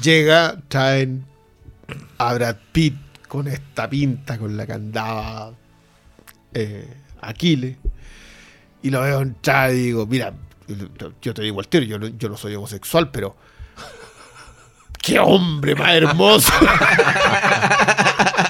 Llega, 0.03 0.57
traen 0.67 1.25
a 2.17 2.33
Brad 2.33 2.57
Pitt 2.71 2.95
con 3.27 3.47
esta 3.47 3.89
pinta, 3.89 4.37
con 4.37 4.55
la 4.57 4.65
que 4.65 4.73
andaba 4.73 5.51
eh, 6.53 6.87
Aquiles. 7.21 7.77
Y 8.81 8.89
lo 8.89 9.01
veo 9.01 9.21
entrar 9.21 9.71
y 9.71 9.75
digo, 9.75 10.05
mira, 10.05 10.33
yo 11.21 11.33
te 11.33 11.41
digo 11.41 11.59
al 11.59 11.67
tiro, 11.67 11.85
yo 11.85 11.99
no, 11.99 12.07
yo 12.07 12.29
no 12.29 12.37
soy 12.37 12.55
homosexual, 12.55 13.11
pero... 13.11 13.35
¡Qué 15.01 15.17
hombre 15.17 15.75
más 15.75 15.95
hermoso! 15.95 16.51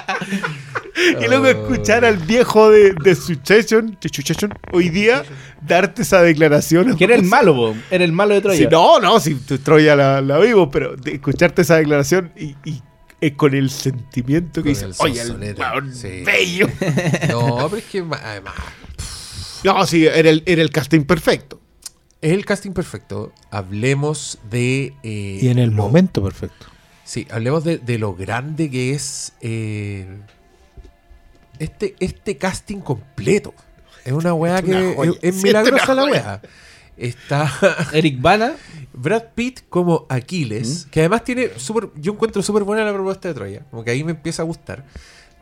y 1.20 1.28
luego 1.28 1.46
escuchar 1.46 2.04
al 2.04 2.18
viejo 2.18 2.70
de, 2.70 2.92
de 2.92 3.14
Succession, 3.14 3.96
de 4.00 4.08
Succession, 4.08 4.52
hoy 4.72 4.88
día, 4.88 5.24
darte 5.62 6.02
esa 6.02 6.22
declaración. 6.22 6.96
Que 6.96 7.04
era 7.04 7.14
el 7.14 7.22
malo, 7.24 7.54
po. 7.54 7.76
era 7.90 8.04
el 8.04 8.12
malo 8.12 8.34
de 8.34 8.40
Troya. 8.40 8.58
Sí, 8.58 8.66
no, 8.70 9.00
no, 9.00 9.20
si 9.20 9.34
Troya 9.36 9.96
la, 9.96 10.20
la 10.20 10.38
vivo, 10.38 10.70
pero 10.70 10.96
de 10.96 11.14
escucharte 11.14 11.62
esa 11.62 11.76
declaración 11.76 12.32
y, 12.36 12.56
y, 12.64 12.82
eh, 13.20 13.36
con 13.36 13.54
el 13.54 13.70
sentimiento 13.70 14.62
que 14.62 14.74
Con 14.74 14.80
dice, 14.80 14.84
el 14.86 14.94
oye, 14.98 15.20
el 15.20 15.94
sí. 15.94 16.22
bello. 16.24 16.68
No, 17.28 17.68
pero 17.68 17.76
es 17.76 17.84
que 17.84 18.04
además. 18.22 18.54
No, 19.64 19.86
sí, 19.86 20.06
era 20.06 20.30
el, 20.30 20.42
era 20.46 20.62
el 20.62 20.70
casting 20.70 21.02
perfecto. 21.04 21.60
Es 22.20 22.32
el 22.32 22.44
casting 22.44 22.72
perfecto. 22.72 23.32
Hablemos 23.50 24.38
de. 24.50 24.94
eh, 25.02 25.38
y 25.42 25.48
en 25.48 25.58
el 25.58 25.70
lo- 25.70 25.82
momento 25.84 26.22
perfecto. 26.22 26.66
Sí, 27.04 27.26
hablemos 27.30 27.64
de, 27.64 27.78
de 27.78 27.98
lo 27.98 28.14
grande 28.14 28.70
que 28.70 28.92
es 28.94 29.32
eh, 29.40 30.06
este, 31.58 31.94
este 32.00 32.36
casting 32.36 32.78
completo. 32.80 33.54
Es 34.04 34.12
una 34.12 34.32
weá 34.34 34.60
una 34.60 34.62
que 34.62 34.90
es, 34.90 35.18
es 35.22 35.34
Sí, 35.36 35.42
milagrosa 35.42 35.94
la 35.94 36.04
weá. 36.04 36.42
Está 36.96 37.50
Eric 37.92 38.20
Bana. 38.20 38.54
Brad 38.92 39.24
Pitt 39.34 39.60
como 39.68 40.04
Aquiles, 40.08 40.86
que 40.90 41.00
además 41.00 41.24
tiene 41.24 41.50
súper, 41.58 41.88
yo 41.96 42.12
encuentro 42.12 42.42
súper 42.42 42.64
buena 42.64 42.84
la 42.84 42.92
propuesta 42.92 43.28
de 43.28 43.34
Troya, 43.34 43.62
como 43.70 43.82
que 43.84 43.92
ahí 43.92 44.02
me 44.04 44.10
empieza 44.10 44.42
a 44.42 44.44
gustar. 44.44 44.84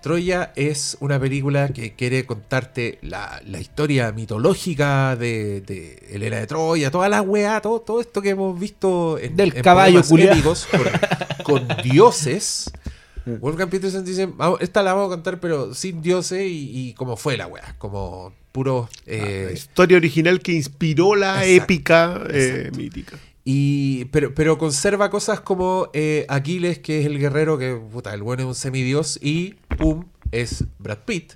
Troya 0.01 0.53
es 0.57 0.97
una 1.01 1.19
película 1.20 1.69
que 1.69 1.95
quiere 1.95 2.25
contarte 2.27 2.99
la, 3.03 3.41
la 3.47 3.61
historia 3.61 4.12
mitológica 4.12 5.16
de, 5.16 5.61
de 5.62 6.07
el 6.11 6.23
era 6.23 6.39
de 6.39 6.47
Troya, 6.47 6.91
toda 6.91 7.09
la 7.09 7.23
weá, 7.23 7.61
todo, 7.61 7.81
todo 7.81 8.01
esto 8.01 8.23
que 8.23 8.31
hemos 8.31 8.59
visto 8.59 9.19
en, 9.19 9.37
Del 9.37 9.55
en 9.57 9.62
caballo 9.62 10.01
épicos 10.01 10.66
con, 10.70 10.81
con 11.66 11.69
dioses. 11.83 12.70
Wolfgang 13.27 13.69
Petersen 13.69 14.05
dice, 14.05 14.27
"Vamos, 14.27 14.61
esta 14.62 14.83
la 14.83 14.95
vamos 14.95 15.09
a 15.09 15.16
contar 15.16 15.39
pero 15.39 15.75
sin 15.75 16.01
dioses 16.01 16.41
y, 16.47 16.89
y 16.89 16.95
como 16.95 17.16
fue 17.16 17.37
la 17.37 17.47
weá, 17.47 17.75
como 17.79 18.33
puro... 18.53 18.89
eh, 19.07 19.45
la 19.49 19.53
historia 19.53 19.99
original 19.99 20.41
que 20.41 20.53
inspiró 20.53 21.15
la 21.15 21.45
Exacto, 21.45 21.65
épica 21.65 22.23
eh, 22.31 22.70
mítica. 22.75 23.19
Y, 23.51 24.05
pero, 24.07 24.35
pero 24.35 24.59
conserva 24.59 25.09
cosas 25.09 25.41
como 25.41 25.89
eh, 25.95 26.27
Aquiles, 26.29 26.81
que 26.81 27.01
es 27.01 27.07
el 27.07 27.19
guerrero, 27.19 27.57
que 27.57 27.73
puta, 27.77 28.12
el 28.12 28.23
bueno 28.23 28.43
es 28.43 28.47
un 28.49 28.55
semidios, 28.55 29.19
y 29.23 29.55
pum, 29.79 30.05
es 30.33 30.65
Brad 30.79 30.99
Pitt. 31.07 31.33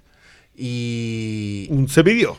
Y 0.54 1.68
Un 1.70 1.88
semidios. 1.88 2.36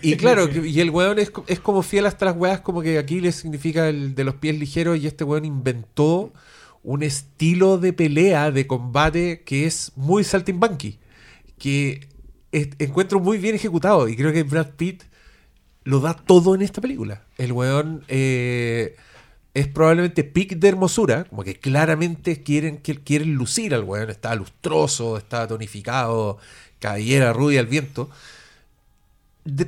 Y, 0.00 0.12
y 0.12 0.16
claro, 0.16 0.48
y 0.48 0.80
el 0.80 0.88
weón 0.88 1.18
es, 1.18 1.30
co- 1.30 1.44
es 1.46 1.60
como 1.60 1.82
fiel 1.82 2.06
hasta 2.06 2.24
las 2.24 2.36
weas, 2.38 2.60
como 2.62 2.80
que 2.80 2.96
Aquiles 2.98 3.36
significa 3.36 3.88
el 3.90 4.14
de 4.14 4.24
los 4.24 4.36
pies 4.36 4.58
ligeros, 4.58 4.98
y 4.98 5.06
este 5.06 5.24
weón 5.24 5.44
inventó 5.44 6.32
un 6.82 7.02
estilo 7.02 7.76
de 7.76 7.92
pelea, 7.92 8.50
de 8.50 8.66
combate, 8.66 9.42
que 9.44 9.66
es 9.66 9.92
muy 9.94 10.24
saltimbanqui. 10.24 10.98
Que 11.58 12.08
es- 12.50 12.70
encuentro 12.78 13.20
muy 13.20 13.36
bien 13.36 13.54
ejecutado, 13.56 14.08
y 14.08 14.16
creo 14.16 14.32
que 14.32 14.42
Brad 14.42 14.70
Pitt 14.70 15.02
lo 15.84 16.00
da 16.00 16.14
todo 16.14 16.54
en 16.54 16.62
esta 16.62 16.80
película. 16.80 17.22
El 17.38 17.52
weón 17.52 18.04
eh, 18.08 18.96
es 19.54 19.68
probablemente 19.68 20.24
pic 20.24 20.56
de 20.56 20.68
hermosura, 20.68 21.24
como 21.24 21.44
que 21.44 21.58
claramente 21.58 22.42
quieren, 22.42 22.78
quieren 22.78 23.34
lucir 23.34 23.74
al 23.74 23.84
weón. 23.84 24.10
Está 24.10 24.34
lustroso, 24.34 25.16
está 25.16 25.46
tonificado, 25.46 26.38
cabellera 26.78 27.32
rubia 27.32 27.60
al 27.60 27.66
viento. 27.66 28.10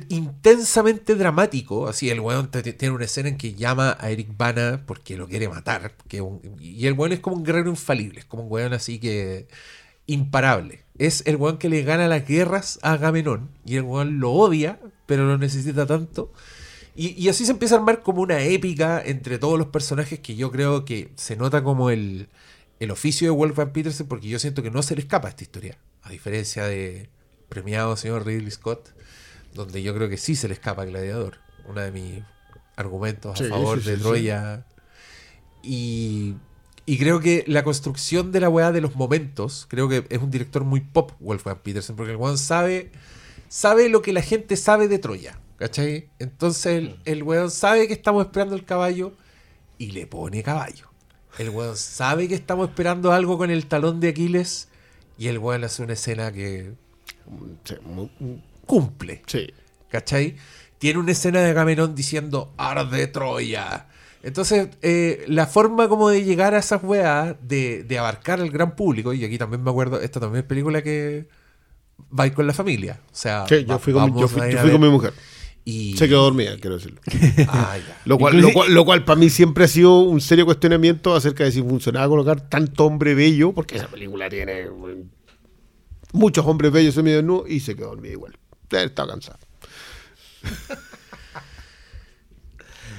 Intensamente 0.07 1.15
dramático, 1.15 1.89
así 1.89 2.09
el 2.09 2.21
weón 2.21 2.49
tiene 2.49 2.95
una 2.95 3.03
escena 3.03 3.27
en 3.27 3.37
que 3.37 3.55
llama 3.55 3.97
a 3.99 4.09
Eric 4.09 4.29
Bana 4.37 4.81
porque 4.85 5.17
lo 5.17 5.27
quiere 5.27 5.49
matar. 5.49 5.93
y 6.59 6.87
el 6.87 6.93
weón 6.93 7.11
es 7.11 7.19
como 7.19 7.35
un 7.35 7.43
guerrero 7.43 7.69
infalible, 7.69 8.19
es 8.19 8.25
como 8.25 8.43
un 8.43 8.51
weón 8.51 8.73
así 8.73 8.99
que 8.99 9.47
imparable. 10.07 10.83
Es 10.97 11.23
el 11.25 11.35
weón 11.35 11.57
que 11.57 11.69
le 11.69 11.83
gana 11.83 12.07
las 12.07 12.27
guerras 12.27 12.79
a 12.81 12.93
Agamenón 12.93 13.49
y 13.65 13.75
el 13.75 13.83
weón 13.83 14.19
lo 14.19 14.31
odia, 14.31 14.79
pero 15.05 15.25
lo 15.25 15.37
necesita 15.37 15.85
tanto. 15.85 16.31
Y, 16.95 17.09
y 17.21 17.27
así 17.27 17.45
se 17.45 17.51
empieza 17.51 17.75
a 17.75 17.79
armar 17.79 18.01
como 18.03 18.21
una 18.21 18.41
épica 18.41 19.01
entre 19.03 19.37
todos 19.37 19.59
los 19.59 19.67
personajes 19.67 20.19
que 20.19 20.35
yo 20.35 20.51
creo 20.51 20.85
que 20.85 21.11
se 21.15 21.35
nota 21.35 21.61
como 21.63 21.89
el, 21.89 22.29
el 22.79 22.91
oficio 22.91 23.27
de 23.27 23.31
Wolfgang 23.31 23.71
Petersen 23.73 24.07
porque 24.07 24.29
yo 24.29 24.39
siento 24.39 24.63
que 24.63 24.71
no 24.71 24.81
se 24.81 24.95
le 24.95 25.01
escapa 25.01 25.27
esta 25.27 25.43
historia. 25.43 25.77
A 26.03 26.09
diferencia 26.09 26.65
de 26.65 27.09
premiado 27.49 27.97
señor 27.97 28.25
Ridley 28.25 28.51
Scott, 28.51 28.89
donde 29.53 29.83
yo 29.83 29.93
creo 29.93 30.07
que 30.09 30.17
sí 30.17 30.35
se 30.35 30.47
le 30.47 30.53
escapa 30.53 30.85
Gladiador. 30.85 31.37
Uno 31.67 31.81
de 31.81 31.91
mis 31.91 32.23
argumentos 32.75 33.33
a 33.39 33.43
Sí, 33.43 33.49
favor 33.49 33.81
sí, 33.81 33.89
de 33.89 33.97
Troya. 33.97 34.65
Y, 35.63 36.35
y 36.85 36.97
creo 36.97 37.19
que 37.19 37.43
la 37.47 37.63
construcción 37.63 38.31
de 38.31 38.39
la 38.39 38.49
weá 38.49 38.71
de 38.71 38.81
los 38.81 38.95
momentos, 38.95 39.65
creo 39.69 39.89
que 39.89 40.05
es 40.09 40.19
un 40.21 40.29
director 40.31 40.63
muy 40.63 40.81
pop, 40.81 41.11
Wolfgang 41.19 41.57
Petersen, 41.59 41.95
porque 41.95 42.11
el 42.11 42.17
weón 42.17 42.37
sabe, 42.37 42.91
sabe 43.49 43.89
lo 43.89 44.01
que 44.01 44.13
la 44.13 44.21
gente 44.21 44.55
sabe 44.55 44.87
de 44.87 44.99
Troya. 44.99 45.39
¿Cachai? 45.57 46.09
Entonces 46.19 46.65
el, 46.77 46.99
el 47.05 47.23
weón 47.23 47.49
sabe 47.49 47.87
que 47.87 47.93
estamos 47.93 48.25
esperando 48.25 48.55
el 48.55 48.65
caballo 48.65 49.13
y 49.77 49.91
le 49.91 50.05
pone 50.05 50.43
caballo. 50.43 50.89
El 51.39 51.49
weón 51.49 51.75
sabe 51.77 52.27
que 52.27 52.35
estamos 52.35 52.69
esperando 52.69 53.11
algo 53.13 53.37
con 53.37 53.49
el 53.51 53.65
talón 53.65 53.99
de 53.99 54.09
Aquiles 54.09 54.67
y 55.17 55.27
el 55.27 55.37
weón 55.39 55.63
hace 55.63 55.81
una 55.83 55.93
escena 55.93 56.31
que 56.31 56.73
mu- 57.83 58.09
cumple. 58.65 59.21
sí. 59.27 59.47
¿Cachai? 59.89 60.35
Tiene 60.77 60.99
una 60.99 61.13
escena 61.13 61.39
de 61.39 61.51
Agamenón 61.51 61.95
diciendo 61.95 62.53
Arde 62.57 63.07
Troya. 63.07 63.87
Entonces, 64.25 64.69
eh, 64.81 65.23
la 65.27 65.45
forma 65.47 65.87
como 65.87 66.09
de 66.09 66.23
llegar 66.23 66.53
a 66.55 66.57
esas 66.59 66.83
weas, 66.83 67.35
de, 67.41 67.83
de 67.83 67.97
abarcar 67.99 68.41
al 68.41 68.49
gran 68.49 68.75
público, 68.75 69.13
y 69.13 69.23
aquí 69.23 69.37
también 69.37 69.63
me 69.63 69.69
acuerdo, 69.69 70.01
esta 70.01 70.19
también 70.19 70.43
es 70.43 70.47
película 70.47 70.81
que 70.81 71.27
va 72.17 72.23
a 72.25 72.27
ir 72.27 72.33
con 72.33 72.47
la 72.47 72.53
familia. 72.53 72.99
O 73.11 73.15
sea, 73.15 73.45
Sí, 73.47 73.63
yo 73.65 73.77
fui, 73.79 73.93
con, 73.93 74.03
mi- 74.05 74.09
yo 74.09 74.27
vamos 74.27 74.31
fui, 74.31 74.41
a 74.41 74.47
ir 74.47 74.53
yo 74.53 74.59
a 74.59 74.61
fui 74.63 74.71
con 74.71 74.81
ver. 74.81 74.89
mi 74.89 74.93
mujer. 74.95 75.13
Y... 75.63 75.95
Se 75.97 76.07
quedó 76.07 76.23
dormida, 76.23 76.55
quiero 76.59 76.77
decirlo. 76.77 76.99
Ah, 77.47 77.77
ya. 77.77 77.97
Lo 78.05 78.17
cual, 78.17 78.33
Inclusive- 78.35 78.47
lo, 78.47 78.53
cual, 78.53 78.73
lo 78.73 78.85
cual 78.85 79.05
para 79.05 79.19
mí 79.19 79.29
siempre 79.29 79.65
ha 79.65 79.67
sido 79.67 79.99
un 80.01 80.19
serio 80.21 80.45
cuestionamiento 80.45 81.15
acerca 81.15 81.43
de 81.43 81.51
si 81.51 81.61
funcionaba 81.61 82.07
colocar 82.07 82.41
tanto 82.49 82.85
hombre 82.85 83.13
bello, 83.15 83.51
porque 83.53 83.75
esa 83.77 83.87
película 83.87 84.27
tiene 84.29 84.67
muchos 86.13 86.45
hombres 86.45 86.71
bellos 86.71 86.95
semidesnudos 86.95 87.49
y 87.49 87.59
se 87.59 87.75
quedó 87.75 87.87
dormida 87.89 88.13
igual. 88.13 88.37
Estaba 88.71 89.09
cansado. 89.09 89.37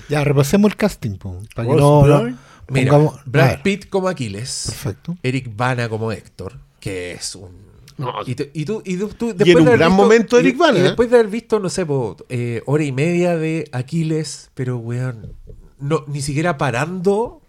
Ya, 0.08 0.22
repasemos 0.24 0.70
el 0.70 0.76
casting. 0.76 1.16
po, 1.18 1.38
para 1.54 1.68
que 1.68 1.74
Ross 1.74 1.80
no, 1.80 2.06
no-. 2.06 2.36
Mira, 2.68 2.92
pongamos- 2.92 3.20
Brad 3.26 3.62
Pitt 3.62 3.88
como 3.88 4.08
Aquiles. 4.08 4.64
Perfecto. 4.66 5.16
Eric 5.22 5.54
Bana 5.56 5.88
como 5.88 6.10
Héctor, 6.12 6.58
que 6.80 7.12
es 7.12 7.34
un... 7.36 7.64
No, 7.98 8.12
y, 8.26 8.34
te- 8.34 8.50
y 8.52 8.64
tú, 8.66 8.82
y 8.84 8.96
tú- 8.98 9.08
tú- 9.08 9.30
en 9.30 9.36
después 9.38 9.56
un 9.56 9.64
de 9.64 9.68
haber 9.70 9.78
gran 9.78 9.90
visto- 9.92 10.02
momento 10.02 10.36
y- 10.36 10.40
Eric 10.40 10.56
Bana, 10.58 10.78
Y 10.78 10.80
¿eh? 10.80 10.84
después 10.84 11.08
de 11.10 11.16
haber 11.16 11.30
visto, 11.30 11.60
no 11.60 11.70
sé, 11.70 11.86
po, 11.86 12.16
eh, 12.28 12.62
hora 12.66 12.84
y 12.84 12.92
media 12.92 13.36
de 13.38 13.68
Aquiles, 13.72 14.50
pero 14.54 14.76
weón, 14.78 15.32
no, 15.78 16.04
ni 16.08 16.20
siquiera 16.20 16.58
parando 16.58 17.40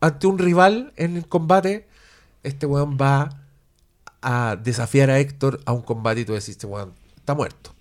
ante 0.00 0.26
un 0.28 0.38
rival 0.38 0.92
en 0.96 1.16
el 1.16 1.26
combate, 1.26 1.88
este 2.44 2.66
weón 2.66 2.96
va 3.00 3.42
a 4.22 4.56
desafiar 4.62 5.10
a 5.10 5.18
Héctor 5.18 5.60
a 5.64 5.72
un 5.72 5.82
combate 5.82 6.20
y 6.20 6.24
tú 6.24 6.34
decís, 6.34 6.50
este 6.50 6.66
weón 6.66 6.92
está 7.16 7.34
muerto. 7.34 7.74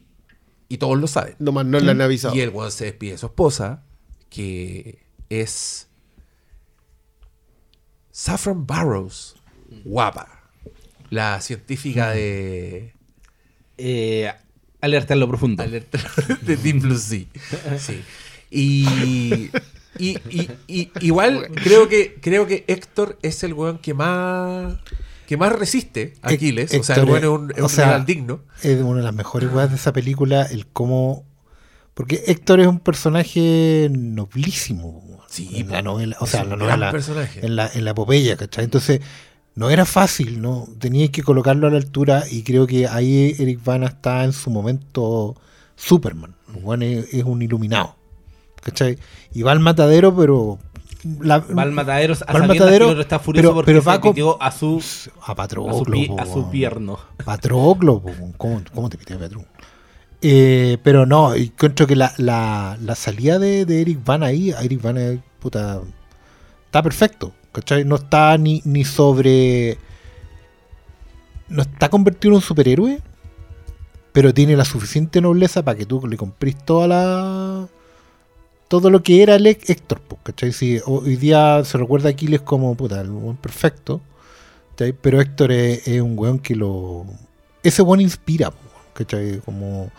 Y 0.68 0.78
todos 0.78 0.98
lo 0.98 1.06
saben. 1.07 1.36
nomás 1.40 1.66
no 1.66 1.80
le 1.80 1.91
han 1.91 2.02
avisado. 2.02 2.34
Y 2.36 2.40
el 2.41 2.49
weón 2.49 2.72
se 2.72 2.86
despide 2.86 3.12
de 3.12 3.18
su 3.20 3.28
esposa, 3.28 3.84
que 4.30 4.99
es 5.30 5.88
Saffron 8.11 8.65
Barrows, 8.65 9.35
guapa. 9.84 10.27
La 11.10 11.39
científica 11.41 12.11
de 12.11 12.93
Eh, 13.77 14.31
alerta 14.81 15.14
en 15.14 15.19
lo 15.19 15.27
profundo. 15.27 15.64
Alerta 15.64 15.99
de 16.41 16.56
Deep 16.57 16.81
Blue 16.81 16.97
Sea. 16.97 17.26
Sí. 17.77 18.02
Y, 18.49 19.49
y, 19.97 20.18
y- 20.30 20.49
y- 20.68 20.91
igual 21.02 21.49
creo 21.56 21.88
que 21.89 22.15
creo 22.22 22.47
que 22.47 22.64
Héctor 22.68 23.18
es 23.22 23.43
el 23.43 23.53
weón 23.53 23.80
que 23.80 23.93
más 23.93 24.77
que 25.27 25.38
más 25.38 25.52
resiste 25.52 26.14
a 26.22 26.30
Aquiles. 26.30 26.73
o 26.73 26.84
sea, 26.84 26.95
el 26.97 27.06
weón 27.06 27.18
es 27.18 27.23
es- 27.23 27.30
un, 27.30 27.52
es 27.52 27.60
o 27.60 27.64
un 27.64 27.69
sea, 27.69 27.99
digno. 27.99 28.41
Es 28.61 28.80
una 28.81 28.99
de 28.99 29.03
las 29.03 29.14
mejores 29.15 29.52
weas 29.52 29.69
de 29.72 29.76
esa 29.76 29.91
película, 29.91 30.43
el 30.43 30.68
cómo... 30.68 31.26
Porque 31.95 32.23
Héctor 32.27 32.59
es 32.59 32.67
un 32.67 32.80
personaje 32.80 33.89
noblísimo. 33.91 35.01
Sí, 35.27 35.49
en 35.53 35.72
la 35.72 35.81
novela, 35.81 36.15
o 36.19 36.27
sea, 36.27 36.41
en 36.41 36.49
la 36.51 36.55
novela, 36.55 36.93
en 37.41 37.55
la, 37.55 37.69
en 37.73 37.84
la 37.84 37.91
epopeya, 37.91 38.38
¿cachai? 38.38 38.63
Entonces, 38.65 39.01
no 39.55 39.69
era 39.69 39.85
fácil, 39.85 40.41
¿no? 40.41 40.67
Teníais 40.80 41.09
que 41.09 41.23
colocarlo 41.23 41.67
a 41.67 41.72
la 41.72 41.77
altura 41.77 42.23
y 42.30 42.43
creo 42.43 42.67
que 42.67 42.88
ahí 42.88 43.35
Eric 43.39 43.63
Bana 43.63 43.88
está 43.88 44.23
en 44.23 44.34
su 44.34 44.49
momento 44.49 45.35
Superman. 45.76 46.35
Weón 46.61 46.84
es, 46.84 47.13
es 47.13 47.23
un 47.23 47.41
iluminado, 47.41 47.95
¿cachai? 48.61 48.97
Y 49.34 49.41
va 49.41 49.51
al 49.51 49.59
matadero, 49.59 50.15
pero... 50.15 50.59
la- 51.19 51.39
Va 51.39 51.63
al 51.63 51.72
matadero 51.72 52.13
a 52.27 52.31
Va 52.34 52.39
al 52.39 52.47
matadero, 52.47 52.95
que 52.95 53.01
está 53.01 53.19
furioso 53.19 53.47
pero- 53.49 53.55
porque 53.55 53.72
pero 53.72 53.81
se 53.81 53.99
pitió 53.99 54.41
a 54.41 54.51
su, 54.51 54.81
a 55.22 55.31
a 55.31 55.35
Patroclo, 55.35 55.77
su, 55.80 55.84
pi- 55.85 56.07
po, 56.07 56.19
a 56.22 56.26
su 56.26 56.49
pierno. 56.49 56.97
Patroclo, 57.26 58.01
¿cómo, 58.38 58.61
cómo 58.73 58.89
te 58.89 58.97
pide 58.97 59.17
Patroclo? 59.17 59.47
Eh, 60.21 60.77
pero 60.83 61.05
no, 61.05 61.33
encuentro 61.33 61.87
que 61.87 61.95
la, 61.95 62.13
la, 62.17 62.77
la 62.81 62.95
salida 62.95 63.39
de, 63.39 63.65
de 63.65 63.81
Eric 63.81 64.03
Van 64.03 64.23
ahí, 64.23 64.49
Eric 64.51 64.81
Van 64.81 65.23
puta, 65.39 65.81
está 66.65 66.81
perfecto, 66.81 67.33
¿cachai? 67.51 67.85
No 67.85 67.95
está 67.95 68.37
ni, 68.37 68.61
ni 68.65 68.83
sobre... 68.83 69.77
No 71.47 71.61
está 71.61 71.89
convertido 71.89 72.31
en 72.31 72.35
un 72.35 72.41
superhéroe, 72.41 73.01
pero 74.11 74.33
tiene 74.33 74.57
la 74.57 74.65
suficiente 74.65 75.21
nobleza 75.21 75.63
para 75.63 75.77
que 75.77 75.85
tú 75.85 76.07
le 76.07 76.17
comprís 76.17 76.57
toda 76.57 76.87
la... 76.87 77.67
Todo 78.67 78.89
lo 78.89 79.03
que 79.03 79.21
era 79.21 79.35
el 79.35 79.45
Héctor, 79.45 80.01
po, 80.01 80.17
¿cachai? 80.23 80.51
Si 80.51 80.79
hoy 80.85 81.17
día 81.17 81.63
se 81.63 81.77
recuerda 81.77 82.09
a 82.09 82.13
Aquiles 82.13 82.41
como, 82.41 82.73
puta, 82.75 82.99
el 82.99 83.09
buen 83.09 83.37
perfecto, 83.37 84.01
¿cachai? 84.71 84.93
Pero 84.93 85.21
Héctor 85.21 85.51
es, 85.51 85.87
un 86.01 86.17
weón 86.17 86.39
que 86.39 86.55
lo. 86.55 87.05
Ese 87.61 87.83
weón 87.83 88.01
inspira, 88.01 88.49
po, 88.49 88.57
¿cachai? 88.95 89.39
Como. 89.45 89.91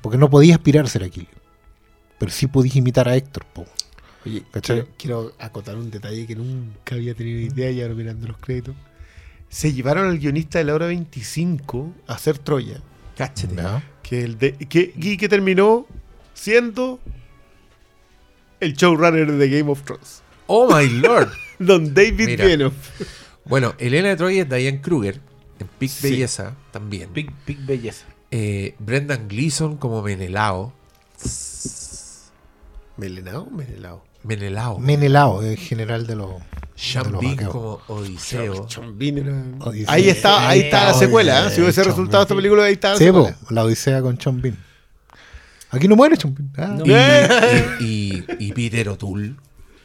Porque 0.00 0.18
no 0.18 0.30
podía 0.30 0.54
aspirar 0.54 0.84
a 0.84 0.88
ser 0.88 1.02
Aquiles. 1.02 1.30
Pero 2.18 2.30
sí 2.30 2.46
podías 2.46 2.76
imitar 2.76 3.08
a 3.08 3.16
Héctor, 3.16 3.44
po. 3.46 3.66
Oye, 4.24 4.42
quiero, 4.62 4.88
quiero 4.96 5.32
acotar 5.38 5.76
un 5.76 5.90
detalle 5.90 6.26
que 6.26 6.34
nunca 6.36 6.94
había 6.94 7.14
tenido 7.14 7.40
idea 7.40 7.70
y 7.70 7.80
ahora 7.82 7.94
mirando 7.94 8.26
los 8.28 8.36
créditos. 8.38 8.74
Se 9.48 9.72
llevaron 9.72 10.08
al 10.08 10.18
guionista 10.18 10.58
de 10.58 10.64
la 10.64 10.74
hora 10.74 10.86
25 10.86 11.92
a 12.06 12.14
hacer 12.14 12.38
Troya. 12.38 12.80
Cáchate. 13.16 13.56
Que, 14.02 14.22
el 14.22 14.38
de, 14.38 14.52
que, 14.52 14.92
y 14.96 15.16
que 15.16 15.28
terminó 15.28 15.86
siendo 16.34 17.00
el 18.60 18.74
showrunner 18.74 19.32
de 19.32 19.48
Game 19.48 19.70
of 19.70 19.82
Thrones. 19.82 20.22
Oh 20.46 20.72
my 20.72 20.88
lord. 20.88 21.30
Don 21.58 21.94
David 21.94 22.38
Mira. 22.38 22.70
Bueno, 23.44 23.74
Elena 23.78 24.08
de 24.08 24.16
Troya 24.16 24.42
es 24.42 24.48
Diane 24.48 24.80
Kruger. 24.80 25.20
En 25.58 25.68
Big 25.80 25.90
Sí. 25.90 26.10
Belleza 26.10 26.54
también. 26.70 27.12
Big, 27.12 27.32
big 27.46 27.58
belleza. 27.64 28.06
Eh, 28.30 28.74
Brendan 28.78 29.28
Gleeson 29.28 29.76
como 29.76 30.02
Menelao. 30.02 30.72
¿Melenao 32.96 33.42
o 33.44 33.50
Menelao? 33.50 34.04
Menelao. 34.24 34.78
Menelao, 34.78 35.42
el 35.42 35.56
general 35.56 36.06
de 36.06 36.16
los. 36.16 36.30
De 37.20 37.28
vaqueros. 37.30 37.52
como 37.52 37.80
Odiseo. 37.88 38.66
Era- 39.00 39.44
Odisea. 39.60 39.92
Ahí 39.94 40.08
está, 40.08 40.48
ahí 40.48 40.60
está 40.60 40.86
la 40.86 40.94
secuela. 40.94 41.46
¿eh? 41.46 41.50
Si 41.50 41.60
hubiese 41.60 41.82
resultado 41.82 42.22
esta 42.22 42.34
película, 42.36 42.64
ahí 42.64 42.74
está 42.74 42.96
la 43.50 43.64
Odisea 43.64 44.00
con 44.02 44.16
Bean. 44.40 44.56
Aquí 45.70 45.88
no 45.88 45.96
muere 45.96 46.16
Bean. 46.34 46.52
Ah. 46.56 46.76
No. 46.78 46.84
Y, 47.80 47.84
y, 47.84 48.24
y- 48.38 48.46
y 48.46 48.52
Peter 48.52 48.88
O'Toole 48.90 49.34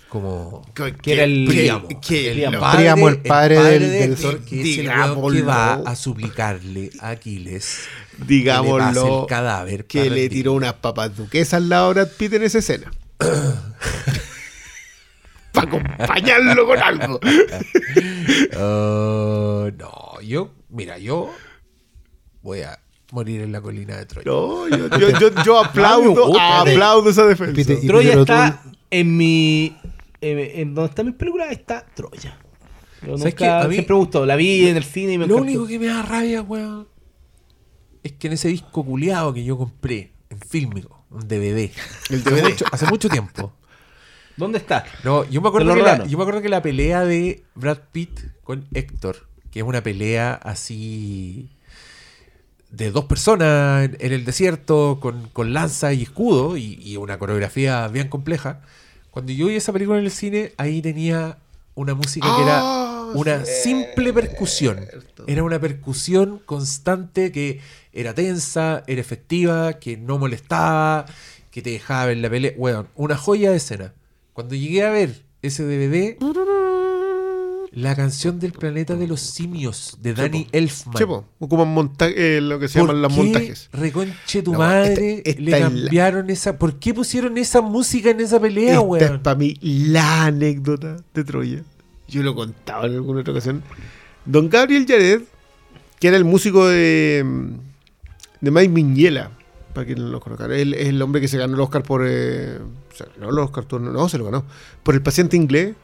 como 0.09 0.61
Que 1.01 1.13
era 1.13 1.23
el- 1.23 1.45
Príamo. 1.47 1.87
que 1.99 2.31
el 2.31 2.59
padre, 2.59 2.77
Príamo, 2.77 3.09
el 3.09 3.17
padre 3.21 3.59
del- 3.63 3.81
de 3.81 3.89
del- 3.89 4.11
Héctor, 4.13 4.39
que 4.45 4.61
es 4.61 4.77
el 4.79 4.87
weón 4.89 5.33
que 5.33 5.41
va 5.41 5.73
a 5.73 5.95
suplicarle 5.95 6.91
a 6.99 7.09
Aquiles 7.09 7.79
Digámoslo 8.17 9.21
el 9.23 9.27
cadáver 9.27 9.85
que 9.85 10.09
le 10.09 10.29
tiró 10.29 10.53
unas 10.53 10.73
papas 10.73 11.15
duquesas 11.15 11.55
al 11.55 11.69
lado 11.69 11.89
Brad 11.93 12.07
Pitt 12.17 12.33
en 12.33 12.43
esa 12.43 12.59
escena. 12.59 12.91
Para 15.51 15.67
acompañarlo 15.67 16.65
con 16.65 16.79
algo. 16.79 17.19
Oh, 18.57 19.69
no, 19.77 20.21
yo, 20.21 20.51
mira, 20.69 20.97
yo 20.97 21.31
voy 22.41 22.61
a 22.61 22.79
morir 23.11 23.41
en 23.41 23.51
la 23.51 23.61
colina 23.61 23.97
de 23.97 24.05
Troya. 24.05 24.25
No, 24.25 24.67
yo, 24.69 24.87
yo, 24.97 25.19
yo- 25.19 25.43
yo 25.43 25.59
aplaudo, 25.63 26.27
gusta. 26.27 26.61
aplaudo 26.61 27.09
esa 27.09 27.25
defensa. 27.25 27.53
Pite- 27.53 27.79
y 27.83 27.87
Troya 27.87 28.13
está 28.13 28.61
tú- 28.63 28.69
en 28.91 29.17
mi. 29.17 29.75
En, 30.21 30.39
en 30.39 30.73
donde 30.75 30.89
están 30.89 31.05
mis 31.07 31.15
películas 31.15 31.51
está 31.51 31.85
Troya. 31.93 32.37
Yo 33.05 33.17
¿Sabes 33.17 33.35
qué? 33.35 33.45
nunca, 33.45 33.61
A 33.61 33.67
mí- 33.67 33.73
siempre 33.75 33.93
me 33.95 33.99
gustó. 33.99 34.25
La 34.25 34.35
vi 34.35 34.67
en 34.67 34.77
el 34.77 34.83
cine 34.83 35.13
y 35.13 35.17
me 35.17 35.27
Lo 35.27 35.35
encantó. 35.35 35.51
único 35.51 35.67
que 35.67 35.79
me 35.79 35.87
da 35.87 36.01
rabia, 36.01 36.41
weón, 36.41 36.87
es 38.03 38.13
que 38.13 38.27
en 38.27 38.33
ese 38.33 38.49
disco 38.49 38.83
culiado 38.83 39.33
que 39.33 39.43
yo 39.43 39.57
compré 39.57 40.11
en 40.29 40.39
fílmico, 40.39 41.03
un 41.09 41.27
DVD, 41.27 41.71
El 42.09 42.21
hace 42.21 42.41
mucho, 42.43 42.65
hace 42.71 42.85
mucho 42.87 43.09
tiempo. 43.09 43.53
¿Dónde 44.35 44.57
está? 44.57 44.83
No, 45.03 45.23
yo 45.29 45.41
me 45.41 45.47
acuerdo, 45.47 45.75
que 45.75 45.83
la, 45.83 46.05
yo 46.05 46.17
me 46.17 46.23
acuerdo 46.23 46.41
que 46.41 46.49
la 46.49 46.61
pelea 46.61 47.05
de 47.05 47.43
Brad 47.55 47.79
Pitt 47.91 48.19
con 48.43 48.65
Héctor, 48.73 49.27
que 49.51 49.59
es 49.59 49.65
una 49.65 49.83
pelea 49.83 50.33
así 50.33 51.49
de 52.71 52.89
dos 52.89 53.05
personas 53.05 53.85
en, 53.85 53.97
en 53.99 54.11
el 54.13 54.25
desierto 54.25 54.97
con, 54.99 55.29
con 55.29 55.53
lanza 55.53 55.93
y 55.93 56.01
escudo 56.01 56.57
y, 56.57 56.79
y 56.81 56.97
una 56.97 57.19
coreografía 57.19 57.87
bien 57.87 58.07
compleja. 58.09 58.61
Cuando 59.11 59.31
yo 59.31 59.45
vi 59.45 59.55
esa 59.55 59.71
película 59.71 59.99
en 59.99 60.05
el 60.05 60.11
cine, 60.11 60.53
ahí 60.57 60.81
tenía 60.81 61.37
una 61.75 61.93
música 61.93 62.25
que 62.25 62.41
Ah, 62.41 62.43
era 62.43 62.92
una 63.15 63.45
simple 63.45 64.13
percusión. 64.13 64.79
Era 65.27 65.43
una 65.43 65.59
percusión 65.59 66.39
constante 66.45 67.31
que 67.31 67.59
era 67.93 68.13
tensa, 68.13 68.83
era 68.87 69.01
efectiva, 69.01 69.73
que 69.79 69.97
no 69.97 70.17
molestaba, 70.17 71.05
que 71.51 71.61
te 71.61 71.69
dejaba 71.71 72.07
ver 72.07 72.17
la 72.17 72.29
pelea. 72.29 72.53
Weón, 72.57 72.87
una 72.95 73.15
joya 73.17 73.51
de 73.51 73.57
escena. 73.57 73.93
Cuando 74.33 74.55
llegué 74.55 74.83
a 74.83 74.89
ver 74.89 75.23
ese 75.41 75.63
DVD, 75.63 76.17
la 77.71 77.95
canción 77.95 78.39
del 78.39 78.51
planeta 78.51 78.95
de 78.95 79.07
los 79.07 79.19
simios 79.19 79.97
de 80.01 80.13
Danny 80.13 80.47
Elfman. 80.51 80.95
Sí, 80.95 81.05
po, 81.05 81.25
ocupan 81.39 81.67
monta- 81.73 82.07
eh, 82.07 82.39
lo 82.39 82.59
que 82.59 82.67
se 82.67 82.77
¿Por 82.79 82.89
llaman 82.89 83.01
los 83.01 83.13
montajes. 83.15 83.69
Reconche 83.73 84.43
tu 84.43 84.53
No, 84.53 84.59
madre, 84.59 85.15
esta- 85.25 85.29
esta 85.31 85.41
le 85.41 85.51
la- 85.51 85.59
cambiaron 85.59 86.29
esa. 86.29 86.59
¿Por 86.59 86.77
qué 86.77 86.93
pusieron 86.93 87.35
esa 87.39 87.61
música 87.61 88.11
en 88.11 88.19
esa 88.19 88.39
pelea, 88.39 88.73
Esta 88.73 88.81
weón? 88.81 89.13
es 89.15 89.19
para 89.21 89.35
mí 89.35 89.55
la 89.61 90.25
anécdota 90.25 90.97
de 91.15 91.23
Troya. 91.23 91.63
Yo 92.13 92.23
lo 92.23 92.31
he 92.31 92.35
contado 92.35 92.85
en 92.85 92.93
alguna 92.93 93.21
otra 93.21 93.33
ocasión. 93.33 93.63
Don 94.25 94.49
Gabriel 94.49 94.85
Yared, 94.85 95.21
que 95.99 96.07
era 96.07 96.17
el 96.17 96.23
músico 96.25 96.67
de, 96.67 97.25
de 98.41 98.51
Mike 98.51 98.69
Miñela, 98.69 99.31
para 99.73 99.85
quien 99.85 99.99
no 99.99 100.07
lo 100.09 100.19
conozca, 100.19 100.45
él 100.45 100.73
es 100.73 100.87
el 100.87 101.01
hombre 101.01 101.19
que 101.21 101.27
se 101.27 101.37
ganó 101.37 101.55
el 101.55 101.59
Oscar 101.61 101.83
por. 101.83 102.05
eh, 102.07 102.57
o 102.59 102.95
sea, 102.95 103.07
no 103.19 103.29
el 103.29 103.39
Oscar, 103.39 103.65
no, 103.71 103.79
no, 103.79 104.07
se 104.09 104.17
lo 104.17 104.25
ganó. 104.25 104.45
Por 104.83 104.93
el 104.95 105.01
paciente 105.01 105.35
inglés, 105.35 105.75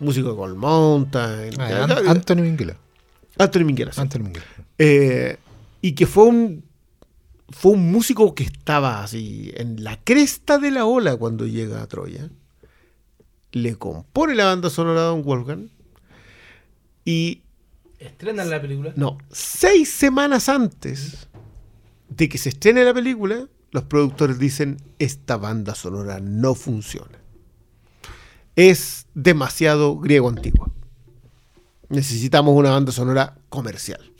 músico 0.00 0.28
de 0.28 0.34
Gold 0.34 0.56
Mountain. 0.56 1.52
Ah, 1.60 1.68
ya, 1.70 1.84
An- 1.84 2.04
ya, 2.04 2.10
Anthony 2.10 2.36
Minghella. 2.42 2.76
Anthony 3.38 3.64
Minghella, 3.64 3.92
sí. 3.92 4.00
Anthony 4.00 4.20
Minghella. 4.22 4.46
Eh, 4.78 5.36
y 5.82 5.92
que 5.92 6.06
fue 6.06 6.24
un 6.24 6.64
fue 7.50 7.72
un 7.72 7.92
músico 7.92 8.34
que 8.34 8.42
estaba 8.44 9.04
así 9.04 9.52
en 9.54 9.84
la 9.84 10.00
cresta 10.02 10.58
de 10.58 10.70
la 10.72 10.84
ola 10.86 11.16
cuando 11.16 11.46
llega 11.46 11.82
a 11.82 11.86
Troya. 11.86 12.28
Le 13.56 13.74
compone 13.76 14.34
la 14.34 14.44
banda 14.44 14.68
sonora 14.68 15.00
a 15.00 15.04
Don 15.04 15.22
Wolfgang. 15.22 15.70
Y 17.06 17.40
¿Estrenan 17.98 18.50
la 18.50 18.60
película? 18.60 18.92
no, 18.96 19.16
seis 19.30 19.90
semanas 19.90 20.50
antes 20.50 21.26
de 22.10 22.28
que 22.28 22.36
se 22.36 22.50
estrene 22.50 22.84
la 22.84 22.92
película, 22.92 23.48
los 23.70 23.84
productores 23.84 24.38
dicen, 24.38 24.76
esta 24.98 25.38
banda 25.38 25.74
sonora 25.74 26.20
no 26.20 26.54
funciona. 26.54 27.18
Es 28.56 29.06
demasiado 29.14 29.96
griego 30.00 30.28
antigua. 30.28 30.70
Necesitamos 31.88 32.54
una 32.54 32.72
banda 32.72 32.92
sonora 32.92 33.38
comercial. 33.48 34.12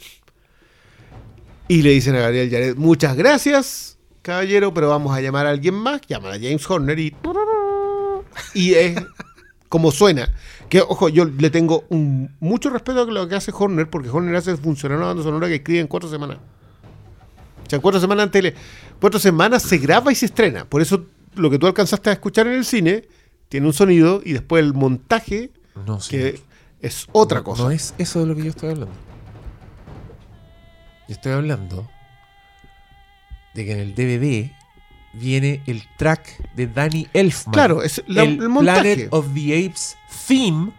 Y 1.68 1.82
le 1.82 1.90
dicen 1.90 2.14
a 2.16 2.20
Gabriel 2.20 2.48
Yared, 2.48 2.76
muchas 2.76 3.14
gracias, 3.18 3.98
caballero, 4.22 4.72
pero 4.72 4.88
vamos 4.88 5.14
a 5.14 5.20
llamar 5.20 5.46
a 5.46 5.50
alguien 5.50 5.74
más. 5.74 6.00
Llaman 6.08 6.32
a 6.32 6.36
James 6.36 6.70
Horner 6.70 6.98
y... 6.98 7.14
Y 8.54 8.74
es 8.74 8.96
como 9.68 9.90
suena. 9.92 10.30
Que, 10.68 10.80
ojo, 10.80 11.08
yo 11.08 11.24
le 11.24 11.50
tengo 11.50 11.84
un- 11.88 12.34
mucho 12.40 12.70
respeto 12.70 13.02
a 13.02 13.04
lo 13.06 13.28
que 13.28 13.34
hace 13.34 13.52
Horner, 13.54 13.88
porque 13.90 14.08
Horner 14.08 14.34
hace 14.36 14.56
funcionar 14.56 14.98
una 14.98 15.06
banda 15.08 15.22
sonora 15.22 15.46
que 15.48 15.56
escribe 15.56 15.80
en 15.80 15.86
cuatro 15.86 16.08
semanas. 16.08 16.38
O 17.66 17.68
sea, 17.70 17.76
en 17.76 17.82
cuatro 17.82 18.00
semanas 18.00 18.24
antes, 18.24 18.54
cuatro 19.00 19.18
semanas 19.20 19.62
se 19.62 19.78
graba 19.78 20.12
y 20.12 20.14
se 20.14 20.26
estrena. 20.26 20.64
Por 20.64 20.82
eso 20.82 21.04
lo 21.34 21.50
que 21.50 21.58
tú 21.58 21.66
alcanzaste 21.66 22.10
a 22.10 22.12
escuchar 22.12 22.46
en 22.46 22.54
el 22.54 22.64
cine 22.64 23.04
tiene 23.48 23.66
un 23.66 23.72
sonido 23.72 24.22
y 24.24 24.32
después 24.32 24.62
el 24.64 24.72
montaje, 24.74 25.50
No 25.86 25.98
que 26.08 26.40
es 26.80 27.06
otra 27.12 27.38
No- 27.38 27.44
cosa. 27.44 27.62
No 27.64 27.70
es 27.70 27.94
eso 27.98 28.20
de 28.20 28.26
lo 28.26 28.34
que 28.36 28.44
yo 28.44 28.50
estoy 28.50 28.70
hablando. 28.70 28.94
Yo 31.08 31.14
estoy 31.14 31.32
hablando 31.32 31.88
de 33.54 33.64
que 33.64 33.72
en 33.72 33.78
el 33.80 33.94
DVD 33.94 34.52
viene 35.18 35.62
el 35.66 35.82
track 35.96 36.52
de 36.54 36.66
Danny 36.66 37.06
Elfman. 37.12 37.52
Claro, 37.52 37.82
es 37.82 38.02
la- 38.06 38.22
el, 38.22 38.40
el 38.40 38.48
montaje. 38.48 38.80
Planet 38.82 39.08
of 39.10 39.26
the 39.34 39.66
Apes 39.66 39.96
theme 40.28 40.70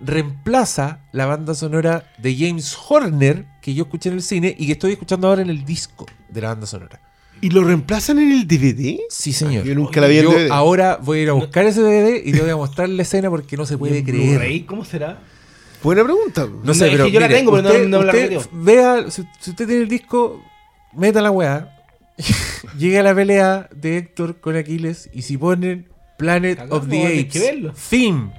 reemplaza 0.00 1.00
la 1.12 1.26
banda 1.26 1.54
sonora 1.54 2.04
de 2.18 2.36
James 2.36 2.76
Horner 2.88 3.44
que 3.60 3.74
yo 3.74 3.84
escuché 3.84 4.08
en 4.10 4.14
el 4.16 4.22
cine 4.22 4.54
y 4.58 4.66
que 4.66 4.72
estoy 4.72 4.92
escuchando 4.92 5.28
ahora 5.28 5.42
en 5.42 5.50
el 5.50 5.64
disco 5.64 6.06
de 6.28 6.40
la 6.40 6.48
banda 6.48 6.66
sonora. 6.66 7.00
¿Y 7.40 7.50
lo 7.50 7.62
reemplazan 7.62 8.18
en 8.18 8.32
el 8.32 8.48
DVD? 8.48 8.98
Sí, 9.10 9.32
señor. 9.32 9.64
Yo 9.64 9.74
nunca 9.74 10.00
la 10.00 10.08
vi 10.08 10.18
en 10.18 10.24
Yo 10.24 10.30
DVD. 10.32 10.50
ahora 10.50 10.98
voy 11.00 11.18
a 11.18 11.22
ir 11.22 11.28
a 11.30 11.34
buscar 11.34 11.66
ese 11.66 11.80
DVD 11.82 12.20
y 12.24 12.32
te 12.32 12.40
voy 12.40 12.50
a 12.50 12.56
mostrar 12.56 12.88
la 12.88 13.02
escena 13.02 13.30
porque 13.30 13.56
no 13.56 13.64
se 13.64 13.74
¿Y 13.74 13.76
puede 13.76 14.02
creer. 14.02 14.30
Blu-ray? 14.38 14.62
¿Cómo 14.64 14.84
será? 14.84 15.20
Buena 15.82 16.02
pregunta. 16.02 16.46
No 16.46 16.60
No, 16.64 16.74
sé, 16.74 16.86
es 16.86 16.92
pero. 16.92 17.04
que 17.04 17.12
yo 17.12 17.20
la 17.20 17.28
tengo, 17.28 17.52
pero 17.52 17.86
no- 17.88 18.02
la. 18.02 18.12
Vea, 18.52 19.10
si, 19.10 19.22
si 19.38 19.50
usted 19.50 19.66
tiene 19.66 19.82
el 19.82 19.88
disco, 19.88 20.42
meta 20.94 21.22
la 21.22 21.30
weá. 21.30 21.76
Llega 22.78 23.02
la 23.02 23.14
pelea 23.14 23.68
de 23.74 23.98
Héctor 23.98 24.40
con 24.40 24.56
Aquiles 24.56 25.08
y 25.12 25.22
si 25.22 25.36
ponen 25.36 25.88
Planet 26.18 26.58
Cagamos, 26.58 26.78
of 26.78 26.88
the 26.88 27.06
Apes 27.06 27.88
theme 27.88 28.32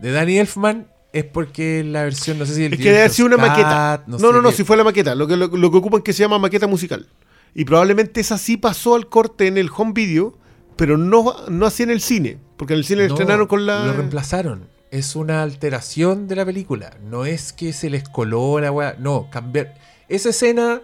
de 0.00 0.12
Danny 0.12 0.38
Elfman 0.38 0.88
es 1.12 1.24
porque 1.24 1.82
la 1.82 2.02
versión, 2.02 2.38
no 2.38 2.44
sé 2.44 2.54
si 2.54 2.64
el 2.64 2.74
Es 2.74 2.78
que 2.78 2.92
debe 2.92 3.08
sido 3.08 3.26
una 3.26 3.38
maqueta. 3.38 4.04
No, 4.06 4.18
sé 4.18 4.24
no, 4.24 4.42
no, 4.42 4.50
qué. 4.50 4.56
si 4.56 4.64
fue 4.64 4.76
la 4.76 4.84
maqueta. 4.84 5.14
Lo 5.14 5.26
que, 5.26 5.36
lo, 5.36 5.46
lo 5.46 5.70
que 5.70 5.76
ocupan 5.78 6.02
que 6.02 6.12
se 6.12 6.20
llama 6.20 6.38
maqueta 6.38 6.66
musical. 6.66 7.08
Y 7.54 7.64
probablemente 7.64 8.20
esa 8.20 8.36
sí 8.36 8.58
pasó 8.58 8.94
al 8.94 9.08
corte 9.08 9.46
en 9.46 9.56
el 9.56 9.70
home 9.74 9.92
video, 9.94 10.36
pero 10.76 10.98
no, 10.98 11.34
no 11.48 11.64
así 11.64 11.84
en 11.84 11.90
el 11.90 12.02
cine. 12.02 12.38
Porque 12.58 12.74
en 12.74 12.80
el 12.80 12.84
cine 12.84 13.06
No, 13.08 13.14
estrenaron 13.14 13.46
con 13.46 13.64
la. 13.64 13.86
Lo 13.86 13.94
reemplazaron. 13.94 14.68
Es 14.90 15.16
una 15.16 15.42
alteración 15.42 16.28
de 16.28 16.36
la 16.36 16.44
película. 16.44 16.98
No 17.02 17.24
es 17.24 17.54
que 17.54 17.72
se 17.72 17.88
les 17.88 18.06
coló 18.06 18.60
la 18.60 18.70
weá. 18.70 18.96
No, 18.98 19.28
cambiar. 19.30 19.74
Esa 20.08 20.28
escena, 20.28 20.82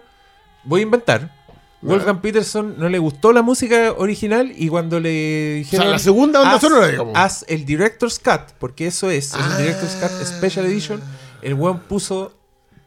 voy 0.63 0.79
a 0.79 0.83
inventar. 0.83 1.42
Wolfgang 1.83 2.21
Peterson 2.21 2.75
no 2.77 2.87
le 2.89 2.97
gustó 2.99 3.33
la 3.33 3.41
música 3.41 3.93
original 3.97 4.53
y 4.55 4.67
cuando 4.69 4.99
le 4.99 5.55
dijeron. 5.55 5.91
la 5.91 5.99
segunda 5.99 6.39
banda 6.39 6.55
haz- 6.57 6.61
sonora, 6.61 6.87
digamos. 6.87 7.13
Haz 7.17 7.45
el 7.47 7.65
Director's 7.65 8.19
Cut, 8.19 8.53
porque 8.59 8.87
eso 8.87 9.09
es, 9.09 9.27
es 9.27 9.33
Ah. 9.35 9.55
el 9.57 9.65
Director's 9.65 9.95
Cut 9.95 10.25
Special 10.25 10.65
Edition. 10.65 11.01
El 11.41 11.55
weón 11.55 11.79
puso 11.81 12.33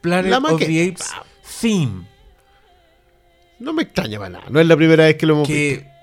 Planet 0.01 0.31
La 0.31 0.39
of 0.39 0.59
the 0.59 0.89
Apes 0.89 1.07
Theme. 1.61 2.07
No 3.59 3.73
me 3.73 3.83
extraña 3.83 4.19
para 4.19 4.31
nada. 4.31 4.45
No 4.51 4.61
es 4.61 4.67
la 4.67 4.77
primera 4.77 5.05
vez 5.05 5.17
que 5.17 5.27
lo 5.27 5.35
hemos 5.35 5.49
visto. 5.49 5.83
Que 5.85 5.97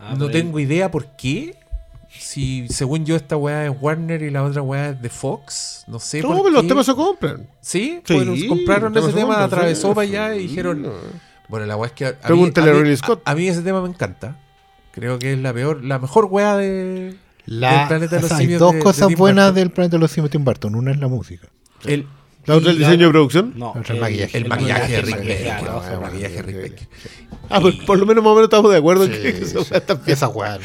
Ah, 0.00 0.14
no 0.16 0.30
tengo 0.30 0.60
idea 0.60 0.90
por 0.90 1.16
qué. 1.16 1.56
Si 2.10 2.68
según 2.68 3.04
yo 3.04 3.16
esta 3.16 3.36
weá 3.36 3.66
es 3.66 3.72
Warner 3.80 4.22
y 4.22 4.30
la 4.30 4.44
otra 4.44 4.62
weá 4.62 4.90
es 4.90 5.02
de 5.02 5.08
Fox. 5.10 5.84
No 5.88 5.98
sé 5.98 6.22
No, 6.22 6.28
por 6.28 6.36
pero 6.44 6.50
los 6.50 6.66
temas 6.68 6.86
se 6.86 6.94
compran. 6.94 7.48
Sí, 7.60 8.00
Sí, 8.06 8.14
pues 8.14 8.44
compraron 8.44 8.96
ese 8.96 9.06
se 9.08 9.12
tema, 9.12 9.26
compran, 9.28 9.42
atravesó 9.44 9.88
sí, 9.88 9.94
para 9.94 10.06
allá 10.08 10.34
y 10.36 10.46
dijeron... 10.46 10.86
Bueno, 11.48 11.66
la 11.66 11.76
weá 11.76 11.86
es 11.88 11.92
que... 11.92 12.04
A, 12.06 12.08
a 12.08 12.12
mí- 12.12 12.18
Pregúntale 12.26 12.68
a 12.68 12.72
a 12.72 12.74
mí- 12.76 12.80
Ridley 12.82 12.96
Scott. 12.96 13.22
A, 13.24 13.30
a 13.30 13.34
mí 13.34 13.48
ese 13.48 13.62
tema 13.62 13.80
me 13.82 13.88
encanta. 13.88 14.36
Creo 14.92 15.18
que 15.18 15.32
es 15.32 15.38
la 15.38 15.52
peor, 15.52 15.84
la 15.84 15.98
mejor 15.98 16.26
weá 16.26 16.56
de... 16.56 17.16
La- 17.46 17.78
del 17.78 17.88
planeta 17.88 18.16
de 18.16 18.22
los 18.22 18.24
o 18.26 18.28
sea, 18.28 18.36
hay 18.38 18.44
simios 18.44 18.60
dos 18.60 18.74
de- 18.74 18.78
cosas 18.80 19.14
buenas 19.14 19.54
del 19.54 19.70
planeta 19.70 19.96
de 19.96 20.00
los 20.00 20.10
simios 20.10 20.30
de 20.30 20.38
Tim 20.38 20.44
Burton. 20.44 20.74
Una 20.74 20.90
es 20.90 20.98
la 20.98 21.08
música. 21.08 21.48
El, 21.84 22.06
¿La 22.44 22.56
otra 22.56 22.70
y 22.70 22.74
el 22.74 22.78
diseño 22.78 23.06
de 23.06 23.10
producción? 23.12 23.52
No, 23.56 23.70
Otra 23.70 23.94
el 23.94 24.00
maquillaje. 24.00 24.38
el 24.38 24.48
maquillaje 24.48 24.92
de 24.92 25.02
Rick 25.02 25.16
Baker. 25.18 25.92
El 25.92 26.00
maquillaje 26.00 26.34
de 26.34 26.42
Rick 26.42 26.56
Baker. 26.62 26.88
Ah, 27.50 27.60
pues 27.60 27.74
por 27.86 27.98
lo 27.98 28.04
menos 28.06 28.22
más 28.24 28.30
o 28.32 28.34
menos 28.34 28.46
estamos 28.48 28.70
de 28.70 28.76
acuerdo 28.78 29.04
en 29.04 29.12
Sí, 29.14 29.18
que 29.20 29.28
eso 29.44 29.64
sí. 29.64 29.74
Esa 30.06 30.28
weá 30.28 30.58
no. 30.58 30.64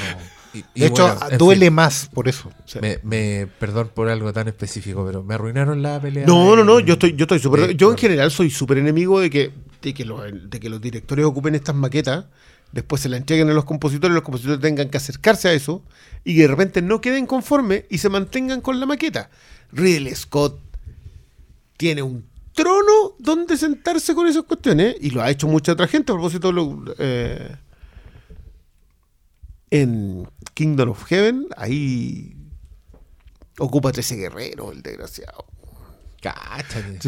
Y- 0.54 0.64
y 0.76 0.80
De 0.82 0.86
hecho, 0.88 1.08
bueno, 1.18 1.38
duele 1.38 1.66
fin, 1.68 1.74
más 1.74 2.10
por 2.14 2.28
eso. 2.28 2.52
me, 2.82 3.00
me- 3.04 3.48
perdón 3.60 3.90
por 3.94 4.08
algo 4.10 4.32
tan 4.34 4.48
específico, 4.48 5.04
pero 5.06 5.24
me 5.24 5.34
arruinaron 5.36 5.82
la 5.82 6.00
pelea. 6.00 6.26
No, 6.28 6.52
de- 6.52 6.58
no, 6.58 6.64
no, 6.64 6.80
yo 6.80 6.94
estoy, 6.94 7.16
yo 7.16 7.24
estoy 7.24 7.40
súper. 7.40 7.76
Yo 7.76 7.92
en 7.92 7.98
general 7.98 8.30
soy 8.32 8.50
súper 8.50 8.78
enemigo 8.78 9.20
de 9.20 9.30
que, 9.30 9.52
de, 9.90 9.94
que 9.94 10.70
los, 10.70 10.82
directores 10.82 11.26
ocupen 11.26 11.56
estas 11.56 11.76
maquetas 11.76 12.26
después 12.72 13.02
se 13.02 13.10
la 13.10 13.18
entreguen 13.18 13.50
a 13.50 13.54
los 13.54 13.66
compositores, 13.66 14.14
los 14.14 14.24
compositores 14.24 14.60
tengan 14.60 14.90
que 14.90 14.98
acercarse 14.98 15.48
a 15.50 15.54
eso 15.54 15.84
y 16.24 16.36
que 16.36 16.42
de 16.42 16.48
repente 16.48 16.82
no 16.82 17.02
queden 17.02 17.28
conformes 17.28 17.86
y 17.90 18.00
se 18.00 18.10
mantengan 18.10 18.62
con 18.62 18.80
la 18.80 18.88
maqueta. 18.88 19.30
Ridley 19.72 20.16
Scott 20.16 20.60
tiene 21.78 22.02
un 22.02 22.26
trono 22.54 23.16
donde 23.20 23.58
sentarse 23.58 24.16
con 24.16 24.28
esas 24.28 24.44
cuestiones 24.44 24.96
y 25.00 25.12
lo 25.12 25.22
ha 25.22 25.30
hecho 25.30 25.48
mucha 25.48 25.74
otra 25.74 25.88
gente 25.88 26.12
a 26.12 26.16
propósito 26.16 26.52
eh, 26.98 27.56
en 29.70 30.28
Kingdom 30.54 30.90
of 30.90 31.04
Heaven 31.06 31.48
ahí 31.58 32.36
ocupa 33.58 33.92
13 33.92 34.16
guerreros 34.16 34.72
el 34.72 34.82
desgraciado 34.82 35.53
Cáchate. 36.24 37.00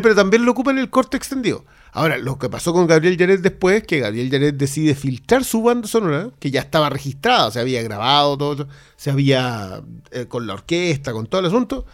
pero 0.00 0.14
también 0.14 0.46
lo 0.46 0.52
ocupa 0.52 0.70
en 0.70 0.78
el 0.78 0.88
corte 0.88 1.18
extendido. 1.18 1.66
Ahora, 1.92 2.16
lo 2.16 2.38
que 2.38 2.48
pasó 2.48 2.72
con 2.72 2.86
Gabriel 2.86 3.18
Janet 3.18 3.40
después, 3.42 3.82
que 3.84 4.00
Gabriel 4.00 4.30
Janet 4.30 4.56
decide 4.56 4.94
filtrar 4.94 5.44
su 5.44 5.62
banda 5.62 5.86
sonora, 5.86 6.30
que 6.38 6.50
ya 6.50 6.60
estaba 6.60 6.88
registrada, 6.88 7.50
se 7.50 7.60
había 7.60 7.82
grabado 7.82 8.38
todo, 8.38 8.66
se 8.96 9.10
había 9.10 9.82
eh, 10.10 10.24
con 10.26 10.46
la 10.46 10.54
orquesta, 10.54 11.12
con 11.12 11.26
todo 11.26 11.40
el 11.40 11.48
asunto, 11.48 11.84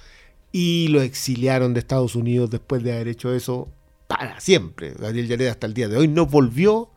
y 0.53 0.87
lo 0.89 1.03
exiliaron 1.03 1.75
de 1.75 1.81
Estados 1.81 2.15
Unidos 2.15 2.49
después 2.51 2.83
de 2.85 2.93
haber 2.93 3.09
hecho 3.09 3.35
eso 3.35 3.69
para 4.07 4.39
siempre. 4.39 4.95
Gabriel 4.97 5.29
Janet 5.29 5.49
hasta 5.51 5.67
el 5.67 5.75
día 5.75 5.89
de 5.89 5.97
hoy 5.97 6.07
no 6.07 6.27
volvió 6.27 6.91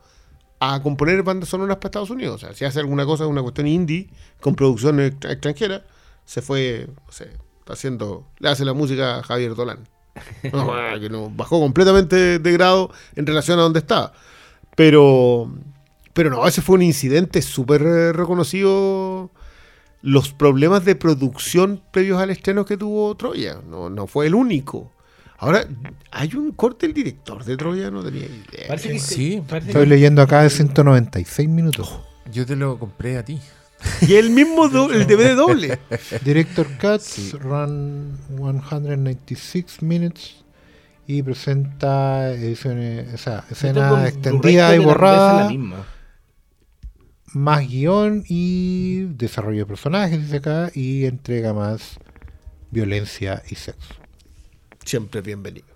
a 0.60 0.80
componer 0.82 1.22
bandas 1.24 1.48
sonoras 1.48 1.78
para 1.78 1.88
Estados 1.88 2.10
Unidos. 2.10 2.36
O 2.36 2.46
sea, 2.46 2.54
si 2.54 2.64
hace 2.66 2.78
alguna 2.78 3.04
cosa, 3.04 3.26
una 3.26 3.42
cuestión 3.42 3.66
indie, 3.66 4.10
con 4.40 4.54
producción 4.54 5.00
extra- 5.00 5.32
extranjera, 5.32 5.84
se 6.24 6.40
fue, 6.42 6.86
no 7.06 7.12
sé, 7.12 7.30
está 7.72 7.78
haciendo, 7.78 8.26
le 8.38 8.48
hace 8.48 8.64
la 8.64 8.72
música 8.72 9.18
a 9.18 9.22
Javier 9.22 9.54
Dolan. 9.54 9.88
No, 10.52 10.72
ah, 10.74 10.94
que 10.98 11.08
no, 11.08 11.30
bajó 11.30 11.60
completamente 11.60 12.38
de 12.38 12.52
grado 12.52 12.90
en 13.14 13.26
relación 13.26 13.58
a 13.58 13.62
donde 13.62 13.78
estaba. 13.78 14.12
Pero, 14.76 15.52
pero 16.12 16.30
no, 16.30 16.46
ese 16.46 16.62
fue 16.62 16.76
un 16.76 16.82
incidente 16.82 17.42
súper 17.42 17.82
eh, 17.82 18.12
reconocido. 18.12 19.30
Los 20.02 20.32
problemas 20.32 20.84
de 20.84 20.96
producción 20.96 21.82
previos 21.92 22.20
al 22.20 22.30
estreno 22.30 22.64
que 22.64 22.76
tuvo 22.78 23.14
Troya. 23.16 23.58
No, 23.68 23.90
no 23.90 24.06
fue 24.06 24.26
el 24.26 24.34
único. 24.34 24.90
Ahora, 25.38 25.66
hay 26.10 26.34
un 26.34 26.52
corte 26.52 26.86
del 26.86 26.94
director 26.94 27.44
de 27.44 27.56
Troya, 27.56 27.90
no 27.90 28.02
tenía 28.02 28.24
idea. 28.26 28.68
Parece 28.68 28.90
que 28.92 28.98
Sí. 28.98 29.42
parece 29.46 29.68
Estoy 29.70 29.84
que- 29.84 29.88
leyendo 29.90 30.22
acá 30.22 30.42
de 30.42 30.50
196 30.50 31.48
minutos. 31.48 32.00
Yo 32.32 32.46
te 32.46 32.56
lo 32.56 32.78
compré 32.78 33.18
a 33.18 33.24
ti. 33.24 33.40
Y 34.02 34.14
el 34.14 34.30
mismo, 34.30 34.68
do- 34.68 34.92
el 34.92 35.06
DVD 35.06 35.34
doble. 35.34 35.78
Director 36.24 36.66
Cuts 36.80 37.32
run 37.40 38.18
196 38.36 39.82
minutes 39.82 40.36
y 41.06 41.22
presenta 41.22 42.30
ediciones, 42.32 43.12
o 43.14 43.18
sea, 43.18 43.44
escena 43.50 44.06
extendida 44.06 44.74
y 44.76 44.78
borrada, 44.78 45.44
la 45.44 45.48
misma. 45.48 45.86
más 47.32 47.66
guion 47.68 48.22
y 48.28 49.04
desarrollo 49.14 49.60
de 49.60 49.66
personajes, 49.66 50.20
dice 50.22 50.36
acá, 50.36 50.70
y 50.74 51.06
entrega 51.06 51.52
más 51.54 51.98
violencia 52.70 53.42
y 53.50 53.54
sexo. 53.56 53.94
Siempre 54.84 55.20
bienvenido. 55.20 55.66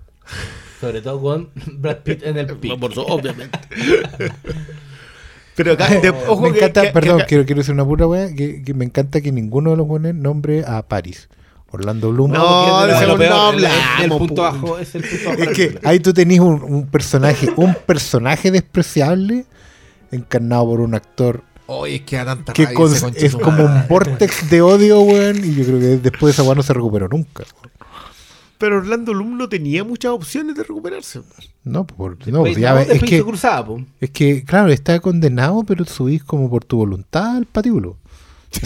Sobre 0.81 1.03
todo 1.03 1.21
con 1.21 1.51
Brad 1.79 1.99
Pitt 1.99 2.23
en 2.23 2.37
el 2.39 2.47
pic. 2.59 2.79
Por 2.79 2.95
su- 2.95 3.01
obviamente. 3.03 3.59
Pero 5.57 5.73
acá, 5.73 5.89
de- 6.01 6.11
ojo 6.11 6.41
me 6.43 6.53
que- 6.53 6.59
encanta, 6.59 6.81
que- 6.83 6.87
que 6.89 6.93
perdón, 6.93 7.17
acá- 7.17 7.27
quiero, 7.27 7.45
quiero 7.47 7.61
decir 7.61 7.75
una 7.75 7.85
pura 7.85 8.07
wea, 8.07 8.35
que, 8.35 8.63
que 8.63 8.75
me 8.75 8.85
encanta 8.85 9.21
que 9.21 9.33
ninguno 9.33 9.71
de 9.71 9.77
los 9.77 9.87
buenos 9.87 10.15
nombre 10.15 10.65
a 10.67 10.83
Paris. 10.87 11.29
Orlando 11.71 12.13
Bloom. 12.13 12.31
No, 12.31 12.87
el- 12.87 14.09
punto 14.11 14.43
bajo 14.43 14.79
es 14.79 14.95
el 14.95 15.03
punto 15.03 15.31
bajo. 15.31 15.43
Es 15.43 15.49
que. 15.49 15.79
Ahí 15.83 15.99
tú 15.99 16.13
tenés 16.13 16.39
un, 16.39 16.63
un 16.63 16.87
personaje, 16.87 17.49
un 17.57 17.75
personaje 17.87 18.53
despreciable 18.53 19.45
encarnado 20.13 20.67
por 20.67 20.81
un 20.81 20.95
actor 20.95 21.43
Oye, 21.67 21.97
es 21.97 22.03
que 22.03 22.17
tanta 22.19 22.53
que 22.53 22.65
rabia 22.67 22.77
con- 22.79 23.15
es 23.17 23.35
como 23.35 23.65
un 23.65 23.89
vortex 23.89 24.51
de 24.51 24.61
odio, 24.63 25.01
weón, 25.01 25.39
y 25.45 25.55
yo 25.55 25.65
creo 25.65 25.81
que 25.81 25.87
después 25.97 26.23
de 26.27 26.31
esa 26.31 26.43
weá 26.45 26.55
no 26.55 26.63
se 26.63 26.73
recuperó 26.75 27.09
nunca. 27.09 27.43
Pero 28.65 28.79
Orlando 28.79 29.13
Bloom 29.13 29.37
no 29.37 29.47
tenía 29.47 29.85
muchas 29.85 30.13
opciones 30.13 30.57
de 30.57 30.63
recuperarse. 30.63 31.21
No, 31.65 31.87
por, 31.87 32.13
no, 32.27 32.45
Después- 32.45 32.57
ya 32.57 32.73
no, 32.73 32.81
es 32.81 33.03
que, 33.03 33.23
cruzada, 33.23 33.67
po. 33.67 33.85
es 34.01 34.09
que, 34.09 34.43
claro, 34.43 34.71
está 34.71 34.99
condenado, 35.01 35.65
pero 35.65 35.85
subís 35.85 36.25
como 36.25 36.49
por 36.49 36.65
tu 36.65 36.79
voluntad 36.79 37.37
al 37.37 37.45
patíbulo. 37.45 37.99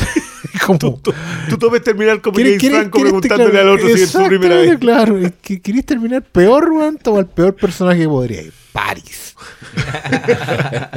Como, 0.65 0.79
Tú, 0.79 1.01
tú 1.49 1.59
tomes 1.59 1.83
terminar 1.83 2.21
como 2.21 2.37
¿Quieres- 2.37 2.61
James 2.61 2.77
Franco 2.79 3.01
preguntándole 3.01 3.51
claro, 3.51 3.71
al 3.73 3.77
otro 3.79 3.89
si 3.89 4.03
es 4.03 4.11
su 4.11 4.23
primera 4.25 4.57
vez. 4.57 4.79
Claro, 4.79 5.19
es 5.19 5.33
que 5.43 5.61
querés 5.61 5.85
terminar 5.85 6.23
peor, 6.23 6.71
weón, 6.71 6.97
toma 6.99 7.21
el 7.21 7.27
peor 7.27 7.55
personaje 7.57 8.01
que 8.03 8.09
podría 8.09 8.43
ir. 8.43 8.53
Paris. 8.73 9.35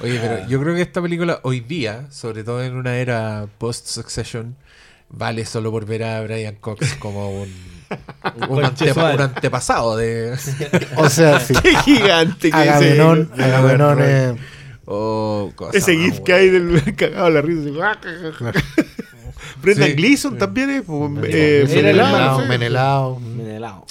Oye, 0.00 0.18
pero 0.20 0.48
yo 0.48 0.60
creo 0.60 0.74
que 0.74 0.82
esta 0.82 1.02
película 1.02 1.40
hoy 1.42 1.60
día, 1.60 2.06
sobre 2.10 2.44
todo 2.44 2.62
en 2.64 2.76
una 2.76 2.96
era 2.96 3.46
post-Succession, 3.58 4.56
vale 5.10 5.44
solo 5.44 5.70
por 5.70 5.84
ver 5.86 6.04
a 6.04 6.22
Brian 6.22 6.56
Cox 6.60 6.94
como 6.94 7.42
un, 7.42 7.48
un, 8.48 8.64
antepa- 8.64 9.20
antepasado 9.20 9.96
de... 9.96 10.36
O 10.96 11.08
sea, 11.08 11.40
sí. 11.46 11.54
Qué 11.62 11.76
gigante 11.78 12.50
que 12.50 12.56
Agamenón, 12.56 14.00
es... 14.02 14.34
Oh, 14.86 15.50
cosa 15.56 15.76
Ese 15.78 15.94
más 15.94 16.04
gif 16.04 16.20
que 16.20 16.32
hay 16.34 16.50
del 16.50 16.94
cagado 16.96 17.26
de 17.26 17.30
la 17.32 17.40
risa. 17.42 17.70
Brendan 19.62 19.88
Sí. 19.88 19.94
Gleeson 19.94 20.36
también 20.38 20.70
es. 20.70 20.82
pues, 20.82 21.10
eh, 21.34 21.64
Menelao. 21.68 22.46
Menelao. 22.46 23.20
Menelao. 23.20 23.86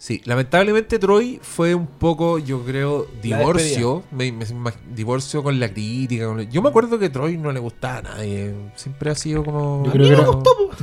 Sí, 0.00 0.22
lamentablemente 0.24 0.98
Troy 1.00 1.40
fue 1.42 1.74
un 1.74 1.86
poco, 1.88 2.38
yo 2.38 2.64
creo, 2.64 3.06
divorcio. 3.20 4.04
Me, 4.12 4.30
me- 4.30 4.46
me- 4.46 4.72
divorcio 4.94 5.42
con 5.42 5.58
la 5.58 5.68
crítica. 5.70 6.26
con 6.26 6.36
la- 6.38 6.42
Yo 6.44 6.62
me 6.62 6.68
acuerdo 6.68 6.98
que 7.00 7.10
Troy 7.10 7.36
no 7.36 7.50
le 7.50 7.58
gustaba 7.58 7.98
a 7.98 8.02
nadie. 8.02 8.54
Siempre 8.76 9.10
ha 9.10 9.14
sido 9.16 9.42
como. 9.44 9.82
Yo 9.86 9.90
creo, 9.92 10.06
que 10.06 10.12
era, 10.12 10.24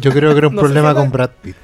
yo 0.01 0.11
creo 0.11 0.31
que 0.33 0.37
era 0.37 0.47
un 0.49 0.55
No 0.55 0.61
problema 0.61 0.93
con 0.93 1.11
Brad 1.11 1.29
Pitt. 1.41 1.55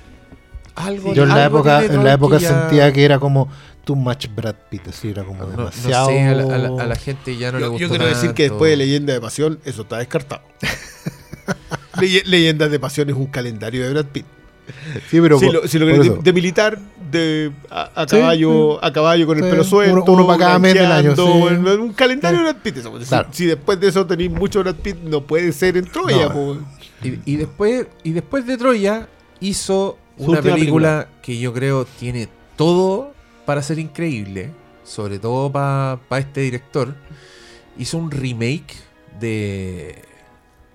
Algo, 0.76 1.14
Yo 1.14 1.24
en 1.24 1.30
la 1.30 1.46
época, 1.46 1.84
en 1.84 2.04
la 2.04 2.14
época 2.14 2.40
sentía 2.40 2.92
que 2.94 3.04
era 3.04 3.20
como 3.20 3.50
too 3.84 3.96
much 3.96 4.28
Brad 4.34 4.56
Pitt, 4.70 4.88
así 4.88 5.10
era 5.10 5.24
como 5.24 5.40
No, 5.44 5.48
no 5.52 5.58
demasiado. 5.58 6.08
sé, 6.08 6.22
a 6.22 6.34
la, 6.36 6.56
a 6.56 6.58
la- 6.58 6.84
a 6.84 6.88
la 6.88 6.96
gente 6.96 7.36
ya 7.38 7.52
no 7.52 7.58
le 7.60 7.66
Yo, 7.66 7.72
gustó 7.72 7.82
yo 7.86 7.90
quiero 7.90 8.06
decir 8.08 8.34
que 8.34 8.44
después 8.44 8.70
de 8.72 8.78
Leyenda 8.78 9.14
de 9.14 9.20
Pasión, 9.22 9.60
eso 9.66 9.82
está 9.82 9.98
descartado. 9.98 10.42
Leye- 12.00 12.24
Leyendas 12.26 12.72
de 12.72 12.80
Pasión 12.80 13.10
es 13.10 13.16
un 13.16 13.26
calendario 13.28 13.84
de 13.84 13.92
Brad 13.92 14.06
Pitt. 14.06 14.26
Sí, 15.10 15.20
pero 15.20 15.38
si 15.40 15.46
por- 15.48 15.54
lo, 15.56 15.68
si 15.68 15.78
lo 15.80 15.86
de, 15.86 16.20
de 16.22 16.34
militar, 16.34 16.80
de 17.12 17.52
a, 17.70 17.90
a 17.96 18.08
Sí, 18.08 18.16
caballo, 18.16 18.84
a 18.84 18.94
caballo 18.94 19.28
con 19.28 19.44
el 19.44 19.50
pelo 19.50 19.64
suelto, 19.64 20.04
uno- 20.04 20.14
uno 20.14 20.28
para 20.28 20.40
cada 20.40 20.60
mes 20.60 20.74
del 20.76 20.86
año, 20.92 21.14
blanqueando, 21.14 21.50
sí. 21.50 21.54
en- 21.74 21.82
un 21.82 21.94
calendario 21.94 22.40
Sí. 22.40 22.46
de 22.46 22.52
Brad 22.52 22.62
Pitt. 22.64 22.78
eso. 22.78 23.00
Si- 23.00 23.06
Claro. 23.08 23.28
Si, 23.32 23.46
después 23.46 23.80
de 23.80 23.88
eso 23.90 24.06
tenéis 24.06 24.32
mucho 24.32 24.62
Brad 24.62 24.76
Pitt, 24.76 24.98
no 25.04 25.22
puede 25.22 25.52
ser 25.52 25.76
en 25.78 25.86
Troya. 25.86 26.28
No. 26.30 26.34
po. 26.34 26.58
Y, 27.04 27.20
y 27.26 27.36
después, 27.36 27.88
y 28.04 28.12
después 28.12 28.46
de 28.46 28.58
Troya, 28.58 29.08
hizo 29.42 29.98
una 30.18 30.42
película, 30.42 31.08
que 31.22 31.40
yo 31.40 31.54
creo 31.54 31.86
tiene 31.86 32.28
todo 32.56 33.14
para 33.46 33.62
ser 33.64 33.80
increíble, 33.80 34.52
sobre 34.84 35.20
todo 35.20 35.52
para 35.52 36.00
este 36.20 36.42
director. 36.42 36.96
Hizo 37.78 37.98
un 37.98 38.12
remake 38.12 38.76
de 39.20 40.02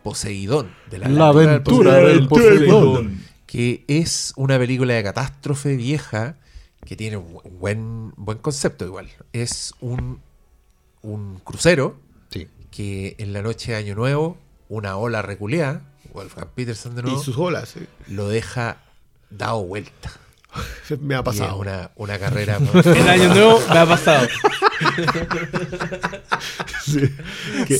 Poseidón, 0.02 0.70
de 0.90 0.98
la, 0.98 1.08
La 1.08 1.28
aventura 1.28 1.94
del 1.96 2.26
Poseidón. 2.28 3.20
que 3.46 3.84
es 3.88 4.32
una 4.36 4.58
película 4.58 4.94
de 4.94 5.02
catástrofe 5.02 5.76
vieja 5.76 6.36
que 6.84 6.96
tiene 6.96 7.16
un 7.16 7.34
bu- 7.34 7.42
buen, 7.58 8.12
buen 8.16 8.38
concepto 8.38 8.84
igual. 8.86 9.08
Es 9.32 9.74
un, 9.80 10.20
un 11.02 11.40
crucero 11.42 11.96
Sí. 12.30 12.46
que 12.70 13.16
en 13.18 13.32
la 13.32 13.42
noche 13.42 13.72
de 13.72 13.78
Año 13.78 13.94
Nuevo, 13.96 14.38
una 14.68 14.96
ola 14.96 15.22
reculea, 15.22 15.82
Wolfgang 16.12 16.48
Peterson 16.54 16.94
de 16.94 17.02
nuevo, 17.02 17.20
Y 17.20 17.24
sus 17.24 17.36
olas. 17.36 17.68
sí. 17.70 17.80
lo 18.08 18.28
deja 18.28 18.78
dado 19.30 19.64
vuelta. 19.64 20.10
Me 21.00 21.14
ha 21.14 21.22
pasado. 21.22 21.56
una, 21.56 21.90
una 21.96 22.18
carrera. 22.18 22.58
En 22.84 23.08
Año 23.08 23.28
Nuevo 23.34 23.62
me 23.72 23.78
ha 23.78 23.86
pasado. 23.86 24.26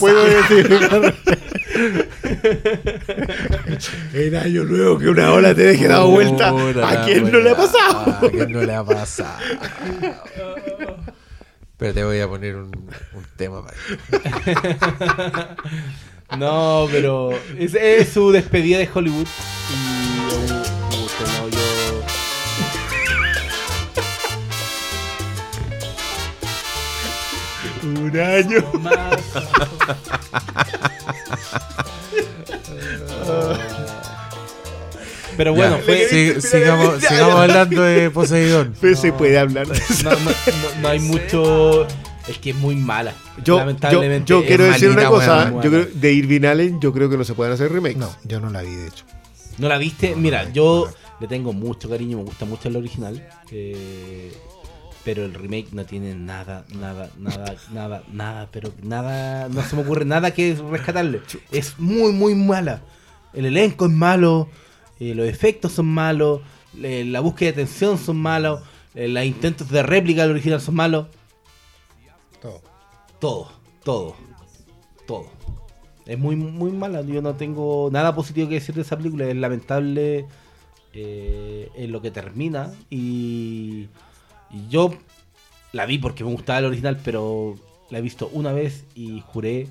Puedo 0.00 0.24
decir. 0.24 0.80
en 4.14 4.34
año 4.34 4.64
nuevo 4.64 4.98
que 4.98 5.08
una 5.08 5.30
ola 5.32 5.54
te 5.54 5.62
deje 5.62 5.86
dado 5.88 6.08
vuelta. 6.08 6.48
¿A 6.48 7.04
quién 7.04 7.30
no 7.30 7.38
le 7.38 7.50
ha 7.50 7.56
pasado? 7.56 8.26
¿A 8.26 8.30
quién 8.30 8.50
no 8.50 8.62
le 8.62 8.74
ha 8.74 8.82
pasado? 8.82 9.38
Pero 11.76 11.94
te 11.94 12.04
voy 12.04 12.20
a 12.20 12.28
poner 12.28 12.56
un, 12.56 12.70
un 13.12 13.24
tema 13.36 13.62
para 13.62 13.76
No, 16.38 16.88
pero 16.90 17.32
es, 17.58 17.74
es 17.74 18.08
su 18.08 18.32
despedida 18.32 18.78
de 18.78 18.88
Hollywood. 18.92 19.26
Y 19.72 20.75
Un 28.06 28.20
año. 28.20 28.64
Más. 28.80 29.20
Pero 35.36 35.54
bueno, 35.54 35.76
Ya, 35.78 35.82
fue, 35.82 36.08
sig- 36.10 36.40
sigamos, 36.40 37.00
sigamos 37.02 37.34
hablando 37.34 37.82
de 37.82 38.10
Poseidón. 38.10 38.74
Pero 38.80 38.96
se 38.96 39.12
puede 39.12 39.38
hablar 39.38 39.66
no, 39.68 39.74
no- 40.10 40.18
no- 40.20 40.30
no 40.80 40.88
hay 40.88 41.00
mucho. 41.00 41.86
Es 42.26 42.38
que 42.38 42.50
es 42.50 42.56
muy 42.56 42.74
mala. 42.74 43.12
Yo, 43.44 43.58
Lamentablemente. 43.58 44.28
yo 44.28 44.44
quiero 44.44 44.64
decir 44.64 44.88
una 44.90 45.06
cosa, 45.08 45.52
yo 45.62 45.70
creo, 45.70 45.86
de 45.94 46.12
Irving 46.12 46.44
Allen 46.44 46.80
yo 46.80 46.92
creo 46.92 47.08
que 47.08 47.16
no 47.16 47.22
se 47.24 47.34
pueden 47.34 47.52
hacer 47.52 47.70
remakes. 47.70 47.98
No, 47.98 48.10
yo 48.24 48.40
no 48.40 48.50
la 48.50 48.62
vi, 48.62 48.74
de 48.74 48.88
hecho. 48.88 49.04
¿No 49.58 49.68
la 49.68 49.78
viste? 49.78 50.16
Mira, 50.16 50.50
yo 50.52 50.88
le 51.20 51.28
tengo 51.28 51.52
mucho 51.52 51.88
cariño, 51.88 52.16
me 52.18 52.24
gusta 52.24 52.44
mucho 52.44 52.68
el 52.68 52.76
original. 52.76 53.28
eh, 53.52 54.32
pero 55.06 55.24
el 55.24 55.34
remake 55.34 55.68
no 55.70 55.86
tiene 55.86 56.16
nada, 56.16 56.64
nada, 56.74 57.08
nada, 57.16 57.54
nada, 57.72 58.02
nada, 58.12 58.48
pero 58.50 58.72
nada, 58.82 59.48
no 59.48 59.62
se 59.62 59.76
me 59.76 59.82
ocurre 59.82 60.04
nada 60.04 60.32
que 60.32 60.58
rescatarle. 60.68 61.20
Es 61.52 61.78
muy, 61.78 62.12
muy 62.12 62.34
mala. 62.34 62.82
El 63.32 63.46
elenco 63.46 63.86
es 63.86 63.92
malo, 63.92 64.48
eh, 64.98 65.14
los 65.14 65.28
efectos 65.28 65.70
son 65.74 65.86
malos, 65.86 66.40
eh, 66.82 67.04
la 67.06 67.20
búsqueda 67.20 67.50
de 67.50 67.58
tensión 67.58 67.98
son 67.98 68.16
malos, 68.16 68.62
eh, 68.96 69.06
los 69.06 69.24
intentos 69.24 69.70
de 69.70 69.84
réplica 69.84 70.22
del 70.22 70.32
original 70.32 70.60
son 70.60 70.74
malos. 70.74 71.06
Todo. 72.42 72.60
Todo, 73.20 73.52
todo, 73.84 74.16
todo. 75.06 75.26
Es 76.04 76.18
muy, 76.18 76.34
muy 76.34 76.72
mala. 76.72 77.02
Yo 77.02 77.22
no 77.22 77.36
tengo 77.36 77.90
nada 77.92 78.12
positivo 78.12 78.48
que 78.48 78.56
decir 78.56 78.74
de 78.74 78.82
esa 78.82 78.96
película. 78.96 79.24
Es 79.26 79.36
lamentable 79.36 80.26
eh, 80.92 81.70
en 81.76 81.92
lo 81.92 82.02
que 82.02 82.10
termina. 82.10 82.72
Y, 82.90 83.86
y 84.56 84.68
yo 84.70 84.96
la 85.72 85.84
vi 85.86 85.98
porque 85.98 86.24
me 86.24 86.30
gustaba 86.30 86.60
el 86.60 86.64
original, 86.66 86.98
pero 87.04 87.56
la 87.90 87.98
he 87.98 88.00
visto 88.00 88.28
una 88.32 88.52
vez 88.52 88.84
y 88.94 89.22
juré 89.26 89.68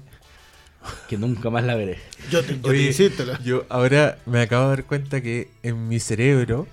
que 1.10 1.18
nunca 1.18 1.50
más 1.50 1.64
la 1.64 1.74
veré. 1.76 1.98
Yo 2.30 2.44
te, 2.46 2.60
yo 2.60 2.70
Oye, 2.70 2.88
insisto, 2.88 3.26
la- 3.26 3.42
yo 3.42 3.66
ahora 3.70 4.20
me 4.28 4.42
acabo 4.42 4.66
de 4.66 4.70
dar 4.70 4.84
cuenta 4.86 5.22
que 5.22 5.50
en 5.64 5.88
mi 5.88 6.00
cerebro 6.00 6.68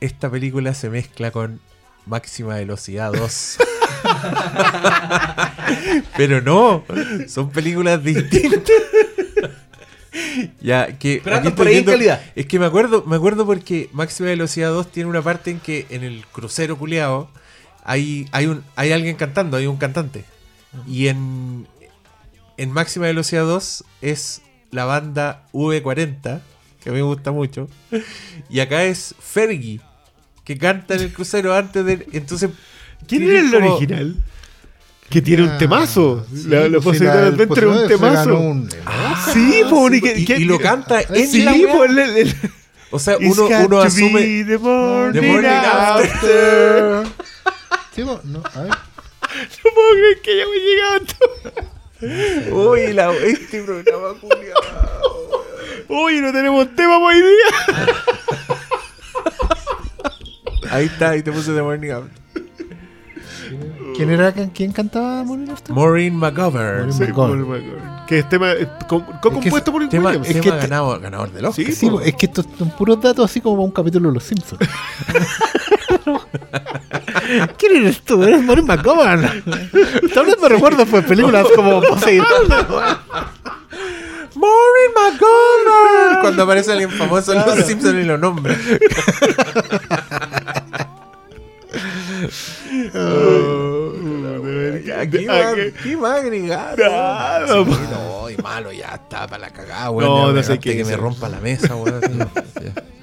esta 0.00 0.30
película 0.30 0.74
se 0.74 0.90
mezcla 0.90 1.32
con 1.32 1.58
Máxima 2.06 2.54
Velocidad 2.54 3.12
2. 3.12 3.58
Pero 6.16 6.40
no, 6.40 6.84
son 7.28 7.50
películas 7.50 8.02
distintas. 8.04 8.62
Ya, 10.60 10.98
que 10.98 11.20
Pero 11.22 11.36
aquí 11.36 11.50
por 11.50 11.66
ahí 11.66 11.76
en 11.76 11.84
calidad. 11.84 12.20
Es 12.34 12.46
que 12.46 12.58
me 12.58 12.66
acuerdo, 12.66 13.04
me 13.06 13.16
acuerdo 13.16 13.46
porque 13.46 13.88
Máxima 13.92 14.28
Velocidad 14.28 14.70
2 14.70 14.90
tiene 14.92 15.08
una 15.10 15.22
parte 15.22 15.50
en 15.50 15.60
que 15.60 15.86
en 15.90 16.04
el 16.04 16.24
crucero 16.26 16.76
culeado 16.78 17.30
hay, 17.84 18.26
hay 18.32 18.46
un 18.46 18.64
hay 18.74 18.92
alguien 18.92 19.16
cantando, 19.16 19.56
hay 19.56 19.66
un 19.66 19.76
cantante. 19.76 20.24
Y 20.86 21.08
en, 21.08 21.66
en 22.56 22.70
Máxima 22.72 23.06
Velocidad 23.06 23.44
2 23.44 23.84
es 24.02 24.42
la 24.70 24.84
banda 24.84 25.46
V40, 25.52 26.40
que 26.82 26.90
me 26.90 27.02
gusta 27.02 27.32
mucho. 27.32 27.68
Y 28.50 28.60
acá 28.60 28.84
es 28.84 29.14
Fergie, 29.18 29.80
que 30.44 30.56
canta 30.58 30.94
en 30.94 31.00
el 31.02 31.12
crucero 31.12 31.54
antes 31.54 31.84
de. 31.84 32.06
Entonces. 32.12 32.50
¿Quién 33.06 33.24
era 33.24 33.40
el 33.40 33.50
como- 33.52 33.74
original? 33.74 34.16
Que 35.10 35.22
tiene 35.22 35.44
un 35.44 35.50
Ah, 35.50 35.58
temazo. 35.58 36.26
sí, 36.34 36.48
la, 36.48 36.68
la 36.68 36.80
pues, 36.80 36.98
de 36.98 37.06
el 37.06 37.10
Adventure 37.12 37.70
es 37.70 37.76
un 37.82 37.88
temazo. 37.88 38.38
un- 38.38 38.68
sí, 39.32 39.62
po, 39.70 39.88
y, 39.92 40.00
que- 40.00 40.18
y, 40.18 40.24
que- 40.24 40.36
y 40.38 40.44
lo 40.44 40.58
canta 40.58 41.00
en 41.00 41.28
Sí, 41.28 41.42
la 41.42 41.52
po, 41.72 41.84
el- 41.84 41.98
el- 41.98 42.16
el- 42.18 42.34
O 42.90 42.98
sea, 42.98 43.16
It's 43.20 43.36
uno, 43.38 43.48
uno 43.66 43.80
asume. 43.80 44.44
the 44.44 44.58
morning 44.58 45.12
The 45.20 45.26
morning 45.26 45.48
after. 45.48 47.04
Sí, 47.94 48.02
po, 48.02 48.20
no, 48.24 48.42
a 48.54 48.60
ver. 48.62 48.70
No 49.64 49.70
puedo 49.74 49.90
creer 49.92 50.20
que 50.22 50.30
hayamos 50.32 50.56
llegado 50.56 50.94
a 50.94 50.96
esto. 50.96 52.54
Uy, 52.56 52.92
la, 52.94 53.12
este 53.14 53.62
programa 53.62 54.14
culiao. 54.20 54.60
Uy, 55.88 56.20
no 56.20 56.32
tenemos 56.32 56.74
tema 56.74 56.98
hoy 56.98 57.16
día. 57.16 57.86
Ahí 60.70 60.86
está, 60.86 61.10
ahí 61.10 61.22
te 61.22 61.32
puse 61.32 61.52
The 61.52 61.62
Morning 61.62 61.90
After. 61.90 62.45
¿Quién 63.96 64.10
era 64.10 64.32
quién 64.32 64.72
cantaba 64.72 65.20
After? 65.52 65.74
Maureen 65.74 66.16
McGovern. 66.16 66.88
Maureen 66.88 66.92
Sí, 66.92 67.02
McGovern. 67.04 68.06
Que 68.06 68.18
es 68.20 68.28
tema 68.28 68.52
eh, 68.52 68.68
co- 68.88 69.04
co-compuesto 69.22 69.72
por 69.72 69.88
Tema, 69.88 70.10
Williams. 70.10 70.28
tema 70.28 70.40
que 70.42 70.50
te- 70.52 70.58
ganado- 70.68 71.00
ganador 71.00 71.32
del 71.32 71.46
Oscar. 71.46 71.64
Sí, 71.72 71.90
es 72.04 72.14
que 72.14 72.26
estos 72.26 72.46
son 72.58 72.70
puros 72.70 73.00
datos 73.00 73.30
así 73.30 73.40
como 73.40 73.64
un 73.64 73.70
capítulo 73.70 74.08
de 74.10 74.14
Los 74.14 74.24
Simpsons. 74.24 74.60
¿Quién 77.58 77.76
eres 77.76 78.02
tú? 78.02 78.22
Eres 78.22 78.42
Maureen 78.42 78.66
McGovern. 78.66 79.22
Tal 80.14 80.26
vez 80.26 80.36
me 80.40 80.48
recuerdo 80.48 80.86
pues 80.86 81.04
películas 81.04 81.46
como 81.54 81.80
Poseidón. 81.88 82.26
Maureen 84.36 84.92
McGovern. 84.94 86.20
Cuando 86.20 86.42
aparece 86.42 86.72
alguien 86.72 86.90
famoso 86.90 87.32
en 87.32 87.38
Los 87.44 87.66
Simpsons 87.66 87.94
y 87.94 88.04
lo 88.04 88.18
nombra. 88.18 88.54
Aquí 94.98 95.26
va, 95.96 96.14
a 96.14 96.16
agregar. 96.16 96.78
Nada, 96.78 97.46
Sí, 97.46 97.70
no, 97.90 98.30
y 98.30 98.36
malo, 98.36 98.72
ya 98.72 98.94
está 98.94 99.26
para 99.26 99.38
la 99.38 99.50
cagada, 99.50 99.90
weón. 99.90 100.10
No, 100.10 100.32
no 100.32 100.42
sé 100.42 100.58
qué 100.58 100.76
que 100.76 100.84
me 100.84 100.96
rompa 100.96 101.28
la 101.28 101.40
mesa, 101.40 101.76
weón. 101.76 102.00
Ya. 102.00 102.72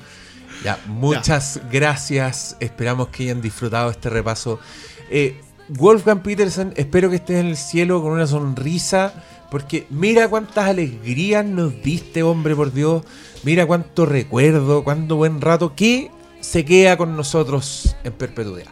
Ya, 0.64 0.80
muchas 0.88 1.60
gracias. 1.70 2.56
Esperamos 2.62 3.10
que 3.10 3.24
hayan 3.24 3.42
disfrutado 3.42 3.92
este 3.92 4.10
repaso. 4.10 4.62
Eh, 5.10 5.42
Wolfgang 5.68 6.22
Petersen, 6.22 6.74
espero 6.78 7.10
que 7.10 7.18
estés 7.18 7.42
en 7.42 7.48
el 7.48 7.58
cielo 7.58 8.02
con 8.02 8.14
una 8.14 8.28
sonrisa. 8.28 9.14
Porque 9.52 9.86
mira 9.90 10.30
cuántas 10.30 10.70
alegrías 10.70 11.46
nos 11.46 11.84
diste, 11.84 12.24
hombre, 12.24 12.56
por 12.56 12.72
Dios. 12.72 13.04
Mira 13.44 13.66
cuánto 13.66 14.06
recuerdo, 14.06 14.86
cuánto 14.86 15.18
buen 15.18 15.42
rato 15.42 15.76
que 15.76 16.10
se 16.40 16.66
queda 16.66 16.98
con 16.98 17.16
nosotros 17.16 17.96
en 18.04 18.14
perpetuidad. 18.14 18.72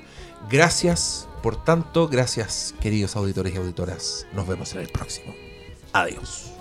Gracias 0.51 1.29
por 1.41 1.63
tanto, 1.63 2.07
gracias, 2.07 2.75
queridos 2.79 3.15
auditores 3.15 3.53
y 3.55 3.57
auditoras. 3.57 4.27
Nos 4.33 4.47
vemos 4.47 4.73
en 4.73 4.81
el 4.81 4.89
próximo. 4.89 5.33
Adiós. 5.93 6.51